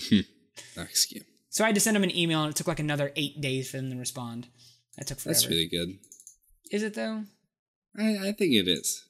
hmm. 0.10 0.20
Nox 0.76 1.06
game. 1.06 1.24
so 1.50 1.64
I 1.64 1.68
had 1.68 1.76
to 1.76 1.82
send 1.82 1.96
them 1.96 2.04
an 2.04 2.16
email 2.16 2.44
and 2.44 2.52
it 2.52 2.56
took 2.56 2.68
like 2.68 2.80
another 2.80 3.12
eight 3.16 3.40
days 3.40 3.72
for 3.72 3.78
them 3.78 3.92
to 3.92 3.98
respond 3.98 4.48
that 4.98 5.08
took 5.08 5.20
forever 5.20 5.34
That's 5.34 5.48
really 5.48 5.68
good. 5.68 5.98
is 6.72 6.84
it 6.84 6.94
though 6.94 7.24
I, 7.98 8.30
I 8.30 8.32
think 8.32 8.54
it 8.54 8.68
is. 8.68 9.06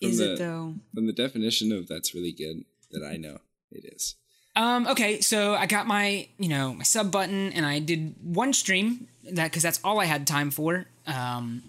From 0.00 0.10
is 0.10 0.18
the, 0.18 0.32
it 0.32 0.38
though 0.38 0.74
From 0.94 1.06
the 1.06 1.12
definition 1.12 1.72
of 1.72 1.88
that's 1.88 2.14
really 2.14 2.32
good 2.32 2.64
that 2.90 3.04
I 3.04 3.16
know, 3.16 3.38
it 3.70 3.84
is. 3.94 4.16
Um, 4.56 4.86
okay, 4.88 5.20
so 5.20 5.54
I 5.54 5.66
got 5.66 5.86
my, 5.86 6.28
you 6.38 6.48
know, 6.48 6.74
my 6.74 6.82
sub 6.82 7.12
button 7.12 7.52
and 7.52 7.64
I 7.64 7.78
did 7.78 8.14
one 8.22 8.52
stream 8.52 9.06
that 9.32 9.52
cuz 9.52 9.62
that's 9.62 9.80
all 9.84 10.00
I 10.00 10.06
had 10.06 10.26
time 10.26 10.50
for. 10.50 10.86
Um 11.06 11.62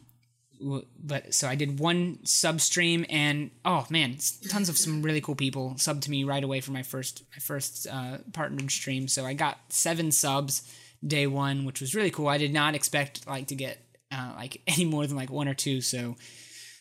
but 1.04 1.34
so 1.34 1.48
I 1.48 1.56
did 1.56 1.80
one 1.80 2.20
sub 2.24 2.62
stream 2.62 3.06
and 3.10 3.50
oh 3.66 3.86
man, 3.90 4.18
tons 4.50 4.70
of 4.70 4.78
some 4.78 5.02
really 5.02 5.22
cool 5.22 5.36
people 5.36 5.74
subbed 5.78 6.02
to 6.02 6.12
me 6.12 6.24
right 6.24 6.44
away 6.44 6.62
for 6.62 6.72
my 6.72 6.84
first 6.84 7.24
my 7.34 7.40
first 7.40 7.88
uh 7.88 8.20
partnered 8.34 8.72
stream. 8.72 9.08
So 9.08 9.26
I 9.26 9.34
got 9.34 9.58
7 9.70 10.12
subs 10.12 10.62
day 11.06 11.26
1, 11.26 11.66
which 11.66 11.82
was 11.82 11.96
really 11.96 12.12
cool. 12.12 12.28
I 12.28 12.38
did 12.38 12.54
not 12.54 12.76
expect 12.76 13.28
like 13.28 13.48
to 13.48 13.56
get 13.56 13.84
uh 14.12 14.34
like 14.36 14.62
any 14.68 14.86
more 14.86 15.06
than 15.08 15.18
like 15.18 15.30
one 15.30 15.48
or 15.48 15.56
two, 15.56 15.82
so 15.82 16.16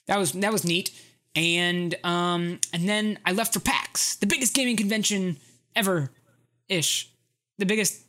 that 0.06 0.18
was 0.18 0.32
that 0.32 0.52
was 0.52 0.64
neat. 0.64 0.90
And 1.34 1.94
um 2.04 2.60
and 2.72 2.88
then 2.88 3.18
I 3.24 3.32
left 3.32 3.54
for 3.54 3.60
PAX, 3.60 4.16
the 4.16 4.26
biggest 4.26 4.54
gaming 4.54 4.76
convention 4.76 5.38
ever 5.74 6.10
ish. 6.68 7.10
The 7.58 7.66
biggest 7.66 8.02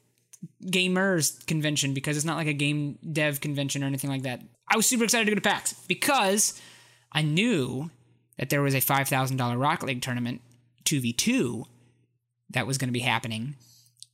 gamers 0.63 1.45
convention 1.45 1.93
because 1.93 2.15
it's 2.15 2.25
not 2.25 2.37
like 2.37 2.47
a 2.47 2.53
game 2.53 2.97
dev 3.11 3.41
convention 3.41 3.83
or 3.83 3.87
anything 3.87 4.09
like 4.09 4.23
that. 4.23 4.41
I 4.67 4.77
was 4.77 4.87
super 4.87 5.03
excited 5.03 5.25
to 5.25 5.31
go 5.31 5.35
to 5.35 5.41
PAX 5.41 5.73
because 5.87 6.59
I 7.11 7.21
knew 7.21 7.91
that 8.37 8.49
there 8.49 8.61
was 8.61 8.73
a 8.73 8.79
$5,000 8.79 9.59
Rocket 9.59 9.85
League 9.85 10.01
tournament 10.01 10.41
2v2 10.85 11.65
that 12.51 12.65
was 12.65 12.77
going 12.77 12.87
to 12.87 12.93
be 12.93 12.99
happening. 12.99 13.55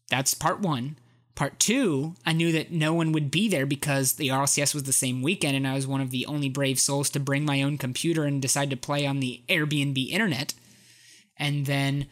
That's 0.09 0.33
part 0.33 0.59
1. 0.59 0.97
Part 1.35 1.59
2, 1.59 2.15
I 2.25 2.33
knew 2.33 2.51
that 2.53 2.71
no 2.71 2.95
one 2.95 3.11
would 3.11 3.29
be 3.29 3.47
there 3.47 3.67
because 3.67 4.13
the 4.13 4.29
RLCS 4.29 4.73
was 4.73 4.83
the 4.83 4.91
same 4.91 5.21
weekend 5.21 5.55
and 5.55 5.67
I 5.67 5.75
was 5.75 5.85
one 5.85 6.01
of 6.01 6.09
the 6.09 6.25
only 6.25 6.49
brave 6.49 6.79
souls 6.79 7.11
to 7.11 7.19
bring 7.19 7.45
my 7.45 7.61
own 7.61 7.77
computer 7.77 8.23
and 8.23 8.41
decide 8.41 8.71
to 8.71 8.77
play 8.77 9.05
on 9.05 9.19
the 9.19 9.43
Airbnb 9.47 10.09
internet. 10.09 10.55
And 11.37 11.67
then 11.67 12.07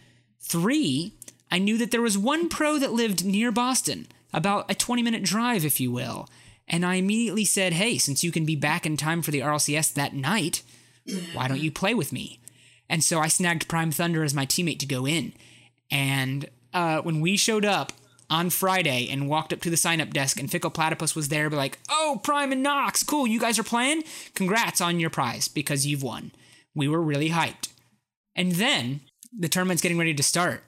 Three, 0.48 1.14
I 1.56 1.58
knew 1.58 1.78
that 1.78 1.92
there 1.92 2.02
was 2.02 2.18
one 2.18 2.50
pro 2.50 2.78
that 2.80 2.92
lived 2.92 3.24
near 3.24 3.50
Boston, 3.50 4.08
about 4.34 4.70
a 4.70 4.76
20 4.76 5.02
minute 5.02 5.24
drive, 5.24 5.64
if 5.64 5.80
you 5.80 5.90
will. 5.90 6.28
And 6.68 6.86
I 6.86 6.96
immediately 6.96 7.46
said, 7.46 7.72
hey, 7.72 7.98
since 7.98 8.26
you 8.26 8.32
can 8.34 8.46
be 8.46 8.58
back 8.58 8.86
in 8.86 8.98
time 8.98 9.22
for 9.22 9.32
the 9.32 9.40
RLCS 9.40 9.94
that 9.94 10.14
night, 10.14 10.64
why 11.34 11.48
don't 11.48 11.62
you 11.62 11.72
play 11.72 11.94
with 11.94 12.12
me? 12.12 12.42
And 12.90 13.02
so 13.02 13.20
I 13.22 13.30
snagged 13.30 13.70
Prime 13.70 13.92
Thunder 13.92 14.22
as 14.22 14.34
my 14.34 14.46
teammate 14.46 14.80
to 14.80 14.86
go 14.86 15.08
in. 15.08 15.32
And 15.90 16.50
uh, 16.74 17.00
when 17.04 17.22
we 17.22 17.38
showed 17.38 17.64
up 17.64 17.94
on 18.30 18.50
Friday 18.50 19.08
and 19.10 19.30
walked 19.30 19.54
up 19.54 19.62
to 19.62 19.70
the 19.70 19.78
sign 19.78 20.02
up 20.02 20.10
desk, 20.12 20.38
and 20.38 20.52
Fickle 20.52 20.72
Platypus 20.72 21.16
was 21.16 21.30
there, 21.30 21.50
be 21.50 21.56
like, 21.56 21.80
oh, 21.90 22.20
Prime 22.22 22.52
and 22.52 22.64
Nox, 22.64 23.02
cool, 23.02 23.26
you 23.26 23.40
guys 23.40 23.58
are 23.58 23.64
playing? 23.64 24.04
Congrats 24.34 24.82
on 24.82 25.00
your 25.00 25.10
prize 25.10 25.48
because 25.48 25.88
you've 25.88 26.04
won. 26.04 26.34
We 26.74 26.90
were 26.90 27.02
really 27.02 27.30
hyped. 27.30 27.70
And 28.36 28.52
then 28.52 29.00
the 29.32 29.48
tournament's 29.48 29.82
getting 29.82 29.98
ready 29.98 30.14
to 30.16 30.24
start, 30.24 30.62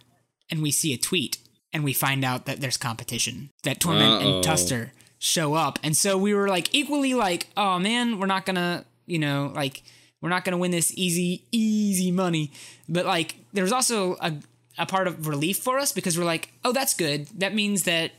and 0.49 0.61
we 0.61 0.71
see 0.71 0.93
a 0.93 0.97
tweet, 0.97 1.37
and 1.73 1.83
we 1.83 1.93
find 1.93 2.23
out 2.23 2.45
that 2.45 2.61
there's 2.61 2.77
competition. 2.77 3.49
That 3.63 3.79
Torment 3.79 4.23
Uh-oh. 4.23 4.35
and 4.35 4.43
Tuster 4.43 4.93
show 5.19 5.53
up. 5.55 5.79
And 5.83 5.95
so 5.97 6.17
we 6.17 6.33
were 6.33 6.47
like 6.47 6.73
equally 6.73 7.13
like, 7.13 7.47
oh 7.57 7.79
man, 7.79 8.19
we're 8.19 8.27
not 8.27 8.45
gonna, 8.45 8.85
you 9.05 9.19
know, 9.19 9.51
like 9.55 9.83
we're 10.21 10.29
not 10.29 10.45
to 10.45 10.57
win 10.57 10.71
this 10.71 10.91
easy, 10.95 11.43
easy 11.51 12.11
money. 12.11 12.51
But 12.87 13.05
like, 13.05 13.35
there's 13.53 13.71
also 13.71 14.15
a, 14.21 14.33
a 14.77 14.85
part 14.85 15.07
of 15.07 15.27
relief 15.27 15.57
for 15.59 15.77
us 15.77 15.91
because 15.91 16.17
we're 16.17 16.25
like, 16.25 16.51
oh, 16.63 16.71
that's 16.71 16.93
good. 16.93 17.27
That 17.39 17.53
means 17.53 17.83
that, 17.83 18.11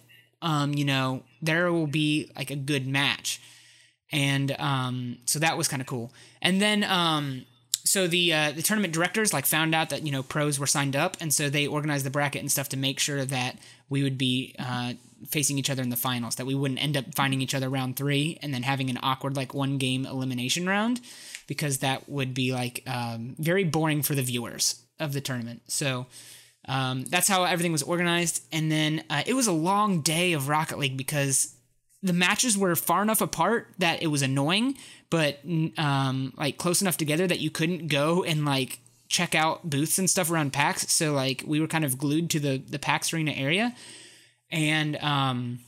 um, 0.42 0.74
you 0.74 0.84
know, 0.84 1.22
there 1.42 1.72
will 1.72 1.86
be 1.86 2.30
like 2.36 2.50
a 2.50 2.56
good 2.56 2.86
match. 2.86 3.40
And 4.12 4.54
um, 4.58 5.18
so 5.24 5.38
that 5.38 5.58
was 5.58 5.68
kind 5.68 5.82
of 5.82 5.86
cool. 5.86 6.12
And 6.40 6.62
then, 6.62 6.84
um, 6.84 7.44
so 7.88 8.06
the 8.06 8.34
uh, 8.34 8.52
the 8.52 8.60
tournament 8.60 8.92
directors 8.92 9.32
like 9.32 9.46
found 9.46 9.74
out 9.74 9.88
that 9.88 10.04
you 10.04 10.12
know 10.12 10.22
pros 10.22 10.58
were 10.58 10.66
signed 10.66 10.94
up, 10.94 11.16
and 11.22 11.32
so 11.32 11.48
they 11.48 11.66
organized 11.66 12.04
the 12.04 12.10
bracket 12.10 12.42
and 12.42 12.52
stuff 12.52 12.68
to 12.68 12.76
make 12.76 13.00
sure 13.00 13.24
that 13.24 13.56
we 13.88 14.02
would 14.02 14.18
be 14.18 14.54
uh, 14.58 14.92
facing 15.28 15.56
each 15.56 15.70
other 15.70 15.82
in 15.82 15.88
the 15.88 15.96
finals, 15.96 16.34
that 16.34 16.44
we 16.44 16.54
wouldn't 16.54 16.82
end 16.82 16.98
up 16.98 17.06
finding 17.14 17.40
each 17.40 17.54
other 17.54 17.70
round 17.70 17.96
three 17.96 18.38
and 18.42 18.52
then 18.52 18.62
having 18.62 18.90
an 18.90 18.98
awkward 19.02 19.36
like 19.36 19.54
one 19.54 19.78
game 19.78 20.04
elimination 20.04 20.66
round, 20.66 21.00
because 21.46 21.78
that 21.78 22.06
would 22.10 22.34
be 22.34 22.52
like 22.52 22.82
um, 22.86 23.34
very 23.38 23.64
boring 23.64 24.02
for 24.02 24.14
the 24.14 24.22
viewers 24.22 24.82
of 25.00 25.14
the 25.14 25.20
tournament. 25.20 25.62
So. 25.66 26.06
Um, 26.70 27.06
that's 27.06 27.28
how 27.28 27.44
everything 27.44 27.72
was 27.72 27.82
organized, 27.82 28.44
and 28.52 28.70
then 28.70 29.02
uh, 29.08 29.22
it 29.24 29.32
was 29.32 29.46
a 29.46 29.52
long 29.52 30.02
day 30.02 30.34
of 30.34 30.50
Rocket 30.50 30.78
League 30.78 30.98
because 30.98 31.54
the 32.02 32.12
matches 32.12 32.56
were 32.56 32.76
far 32.76 33.02
enough 33.02 33.20
apart 33.20 33.68
that 33.78 34.02
it 34.02 34.06
was 34.08 34.22
annoying, 34.22 34.76
but 35.10 35.40
um, 35.76 36.32
like 36.36 36.56
close 36.58 36.80
enough 36.80 36.96
together 36.96 37.26
that 37.26 37.40
you 37.40 37.50
couldn't 37.50 37.88
go 37.88 38.22
and 38.22 38.44
like 38.44 38.78
check 39.08 39.34
out 39.34 39.68
booths 39.68 39.98
and 39.98 40.08
stuff 40.08 40.30
around 40.30 40.52
PAX. 40.52 40.92
So 40.92 41.12
like 41.12 41.42
we 41.46 41.60
were 41.60 41.66
kind 41.66 41.84
of 41.84 41.98
glued 41.98 42.30
to 42.30 42.40
the 42.40 42.58
the 42.58 42.78
PAX 42.78 43.12
arena 43.12 43.32
area, 43.32 43.74
and 44.50 44.96
um, 44.96 45.60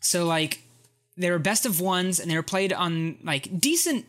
so 0.00 0.24
like 0.26 0.62
they 1.16 1.30
were 1.30 1.38
best 1.38 1.66
of 1.66 1.80
ones 1.80 2.20
and 2.20 2.30
they 2.30 2.36
were 2.36 2.42
played 2.42 2.72
on 2.72 3.18
like 3.24 3.60
decent 3.60 4.06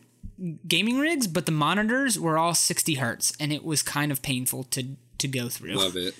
gaming 0.66 0.98
rigs, 0.98 1.26
but 1.26 1.46
the 1.46 1.52
monitors 1.52 2.18
were 2.18 2.38
all 2.38 2.54
60 2.54 2.94
hertz, 2.94 3.32
and 3.38 3.52
it 3.52 3.64
was 3.64 3.82
kind 3.82 4.12
of 4.12 4.22
painful 4.22 4.64
to 4.64 4.96
to 5.18 5.28
go 5.28 5.48
through. 5.48 5.74
Love 5.74 5.96
it. 5.96 6.14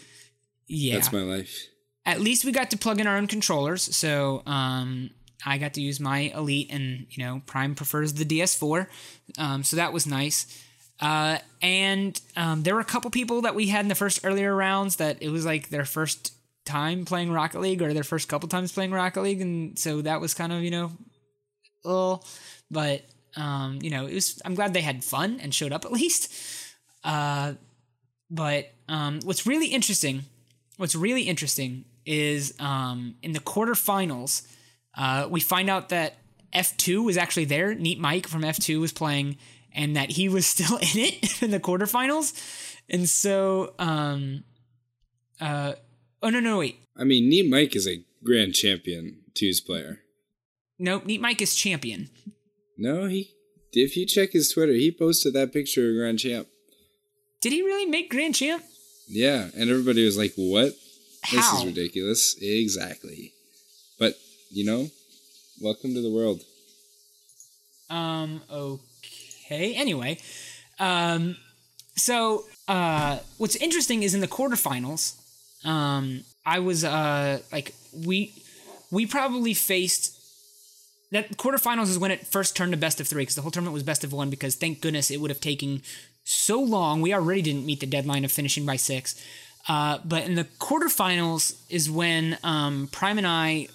Yeah, 0.66 0.94
that's 0.94 1.12
my 1.12 1.22
life. 1.22 1.66
At 2.06 2.20
least 2.20 2.44
we 2.44 2.52
got 2.52 2.70
to 2.70 2.78
plug 2.78 3.00
in 3.00 3.06
our 3.06 3.16
own 3.16 3.26
controllers, 3.26 3.94
so 3.94 4.42
um, 4.46 5.10
I 5.44 5.58
got 5.58 5.74
to 5.74 5.80
use 5.80 6.00
my 6.00 6.32
Elite, 6.34 6.70
and 6.70 7.06
you 7.10 7.24
know, 7.24 7.42
Prime 7.46 7.74
prefers 7.74 8.14
the 8.14 8.24
DS4, 8.24 8.86
um, 9.38 9.62
so 9.62 9.76
that 9.76 9.92
was 9.92 10.06
nice. 10.06 10.64
Uh, 11.00 11.38
and 11.62 12.20
um, 12.36 12.62
there 12.62 12.74
were 12.74 12.80
a 12.80 12.84
couple 12.84 13.10
people 13.10 13.42
that 13.42 13.54
we 13.54 13.68
had 13.68 13.84
in 13.84 13.88
the 13.88 13.94
first 13.94 14.20
earlier 14.22 14.54
rounds 14.54 14.96
that 14.96 15.22
it 15.22 15.30
was 15.30 15.46
like 15.46 15.70
their 15.70 15.86
first 15.86 16.34
time 16.66 17.06
playing 17.06 17.32
Rocket 17.32 17.60
League 17.60 17.80
or 17.80 17.94
their 17.94 18.04
first 18.04 18.28
couple 18.28 18.48
times 18.50 18.70
playing 18.72 18.92
Rocket 18.92 19.22
League, 19.22 19.40
and 19.40 19.78
so 19.78 20.02
that 20.02 20.20
was 20.20 20.34
kind 20.34 20.52
of 20.52 20.62
you 20.62 20.70
know, 20.70 20.92
oh, 21.84 22.20
but 22.70 23.02
um, 23.36 23.78
you 23.82 23.90
know, 23.90 24.06
it 24.06 24.14
was. 24.14 24.40
I'm 24.44 24.54
glad 24.54 24.74
they 24.74 24.82
had 24.82 25.04
fun 25.04 25.40
and 25.40 25.54
showed 25.54 25.72
up 25.72 25.84
at 25.84 25.92
least. 25.92 26.32
Uh, 27.02 27.54
but 28.30 28.70
um, 28.88 29.20
what's 29.24 29.46
really 29.46 29.68
interesting, 29.68 30.22
what's 30.76 30.94
really 30.94 31.22
interesting 31.22 31.84
is 32.06 32.54
um, 32.60 33.14
in 33.22 33.32
the 33.32 33.40
quarterfinals 33.40 34.46
uh, 34.96 35.28
we 35.30 35.40
find 35.40 35.70
out 35.70 35.90
that 35.90 36.14
F2 36.54 37.04
was 37.04 37.16
actually 37.16 37.44
there. 37.44 37.74
Neat 37.74 37.98
Mike 37.98 38.26
from 38.26 38.42
F2 38.42 38.80
was 38.80 38.92
playing, 38.92 39.36
and 39.72 39.96
that 39.96 40.10
he 40.10 40.28
was 40.28 40.46
still 40.54 40.76
in 40.76 40.88
it 40.94 41.42
in 41.42 41.50
the 41.50 41.60
quarterfinals. 41.60 42.32
And 42.88 43.08
so, 43.08 43.74
um, 43.78 44.44
uh, 45.40 45.74
oh 46.22 46.30
no, 46.30 46.40
no, 46.40 46.58
wait. 46.58 46.78
I 46.96 47.04
mean, 47.04 47.28
Neat 47.28 47.48
Mike 47.48 47.76
is 47.76 47.86
a 47.86 48.04
grand 48.24 48.54
champion 48.54 49.20
twos 49.34 49.60
player. 49.60 50.00
Nope, 50.78 51.06
Neat 51.06 51.20
Mike 51.20 51.40
is 51.42 51.54
champion. 51.54 52.08
No, 52.76 53.06
he. 53.06 53.30
If 53.72 53.96
you 53.96 54.06
check 54.06 54.32
his 54.32 54.50
Twitter, 54.50 54.72
he 54.72 54.90
posted 54.90 55.34
that 55.34 55.52
picture 55.52 55.90
of 55.90 55.96
Grand 55.96 56.18
Champ. 56.18 56.48
Did 57.40 57.52
he 57.52 57.62
really 57.62 57.86
make 57.86 58.10
Grand 58.10 58.34
Champ? 58.34 58.64
Yeah, 59.06 59.48
and 59.56 59.70
everybody 59.70 60.04
was 60.04 60.18
like, 60.18 60.32
"What? 60.36 60.72
How? 61.22 61.36
This 61.36 61.52
is 61.60 61.66
ridiculous." 61.66 62.36
Exactly. 62.40 63.32
You 64.50 64.64
know, 64.64 64.88
welcome 65.60 65.94
to 65.94 66.02
the 66.02 66.10
world. 66.10 66.40
Um, 67.88 68.42
okay. 68.50 69.74
Anyway, 69.74 70.18
um, 70.80 71.36
so 71.96 72.44
uh, 72.66 73.18
what's 73.38 73.54
interesting 73.56 74.02
is 74.02 74.12
in 74.12 74.20
the 74.20 74.28
quarterfinals, 74.28 75.14
um, 75.64 76.24
I 76.44 76.58
was 76.58 76.84
uh 76.84 77.38
like 77.52 77.74
we 77.92 78.34
we 78.90 79.06
probably 79.06 79.54
faced 79.54 80.16
that 81.12 81.36
quarterfinals 81.36 81.88
is 81.88 81.98
when 81.98 82.10
it 82.10 82.26
first 82.26 82.56
turned 82.56 82.72
to 82.72 82.78
best 82.78 83.00
of 83.00 83.06
three 83.06 83.22
because 83.22 83.36
the 83.36 83.42
whole 83.42 83.50
tournament 83.52 83.74
was 83.74 83.82
best 83.82 84.02
of 84.02 84.12
one 84.12 84.30
because 84.30 84.56
thank 84.56 84.80
goodness 84.80 85.10
it 85.10 85.20
would 85.20 85.30
have 85.30 85.40
taken 85.40 85.82
so 86.24 86.60
long. 86.60 87.00
We 87.00 87.14
already 87.14 87.42
didn't 87.42 87.66
meet 87.66 87.80
the 87.80 87.86
deadline 87.86 88.24
of 88.24 88.32
finishing 88.32 88.66
by 88.66 88.76
six. 88.76 89.20
Uh, 89.68 89.98
but 90.04 90.24
in 90.24 90.34
the 90.34 90.44
quarterfinals 90.44 91.60
is 91.68 91.90
when 91.90 92.38
um, 92.42 92.88
Prime 92.90 93.18
and 93.18 93.26
I 93.26 93.68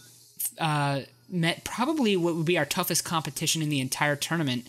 uh, 0.60 1.02
met 1.30 1.64
probably 1.64 2.16
what 2.16 2.36
would 2.36 2.46
be 2.46 2.58
our 2.58 2.66
toughest 2.66 3.04
competition 3.04 3.62
in 3.62 3.70
the 3.70 3.80
entire 3.80 4.16
tournament, 4.16 4.68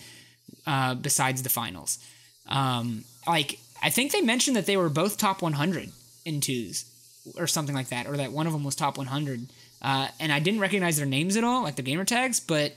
uh, 0.66 0.94
besides 0.94 1.42
the 1.42 1.48
finals. 1.48 1.98
Um, 2.48 3.04
like 3.26 3.58
I 3.82 3.90
think 3.90 4.12
they 4.12 4.20
mentioned 4.20 4.56
that 4.56 4.66
they 4.66 4.76
were 4.76 4.88
both 4.88 5.18
top 5.18 5.42
100 5.42 5.90
in 6.24 6.40
twos 6.40 6.84
or 7.38 7.46
something 7.46 7.74
like 7.74 7.88
that, 7.88 8.06
or 8.06 8.16
that 8.16 8.32
one 8.32 8.46
of 8.46 8.52
them 8.52 8.64
was 8.64 8.74
top 8.76 8.96
100. 8.98 9.46
Uh, 9.82 10.08
and 10.18 10.32
I 10.32 10.38
didn't 10.38 10.60
recognize 10.60 10.96
their 10.96 11.06
names 11.06 11.36
at 11.36 11.44
all, 11.44 11.62
like 11.62 11.76
the 11.76 11.82
gamer 11.82 12.04
tags, 12.04 12.40
but 12.40 12.74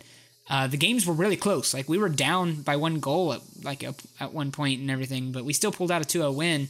uh, 0.50 0.68
the 0.68 0.78
games 0.78 1.06
were 1.06 1.14
really 1.14 1.38
close. 1.38 1.74
Like 1.74 1.88
we 1.88 1.98
were 1.98 2.10
down 2.10 2.62
by 2.62 2.76
one 2.76 3.00
goal 3.00 3.34
at 3.34 3.42
like 3.64 3.84
at 3.84 4.34
one 4.34 4.52
point 4.52 4.82
and 4.82 4.90
everything, 4.90 5.32
but 5.32 5.46
we 5.46 5.54
still 5.54 5.72
pulled 5.72 5.92
out 5.92 6.02
a 6.02 6.06
2-0 6.06 6.36
win. 6.36 6.70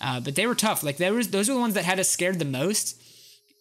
Uh, 0.00 0.20
but 0.20 0.36
they 0.36 0.46
were 0.46 0.54
tough. 0.54 0.82
Like 0.84 0.96
there 0.96 1.12
was 1.12 1.28
those 1.28 1.48
were 1.48 1.54
the 1.54 1.60
ones 1.60 1.74
that 1.74 1.84
had 1.84 1.98
us 1.98 2.08
scared 2.08 2.38
the 2.38 2.44
most. 2.44 3.00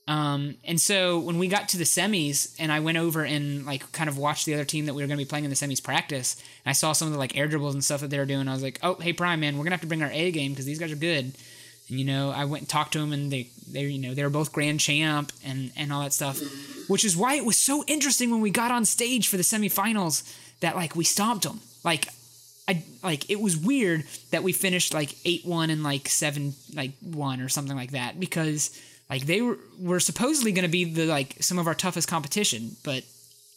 Um, 0.07 0.55
and 0.63 0.79
so 0.79 1.19
when 1.19 1.37
we 1.37 1.49
got 1.49 1.67
to 1.69 1.77
the 1.77 1.83
semis 1.83 2.55
and 2.57 2.71
I 2.71 2.79
went 2.79 2.97
over 2.97 3.25
and 3.25 3.65
like 3.65 3.91
kind 3.91 4.09
of 4.09 4.17
watched 4.17 4.45
the 4.45 4.53
other 4.53 4.63
team 4.63 4.85
that 4.85 4.93
we 4.93 5.03
were 5.03 5.07
going 5.07 5.17
to 5.17 5.25
be 5.25 5.27
playing 5.27 5.43
in 5.43 5.49
the 5.49 5.55
semis 5.55 5.83
practice, 5.83 6.41
and 6.63 6.69
I 6.69 6.73
saw 6.73 6.93
some 6.93 7.09
of 7.09 7.13
the 7.13 7.19
like 7.19 7.37
air 7.37 7.47
dribbles 7.47 7.73
and 7.73 7.83
stuff 7.83 8.01
that 8.01 8.09
they 8.09 8.17
were 8.17 8.25
doing, 8.25 8.47
I 8.47 8.53
was 8.53 8.63
like, 8.63 8.79
oh, 8.83 8.95
hey, 8.95 9.11
Prime, 9.11 9.41
man, 9.41 9.55
we're 9.55 9.63
going 9.63 9.71
to 9.71 9.75
have 9.75 9.81
to 9.81 9.87
bring 9.87 10.03
our 10.03 10.11
A 10.11 10.31
game 10.31 10.51
because 10.51 10.65
these 10.65 10.79
guys 10.79 10.91
are 10.91 10.97
good. 10.97 11.33
And, 11.89 11.99
you 11.99 12.05
know, 12.05 12.31
I 12.31 12.45
went 12.45 12.61
and 12.61 12.69
talked 12.69 12.93
to 12.93 12.99
them 12.99 13.11
and 13.11 13.31
they, 13.31 13.49
they, 13.69 13.83
you 13.83 13.99
know, 13.99 14.13
they 14.13 14.23
were 14.23 14.29
both 14.29 14.53
grand 14.53 14.79
champ 14.79 15.31
and, 15.45 15.71
and 15.75 15.91
all 15.91 16.03
that 16.03 16.13
stuff, 16.13 16.41
which 16.89 17.03
is 17.03 17.15
why 17.15 17.35
it 17.35 17.45
was 17.45 17.57
so 17.57 17.83
interesting 17.87 18.31
when 18.31 18.41
we 18.41 18.49
got 18.49 18.71
on 18.71 18.85
stage 18.85 19.27
for 19.27 19.37
the 19.37 19.43
semifinals 19.43 20.23
that 20.61 20.75
like 20.75 20.95
we 20.95 21.03
stomped 21.03 21.43
them. 21.43 21.59
Like, 21.83 22.07
I 22.69 22.83
like 23.01 23.29
it 23.29 23.39
was 23.39 23.55
weird 23.55 24.03
that 24.31 24.43
we 24.43 24.51
finished 24.51 24.93
like 24.93 25.15
eight 25.23 25.45
one 25.45 25.69
and 25.69 25.83
like 25.83 26.09
seven 26.09 26.53
like 26.75 26.91
one 27.01 27.39
or 27.39 27.47
something 27.47 27.77
like 27.77 27.91
that 27.91 28.19
because 28.19 28.77
like 29.09 29.25
they 29.25 29.41
were 29.41 29.57
were 29.79 29.99
supposedly 29.99 30.51
going 30.51 30.63
to 30.63 30.71
be 30.71 30.85
the 30.85 31.05
like 31.05 31.35
some 31.39 31.59
of 31.59 31.67
our 31.67 31.75
toughest 31.75 32.07
competition, 32.07 32.75
but 32.83 33.03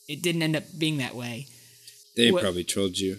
it 0.08 0.22
didn't 0.22 0.42
end 0.42 0.56
up 0.56 0.64
being 0.78 0.98
that 0.98 1.14
way. 1.14 1.46
They 2.16 2.30
what, 2.30 2.42
probably 2.42 2.64
trolled 2.64 2.98
you. 2.98 3.18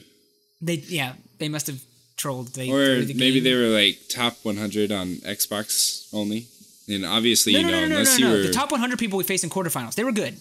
They 0.61 0.75
yeah, 0.75 1.13
they 1.39 1.49
must 1.49 1.67
have 1.67 1.81
trolled. 2.17 2.49
They 2.49 2.69
or 2.69 3.01
the 3.01 3.13
maybe 3.13 3.39
they 3.39 3.55
were 3.55 3.67
like 3.67 3.99
top 4.09 4.37
100 4.43 4.91
on 4.91 5.15
Xbox 5.17 6.07
only. 6.13 6.47
And 6.87 7.05
obviously, 7.05 7.53
no, 7.53 7.59
you 7.59 7.65
no, 7.65 7.71
know, 7.71 7.79
no, 7.79 7.85
unless 7.85 8.19
you 8.19 8.27
were 8.27 8.37
the 8.37 8.51
top 8.51 8.71
100 8.71 8.99
people 8.99 9.17
we 9.17 9.23
faced 9.23 9.43
in 9.43 9.49
quarterfinals, 9.49 9.95
they 9.95 10.03
were 10.03 10.11
good. 10.11 10.37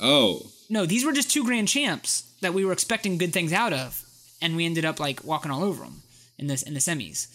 Oh 0.00 0.50
no, 0.68 0.86
these 0.86 1.04
were 1.04 1.12
just 1.12 1.30
two 1.30 1.44
grand 1.44 1.68
champs 1.68 2.22
that 2.40 2.54
we 2.54 2.64
were 2.64 2.72
expecting 2.72 3.18
good 3.18 3.32
things 3.32 3.52
out 3.52 3.72
of, 3.72 4.04
and 4.40 4.56
we 4.56 4.64
ended 4.64 4.84
up 4.84 5.00
like 5.00 5.24
walking 5.24 5.50
all 5.50 5.62
over 5.62 5.84
them 5.84 6.02
in 6.38 6.46
this 6.46 6.62
in 6.62 6.74
the 6.74 6.80
semis, 6.80 7.28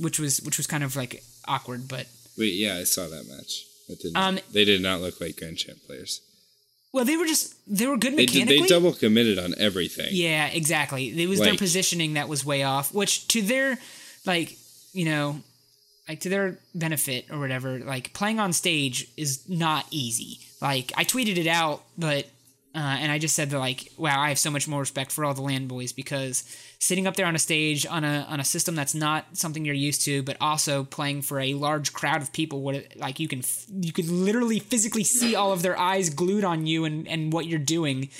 which 0.00 0.18
was 0.18 0.40
which 0.42 0.56
was 0.56 0.66
kind 0.66 0.84
of 0.84 0.96
like 0.96 1.22
awkward, 1.46 1.88
but 1.88 2.06
Wait, 2.36 2.54
yeah, 2.54 2.76
I 2.76 2.84
saw 2.84 3.06
that 3.08 3.28
match. 3.28 3.66
That 3.88 4.00
did 4.00 4.16
um, 4.16 4.38
they 4.52 4.64
did 4.64 4.80
not 4.80 5.00
look 5.00 5.20
like 5.20 5.36
Grand 5.36 5.58
Champ 5.58 5.78
players. 5.86 6.20
Well, 6.92 7.04
they 7.04 7.16
were 7.16 7.26
just 7.26 7.54
they 7.66 7.86
were 7.86 7.96
good 7.96 8.12
they 8.12 8.26
mechanically. 8.26 8.58
Did, 8.58 8.64
they 8.64 8.68
double 8.68 8.92
committed 8.92 9.38
on 9.38 9.54
everything. 9.58 10.08
Yeah, 10.10 10.46
exactly. 10.46 11.08
It 11.08 11.28
was 11.28 11.40
like, 11.40 11.50
their 11.50 11.58
positioning 11.58 12.14
that 12.14 12.28
was 12.28 12.44
way 12.44 12.62
off, 12.62 12.92
which 12.92 13.28
to 13.28 13.42
their 13.42 13.78
like, 14.26 14.56
you 14.92 15.06
know, 15.06 15.40
like 16.08 16.20
to 16.20 16.28
their 16.28 16.58
benefit 16.74 17.26
or 17.30 17.38
whatever, 17.38 17.78
like 17.78 18.12
playing 18.12 18.40
on 18.40 18.52
stage 18.52 19.08
is 19.16 19.48
not 19.48 19.86
easy. 19.90 20.40
Like 20.60 20.92
I 20.96 21.04
tweeted 21.04 21.38
it 21.38 21.46
out, 21.46 21.82
but 21.96 22.26
uh, 22.74 22.78
and 23.00 23.10
I 23.10 23.18
just 23.18 23.34
said 23.34 23.50
that 23.50 23.58
like, 23.58 23.90
wow, 23.96 24.20
I 24.20 24.28
have 24.28 24.38
so 24.38 24.50
much 24.50 24.68
more 24.68 24.80
respect 24.80 25.12
for 25.12 25.24
all 25.24 25.34
the 25.34 25.42
land 25.42 25.68
boys 25.68 25.92
because 25.92 26.44
sitting 26.82 27.06
up 27.06 27.14
there 27.14 27.26
on 27.26 27.36
a 27.36 27.38
stage 27.38 27.86
on 27.86 28.02
a 28.02 28.26
on 28.28 28.40
a 28.40 28.44
system 28.44 28.74
that's 28.74 28.92
not 28.92 29.24
something 29.34 29.64
you're 29.64 29.72
used 29.72 30.04
to, 30.04 30.20
but 30.24 30.36
also 30.40 30.82
playing 30.82 31.22
for 31.22 31.38
a 31.38 31.54
large 31.54 31.92
crowd 31.92 32.20
of 32.20 32.32
people, 32.32 32.60
what 32.60 32.84
like 32.96 33.20
you 33.20 33.28
can 33.28 33.42
you 33.70 33.92
can 33.92 34.24
literally 34.24 34.58
physically 34.58 35.04
see 35.04 35.36
all 35.36 35.52
of 35.52 35.62
their 35.62 35.78
eyes 35.78 36.10
glued 36.10 36.42
on 36.42 36.66
you 36.66 36.84
and 36.84 37.06
and 37.06 37.32
what 37.32 37.46
you're 37.46 37.60
doing. 37.60 38.10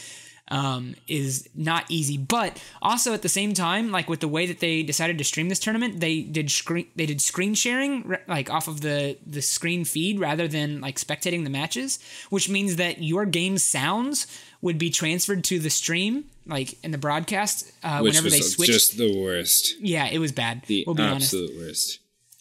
Um, 0.53 0.95
is 1.09 1.49
not 1.55 1.87
easy. 1.89 2.19
But 2.19 2.63
also 2.83 3.15
at 3.15 3.23
the 3.23 3.29
same 3.29 3.55
time, 3.55 3.91
like 3.91 4.09
with 4.09 4.21
the 4.21 4.29
way 4.29 4.47
that 4.47 4.61
they 4.61 4.83
decided 4.83 5.19
to 5.19 5.25
stream 5.25 5.49
this 5.49 5.59
tournament, 5.59 5.99
they 6.01 6.21
did 6.21 6.51
screen 6.51 6.87
they 6.95 7.07
did 7.07 7.21
screen 7.21 7.55
sharing 7.55 8.17
like 8.29 8.51
off 8.51 8.69
of 8.69 8.83
the 8.83 9.17
the 9.27 9.41
screen 9.41 9.85
feed 9.85 10.21
rather 10.21 10.47
than 10.47 10.81
like 10.81 10.97
spectating 10.97 11.45
the 11.45 11.51
matches, 11.51 11.99
which 12.29 12.49
means 12.49 12.77
that 12.77 13.03
your 13.03 13.25
game 13.25 13.57
sounds 13.57 14.27
would 14.61 14.79
be 14.79 14.91
transferred 14.91 15.43
to 15.45 15.59
the 15.59 15.71
stream, 15.71 16.25
like 16.47 16.77
in 16.85 16.91
the 16.91 16.99
broadcast, 16.99 17.73
uh, 17.83 18.01
whenever 18.01 18.29
they 18.31 18.41
switched. 18.41 18.71
just 18.71 18.99
the 18.99 19.21
worst. 19.21 19.81
yeah, 19.81 20.07
it 20.07 20.19
was 20.19 20.33
bad. 20.33 20.63
The 20.67 20.85
we'll 20.87 20.95
be 20.95 21.03
honest. 21.03 21.33
absolute 21.33 21.57
worst. 21.57 21.99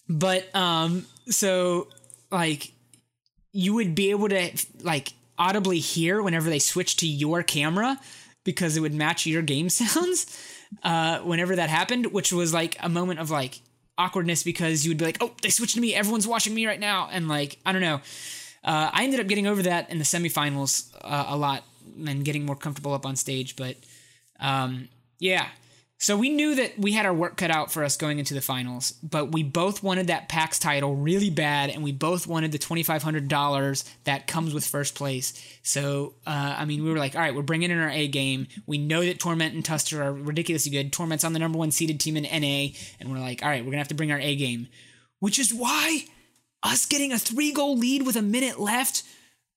But 0.09 0.53
um, 0.53 1.05
so 1.29 1.87
like 2.29 2.73
you 3.53 3.73
would 3.73 3.95
be 3.95 4.11
able 4.11 4.27
to 4.29 4.51
like 4.81 5.13
audibly 5.41 5.79
hear 5.79 6.21
whenever 6.21 6.51
they 6.51 6.59
switch 6.59 6.97
to 6.97 7.07
your 7.07 7.41
camera 7.41 7.99
because 8.43 8.77
it 8.77 8.79
would 8.79 8.93
match 8.93 9.25
your 9.25 9.41
game 9.41 9.69
sounds 9.81 10.39
uh, 10.83 11.19
whenever 11.19 11.55
that 11.55 11.69
happened, 11.69 12.13
which 12.13 12.31
was 12.31 12.53
like 12.53 12.77
a 12.79 12.87
moment 12.87 13.19
of 13.19 13.31
like 13.31 13.59
awkwardness 13.97 14.43
because 14.43 14.85
you 14.85 14.91
would 14.91 14.99
be 14.99 15.05
like, 15.05 15.17
oh, 15.19 15.31
they 15.41 15.49
switched 15.49 15.75
to 15.75 15.81
me. 15.81 15.95
Everyone's 15.95 16.27
watching 16.27 16.53
me 16.53 16.67
right 16.67 16.79
now. 16.79 17.09
And 17.11 17.27
like, 17.27 17.57
I 17.65 17.71
don't 17.71 17.81
know. 17.81 18.01
Uh, 18.63 18.91
I 18.93 19.03
ended 19.03 19.19
up 19.19 19.27
getting 19.27 19.47
over 19.47 19.63
that 19.63 19.89
in 19.89 19.97
the 19.97 20.03
semifinals 20.03 20.93
uh, 21.01 21.25
a 21.29 21.35
lot 21.35 21.63
and 22.05 22.23
getting 22.23 22.45
more 22.45 22.55
comfortable 22.55 22.93
up 22.93 23.07
on 23.07 23.15
stage. 23.15 23.55
But 23.55 23.77
um, 24.39 24.89
yeah. 25.19 25.47
So 26.01 26.17
we 26.17 26.29
knew 26.29 26.55
that 26.55 26.79
we 26.79 26.93
had 26.93 27.05
our 27.05 27.13
work 27.13 27.37
cut 27.37 27.51
out 27.51 27.71
for 27.71 27.83
us 27.83 27.95
going 27.95 28.17
into 28.17 28.33
the 28.33 28.41
finals, 28.41 28.93
but 29.03 29.31
we 29.31 29.43
both 29.43 29.83
wanted 29.83 30.07
that 30.07 30.29
PAX 30.29 30.57
title 30.57 30.95
really 30.95 31.29
bad, 31.29 31.69
and 31.69 31.83
we 31.83 31.91
both 31.91 32.25
wanted 32.25 32.51
the 32.51 32.57
twenty 32.57 32.81
five 32.81 33.03
hundred 33.03 33.27
dollars 33.27 33.85
that 34.05 34.25
comes 34.25 34.51
with 34.51 34.65
first 34.65 34.95
place. 34.95 35.31
So 35.61 36.15
uh, 36.25 36.55
I 36.57 36.65
mean, 36.65 36.83
we 36.83 36.89
were 36.89 36.97
like, 36.97 37.13
all 37.13 37.21
right, 37.21 37.35
we're 37.35 37.43
bringing 37.43 37.69
in 37.69 37.77
our 37.77 37.91
A 37.91 38.07
game. 38.07 38.47
We 38.65 38.79
know 38.79 39.05
that 39.05 39.19
Torment 39.19 39.53
and 39.53 39.63
Tuster 39.63 40.01
are 40.01 40.11
ridiculously 40.11 40.71
good. 40.71 40.91
Torment's 40.91 41.23
on 41.23 41.33
the 41.33 41.39
number 41.39 41.59
one 41.59 41.69
seeded 41.69 41.99
team 41.99 42.17
in 42.17 42.23
NA, 42.23 42.73
and 42.99 43.11
we're 43.11 43.19
like, 43.19 43.43
all 43.43 43.49
right, 43.49 43.63
we're 43.63 43.69
gonna 43.69 43.77
have 43.77 43.87
to 43.89 43.93
bring 43.93 44.11
our 44.11 44.19
A 44.19 44.35
game, 44.35 44.69
which 45.19 45.37
is 45.37 45.53
why 45.53 46.05
us 46.63 46.87
getting 46.87 47.11
a 47.11 47.19
three 47.19 47.51
goal 47.51 47.77
lead 47.77 48.07
with 48.07 48.15
a 48.15 48.23
minute 48.23 48.59
left 48.59 49.03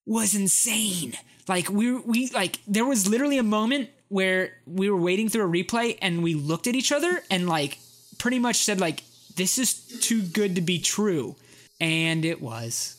was 0.04 0.34
insane. 0.34 1.14
Like 1.48 1.70
we 1.70 1.94
we 1.94 2.28
like 2.32 2.58
there 2.68 2.84
was 2.84 3.08
literally 3.08 3.38
a 3.38 3.42
moment 3.42 3.88
where 4.08 4.52
we 4.66 4.88
were 4.90 4.96
waiting 5.00 5.28
through 5.28 5.44
a 5.44 5.64
replay 5.64 5.98
and 6.02 6.22
we 6.22 6.34
looked 6.34 6.66
at 6.66 6.74
each 6.74 6.92
other 6.92 7.22
and 7.30 7.48
like 7.48 7.78
pretty 8.18 8.38
much 8.38 8.56
said 8.56 8.80
like 8.80 9.02
this 9.36 9.58
is 9.58 9.74
too 10.00 10.22
good 10.22 10.54
to 10.56 10.60
be 10.60 10.78
true. 10.78 11.34
And 11.80 12.24
it 12.24 12.40
was. 12.40 12.96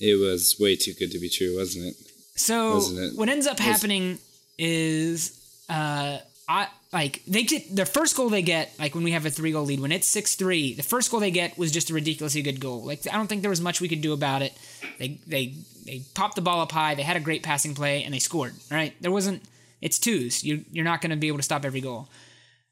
It 0.00 0.14
was 0.20 0.56
way 0.60 0.76
too 0.76 0.94
good 0.98 1.10
to 1.12 1.18
be 1.18 1.28
true, 1.28 1.56
wasn't 1.58 1.86
it? 1.86 1.96
so 2.36 2.74
Wasn't 2.74 2.98
it? 3.14 3.18
what 3.18 3.28
ends 3.28 3.46
up 3.48 3.58
Was- 3.58 3.66
happening 3.66 4.18
is 4.58 5.32
uh 5.68 6.18
I 6.48 6.68
like 6.92 7.22
they 7.26 7.42
get 7.42 7.74
the 7.74 7.84
first 7.84 8.16
goal 8.16 8.28
they 8.30 8.42
get 8.42 8.72
like 8.78 8.94
when 8.94 9.04
we 9.04 9.10
have 9.10 9.26
a 9.26 9.30
three 9.30 9.52
goal 9.52 9.64
lead 9.64 9.80
when 9.80 9.92
it's 9.92 10.06
six 10.06 10.34
three 10.36 10.72
the 10.74 10.82
first 10.82 11.10
goal 11.10 11.20
they 11.20 11.30
get 11.30 11.58
was 11.58 11.70
just 11.72 11.90
a 11.90 11.94
ridiculously 11.94 12.42
good 12.42 12.60
goal. 12.60 12.84
Like 12.84 13.00
I 13.12 13.16
don't 13.16 13.26
think 13.26 13.42
there 13.42 13.50
was 13.50 13.60
much 13.60 13.80
we 13.80 13.88
could 13.88 14.00
do 14.00 14.12
about 14.12 14.42
it. 14.42 14.52
They 14.98 15.18
they 15.26 15.54
they 15.84 16.02
popped 16.14 16.36
the 16.36 16.40
ball 16.42 16.60
up 16.60 16.72
high. 16.72 16.94
They 16.94 17.02
had 17.02 17.16
a 17.16 17.20
great 17.20 17.42
passing 17.42 17.74
play 17.74 18.04
and 18.04 18.14
they 18.14 18.18
scored 18.20 18.54
right? 18.70 18.94
There 19.00 19.10
wasn't 19.12 19.42
it's 19.80 19.98
twos 19.98 20.44
you 20.44 20.64
you're 20.70 20.84
not 20.84 21.00
going 21.00 21.10
to 21.10 21.16
be 21.16 21.28
able 21.28 21.38
to 21.38 21.42
stop 21.42 21.64
every 21.64 21.80
goal 21.80 22.08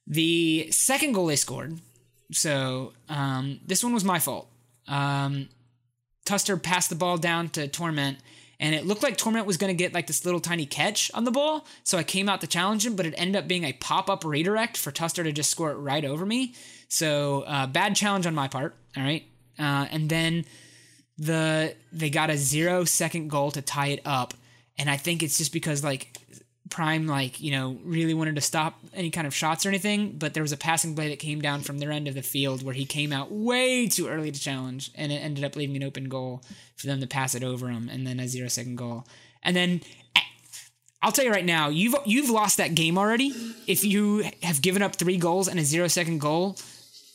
the 0.06 0.68
second 0.70 1.12
goal 1.12 1.26
they 1.26 1.36
scored 1.36 1.78
so 2.32 2.92
um 3.08 3.60
this 3.66 3.82
one 3.84 3.92
was 3.92 4.04
my 4.04 4.18
fault 4.18 4.48
um 4.88 5.48
Tuster 6.26 6.56
passed 6.56 6.90
the 6.90 6.96
ball 6.96 7.16
down 7.16 7.48
to 7.50 7.68
Torment, 7.68 8.18
and 8.60 8.74
it 8.74 8.84
looked 8.84 9.02
like 9.02 9.16
Torment 9.16 9.46
was 9.46 9.56
going 9.56 9.74
to 9.74 9.82
get 9.82 9.94
like 9.94 10.06
this 10.06 10.24
little 10.24 10.40
tiny 10.40 10.66
catch 10.66 11.10
on 11.14 11.24
the 11.24 11.30
ball. 11.30 11.66
So 11.84 11.96
I 11.96 12.02
came 12.02 12.28
out 12.28 12.40
to 12.42 12.46
challenge 12.46 12.84
him, 12.84 12.96
but 12.96 13.06
it 13.06 13.14
ended 13.16 13.36
up 13.36 13.48
being 13.48 13.64
a 13.64 13.72
pop 13.72 14.10
up 14.10 14.24
redirect 14.24 14.76
for 14.76 14.90
Tuster 14.90 15.22
to 15.24 15.32
just 15.32 15.50
score 15.50 15.70
it 15.70 15.76
right 15.76 16.04
over 16.04 16.26
me. 16.26 16.54
So 16.88 17.42
uh, 17.42 17.66
bad 17.66 17.96
challenge 17.96 18.26
on 18.26 18.34
my 18.34 18.48
part. 18.48 18.74
All 18.96 19.02
right, 19.02 19.24
uh, 19.58 19.86
and 19.90 20.08
then 20.10 20.44
the 21.16 21.74
they 21.92 22.10
got 22.10 22.28
a 22.28 22.36
zero 22.36 22.84
second 22.84 23.30
goal 23.30 23.52
to 23.52 23.62
tie 23.62 23.88
it 23.88 24.00
up, 24.04 24.34
and 24.76 24.90
I 24.90 24.96
think 24.96 25.22
it's 25.22 25.38
just 25.38 25.52
because 25.52 25.84
like 25.84 26.15
Prime 26.70 27.06
like 27.06 27.40
you 27.40 27.52
know 27.52 27.78
really 27.84 28.14
wanted 28.14 28.34
to 28.34 28.40
stop 28.40 28.78
any 28.92 29.10
kind 29.10 29.26
of 29.26 29.34
shots 29.34 29.64
or 29.64 29.68
anything, 29.68 30.16
but 30.18 30.34
there 30.34 30.42
was 30.42 30.52
a 30.52 30.56
passing 30.56 30.94
play 30.94 31.08
that 31.10 31.18
came 31.18 31.40
down 31.40 31.60
from 31.62 31.78
their 31.78 31.92
end 31.92 32.08
of 32.08 32.14
the 32.14 32.22
field 32.22 32.62
where 32.64 32.74
he 32.74 32.84
came 32.84 33.12
out 33.12 33.30
way 33.30 33.86
too 33.86 34.08
early 34.08 34.30
to 34.32 34.40
challenge, 34.40 34.90
and 34.94 35.12
it 35.12 35.16
ended 35.16 35.44
up 35.44 35.54
leaving 35.56 35.76
an 35.76 35.82
open 35.84 36.08
goal 36.08 36.42
for 36.76 36.86
them 36.88 37.00
to 37.00 37.06
pass 37.06 37.34
it 37.34 37.44
over 37.44 37.68
him, 37.68 37.88
and 37.88 38.06
then 38.06 38.18
a 38.18 38.26
zero 38.28 38.48
second 38.48 38.76
goal, 38.76 39.06
and 39.42 39.54
then. 39.56 39.80
eh, 40.16 40.20
I'll 41.02 41.12
tell 41.12 41.24
you 41.24 41.30
right 41.30 41.44
now, 41.44 41.68
you've 41.68 41.94
you've 42.04 42.30
lost 42.30 42.56
that 42.56 42.74
game 42.74 42.98
already. 42.98 43.32
If 43.66 43.84
you 43.84 44.24
have 44.42 44.60
given 44.60 44.82
up 44.82 44.96
three 44.96 45.18
goals 45.18 45.46
and 45.46 45.60
a 45.60 45.62
zero 45.62 45.86
second 45.86 46.20
goal, 46.20 46.56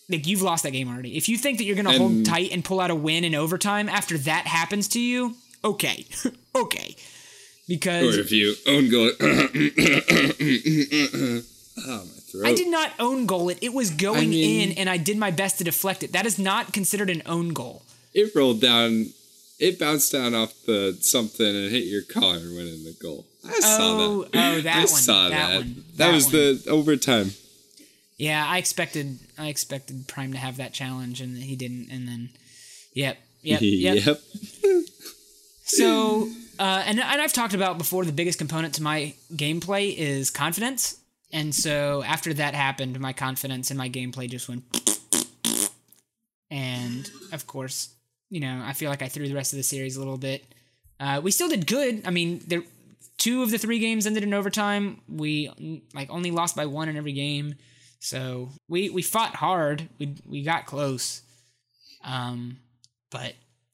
like 0.08 0.28
you've 0.28 0.42
lost 0.44 0.64
that 0.64 0.72
game 0.72 0.88
already. 0.88 1.18
If 1.18 1.28
you 1.28 1.36
think 1.38 1.58
that 1.58 1.66
you're 1.66 1.76
gonna 1.76 1.98
hold 1.98 2.26
tight 2.26 2.52
and 2.54 2.64
pull 2.64 2.80
out 2.80 2.90
a 2.92 2.96
win 2.96 3.26
in 3.26 3.36
overtime 3.36 3.90
after 3.90 4.18
that 4.20 4.46
happens 4.48 4.88
to 4.90 5.00
you, 5.00 5.36
okay, 5.66 6.06
okay, 6.56 6.96
because 7.68 8.18
Or 8.18 8.20
if 8.22 8.32
you 8.32 8.56
own 8.68 8.90
goal. 8.90 9.12
oh, 11.78 12.06
my 12.06 12.20
throat. 12.32 12.46
I 12.46 12.54
did 12.56 12.68
not 12.70 12.92
own 13.00 13.26
goal 13.26 13.50
it. 13.50 13.60
It 13.62 13.74
was 13.74 13.90
going 13.92 14.18
I 14.18 14.28
mean- 14.28 14.72
in, 14.72 14.78
and 14.78 14.90
I 14.90 14.98
did 14.98 15.18
my 15.18 15.32
best 15.32 15.58
to 15.60 15.64
deflect 15.64 16.04
it. 16.04 16.12
That 16.14 16.26
is 16.26 16.38
not 16.40 16.74
considered 16.74 17.10
an 17.10 17.22
own 17.26 17.50
goal. 17.50 17.84
It 18.14 18.34
rolled 18.36 18.62
down. 18.62 19.08
It 19.60 19.80
bounced 19.80 20.12
down 20.12 20.34
off 20.34 20.54
the 20.66 20.98
something 21.02 21.46
and 21.46 21.72
hit 21.72 21.84
your 21.86 22.02
collar 22.02 22.38
and 22.38 22.56
went 22.56 22.68
in 22.68 22.84
the 22.84 22.96
goal. 23.02 23.26
I 23.48 23.60
saw 23.60 23.78
Oh, 23.80 24.24
that. 24.34 24.54
oh, 24.58 24.62
that 24.62 24.76
I 24.76 24.80
one, 24.80 24.88
saw 24.88 25.30
that 25.30 25.50
that. 25.50 25.56
one, 25.60 25.76
that 25.76 25.98
that 25.98 26.14
was 26.14 26.26
one. 26.26 26.34
the 26.34 26.64
overtime. 26.70 27.32
Yeah, 28.18 28.46
I 28.48 28.58
expected 28.58 29.20
I 29.38 29.48
expected 29.48 30.08
Prime 30.08 30.32
to 30.34 30.38
have 30.38 30.58
that 30.58 30.74
challenge, 30.74 31.22
and 31.22 31.38
he 31.38 31.56
didn't. 31.56 31.90
And 31.92 32.08
then, 32.08 32.30
yep, 32.94 33.18
yep, 33.42 33.60
yep. 33.64 34.20
So, 35.64 36.30
uh, 36.62 36.84
and 36.86 37.00
and 37.00 37.22
I've 37.22 37.34
talked 37.34 37.56
about 37.56 37.80
before. 37.80 38.06
The 38.06 38.12
biggest 38.12 38.38
component 38.38 38.76
to 38.76 38.84
my 38.84 39.16
gameplay 39.34 39.96
is 39.98 40.30
confidence, 40.30 40.96
and 41.34 41.56
so 41.56 42.04
after 42.04 42.36
that 42.36 42.54
happened, 42.54 43.00
my 43.00 43.14
confidence 43.14 43.72
in 43.72 43.78
my 43.78 43.90
gameplay 43.90 44.30
just 44.30 44.48
went. 44.48 44.64
And 46.52 47.10
of 47.32 47.48
course, 47.48 47.90
you 48.30 48.42
know, 48.42 48.62
I 48.64 48.74
feel 48.74 48.92
like 48.92 49.02
I 49.02 49.08
threw 49.08 49.28
the 49.28 49.34
rest 49.34 49.54
of 49.54 49.58
the 49.58 49.64
series 49.64 49.96
a 49.96 50.00
little 50.00 50.20
bit. 50.20 50.46
Uh, 51.00 51.20
we 51.24 51.32
still 51.32 51.50
did 51.50 51.66
good. 51.66 52.04
I 52.06 52.12
mean, 52.12 52.44
there 52.46 52.62
two 53.18 53.42
of 53.42 53.50
the 53.50 53.58
three 53.58 53.80
games 53.80 54.06
ended 54.06 54.22
in 54.22 54.32
overtime. 54.32 55.02
We 55.10 55.82
like 55.96 56.12
only 56.12 56.30
lost 56.30 56.56
by 56.56 56.68
one 56.68 56.90
in 56.90 56.96
every 56.96 57.14
game, 57.14 57.56
so 58.00 58.50
we 58.70 58.92
we 58.92 59.02
fought 59.02 59.34
hard. 59.34 59.90
We 59.98 60.14
we 60.30 60.44
got 60.44 60.68
close, 60.68 61.24
um, 62.04 62.60
but 63.10 63.34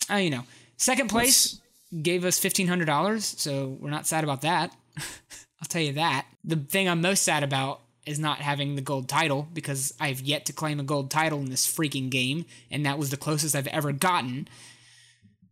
uh, 0.10 0.16
you 0.16 0.30
know, 0.30 0.46
second 0.78 1.10
place 1.10 1.60
gave 2.02 2.26
us 2.26 2.40
fifteen 2.40 2.68
hundred 2.68 2.86
dollars, 2.86 3.26
so 3.38 3.78
we're 3.80 3.90
not 3.90 4.08
sad 4.08 4.24
about 4.24 4.42
that. 4.42 4.76
I'll 4.98 5.68
tell 5.68 5.82
you 5.82 5.94
that. 5.94 6.26
The 6.44 6.56
thing 6.56 6.88
I'm 6.88 7.02
most 7.02 7.24
sad 7.24 7.44
about 7.44 7.82
is 8.06 8.20
not 8.20 8.40
having 8.40 8.76
the 8.76 8.82
gold 8.82 9.10
title 9.10 9.48
because 9.54 9.94
I've 10.00 10.22
yet 10.22 10.46
to 10.46 10.54
claim 10.54 10.80
a 10.80 10.84
gold 10.84 11.12
title 11.12 11.40
in 11.40 11.50
this 11.50 11.68
freaking 11.68 12.10
game, 12.10 12.46
and 12.72 12.86
that 12.86 12.98
was 12.98 13.10
the 13.10 13.18
closest 13.18 13.56
I've 13.56 13.68
ever 13.68 13.92
gotten. 13.92 14.48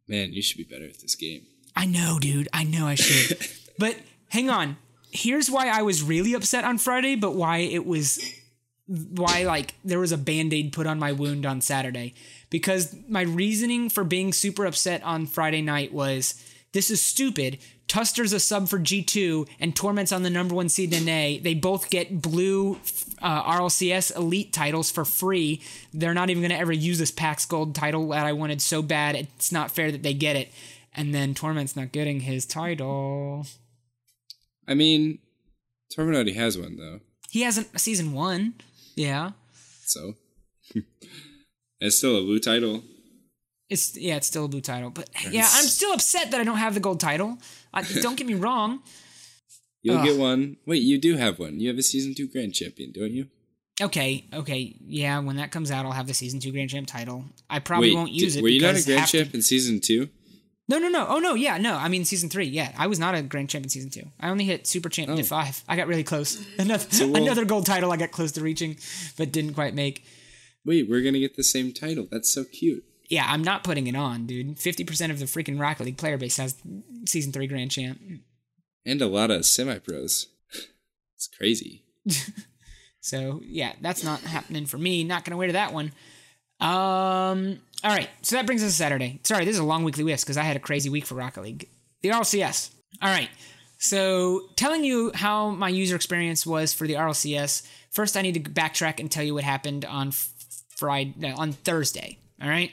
Man, 0.08 0.34
you 0.34 0.42
should 0.42 0.58
be 0.58 0.64
better 0.64 0.86
at 0.86 1.02
this 1.02 1.16
game. 1.16 1.46
I 1.76 1.86
know, 1.86 2.20
dude. 2.20 2.48
I 2.54 2.64
know 2.64 2.88
I 2.88 2.96
should. 2.96 3.46
but 3.80 3.98
hang 4.30 4.50
on. 4.50 4.78
Here's 5.12 5.50
why 5.50 5.68
I 5.68 5.82
was 5.82 6.04
really 6.04 6.34
upset 6.34 6.64
on 6.64 6.78
Friday, 6.78 7.16
but 7.16 7.36
why 7.36 7.58
it 7.58 7.86
was 7.86 8.20
why 8.88 9.44
like 9.44 9.74
there 9.84 10.00
was 10.00 10.12
a 10.12 10.18
band-aid 10.18 10.72
put 10.72 10.88
on 10.88 11.00
my 11.00 11.12
wound 11.12 11.46
on 11.46 11.62
Saturday. 11.62 12.14
Because 12.50 12.96
my 13.08 13.22
reasoning 13.22 13.90
for 13.90 14.04
being 14.04 14.34
super 14.34 14.66
upset 14.66 15.04
on 15.04 15.26
Friday 15.26 15.62
night 15.62 15.94
was 15.94 16.42
this 16.74 16.90
is 16.92 17.02
stupid. 17.02 17.58
Tuster's 17.88 18.34
a 18.34 18.40
sub 18.40 18.68
for 18.68 18.80
G2 18.80 19.48
and 19.60 19.76
Torment's 19.76 20.12
on 20.12 20.24
the 20.24 20.30
number 20.30 20.56
one 20.56 20.70
seed 20.70 20.94
in 20.94 21.06
NA. 21.06 21.40
They 21.42 21.54
both 21.54 21.90
get 21.90 22.22
blue 22.22 22.80
uh, 23.22 23.44
RLCS 23.44 24.16
elite 24.16 24.52
titles 24.52 24.90
for 24.92 25.06
free. 25.06 25.62
They're 25.94 26.14
not 26.14 26.30
even 26.30 26.42
going 26.42 26.52
to 26.52 26.58
ever 26.58 26.74
use 26.74 26.98
this 27.00 27.12
PAX 27.12 27.46
Gold 27.46 27.76
title 27.76 28.10
that 28.10 28.26
I 28.26 28.34
wanted 28.34 28.62
so 28.62 28.82
bad. 28.82 29.16
It's 29.16 29.52
not 29.52 29.72
fair 29.72 29.92
that 29.92 30.04
they 30.04 30.14
get 30.14 30.36
it. 30.36 30.52
And 30.96 31.14
then 31.14 31.34
Torment's 31.34 31.76
not 31.76 31.92
getting 31.92 32.22
his 32.22 32.46
title. 32.46 33.46
I 34.68 34.74
mean, 34.74 35.20
Torment 35.94 36.16
already 36.16 36.34
has 36.34 36.58
one 36.58 36.78
though, 36.78 37.02
He 37.30 37.42
hasn't 37.42 37.80
season 37.80 38.14
one. 38.14 38.56
Yeah. 38.96 39.32
so 39.86 40.16
it's 41.80 41.98
still 41.98 42.18
a 42.18 42.22
blue 42.22 42.40
title. 42.40 42.84
It's 43.70 43.98
yeah, 43.98 44.18
it's 44.18 44.28
still 44.28 44.46
a 44.46 44.48
blue 44.48 44.62
title, 44.62 44.92
but 44.92 45.10
yeah, 45.30 45.48
I'm 45.52 45.66
still 45.66 45.94
upset 45.94 46.32
that 46.32 46.40
I 46.40 46.44
don't 46.44 46.58
have 46.58 46.76
the 46.76 46.80
gold 46.80 47.00
title. 47.00 47.38
I, 47.74 47.82
don't 48.02 48.16
get 48.16 48.28
me 48.28 48.36
wrong. 48.36 48.82
You'll 49.82 49.98
Ugh. 49.98 50.06
get 50.06 50.18
one. 50.20 50.58
Wait, 50.66 50.84
you 50.84 50.98
do 51.00 51.18
have 51.18 51.40
one. 51.40 51.60
You 51.60 51.70
have 51.70 51.78
a 51.78 51.84
season 51.84 52.14
two 52.16 52.28
grand 52.28 52.54
champion, 52.54 52.92
don't 52.92 53.12
you? 53.12 53.28
Okay, 53.82 54.26
okay, 54.34 54.76
yeah. 54.86 55.20
When 55.20 55.36
that 55.36 55.52
comes 55.52 55.70
out, 55.70 55.86
I'll 55.86 55.92
have 55.92 56.08
the 56.08 56.14
season 56.14 56.40
two 56.40 56.52
Grand 56.54 56.70
Champ 56.70 56.88
title. 56.88 57.26
I 57.50 57.60
probably 57.60 57.90
Wait, 57.90 57.96
won't 57.96 58.12
use 58.12 58.34
did- 58.34 58.40
it. 58.40 58.44
Were 58.44 58.50
you 58.50 58.62
not 58.62 58.76
a 58.76 58.84
grand 58.84 59.08
champ 59.08 59.34
in 59.34 59.42
season 59.42 59.82
two? 59.82 60.10
No, 60.68 60.80
no, 60.80 60.88
no. 60.88 61.06
Oh 61.08 61.20
no, 61.20 61.36
yeah, 61.36 61.58
no. 61.58 61.76
I 61.76 61.90
mean 61.90 62.06
season 62.06 62.30
three. 62.30 62.46
Yeah, 62.46 62.72
I 62.78 62.88
was 62.88 63.00
not 63.00 63.16
a 63.16 63.22
grand 63.22 63.50
champion 63.50 63.70
season 63.70 63.92
two. 63.92 64.10
I 64.20 64.30
only 64.30 64.46
hit 64.46 64.66
super 64.66 64.90
champ 64.90 65.10
oh. 65.12 65.22
five. 65.24 65.64
I 65.68 65.76
got 65.76 65.88
really 65.88 66.04
close. 66.04 66.44
Another 66.58 66.86
so 66.90 67.06
we'll, 67.06 67.22
another 67.22 67.46
gold 67.46 67.66
title 67.66 67.92
I 67.92 67.98
got 67.98 68.12
close 68.12 68.32
to 68.34 68.42
reaching, 68.42 68.78
but 69.18 69.32
didn't 69.32 69.54
quite 69.54 69.76
make. 69.76 70.06
Wait, 70.66 70.90
we're 70.90 71.02
gonna 71.02 71.20
get 71.20 71.36
the 71.36 71.44
same 71.44 71.72
title. 71.72 72.08
That's 72.10 72.34
so 72.34 72.44
cute. 72.44 72.84
Yeah, 73.08 73.26
I'm 73.28 73.44
not 73.44 73.64
putting 73.64 73.88
it 73.88 73.96
on, 73.96 74.26
dude. 74.26 74.60
Fifty 74.60 74.84
percent 74.84 75.12
of 75.12 75.20
the 75.20 75.26
freaking 75.26 75.60
Rocket 75.60 75.86
League 75.86 75.98
player 75.98 76.18
base 76.18 76.38
has 76.38 76.56
season 77.06 77.32
three 77.32 77.48
grand 77.48 77.72
champ. 77.72 78.00
And 78.86 79.02
a 79.02 79.08
lot 79.08 79.32
of 79.32 79.46
semi 79.46 79.78
pros. 79.80 80.28
it's 81.16 81.28
crazy. 81.28 81.84
so 83.00 83.42
yeah, 83.44 83.74
that's 83.82 84.04
not 84.04 84.22
happening 84.22 84.66
for 84.66 84.78
me. 84.78 85.04
Not 85.04 85.24
gonna 85.24 85.38
wear 85.38 85.48
to 85.48 85.54
that 85.54 85.74
one. 85.74 85.92
Um. 86.60 87.60
All 87.84 87.92
right. 87.92 88.10
So 88.24 88.36
that 88.36 88.48
brings 88.48 88.64
us 88.64 88.72
to 88.72 88.76
Saturday. 88.76 89.20
Sorry, 89.24 89.46
this 89.46 89.54
is 89.54 89.60
a 89.60 89.66
long 89.66 89.84
weekly 89.84 90.04
list 90.04 90.26
because 90.26 90.38
I 90.38 90.44
had 90.44 90.56
a 90.56 90.60
crazy 90.60 90.90
week 90.90 91.06
for 91.06 91.14
Rocket 91.14 91.42
League. 91.42 91.70
The 92.02 92.10
RLCS. 92.10 92.72
All 93.02 93.10
right. 93.10 93.30
So 93.78 94.42
telling 94.56 94.84
you 94.84 95.12
how 95.14 95.50
my 95.50 95.70
user 95.70 95.96
experience 95.96 96.46
was 96.46 96.74
for 96.74 96.88
the 96.88 96.94
RLCS. 96.94 97.68
First, 97.92 98.18
I 98.18 98.22
need 98.22 98.34
to 98.34 98.40
backtrack 98.40 99.00
and 99.00 99.12
tell 99.12 99.24
you 99.24 99.34
what 99.36 99.44
happened 99.44 99.86
on 99.86 100.12
Friday 100.76 101.34
on 101.36 101.54
Thursday. 101.54 102.18
All 102.42 102.50
right. 102.50 102.72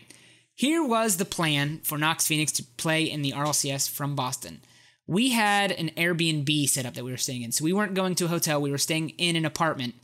Here 0.55 0.85
was 0.85 1.17
the 1.17 1.25
plan 1.25 1.81
for 1.83 1.99
Nox 1.99 2.27
Phoenix 2.27 2.53
to 2.53 2.65
play 2.77 3.05
in 3.05 3.23
the 3.23 3.33
RLCS 3.33 3.89
from 3.91 4.15
Boston. 4.15 4.61
We 5.07 5.31
had 5.31 5.73
an 5.73 5.91
Airbnb 5.97 6.69
set 6.69 6.87
up 6.87 6.95
that 6.95 7.05
we 7.05 7.11
were 7.11 7.17
staying 7.17 7.43
in. 7.43 7.53
So 7.53 7.65
we 7.65 7.73
weren't 7.73 7.95
going 7.95 8.15
to 8.17 8.27
a 8.27 8.29
hotel, 8.29 8.61
we 8.61 8.71
were 8.71 8.79
staying 8.79 9.11
in 9.11 9.37
an 9.37 9.45
apartment. 9.45 9.95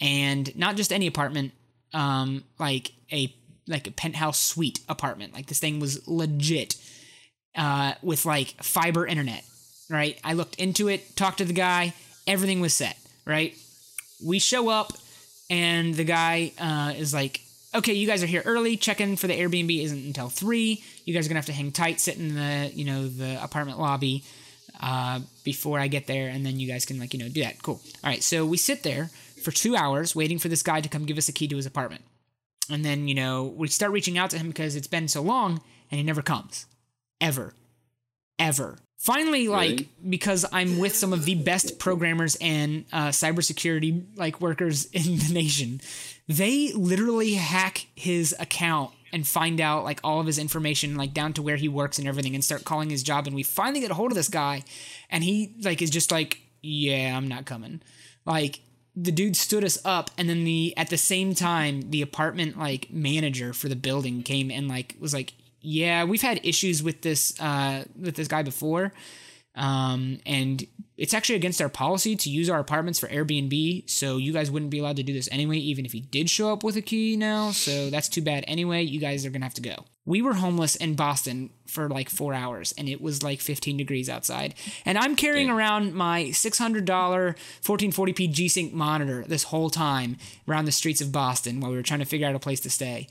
And 0.00 0.54
not 0.56 0.76
just 0.76 0.92
any 0.92 1.06
apartment, 1.06 1.52
um, 1.92 2.44
like 2.58 2.92
a 3.12 3.34
like 3.66 3.86
a 3.86 3.90
penthouse 3.90 4.38
suite 4.38 4.80
apartment. 4.88 5.34
Like 5.34 5.46
this 5.46 5.58
thing 5.60 5.78
was 5.78 6.06
legit 6.08 6.76
uh, 7.54 7.94
with 8.02 8.24
like 8.24 8.62
fiber 8.62 9.06
internet, 9.06 9.44
right? 9.90 10.18
I 10.24 10.32
looked 10.32 10.56
into 10.56 10.88
it, 10.88 11.16
talked 11.16 11.38
to 11.38 11.44
the 11.44 11.52
guy, 11.52 11.92
everything 12.26 12.60
was 12.60 12.74
set, 12.74 12.96
right? 13.26 13.54
We 14.24 14.38
show 14.38 14.68
up, 14.68 14.92
and 15.50 15.94
the 15.94 16.04
guy 16.04 16.52
uh, 16.58 16.92
is 16.96 17.12
like, 17.12 17.40
"Okay, 17.74 17.92
you 17.92 18.06
guys 18.06 18.22
are 18.22 18.26
here 18.26 18.42
early. 18.44 18.76
Check 18.76 19.00
in 19.00 19.16
for 19.16 19.26
the 19.26 19.38
Airbnb 19.38 19.82
isn't 19.84 20.06
until 20.06 20.28
three. 20.28 20.82
You 21.04 21.14
guys 21.14 21.26
are 21.26 21.28
gonna 21.28 21.38
have 21.38 21.46
to 21.46 21.52
hang 21.52 21.72
tight, 21.72 22.00
sit 22.00 22.18
in 22.18 22.34
the 22.34 22.70
you 22.74 22.84
know 22.84 23.08
the 23.08 23.42
apartment 23.42 23.78
lobby 23.78 24.24
uh, 24.80 25.20
before 25.44 25.78
I 25.78 25.88
get 25.88 26.06
there, 26.06 26.28
and 26.28 26.44
then 26.44 26.58
you 26.58 26.68
guys 26.68 26.84
can 26.84 26.98
like 26.98 27.12
you 27.12 27.20
know 27.20 27.28
do 27.28 27.42
that. 27.42 27.62
Cool. 27.62 27.80
All 28.02 28.10
right, 28.10 28.22
so 28.22 28.46
we 28.46 28.56
sit 28.56 28.82
there 28.82 29.10
for 29.38 29.50
two 29.50 29.76
hours 29.76 30.14
waiting 30.14 30.38
for 30.38 30.48
this 30.48 30.62
guy 30.62 30.80
to 30.80 30.88
come 30.88 31.04
give 31.04 31.18
us 31.18 31.28
a 31.28 31.32
key 31.32 31.48
to 31.48 31.56
his 31.56 31.66
apartment. 31.66 32.02
And 32.70 32.84
then, 32.84 33.08
you 33.08 33.14
know, 33.14 33.44
we 33.44 33.68
start 33.68 33.92
reaching 33.92 34.18
out 34.18 34.30
to 34.30 34.38
him 34.38 34.48
because 34.48 34.76
it's 34.76 34.86
been 34.86 35.08
so 35.08 35.22
long 35.22 35.60
and 35.90 35.98
he 35.98 36.02
never 36.02 36.22
comes. 36.22 36.66
Ever. 37.20 37.54
Ever. 38.38 38.76
Finally, 38.98 39.48
like, 39.48 39.70
really? 39.70 39.88
because 40.08 40.44
I'm 40.52 40.78
with 40.78 40.94
some 40.94 41.12
of 41.12 41.24
the 41.24 41.36
best 41.36 41.78
programmers 41.78 42.36
and 42.40 42.84
uh, 42.92 43.08
cybersecurity 43.08 44.16
like 44.16 44.40
workers 44.40 44.86
in 44.86 45.18
the 45.18 45.32
nation, 45.32 45.80
they 46.28 46.72
literally 46.72 47.34
hack 47.34 47.86
his 47.94 48.34
account 48.38 48.92
and 49.12 49.26
find 49.26 49.60
out 49.60 49.84
like 49.84 50.00
all 50.04 50.20
of 50.20 50.26
his 50.26 50.38
information, 50.38 50.96
like 50.96 51.14
down 51.14 51.32
to 51.32 51.42
where 51.42 51.56
he 51.56 51.68
works 51.68 51.98
and 51.98 52.06
everything, 52.06 52.34
and 52.34 52.44
start 52.44 52.64
calling 52.64 52.90
his 52.90 53.02
job. 53.02 53.26
And 53.26 53.34
we 53.34 53.42
finally 53.42 53.80
get 53.80 53.90
a 53.90 53.94
hold 53.94 54.12
of 54.12 54.16
this 54.16 54.28
guy, 54.28 54.62
and 55.10 55.24
he 55.24 55.54
like 55.62 55.80
is 55.80 55.90
just 55.90 56.12
like, 56.12 56.42
"Yeah, 56.62 57.16
I'm 57.16 57.28
not 57.28 57.46
coming." 57.46 57.80
Like 58.26 58.60
the 59.00 59.12
dude 59.12 59.36
stood 59.36 59.64
us 59.64 59.78
up 59.84 60.10
and 60.18 60.28
then 60.28 60.44
the 60.44 60.74
at 60.76 60.90
the 60.90 60.98
same 60.98 61.34
time 61.34 61.90
the 61.90 62.02
apartment 62.02 62.58
like 62.58 62.90
manager 62.90 63.52
for 63.52 63.68
the 63.68 63.76
building 63.76 64.22
came 64.22 64.50
and 64.50 64.66
like 64.66 64.96
was 64.98 65.14
like 65.14 65.34
yeah 65.60 66.02
we've 66.02 66.22
had 66.22 66.40
issues 66.44 66.82
with 66.82 67.02
this 67.02 67.38
uh 67.40 67.84
with 68.00 68.16
this 68.16 68.26
guy 68.26 68.42
before 68.42 68.92
um 69.58 70.20
and 70.24 70.66
it's 70.98 71.14
actually 71.14 71.36
against 71.36 71.62
our 71.62 71.68
policy 71.68 72.16
to 72.16 72.28
use 72.28 72.50
our 72.50 72.58
apartments 72.58 72.98
for 72.98 73.06
Airbnb, 73.06 73.88
so 73.88 74.16
you 74.16 74.32
guys 74.32 74.50
wouldn't 74.50 74.72
be 74.72 74.80
allowed 74.80 74.96
to 74.96 75.04
do 75.04 75.12
this 75.12 75.28
anyway, 75.30 75.56
even 75.58 75.86
if 75.86 75.92
he 75.92 76.00
did 76.00 76.28
show 76.28 76.52
up 76.52 76.64
with 76.64 76.76
a 76.76 76.82
key 76.82 77.16
now. 77.16 77.52
So 77.52 77.88
that's 77.88 78.08
too 78.08 78.20
bad 78.20 78.44
anyway. 78.48 78.82
You 78.82 78.98
guys 78.98 79.24
are 79.24 79.30
gonna 79.30 79.44
have 79.44 79.54
to 79.54 79.62
go. 79.62 79.84
We 80.04 80.22
were 80.22 80.34
homeless 80.34 80.74
in 80.74 80.96
Boston 80.96 81.50
for 81.66 81.88
like 81.88 82.08
four 82.08 82.34
hours, 82.34 82.74
and 82.76 82.88
it 82.88 83.00
was 83.00 83.22
like 83.22 83.40
15 83.40 83.76
degrees 83.76 84.08
outside. 84.08 84.54
And 84.84 84.98
I'm 84.98 85.14
carrying 85.14 85.50
around 85.50 85.94
my 85.94 86.24
$600 86.24 86.84
1440p 86.84 88.32
G 88.32 88.48
Sync 88.48 88.72
monitor 88.72 89.22
this 89.28 89.44
whole 89.44 89.70
time 89.70 90.16
around 90.48 90.64
the 90.64 90.72
streets 90.72 91.00
of 91.00 91.12
Boston 91.12 91.60
while 91.60 91.70
we 91.70 91.76
were 91.76 91.82
trying 91.82 92.00
to 92.00 92.06
figure 92.06 92.26
out 92.26 92.34
a 92.34 92.40
place 92.40 92.60
to 92.60 92.70
stay. 92.70 93.06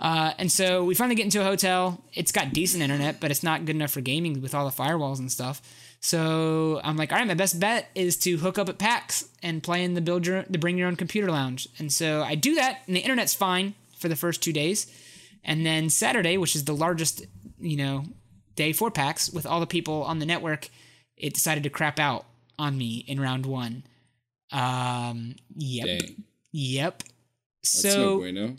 Uh, 0.00 0.32
and 0.38 0.50
so 0.50 0.82
we 0.82 0.94
finally 0.94 1.14
get 1.14 1.24
into 1.24 1.40
a 1.40 1.44
hotel. 1.44 2.02
It's 2.14 2.32
got 2.32 2.52
decent 2.52 2.82
internet, 2.82 3.20
but 3.20 3.30
it's 3.30 3.42
not 3.42 3.64
good 3.64 3.76
enough 3.76 3.90
for 3.92 4.00
gaming 4.00 4.40
with 4.40 4.54
all 4.54 4.64
the 4.64 4.74
firewalls 4.74 5.18
and 5.18 5.30
stuff. 5.30 5.60
So 6.00 6.80
I'm 6.82 6.96
like, 6.96 7.12
all 7.12 7.18
right, 7.18 7.26
my 7.26 7.34
best 7.34 7.60
bet 7.60 7.90
is 7.94 8.16
to 8.18 8.38
hook 8.38 8.58
up 8.58 8.68
at 8.68 8.78
PAX 8.78 9.28
and 9.42 9.62
play 9.62 9.84
in 9.84 9.94
the 9.94 10.00
build 10.00 10.26
your, 10.26 10.44
the 10.48 10.58
bring 10.58 10.78
your 10.78 10.88
own 10.88 10.96
computer 10.96 11.30
lounge. 11.30 11.68
And 11.78 11.92
so 11.92 12.22
I 12.22 12.34
do 12.34 12.54
that, 12.54 12.80
and 12.86 12.96
the 12.96 13.00
internet's 13.00 13.34
fine 13.34 13.74
for 13.98 14.08
the 14.08 14.16
first 14.16 14.42
two 14.42 14.52
days. 14.52 14.86
And 15.44 15.64
then 15.64 15.90
Saturday, 15.90 16.38
which 16.38 16.56
is 16.56 16.64
the 16.64 16.74
largest, 16.74 17.26
you 17.60 17.76
know, 17.76 18.04
day 18.56 18.72
for 18.72 18.90
PAX 18.90 19.30
with 19.30 19.46
all 19.46 19.60
the 19.60 19.66
people 19.66 20.02
on 20.04 20.18
the 20.18 20.26
network, 20.26 20.68
it 21.16 21.34
decided 21.34 21.62
to 21.64 21.70
crap 21.70 21.98
out 21.98 22.24
on 22.58 22.76
me 22.76 23.04
in 23.06 23.20
round 23.20 23.44
one. 23.46 23.84
Um, 24.52 25.36
yep, 25.54 25.86
Dang. 25.86 26.24
yep. 26.52 27.02
That's 27.62 27.82
so 27.82 27.98
no 27.98 28.18
bueno 28.18 28.56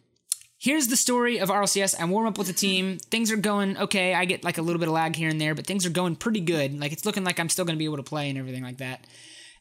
here's 0.62 0.88
the 0.88 0.96
story 0.96 1.40
of 1.40 1.50
RLCS. 1.50 2.00
I 2.00 2.06
warm 2.06 2.28
up 2.28 2.38
with 2.38 2.46
the 2.46 2.54
team. 2.54 3.00
Things 3.00 3.32
are 3.32 3.36
going 3.36 3.78
okay. 3.78 4.14
I 4.14 4.26
get 4.26 4.44
like 4.44 4.60
a 4.60 4.62
little 4.62 4.80
bit 4.80 4.88
of 4.88 4.94
lag 4.94 5.16
here 5.16 5.28
and 5.28 5.42
there, 5.42 5.56
but 5.56 5.66
things 5.66 5.88
are 5.88 5.90
going 5.90 6.16
pretty 6.16 6.40
good. 6.40 6.80
Like 6.80 6.94
it's 6.94 7.04
looking 7.04 7.24
like 7.24 7.40
I'm 7.40 7.50
still 7.50 7.66
going 7.66 7.76
to 7.76 7.80
be 7.80 7.86
able 7.86 7.98
to 7.98 8.04
play 8.04 8.30
and 8.30 8.38
everything 8.38 8.64
like 8.64 8.78
that. 8.78 9.06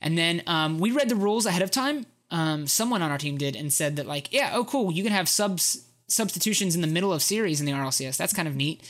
And 0.02 0.16
then 0.16 0.42
um, 0.46 0.78
we 0.78 0.92
read 0.92 1.08
the 1.08 1.16
rules 1.16 1.46
ahead 1.46 1.62
of 1.62 1.70
time. 1.70 2.04
Um, 2.30 2.66
someone 2.66 3.02
on 3.02 3.10
our 3.10 3.18
team 3.18 3.38
did 3.38 3.56
and 3.56 3.72
said 3.72 3.96
that 3.96 4.06
like, 4.06 4.32
yeah, 4.32 4.50
oh 4.54 4.64
cool, 4.64 4.92
you 4.92 5.02
can 5.02 5.12
have 5.12 5.28
subs 5.28 5.84
substitutions 6.06 6.74
in 6.74 6.80
the 6.80 6.86
middle 6.86 7.12
of 7.12 7.22
series 7.22 7.60
in 7.60 7.66
the 7.66 7.72
RLCS. 7.72 8.16
That's 8.16 8.32
kind 8.34 8.46
of 8.46 8.54
neat. 8.54 8.82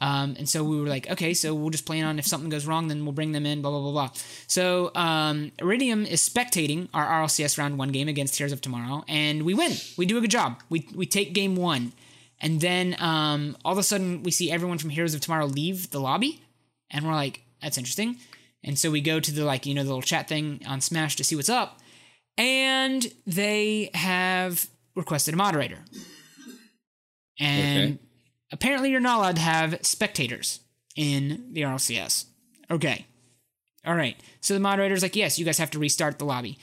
Um, 0.00 0.36
and 0.38 0.48
so 0.48 0.62
we 0.62 0.80
were 0.80 0.86
like, 0.86 1.10
okay, 1.10 1.34
so 1.34 1.54
we'll 1.54 1.70
just 1.70 1.86
plan 1.86 2.04
on 2.04 2.18
if 2.18 2.26
something 2.26 2.50
goes 2.50 2.66
wrong, 2.66 2.88
then 2.88 3.04
we'll 3.04 3.12
bring 3.12 3.32
them 3.32 3.46
in, 3.46 3.62
blah, 3.62 3.70
blah, 3.70 3.80
blah, 3.80 3.90
blah. 3.90 4.10
So 4.46 4.92
um, 4.94 5.52
Iridium 5.58 6.06
is 6.06 6.26
spectating 6.26 6.88
our 6.94 7.06
RLCS 7.06 7.58
round 7.58 7.78
one 7.78 7.90
game 7.90 8.08
against 8.08 8.36
Heroes 8.36 8.52
of 8.52 8.60
Tomorrow, 8.60 9.04
and 9.08 9.42
we 9.42 9.54
win. 9.54 9.72
We 9.96 10.06
do 10.06 10.16
a 10.18 10.20
good 10.20 10.30
job. 10.30 10.62
We, 10.68 10.88
we 10.94 11.06
take 11.06 11.34
game 11.34 11.56
one. 11.56 11.92
And 12.40 12.60
then 12.60 12.94
um, 13.00 13.56
all 13.64 13.72
of 13.72 13.78
a 13.78 13.82
sudden, 13.82 14.22
we 14.22 14.30
see 14.30 14.50
everyone 14.50 14.78
from 14.78 14.90
Heroes 14.90 15.14
of 15.14 15.20
Tomorrow 15.20 15.46
leave 15.46 15.90
the 15.90 16.00
lobby, 16.00 16.40
and 16.90 17.04
we're 17.04 17.14
like, 17.14 17.42
that's 17.60 17.78
interesting. 17.78 18.16
And 18.62 18.78
so 18.78 18.90
we 18.90 19.00
go 19.00 19.18
to 19.18 19.32
the 19.32 19.44
like, 19.44 19.66
you 19.66 19.74
know, 19.74 19.82
the 19.82 19.88
little 19.88 20.02
chat 20.02 20.28
thing 20.28 20.62
on 20.66 20.80
Smash 20.80 21.16
to 21.16 21.24
see 21.24 21.34
what's 21.34 21.48
up, 21.48 21.80
and 22.36 23.04
they 23.26 23.90
have 23.94 24.68
requested 24.94 25.34
a 25.34 25.36
moderator. 25.36 25.78
And 27.40 27.94
okay 27.94 28.07
apparently 28.52 28.90
you're 28.90 29.00
not 29.00 29.18
allowed 29.18 29.36
to 29.36 29.42
have 29.42 29.78
spectators 29.82 30.60
in 30.96 31.48
the 31.52 31.62
RLCS. 31.62 32.26
Okay. 32.70 33.06
All 33.86 33.94
right. 33.94 34.16
So 34.40 34.54
the 34.54 34.60
moderator's 34.60 35.02
like, 35.02 35.16
yes, 35.16 35.38
you 35.38 35.44
guys 35.44 35.58
have 35.58 35.70
to 35.70 35.78
restart 35.78 36.18
the 36.18 36.24
lobby, 36.24 36.58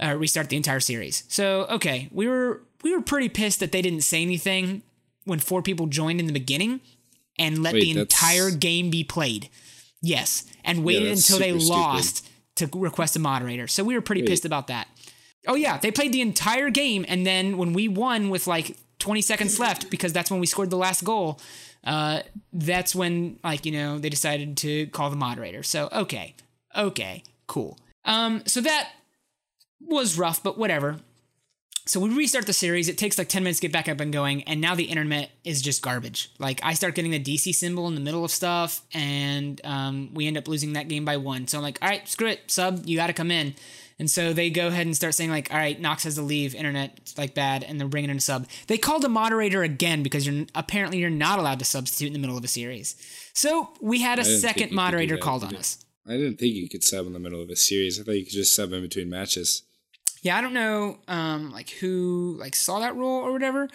uh, 0.00 0.14
restart 0.16 0.48
the 0.48 0.56
entire 0.56 0.80
series. 0.80 1.24
So 1.28 1.66
okay, 1.70 2.08
we 2.10 2.28
were 2.28 2.62
we 2.82 2.94
were 2.94 3.02
pretty 3.02 3.28
pissed 3.28 3.60
that 3.60 3.72
they 3.72 3.82
didn't 3.82 4.02
say 4.02 4.22
anything 4.22 4.82
when 5.24 5.38
four 5.38 5.62
people 5.62 5.86
joined 5.86 6.20
in 6.20 6.26
the 6.26 6.32
beginning 6.32 6.80
and 7.38 7.62
let 7.62 7.74
Wait, 7.74 7.80
the 7.80 8.00
entire 8.00 8.50
game 8.50 8.90
be 8.90 9.04
played. 9.04 9.48
Yes, 10.02 10.44
and 10.64 10.84
waited 10.84 11.04
yeah, 11.04 11.12
until 11.12 11.38
they 11.38 11.52
lost 11.52 12.24
stupid. 12.56 12.72
to 12.72 12.78
request 12.78 13.16
a 13.16 13.18
moderator. 13.18 13.66
So 13.66 13.84
we 13.84 13.94
were 13.94 14.00
pretty 14.00 14.22
Wait. 14.22 14.28
pissed 14.28 14.44
about 14.46 14.68
that. 14.68 14.88
Oh 15.46 15.54
yeah, 15.54 15.78
they 15.78 15.90
played 15.90 16.12
the 16.12 16.22
entire 16.22 16.70
game, 16.70 17.04
and 17.08 17.26
then 17.26 17.58
when 17.58 17.72
we 17.74 17.88
won 17.88 18.30
with 18.30 18.46
like 18.46 18.76
20 19.00 19.20
seconds 19.22 19.58
left 19.58 19.90
because 19.90 20.12
that's 20.12 20.30
when 20.30 20.38
we 20.38 20.46
scored 20.46 20.70
the 20.70 20.76
last 20.76 21.02
goal. 21.02 21.40
Uh, 21.82 22.20
that's 22.52 22.94
when 22.94 23.38
like 23.42 23.66
you 23.66 23.72
know 23.72 23.98
they 23.98 24.10
decided 24.10 24.56
to 24.58 24.86
call 24.88 25.10
the 25.10 25.16
moderator. 25.16 25.62
So 25.62 25.88
okay, 25.92 26.34
okay, 26.76 27.24
cool. 27.46 27.78
Um, 28.04 28.42
so 28.46 28.60
that 28.60 28.90
was 29.80 30.18
rough, 30.18 30.42
but 30.42 30.58
whatever. 30.58 30.98
So 31.86 31.98
we 31.98 32.10
restart 32.10 32.46
the 32.46 32.52
series. 32.52 32.88
It 32.88 32.98
takes 32.98 33.18
like 33.18 33.28
10 33.28 33.42
minutes 33.42 33.58
to 33.58 33.66
get 33.66 33.72
back 33.72 33.88
up 33.88 33.98
and 33.98 34.12
going, 34.12 34.42
and 34.44 34.60
now 34.60 34.74
the 34.74 34.84
internet 34.84 35.30
is 35.42 35.60
just 35.60 35.82
garbage. 35.82 36.30
Like 36.38 36.60
I 36.62 36.74
start 36.74 36.94
getting 36.94 37.10
the 37.10 37.18
DC 37.18 37.54
symbol 37.54 37.88
in 37.88 37.94
the 37.94 38.00
middle 38.00 38.24
of 38.24 38.30
stuff, 38.30 38.82
and 38.92 39.60
um, 39.64 40.10
we 40.14 40.26
end 40.26 40.36
up 40.36 40.46
losing 40.46 40.74
that 40.74 40.88
game 40.88 41.04
by 41.04 41.16
one. 41.16 41.48
So 41.48 41.58
I'm 41.58 41.64
like, 41.64 41.78
all 41.82 41.88
right, 41.88 42.06
screw 42.06 42.28
it, 42.28 42.50
sub, 42.50 42.82
you 42.84 42.96
got 42.96 43.08
to 43.08 43.12
come 43.12 43.30
in. 43.30 43.54
And 44.00 44.10
so 44.10 44.32
they 44.32 44.48
go 44.48 44.68
ahead 44.68 44.86
and 44.86 44.96
start 44.96 45.14
saying 45.14 45.28
like, 45.28 45.52
all 45.52 45.58
right, 45.58 45.78
Nox 45.78 46.04
has 46.04 46.14
to 46.14 46.22
leave, 46.22 46.54
internet 46.54 47.12
like 47.18 47.34
bad, 47.34 47.62
and 47.62 47.78
they're 47.78 47.86
bringing 47.86 48.08
in 48.08 48.16
a 48.16 48.20
sub. 48.20 48.46
They 48.66 48.78
called 48.78 49.04
a 49.04 49.10
moderator 49.10 49.62
again 49.62 50.02
because 50.02 50.26
you're 50.26 50.46
apparently 50.54 50.96
you're 50.96 51.10
not 51.10 51.38
allowed 51.38 51.58
to 51.58 51.66
substitute 51.66 52.06
in 52.06 52.14
the 52.14 52.18
middle 52.18 52.38
of 52.38 52.42
a 52.42 52.48
series. 52.48 52.96
So 53.34 53.74
we 53.78 54.00
had 54.00 54.18
a 54.18 54.24
second 54.24 54.72
moderator 54.72 55.18
called 55.18 55.44
on 55.44 55.54
us. 55.54 55.84
I 56.08 56.12
didn't 56.12 56.38
think 56.38 56.54
you 56.54 56.66
could 56.70 56.82
sub 56.82 57.06
in 57.06 57.12
the 57.12 57.18
middle 57.18 57.42
of 57.42 57.50
a 57.50 57.56
series. 57.56 58.00
I 58.00 58.02
thought 58.02 58.12
you 58.12 58.24
could 58.24 58.32
just 58.32 58.56
sub 58.56 58.72
in 58.72 58.80
between 58.80 59.10
matches. 59.10 59.64
Yeah, 60.22 60.38
I 60.38 60.40
don't 60.40 60.54
know 60.54 60.98
um, 61.06 61.52
like 61.52 61.68
who 61.68 62.38
like 62.40 62.54
saw 62.56 62.80
that 62.80 62.96
rule 62.96 63.20
or 63.20 63.32
whatever, 63.32 63.68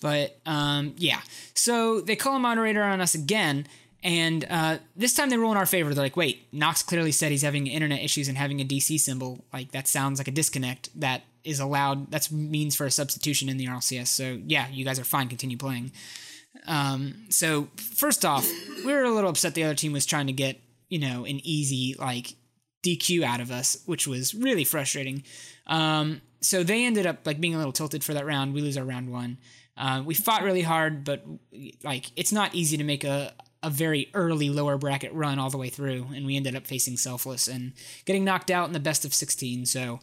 but 0.00 0.40
um, 0.44 0.94
yeah. 0.96 1.20
So 1.54 2.00
they 2.00 2.16
call 2.16 2.34
a 2.34 2.40
moderator 2.40 2.82
on 2.82 3.00
us 3.00 3.14
again, 3.14 3.68
And 4.02 4.46
uh, 4.48 4.78
this 4.94 5.14
time 5.14 5.28
they 5.28 5.36
roll 5.36 5.50
in 5.50 5.56
our 5.56 5.66
favor. 5.66 5.92
They're 5.92 6.04
like, 6.04 6.16
wait, 6.16 6.46
Nox 6.52 6.82
clearly 6.82 7.10
said 7.10 7.32
he's 7.32 7.42
having 7.42 7.66
internet 7.66 8.00
issues 8.00 8.28
and 8.28 8.38
having 8.38 8.60
a 8.60 8.64
DC 8.64 8.98
symbol. 9.00 9.44
Like, 9.52 9.72
that 9.72 9.88
sounds 9.88 10.18
like 10.18 10.28
a 10.28 10.32
disconnect 10.32 10.88
that 11.00 11.22
is 11.42 11.58
allowed. 11.58 12.10
That's 12.10 12.30
means 12.30 12.76
for 12.76 12.86
a 12.86 12.90
substitution 12.90 13.48
in 13.48 13.56
the 13.56 13.66
RLCS. 13.66 14.08
So, 14.08 14.38
yeah, 14.46 14.68
you 14.68 14.84
guys 14.84 15.00
are 15.00 15.04
fine. 15.04 15.28
Continue 15.28 15.56
playing. 15.56 15.90
Um, 16.66 17.26
so, 17.28 17.68
first 17.76 18.24
off, 18.24 18.48
we 18.84 18.92
were 18.92 19.02
a 19.02 19.10
little 19.10 19.30
upset 19.30 19.54
the 19.54 19.64
other 19.64 19.74
team 19.74 19.92
was 19.92 20.06
trying 20.06 20.28
to 20.28 20.32
get, 20.32 20.60
you 20.88 21.00
know, 21.00 21.24
an 21.24 21.40
easy, 21.44 21.96
like, 21.98 22.34
DQ 22.84 23.24
out 23.24 23.40
of 23.40 23.50
us, 23.50 23.82
which 23.86 24.06
was 24.06 24.34
really 24.34 24.64
frustrating. 24.64 25.24
Um, 25.66 26.20
so 26.40 26.62
they 26.62 26.84
ended 26.84 27.06
up 27.06 27.26
like 27.26 27.40
being 27.40 27.54
a 27.54 27.58
little 27.58 27.72
tilted 27.72 28.04
for 28.04 28.14
that 28.14 28.24
round. 28.24 28.54
We 28.54 28.60
lose 28.62 28.78
our 28.78 28.84
round 28.84 29.10
one. 29.10 29.38
Uh, 29.76 30.02
we 30.04 30.14
fought 30.14 30.42
really 30.42 30.62
hard, 30.62 31.04
but 31.04 31.24
like 31.84 32.10
it's 32.16 32.32
not 32.32 32.54
easy 32.54 32.76
to 32.76 32.84
make 32.84 33.04
a 33.04 33.32
a 33.62 33.70
very 33.70 34.10
early 34.14 34.50
lower 34.50 34.76
bracket 34.76 35.12
run 35.12 35.38
all 35.38 35.50
the 35.50 35.58
way 35.58 35.68
through, 35.68 36.06
and 36.14 36.26
we 36.26 36.36
ended 36.36 36.54
up 36.54 36.66
facing 36.66 36.96
Selfless 36.96 37.48
and 37.48 37.72
getting 38.04 38.24
knocked 38.24 38.50
out 38.50 38.66
in 38.66 38.72
the 38.72 38.80
best 38.80 39.04
of 39.04 39.14
sixteen. 39.14 39.66
So, 39.66 40.00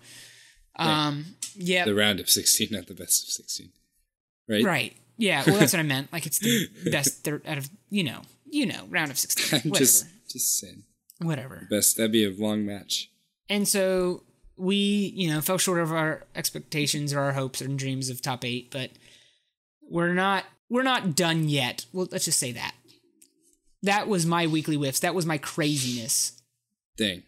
um, 0.77 1.25
yeah, 1.55 1.85
the 1.85 1.95
round 1.95 2.19
of 2.19 2.29
sixteen, 2.29 2.69
not 2.71 2.87
the 2.87 2.93
best 2.93 3.23
of 3.23 3.29
sixteen, 3.29 3.71
right? 4.47 4.63
Right. 4.63 4.97
Yeah. 5.17 5.43
Well, 5.45 5.59
that's 5.59 5.73
what 5.73 5.79
I 5.79 5.83
meant. 5.83 6.11
Like 6.11 6.25
it's 6.25 6.39
the 6.39 6.67
best 6.91 7.23
third 7.23 7.45
out 7.47 7.57
of 7.57 7.69
you 7.89 8.03
know 8.03 8.21
you 8.45 8.65
know 8.65 8.85
round 8.89 9.11
of 9.11 9.17
sixteen. 9.17 9.61
I'm 9.63 9.71
just 9.77 10.05
just 10.29 10.57
saying. 10.59 10.83
Whatever. 11.21 11.67
Best 11.69 11.97
that'd 11.97 12.11
be 12.11 12.25
a 12.25 12.31
long 12.31 12.65
match. 12.65 13.09
And 13.49 13.67
so 13.67 14.23
we, 14.57 15.13
you 15.15 15.29
know, 15.29 15.41
fell 15.41 15.57
short 15.57 15.79
of 15.79 15.91
our 15.91 16.23
expectations 16.35 17.13
or 17.13 17.19
our 17.19 17.33
hopes 17.33 17.61
and 17.61 17.77
dreams 17.77 18.09
of 18.09 18.21
top 18.21 18.43
eight, 18.43 18.71
but 18.71 18.91
we're 19.81 20.13
not 20.13 20.45
we're 20.69 20.83
not 20.83 21.15
done 21.15 21.47
yet. 21.47 21.85
Well, 21.93 22.07
let's 22.11 22.25
just 22.25 22.39
say 22.39 22.51
that. 22.53 22.73
That 23.85 24.07
was 24.07 24.25
my 24.25 24.47
weekly 24.47 24.75
whiffs. 24.75 24.99
That 24.99 25.15
was 25.15 25.25
my 25.25 25.37
craziness. 25.37 26.41
Dang. 26.97 27.23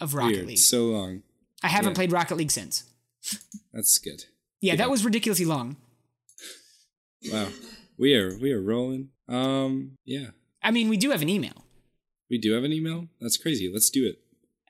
Of 0.00 0.14
Rocket 0.14 0.32
Weird. 0.32 0.46
League. 0.46 0.58
So 0.58 0.86
long. 0.86 1.22
I 1.62 1.68
haven't 1.68 1.90
yeah. 1.90 1.94
played 1.94 2.12
Rocket 2.12 2.36
League 2.36 2.50
since. 2.50 2.84
That's 3.72 3.98
good. 3.98 4.24
Yeah, 4.60 4.76
that 4.76 4.90
was 4.90 5.04
ridiculously 5.04 5.44
long. 5.46 5.76
Wow. 7.30 7.48
We 7.98 8.14
are 8.14 8.36
we 8.38 8.52
are 8.52 8.60
rolling. 8.60 9.10
Um 9.28 9.98
yeah. 10.04 10.28
I 10.62 10.70
mean, 10.70 10.88
we 10.88 10.96
do 10.96 11.10
have 11.10 11.22
an 11.22 11.28
email. 11.28 11.64
We 12.28 12.38
do 12.38 12.52
have 12.54 12.64
an 12.64 12.72
email? 12.72 13.06
That's 13.20 13.36
crazy. 13.36 13.70
Let's 13.72 13.90
do 13.90 14.06
it. 14.06 14.20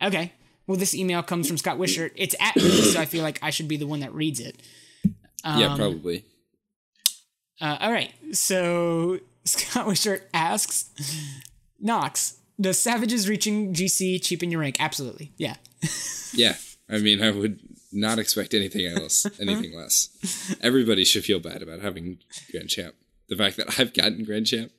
Okay. 0.03 0.32
Well, 0.66 0.76
this 0.76 0.94
email 0.94 1.22
comes 1.22 1.48
from 1.48 1.59
Scott 1.59 1.78
Wishart. 1.78 2.12
It's 2.14 2.34
at 2.40 2.57
me, 2.57 2.70
so 2.70 3.01
I 3.01 3.07
feel 3.07 3.22
like 3.22 3.38
I 3.42 3.51
should 3.51 3.68
be 3.68 3.76
the 3.76 3.86
one 3.86 4.01
that 4.01 4.12
reads 4.12 4.40
it. 4.40 4.61
Um, 5.44 5.61
yeah, 5.61 5.76
probably. 5.76 6.24
Uh, 7.61 7.78
all 7.80 7.92
right. 7.92 8.12
So 8.32 9.20
Scott 9.45 9.86
Wishart 9.86 10.28
asks, 10.34 10.91
Nox, 11.80 12.38
does 12.61 12.78
Savages 12.78 13.28
reaching 13.28 13.72
GC 13.72 14.22
cheapen 14.22 14.51
your 14.51 14.61
rank? 14.61 14.76
Absolutely. 14.78 15.32
Yeah. 15.36 15.57
yeah. 16.32 16.57
I 16.88 16.99
mean, 16.99 17.22
I 17.22 17.30
would 17.30 17.61
not 17.93 18.18
expect 18.18 18.55
anything 18.55 18.86
else, 18.86 19.26
uh-huh. 19.26 19.36
anything 19.41 19.74
less. 19.76 20.57
Everybody 20.61 21.05
should 21.05 21.24
feel 21.24 21.41
bad 21.41 21.62
about 21.62 21.80
having 21.80 22.18
Grand 22.51 22.68
Champ. 22.68 22.95
The 23.28 23.36
fact 23.36 23.57
that 23.57 23.78
I've 23.78 23.95
gotten 23.95 24.24
Grand 24.24 24.47
Champ, 24.47 24.72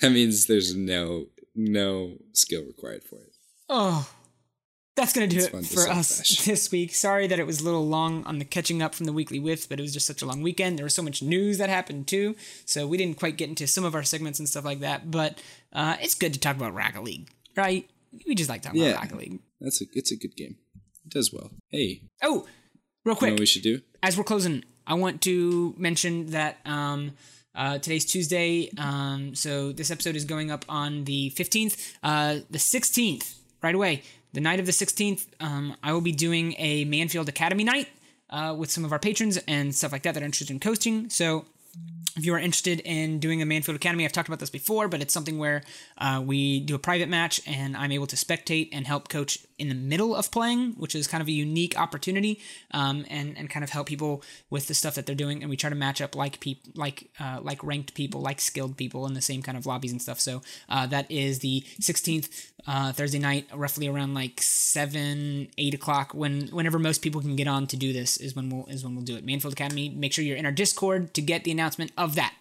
that 0.00 0.12
means 0.12 0.46
there's 0.46 0.74
no 0.74 1.26
no 1.54 2.18
skill 2.32 2.64
required 2.64 3.02
for 3.02 3.16
it. 3.16 3.32
Oh, 3.68 4.08
that's 4.96 5.12
going 5.12 5.28
to 5.28 5.36
do 5.36 5.44
it 5.44 5.66
for 5.66 5.88
us 5.88 6.18
bash. 6.18 6.38
this 6.44 6.72
week. 6.72 6.94
Sorry 6.94 7.26
that 7.26 7.38
it 7.38 7.46
was 7.46 7.60
a 7.60 7.64
little 7.64 7.86
long 7.86 8.24
on 8.24 8.38
the 8.38 8.44
catching 8.44 8.82
up 8.82 8.94
from 8.94 9.06
the 9.06 9.12
weekly 9.12 9.38
whiff, 9.38 9.68
but 9.68 9.78
it 9.78 9.82
was 9.82 9.92
just 9.92 10.06
such 10.06 10.22
a 10.22 10.26
long 10.26 10.42
weekend. 10.42 10.78
There 10.78 10.84
was 10.84 10.94
so 10.94 11.02
much 11.02 11.22
news 11.22 11.58
that 11.58 11.68
happened 11.68 12.08
too, 12.08 12.34
so 12.64 12.86
we 12.86 12.96
didn't 12.96 13.18
quite 13.18 13.36
get 13.36 13.48
into 13.48 13.66
some 13.66 13.84
of 13.84 13.94
our 13.94 14.02
segments 14.02 14.38
and 14.38 14.48
stuff 14.48 14.64
like 14.64 14.80
that. 14.80 15.10
But 15.10 15.40
uh, 15.72 15.96
it's 16.00 16.14
good 16.14 16.32
to 16.32 16.40
talk 16.40 16.56
about 16.56 16.74
Rocket 16.74 17.04
League, 17.04 17.28
right? 17.56 17.88
We 18.26 18.34
just 18.34 18.48
like 18.48 18.62
talking 18.62 18.80
yeah, 18.80 18.90
about 18.90 19.02
Rocket 19.02 19.18
League. 19.18 19.40
That's 19.60 19.82
a 19.82 19.84
it's 19.92 20.10
a 20.10 20.16
good 20.16 20.34
game. 20.34 20.56
It 21.04 21.10
does 21.10 21.32
well. 21.32 21.50
Hey. 21.68 22.02
Oh, 22.22 22.46
real 23.04 23.14
quick. 23.14 23.30
You 23.30 23.36
know 23.36 23.40
we 23.40 23.46
should 23.46 23.62
do 23.62 23.80
as 24.02 24.16
we're 24.16 24.24
closing. 24.24 24.64
I 24.86 24.94
want 24.94 25.20
to 25.22 25.74
mention 25.76 26.30
that 26.30 26.58
um, 26.64 27.12
uh, 27.54 27.78
today's 27.78 28.04
Tuesday, 28.04 28.70
um, 28.78 29.34
so 29.34 29.72
this 29.72 29.90
episode 29.90 30.14
is 30.14 30.24
going 30.24 30.50
up 30.50 30.64
on 30.68 31.04
the 31.04 31.32
15th. 31.34 31.94
Uh, 32.04 32.36
the 32.50 32.58
16th, 32.58 33.34
right 33.62 33.74
away, 33.74 34.02
the 34.36 34.42
night 34.42 34.60
of 34.60 34.66
the 34.66 34.72
16th, 34.72 35.28
um, 35.40 35.74
I 35.82 35.94
will 35.94 36.02
be 36.02 36.12
doing 36.12 36.54
a 36.58 36.84
Mannfield 36.84 37.26
Academy 37.26 37.64
night 37.64 37.88
uh, 38.28 38.54
with 38.56 38.70
some 38.70 38.84
of 38.84 38.92
our 38.92 38.98
patrons 38.98 39.38
and 39.48 39.74
stuff 39.74 39.92
like 39.92 40.02
that 40.02 40.12
that 40.12 40.22
are 40.22 40.26
interested 40.26 40.50
in 40.50 40.60
coaching. 40.60 41.08
So 41.08 41.46
if 42.16 42.26
you 42.26 42.34
are 42.34 42.38
interested 42.38 42.80
in 42.80 43.18
doing 43.18 43.40
a 43.40 43.46
Mannfield 43.46 43.76
Academy, 43.76 44.04
I've 44.04 44.12
talked 44.12 44.28
about 44.28 44.38
this 44.38 44.50
before, 44.50 44.88
but 44.88 45.00
it's 45.00 45.14
something 45.14 45.38
where 45.38 45.62
uh, 45.96 46.22
we 46.24 46.60
do 46.60 46.74
a 46.74 46.78
private 46.78 47.08
match 47.08 47.40
and 47.46 47.76
I'm 47.76 47.92
able 47.92 48.06
to 48.08 48.16
spectate 48.16 48.68
and 48.72 48.86
help 48.86 49.08
coach 49.08 49.38
in 49.58 49.70
the 49.70 49.74
middle 49.74 50.14
of 50.14 50.30
playing, 50.30 50.72
which 50.72 50.94
is 50.94 51.06
kind 51.06 51.22
of 51.22 51.28
a 51.28 51.32
unique 51.32 51.78
opportunity, 51.78 52.40
um, 52.72 53.06
and 53.08 53.36
and 53.38 53.48
kind 53.48 53.64
of 53.64 53.70
help 53.70 53.86
people 53.86 54.22
with 54.50 54.66
the 54.66 54.74
stuff 54.74 54.94
that 54.94 55.06
they're 55.06 55.14
doing. 55.14 55.42
And 55.42 55.50
we 55.50 55.56
try 55.56 55.70
to 55.70 55.76
match 55.76 56.00
up 56.00 56.14
like 56.14 56.40
people, 56.40 56.72
like 56.74 57.10
uh, 57.18 57.40
like 57.42 57.62
ranked 57.64 57.94
people, 57.94 58.20
like 58.20 58.40
skilled 58.40 58.76
people 58.76 59.06
in 59.06 59.14
the 59.14 59.22
same 59.22 59.42
kind 59.42 59.56
of 59.56 59.66
lobbies 59.66 59.92
and 59.92 60.00
stuff. 60.00 60.20
So 60.20 60.42
uh, 60.68 60.86
that 60.88 61.10
is 61.10 61.40
the 61.40 61.64
16th 61.80 62.52
uh, 62.66 62.92
Thursday 62.92 63.18
night, 63.18 63.46
roughly 63.54 63.86
around 63.86 64.14
like 64.14 64.40
seven, 64.42 65.48
eight 65.58 65.74
o'clock. 65.74 66.12
When 66.14 66.48
whenever 66.48 66.78
most 66.78 67.02
people 67.02 67.20
can 67.20 67.36
get 67.36 67.46
on 67.46 67.66
to 67.68 67.76
do 67.76 67.92
this 67.92 68.16
is 68.16 68.34
when 68.34 68.50
we'll 68.50 68.66
is 68.66 68.84
when 68.84 68.94
we'll 68.94 69.04
do 69.04 69.16
it. 69.16 69.26
Mannfield 69.26 69.52
Academy. 69.52 69.88
Make 69.88 70.12
sure 70.12 70.24
you're 70.24 70.36
in 70.36 70.46
our 70.46 70.52
Discord 70.52 71.14
to 71.14 71.22
get 71.22 71.44
the 71.44 71.52
announcement 71.52 71.92
of 71.96 72.14
that. 72.16 72.34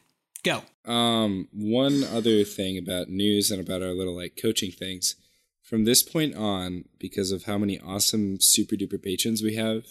Go. 0.43 0.63
Um, 0.89 1.47
one 1.51 2.03
other 2.03 2.43
thing 2.43 2.77
about 2.77 3.09
news 3.09 3.51
and 3.51 3.59
about 3.59 3.81
our 3.81 3.93
little 3.93 4.15
like 4.15 4.37
coaching 4.39 4.71
things. 4.71 5.15
From 5.63 5.83
this 5.83 6.03
point 6.03 6.35
on, 6.35 6.85
because 6.99 7.31
of 7.31 7.45
how 7.45 7.57
many 7.57 7.79
awesome 7.79 8.39
super 8.39 8.75
duper 8.75 9.01
patrons 9.01 9.41
we 9.41 9.55
have, 9.55 9.85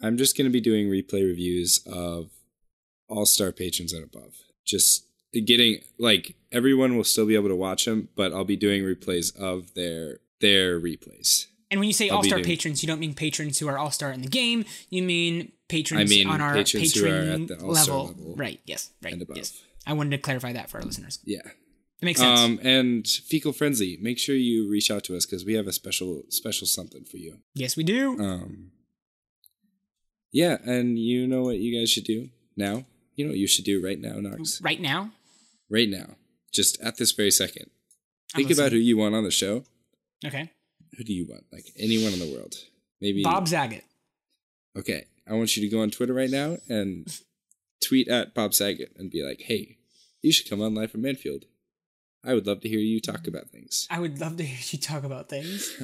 I'm 0.00 0.16
just 0.16 0.36
going 0.36 0.44
to 0.44 0.52
be 0.52 0.60
doing 0.60 0.86
replay 0.88 1.26
reviews 1.26 1.80
of 1.84 2.30
all 3.08 3.26
star 3.26 3.50
patrons 3.50 3.92
and 3.92 4.04
above. 4.04 4.34
Just 4.64 5.06
getting 5.32 5.80
like 5.98 6.36
everyone 6.54 6.96
will 6.96 7.04
still 7.04 7.26
be 7.26 7.34
able 7.34 7.48
to 7.48 7.56
watch 7.56 7.84
them, 7.84 8.08
but 8.14 8.32
I'll 8.32 8.44
be 8.44 8.56
doing 8.56 8.82
replays 8.82 9.36
of 9.38 9.74
their 9.74 10.20
their 10.40 10.80
replays. 10.80 11.46
And 11.70 11.80
when 11.80 11.88
you 11.88 11.92
say 11.92 12.08
all 12.08 12.22
star 12.22 12.40
patrons, 12.40 12.82
you 12.82 12.86
don't 12.86 13.00
mean 13.00 13.14
patrons 13.14 13.58
who 13.58 13.68
are 13.68 13.78
all 13.78 13.90
star 13.90 14.12
in 14.12 14.22
the 14.22 14.28
game. 14.28 14.64
You 14.90 15.02
mean 15.02 15.52
patrons 15.68 16.12
I 16.12 16.14
mean, 16.14 16.28
on 16.28 16.40
our 16.40 16.54
patrons 16.54 16.92
patron 16.92 17.46
level. 17.46 18.06
level. 18.06 18.34
Right. 18.36 18.60
Yes. 18.64 18.90
Right. 19.02 19.20
Yes. 19.34 19.60
I 19.86 19.92
wanted 19.92 20.10
to 20.10 20.18
clarify 20.18 20.52
that 20.52 20.70
for 20.70 20.78
our 20.78 20.84
listeners. 20.84 21.18
Yeah. 21.24 21.40
It 21.44 22.04
makes 22.04 22.20
sense. 22.20 22.40
Um, 22.40 22.60
and 22.62 23.06
fecal 23.06 23.52
frenzy. 23.52 23.98
Make 24.00 24.18
sure 24.18 24.34
you 24.34 24.70
reach 24.70 24.90
out 24.90 25.04
to 25.04 25.16
us 25.16 25.26
because 25.26 25.44
we 25.44 25.54
have 25.54 25.66
a 25.66 25.72
special 25.72 26.22
special 26.28 26.66
something 26.66 27.04
for 27.04 27.16
you. 27.16 27.38
Yes, 27.54 27.76
we 27.76 27.82
do. 27.82 28.18
Um. 28.20 28.70
Yeah, 30.30 30.58
and 30.64 30.98
you 30.98 31.26
know 31.26 31.42
what 31.42 31.58
you 31.58 31.78
guys 31.78 31.90
should 31.90 32.04
do 32.04 32.28
now. 32.56 32.84
You 33.14 33.24
know 33.24 33.30
what 33.30 33.38
you 33.38 33.46
should 33.46 33.64
do 33.64 33.82
right 33.82 34.00
now, 34.00 34.14
Nox. 34.14 34.60
Right 34.60 34.80
now. 34.80 35.12
Right 35.70 35.88
now, 35.88 36.16
just 36.54 36.80
at 36.80 36.96
this 36.96 37.12
very 37.12 37.30
2nd 37.30 37.66
Think 38.34 38.50
about 38.50 38.72
who 38.72 38.78
you 38.78 38.96
want 38.96 39.14
on 39.14 39.24
the 39.24 39.30
show. 39.30 39.64
Okay. 40.24 40.50
Who 40.96 41.04
do 41.04 41.12
you 41.12 41.26
want? 41.26 41.44
Like 41.52 41.66
anyone 41.78 42.12
in 42.12 42.18
the 42.18 42.32
world? 42.32 42.54
Maybe 43.00 43.22
Bob 43.22 43.46
Saget. 43.48 43.84
Okay, 44.76 45.04
I 45.28 45.34
want 45.34 45.56
you 45.56 45.62
to 45.62 45.68
go 45.68 45.82
on 45.82 45.90
Twitter 45.90 46.14
right 46.14 46.30
now 46.30 46.56
and 46.68 47.06
tweet 47.86 48.08
at 48.08 48.34
Bob 48.34 48.54
Saget 48.54 48.92
and 48.96 49.10
be 49.10 49.22
like, 49.22 49.42
"Hey, 49.42 49.78
you 50.22 50.32
should 50.32 50.48
come 50.48 50.60
on 50.60 50.74
live 50.74 50.90
from 50.90 51.02
Mannfield. 51.02 51.44
I 52.24 52.34
would 52.34 52.46
love 52.46 52.60
to 52.62 52.68
hear 52.68 52.78
you 52.78 53.00
talk 53.00 53.26
about 53.26 53.50
things." 53.50 53.86
I 53.90 54.00
would 54.00 54.20
love 54.20 54.36
to 54.38 54.44
hear 54.44 54.58
you 54.70 54.78
talk 54.78 55.04
about 55.04 55.28
things. 55.28 55.80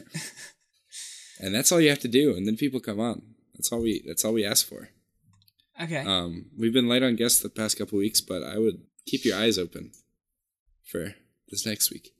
and 1.40 1.54
that's 1.54 1.70
all 1.70 1.80
you 1.80 1.90
have 1.90 2.00
to 2.00 2.08
do, 2.08 2.36
and 2.36 2.46
then 2.46 2.56
people 2.56 2.80
come 2.80 3.00
on. 3.00 3.22
That's 3.54 3.70
all 3.70 3.82
we. 3.82 4.02
That's 4.06 4.24
all 4.24 4.32
we 4.32 4.44
ask 4.44 4.66
for. 4.66 4.88
Okay. 5.80 6.04
Um, 6.04 6.46
we've 6.56 6.72
been 6.72 6.88
light 6.88 7.02
on 7.02 7.16
guests 7.16 7.40
the 7.40 7.48
past 7.48 7.78
couple 7.78 7.98
weeks, 7.98 8.20
but 8.20 8.42
I 8.42 8.58
would 8.58 8.82
keep 9.06 9.24
your 9.24 9.36
eyes 9.36 9.58
open 9.58 9.92
for 10.90 11.14
this 11.48 11.66
next 11.66 11.90
week. 11.90 12.10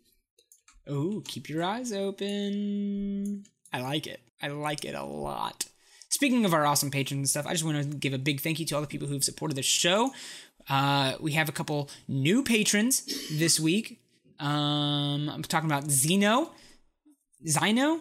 Oh, 0.87 1.23
keep 1.27 1.49
your 1.49 1.63
eyes 1.63 1.93
open. 1.93 3.45
I 3.73 3.81
like 3.81 4.07
it. 4.07 4.21
I 4.43 4.49
like 4.49 4.85
it 4.85 4.95
a 4.95 5.05
lot. 5.05 5.67
Speaking 6.09 6.45
of 6.45 6.53
our 6.55 6.67
awesome 6.67 6.91
patrons 6.91 7.19
and 7.19 7.29
stuff, 7.29 7.47
I 7.47 7.53
just 7.53 7.65
want 7.65 7.79
to 7.79 7.97
give 7.97 8.13
a 8.15 8.19
big 8.19 8.41
thank 8.41 8.59
you 8.59 8.67
to 8.67 8.75
all 8.75 8.81
the 8.81 8.87
people 8.89 9.07
who've 9.07 9.23
supported 9.23 9.57
the 9.57 9.63
show. 9.63 10.11
Uh, 10.69 11.15
we 11.21 11.33
have 11.33 11.49
a 11.49 11.53
couple 11.53 11.89
new 12.09 12.43
patrons 12.43 13.03
this 13.31 13.61
week. 13.61 14.01
Um, 14.41 15.29
I'm 15.29 15.43
talking 15.43 15.71
about 15.71 15.91
Zeno, 15.91 16.51
Zino, 17.47 18.01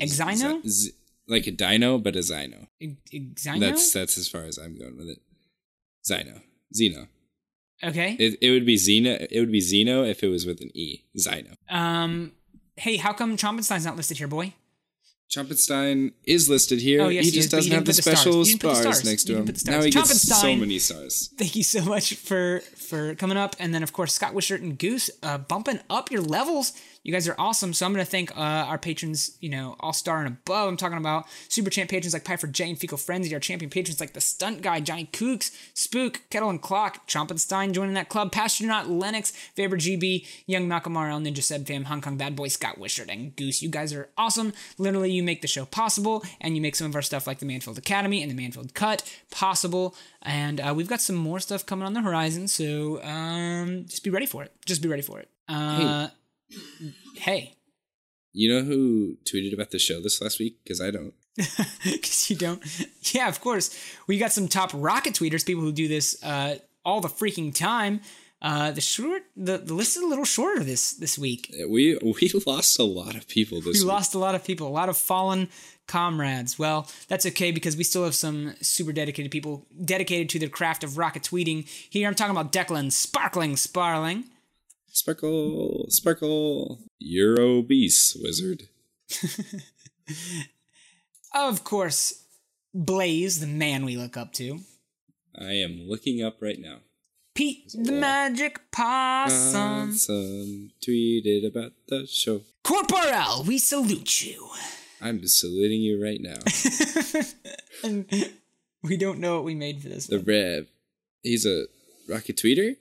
Exino, 0.00 0.66
Z- 0.66 0.92
like 1.28 1.46
a 1.46 1.52
dino, 1.52 1.98
but 1.98 2.16
a 2.16 2.20
Zino. 2.20 2.66
Exino. 2.82 3.60
That's 3.60 3.92
that's 3.92 4.18
as 4.18 4.28
far 4.28 4.44
as 4.44 4.58
I'm 4.58 4.76
going 4.76 4.96
with 4.96 5.08
it. 5.08 5.18
Zino, 6.04 6.42
Zeno. 6.74 7.06
Okay. 7.84 8.16
It, 8.18 8.38
it 8.40 8.50
would 8.50 8.66
be 8.66 8.76
Zeno. 8.76 9.26
It 9.30 9.40
would 9.40 9.52
be 9.52 9.60
Zeno 9.60 10.04
if 10.04 10.22
it 10.22 10.28
was 10.28 10.46
with 10.46 10.60
an 10.60 10.70
E. 10.74 11.04
Zino. 11.18 11.56
Um. 11.68 12.32
Hey, 12.76 12.96
how 12.96 13.12
come 13.12 13.36
Trompenstein's 13.36 13.84
not 13.84 13.96
listed 13.96 14.18
here, 14.18 14.28
boy? 14.28 14.54
Chompenstein 15.32 16.12
is 16.24 16.50
listed 16.50 16.80
here. 16.80 17.00
Oh, 17.00 17.08
yes, 17.08 17.24
he 17.24 17.30
he 17.30 17.36
just 17.36 17.46
is, 17.46 17.50
doesn't 17.50 17.72
have 17.72 17.84
the 17.86 17.92
the 17.92 18.02
special 18.02 18.44
stars. 18.44 18.48
You 18.48 18.58
didn't 18.58 18.60
put 18.62 18.68
the 18.68 18.74
stars 18.74 18.96
stars. 18.96 19.10
next 19.10 19.24
to 19.24 19.32
him. 19.32 19.44
didn't 19.46 19.56
put 19.56 19.64
the 19.64 19.70
Now 19.70 19.82
he 19.82 19.90
gets 19.90 20.40
so 20.40 20.56
many 20.56 20.78
stars. 20.78 21.30
Thank 21.38 21.56
you 21.56 21.62
so 21.62 21.82
much 21.84 22.14
for 22.14 22.60
for 22.76 23.14
coming 23.14 23.38
up, 23.38 23.56
and 23.58 23.74
then 23.74 23.82
of 23.82 23.94
course 23.94 24.12
Scott 24.12 24.34
Wishart 24.34 24.60
and 24.60 24.78
Goose 24.78 25.08
uh, 25.22 25.38
bumping 25.38 25.80
up 25.88 26.10
your 26.10 26.20
levels. 26.20 26.74
You 27.02 27.12
guys 27.12 27.26
are 27.26 27.34
awesome. 27.36 27.72
So 27.72 27.84
I'm 27.84 27.92
gonna 27.92 28.04
thank 28.04 28.36
uh, 28.36 28.40
our 28.40 28.78
patrons, 28.78 29.36
you 29.40 29.48
know, 29.48 29.74
all 29.80 29.92
star 29.92 30.18
and 30.18 30.28
above. 30.28 30.68
I'm 30.68 30.76
talking 30.76 30.98
about 30.98 31.26
super 31.48 31.68
champ 31.68 31.90
patrons 31.90 32.12
like 32.12 32.24
Piper 32.24 32.46
J 32.46 32.70
and 32.70 32.78
Fecal 32.78 32.98
Frenzy, 32.98 33.34
our 33.34 33.40
champion 33.40 33.70
patrons 33.70 33.98
like 33.98 34.12
the 34.12 34.20
Stunt 34.20 34.62
Guy, 34.62 34.80
Johnny 34.80 35.08
Kooks, 35.12 35.50
Spook, 35.74 36.20
Kettle 36.30 36.50
and 36.50 36.62
Clock, 36.62 37.08
Chompenstein 37.08 37.72
joining 37.72 37.94
that 37.94 38.08
club, 38.08 38.30
Pastronaut, 38.30 38.88
Lennox, 38.88 39.30
Faber 39.30 39.76
GB, 39.76 40.26
Young 40.46 40.68
Nakamura, 40.68 41.20
Ninja 41.20 41.42
Seb 41.42 41.66
Fam, 41.66 41.84
Hong 41.84 42.00
Kong 42.00 42.16
Bad 42.16 42.36
Boy, 42.36 42.48
Scott 42.48 42.78
Wishart, 42.78 43.10
and 43.10 43.34
Goose. 43.34 43.62
You 43.62 43.68
guys 43.68 43.92
are 43.92 44.08
awesome. 44.16 44.52
Literally, 44.78 45.10
you 45.10 45.24
make 45.24 45.42
the 45.42 45.48
show 45.48 45.64
possible, 45.64 46.22
and 46.40 46.54
you 46.54 46.62
make 46.62 46.76
some 46.76 46.86
of 46.86 46.94
our 46.94 47.02
stuff 47.02 47.26
like 47.26 47.40
the 47.40 47.46
Mannfield 47.46 47.78
Academy 47.78 48.22
and 48.22 48.30
the 48.30 48.40
Mannfield 48.40 48.74
Cut 48.74 49.02
possible. 49.30 49.96
And 50.22 50.60
uh, 50.60 50.72
we've 50.76 50.88
got 50.88 51.00
some 51.00 51.16
more 51.16 51.40
stuff 51.40 51.66
coming 51.66 51.84
on 51.84 51.94
the 51.94 52.02
horizon, 52.02 52.46
so 52.46 53.02
um, 53.02 53.86
just 53.88 54.04
be 54.04 54.10
ready 54.10 54.26
for 54.26 54.44
it. 54.44 54.52
Just 54.64 54.82
be 54.82 54.88
ready 54.88 55.02
for 55.02 55.18
it. 55.18 55.28
Uh, 55.48 56.06
hey. 56.06 56.12
You 58.32 58.52
know 58.52 58.62
who 58.62 59.16
tweeted 59.24 59.52
about 59.52 59.70
the 59.70 59.78
show 59.78 60.00
this 60.00 60.20
last 60.22 60.38
week? 60.38 60.58
Because 60.62 60.80
I 60.80 60.90
don't. 60.90 61.14
Because 61.84 62.30
you 62.30 62.36
don't. 62.36 62.62
Yeah, 63.14 63.28
of 63.28 63.40
course. 63.40 63.76
We 64.06 64.18
got 64.18 64.32
some 64.32 64.48
top 64.48 64.70
rocket 64.74 65.14
tweeters, 65.14 65.44
people 65.46 65.62
who 65.62 65.72
do 65.72 65.88
this 65.88 66.22
uh, 66.22 66.56
all 66.84 67.00
the 67.00 67.08
freaking 67.08 67.54
time. 67.54 68.00
Uh, 68.40 68.72
the 68.72 68.80
short, 68.80 69.22
the, 69.36 69.58
the 69.58 69.72
list 69.74 69.96
is 69.96 70.02
a 70.02 70.06
little 70.06 70.24
shorter 70.24 70.64
this 70.64 70.94
this 70.94 71.16
week. 71.18 71.54
We 71.68 71.96
we 72.02 72.30
lost 72.46 72.78
a 72.78 72.84
lot 72.84 73.14
of 73.14 73.28
people 73.28 73.58
this 73.60 73.74
We 73.78 73.84
week. 73.84 73.92
lost 73.92 74.14
a 74.14 74.18
lot 74.18 74.34
of 74.34 74.44
people, 74.44 74.66
a 74.66 74.70
lot 74.70 74.88
of 74.88 74.96
fallen 74.96 75.48
comrades. 75.86 76.58
Well, 76.58 76.88
that's 77.08 77.24
okay 77.26 77.52
because 77.52 77.76
we 77.76 77.84
still 77.84 78.04
have 78.04 78.14
some 78.14 78.54
super 78.60 78.92
dedicated 78.92 79.30
people 79.30 79.66
dedicated 79.84 80.28
to 80.30 80.38
the 80.38 80.48
craft 80.48 80.82
of 80.84 80.98
rocket 80.98 81.22
tweeting. 81.22 81.68
Here 81.90 82.08
I'm 82.08 82.14
talking 82.16 82.36
about 82.36 82.50
Declan 82.52 82.90
Sparkling 82.92 83.56
Sparling. 83.56 84.24
Sparkle, 84.92 85.86
sparkle. 85.88 86.80
You're 86.98 87.40
obese, 87.40 88.16
wizard. 88.20 88.68
Of 91.34 91.64
course, 91.64 92.24
Blaze, 92.74 93.40
the 93.40 93.46
man 93.46 93.86
we 93.86 93.96
look 93.96 94.18
up 94.18 94.34
to. 94.34 94.60
I 95.34 95.52
am 95.52 95.88
looking 95.88 96.22
up 96.22 96.36
right 96.42 96.58
now. 96.60 96.80
Pete, 97.34 97.72
the 97.74 97.92
magic 97.92 98.70
possum. 98.70 99.90
Awesome. 99.92 100.72
Tweeted 100.86 101.46
about 101.46 101.72
the 101.88 102.06
show. 102.06 102.42
Corporal, 102.62 103.44
we 103.44 103.56
salute 103.56 104.20
you. 104.26 104.46
I'm 105.00 105.26
saluting 105.26 105.80
you 105.80 106.02
right 106.02 106.20
now. 106.20 106.36
And 107.84 108.04
we 108.82 108.96
don't 108.96 109.18
know 109.18 109.34
what 109.36 109.44
we 109.44 109.54
made 109.54 109.82
for 109.82 109.88
this. 109.88 110.06
the 110.06 110.18
one. 110.18 110.26
Rev. 110.26 110.66
He's 111.22 111.46
a 111.46 111.64
rocket 112.08 112.36
tweeter? 112.36 112.76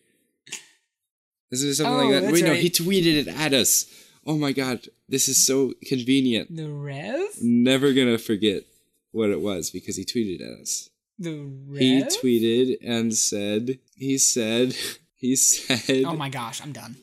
Isn't 1.51 1.69
it 1.69 1.75
something 1.75 1.93
Oh, 1.93 2.09
like 2.09 2.21
that? 2.23 2.31
Wait, 2.33 2.43
no, 2.43 2.51
right. 2.51 2.59
he 2.61 2.69
tweeted 2.69 3.15
it 3.15 3.27
at 3.27 3.53
us. 3.53 3.85
Oh 4.25 4.37
my 4.37 4.51
god, 4.51 4.87
this 5.09 5.27
is 5.27 5.45
so 5.45 5.73
convenient. 5.85 6.55
The 6.55 6.69
Rev? 6.69 7.21
Never 7.41 7.93
gonna 7.93 8.17
forget 8.17 8.63
what 9.11 9.29
it 9.31 9.41
was 9.41 9.69
because 9.71 9.95
he 9.97 10.05
tweeted 10.05 10.41
at 10.41 10.61
us. 10.61 10.89
The 11.19 11.33
Rev? 11.67 11.79
He 11.79 12.03
tweeted 12.03 12.77
and 12.83 13.13
said, 13.15 13.79
he 13.95 14.17
said, 14.17 14.75
he 15.15 15.35
said, 15.35 16.03
oh 16.05 16.15
my 16.15 16.29
gosh, 16.29 16.61
I'm 16.61 16.71
done. 16.71 16.97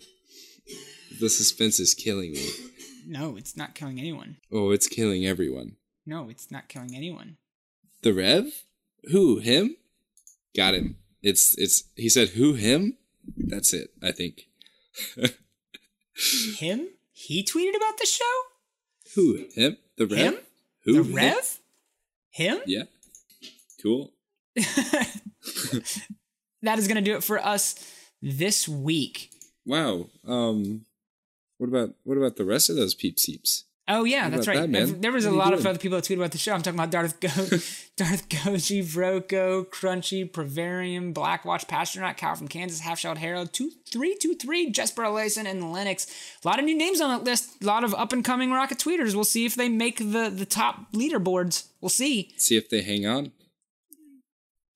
the 1.20 1.28
suspense 1.28 1.78
is 1.80 1.94
killing 1.94 2.32
me. 2.32 2.48
No, 3.06 3.36
it's 3.36 3.56
not 3.56 3.74
killing 3.74 3.98
anyone. 3.98 4.36
Oh, 4.52 4.70
it's 4.70 4.86
killing 4.86 5.24
everyone. 5.26 5.76
No, 6.06 6.28
it's 6.28 6.50
not 6.50 6.68
killing 6.68 6.94
anyone. 6.94 7.36
The 8.02 8.12
Rev? 8.14 8.64
Who? 9.10 9.38
Him? 9.38 9.76
Got 10.54 10.74
him. 10.74 10.96
It's 11.22 11.56
it's 11.58 11.84
he 11.96 12.08
said 12.08 12.28
who 12.30 12.54
him? 12.54 12.96
That's 13.36 13.72
it, 13.72 13.90
I 14.02 14.12
think. 14.12 14.48
Him? 16.58 16.88
He 17.12 17.44
tweeted 17.44 17.76
about 17.76 17.98
the 17.98 18.06
show? 18.06 18.24
Who? 19.14 19.46
Him? 19.54 19.76
The 19.96 20.06
Rev? 20.06 20.18
Him? 20.18 20.34
Who? 20.84 20.92
The 21.02 21.08
him? 21.08 21.14
Rev? 21.14 21.58
Him? 22.30 22.58
Yeah. 22.66 22.82
Cool. 23.82 24.12
That 26.62 26.78
is 26.78 26.88
going 26.88 26.96
to 26.96 27.10
do 27.10 27.16
it 27.16 27.24
for 27.24 27.38
us 27.38 27.76
this 28.20 28.68
week. 28.68 29.30
Wow. 29.64 30.06
Um 30.26 30.84
what 31.58 31.68
about 31.68 31.94
what 32.04 32.16
about 32.16 32.36
the 32.36 32.44
rest 32.44 32.70
of 32.70 32.76
those 32.76 32.94
peep 32.94 33.18
seeps? 33.18 33.64
Oh 33.90 34.04
yeah, 34.04 34.28
that's 34.28 34.46
right. 34.46 34.70
that? 34.70 35.00
There- 35.00 35.10
was 35.12 35.24
a 35.24 35.28
What 35.28 35.32
you 35.32 35.38
lot 35.38 35.54
of 35.54 35.66
other 35.66 35.78
people 35.78 35.96
that 35.96 36.04
tweeted 36.04 36.18
about 36.18 36.32
the 36.32 36.38
show. 36.38 36.52
I'm 36.52 36.60
talking 36.60 36.78
about 36.78 36.90
Darth 36.90 37.20
Go, 37.20 37.28
Darth 37.96 38.28
Goji, 38.28 38.84
Vroko, 38.84 39.66
Crunchy, 39.66 40.30
Pravarium, 40.30 41.14
Blackwatch, 41.14 41.66
Pastronaut, 41.66 42.18
Cow 42.18 42.34
from 42.34 42.48
Kansas, 42.48 42.80
Half 42.80 42.98
Shelled 42.98 43.16
Herald, 43.18 43.52
two 43.54 43.70
three 43.90 44.14
two 44.16 44.34
three, 44.34 44.70
Jesper 44.70 45.04
Alason, 45.04 45.46
and 45.46 45.72
Lennox. 45.72 46.06
A 46.44 46.48
lot 46.48 46.58
of 46.58 46.66
new 46.66 46.76
names 46.76 47.00
on 47.00 47.08
that 47.08 47.24
list. 47.24 47.62
A 47.62 47.66
lot 47.66 47.82
of 47.82 47.94
up 47.94 48.12
and 48.12 48.22
coming 48.24 48.52
rocket 48.52 48.76
tweeters. 48.78 49.14
We'll 49.14 49.24
see 49.24 49.46
if 49.46 49.54
they 49.54 49.68
make 49.70 49.98
the 49.98 50.30
the 50.34 50.46
top 50.46 50.92
leaderboards. 50.92 51.68
We'll 51.80 51.88
see. 51.88 52.34
See 52.36 52.56
if 52.58 52.68
they 52.68 52.82
hang 52.82 53.06
on. 53.06 53.32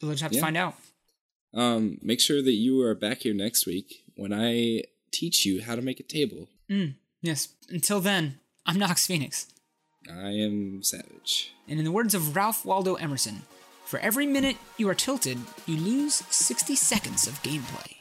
We'll 0.01 0.12
just 0.12 0.22
have 0.22 0.32
to 0.32 0.40
find 0.40 0.56
out. 0.56 0.74
Um, 1.55 1.98
make 2.02 2.20
sure 2.20 2.43
that 2.43 2.55
you 2.55 2.80
are 2.82 2.94
back 2.94 3.18
here 3.18 3.34
next 3.34 3.66
week 3.66 4.05
when 4.16 4.32
I 4.32 4.84
teach 5.12 5.44
you 5.44 5.60
how 5.62 5.76
to 5.76 5.82
make 5.82 6.01
a 6.01 6.02
table. 6.02 6.48
Yes. 7.20 7.48
Until 7.68 8.01
then, 8.01 8.39
I'm 8.64 8.78
Nox 8.78 9.09
Phoenix. 9.09 9.48
I 10.09 10.30
am 10.30 10.84
savage. 10.84 11.52
And 11.68 11.80
in 11.80 11.84
the 11.84 11.90
words 11.90 12.14
of 12.14 12.36
Ralph 12.36 12.64
Waldo 12.64 12.94
Emerson, 12.94 13.43
for 13.84 13.98
every 13.98 14.24
minute 14.24 14.56
you 14.76 14.89
are 14.89 14.94
tilted, 14.94 15.39
you 15.66 15.76
lose 15.76 16.14
60 16.30 16.76
seconds 16.76 17.26
of 17.26 17.43
gameplay. 17.43 17.97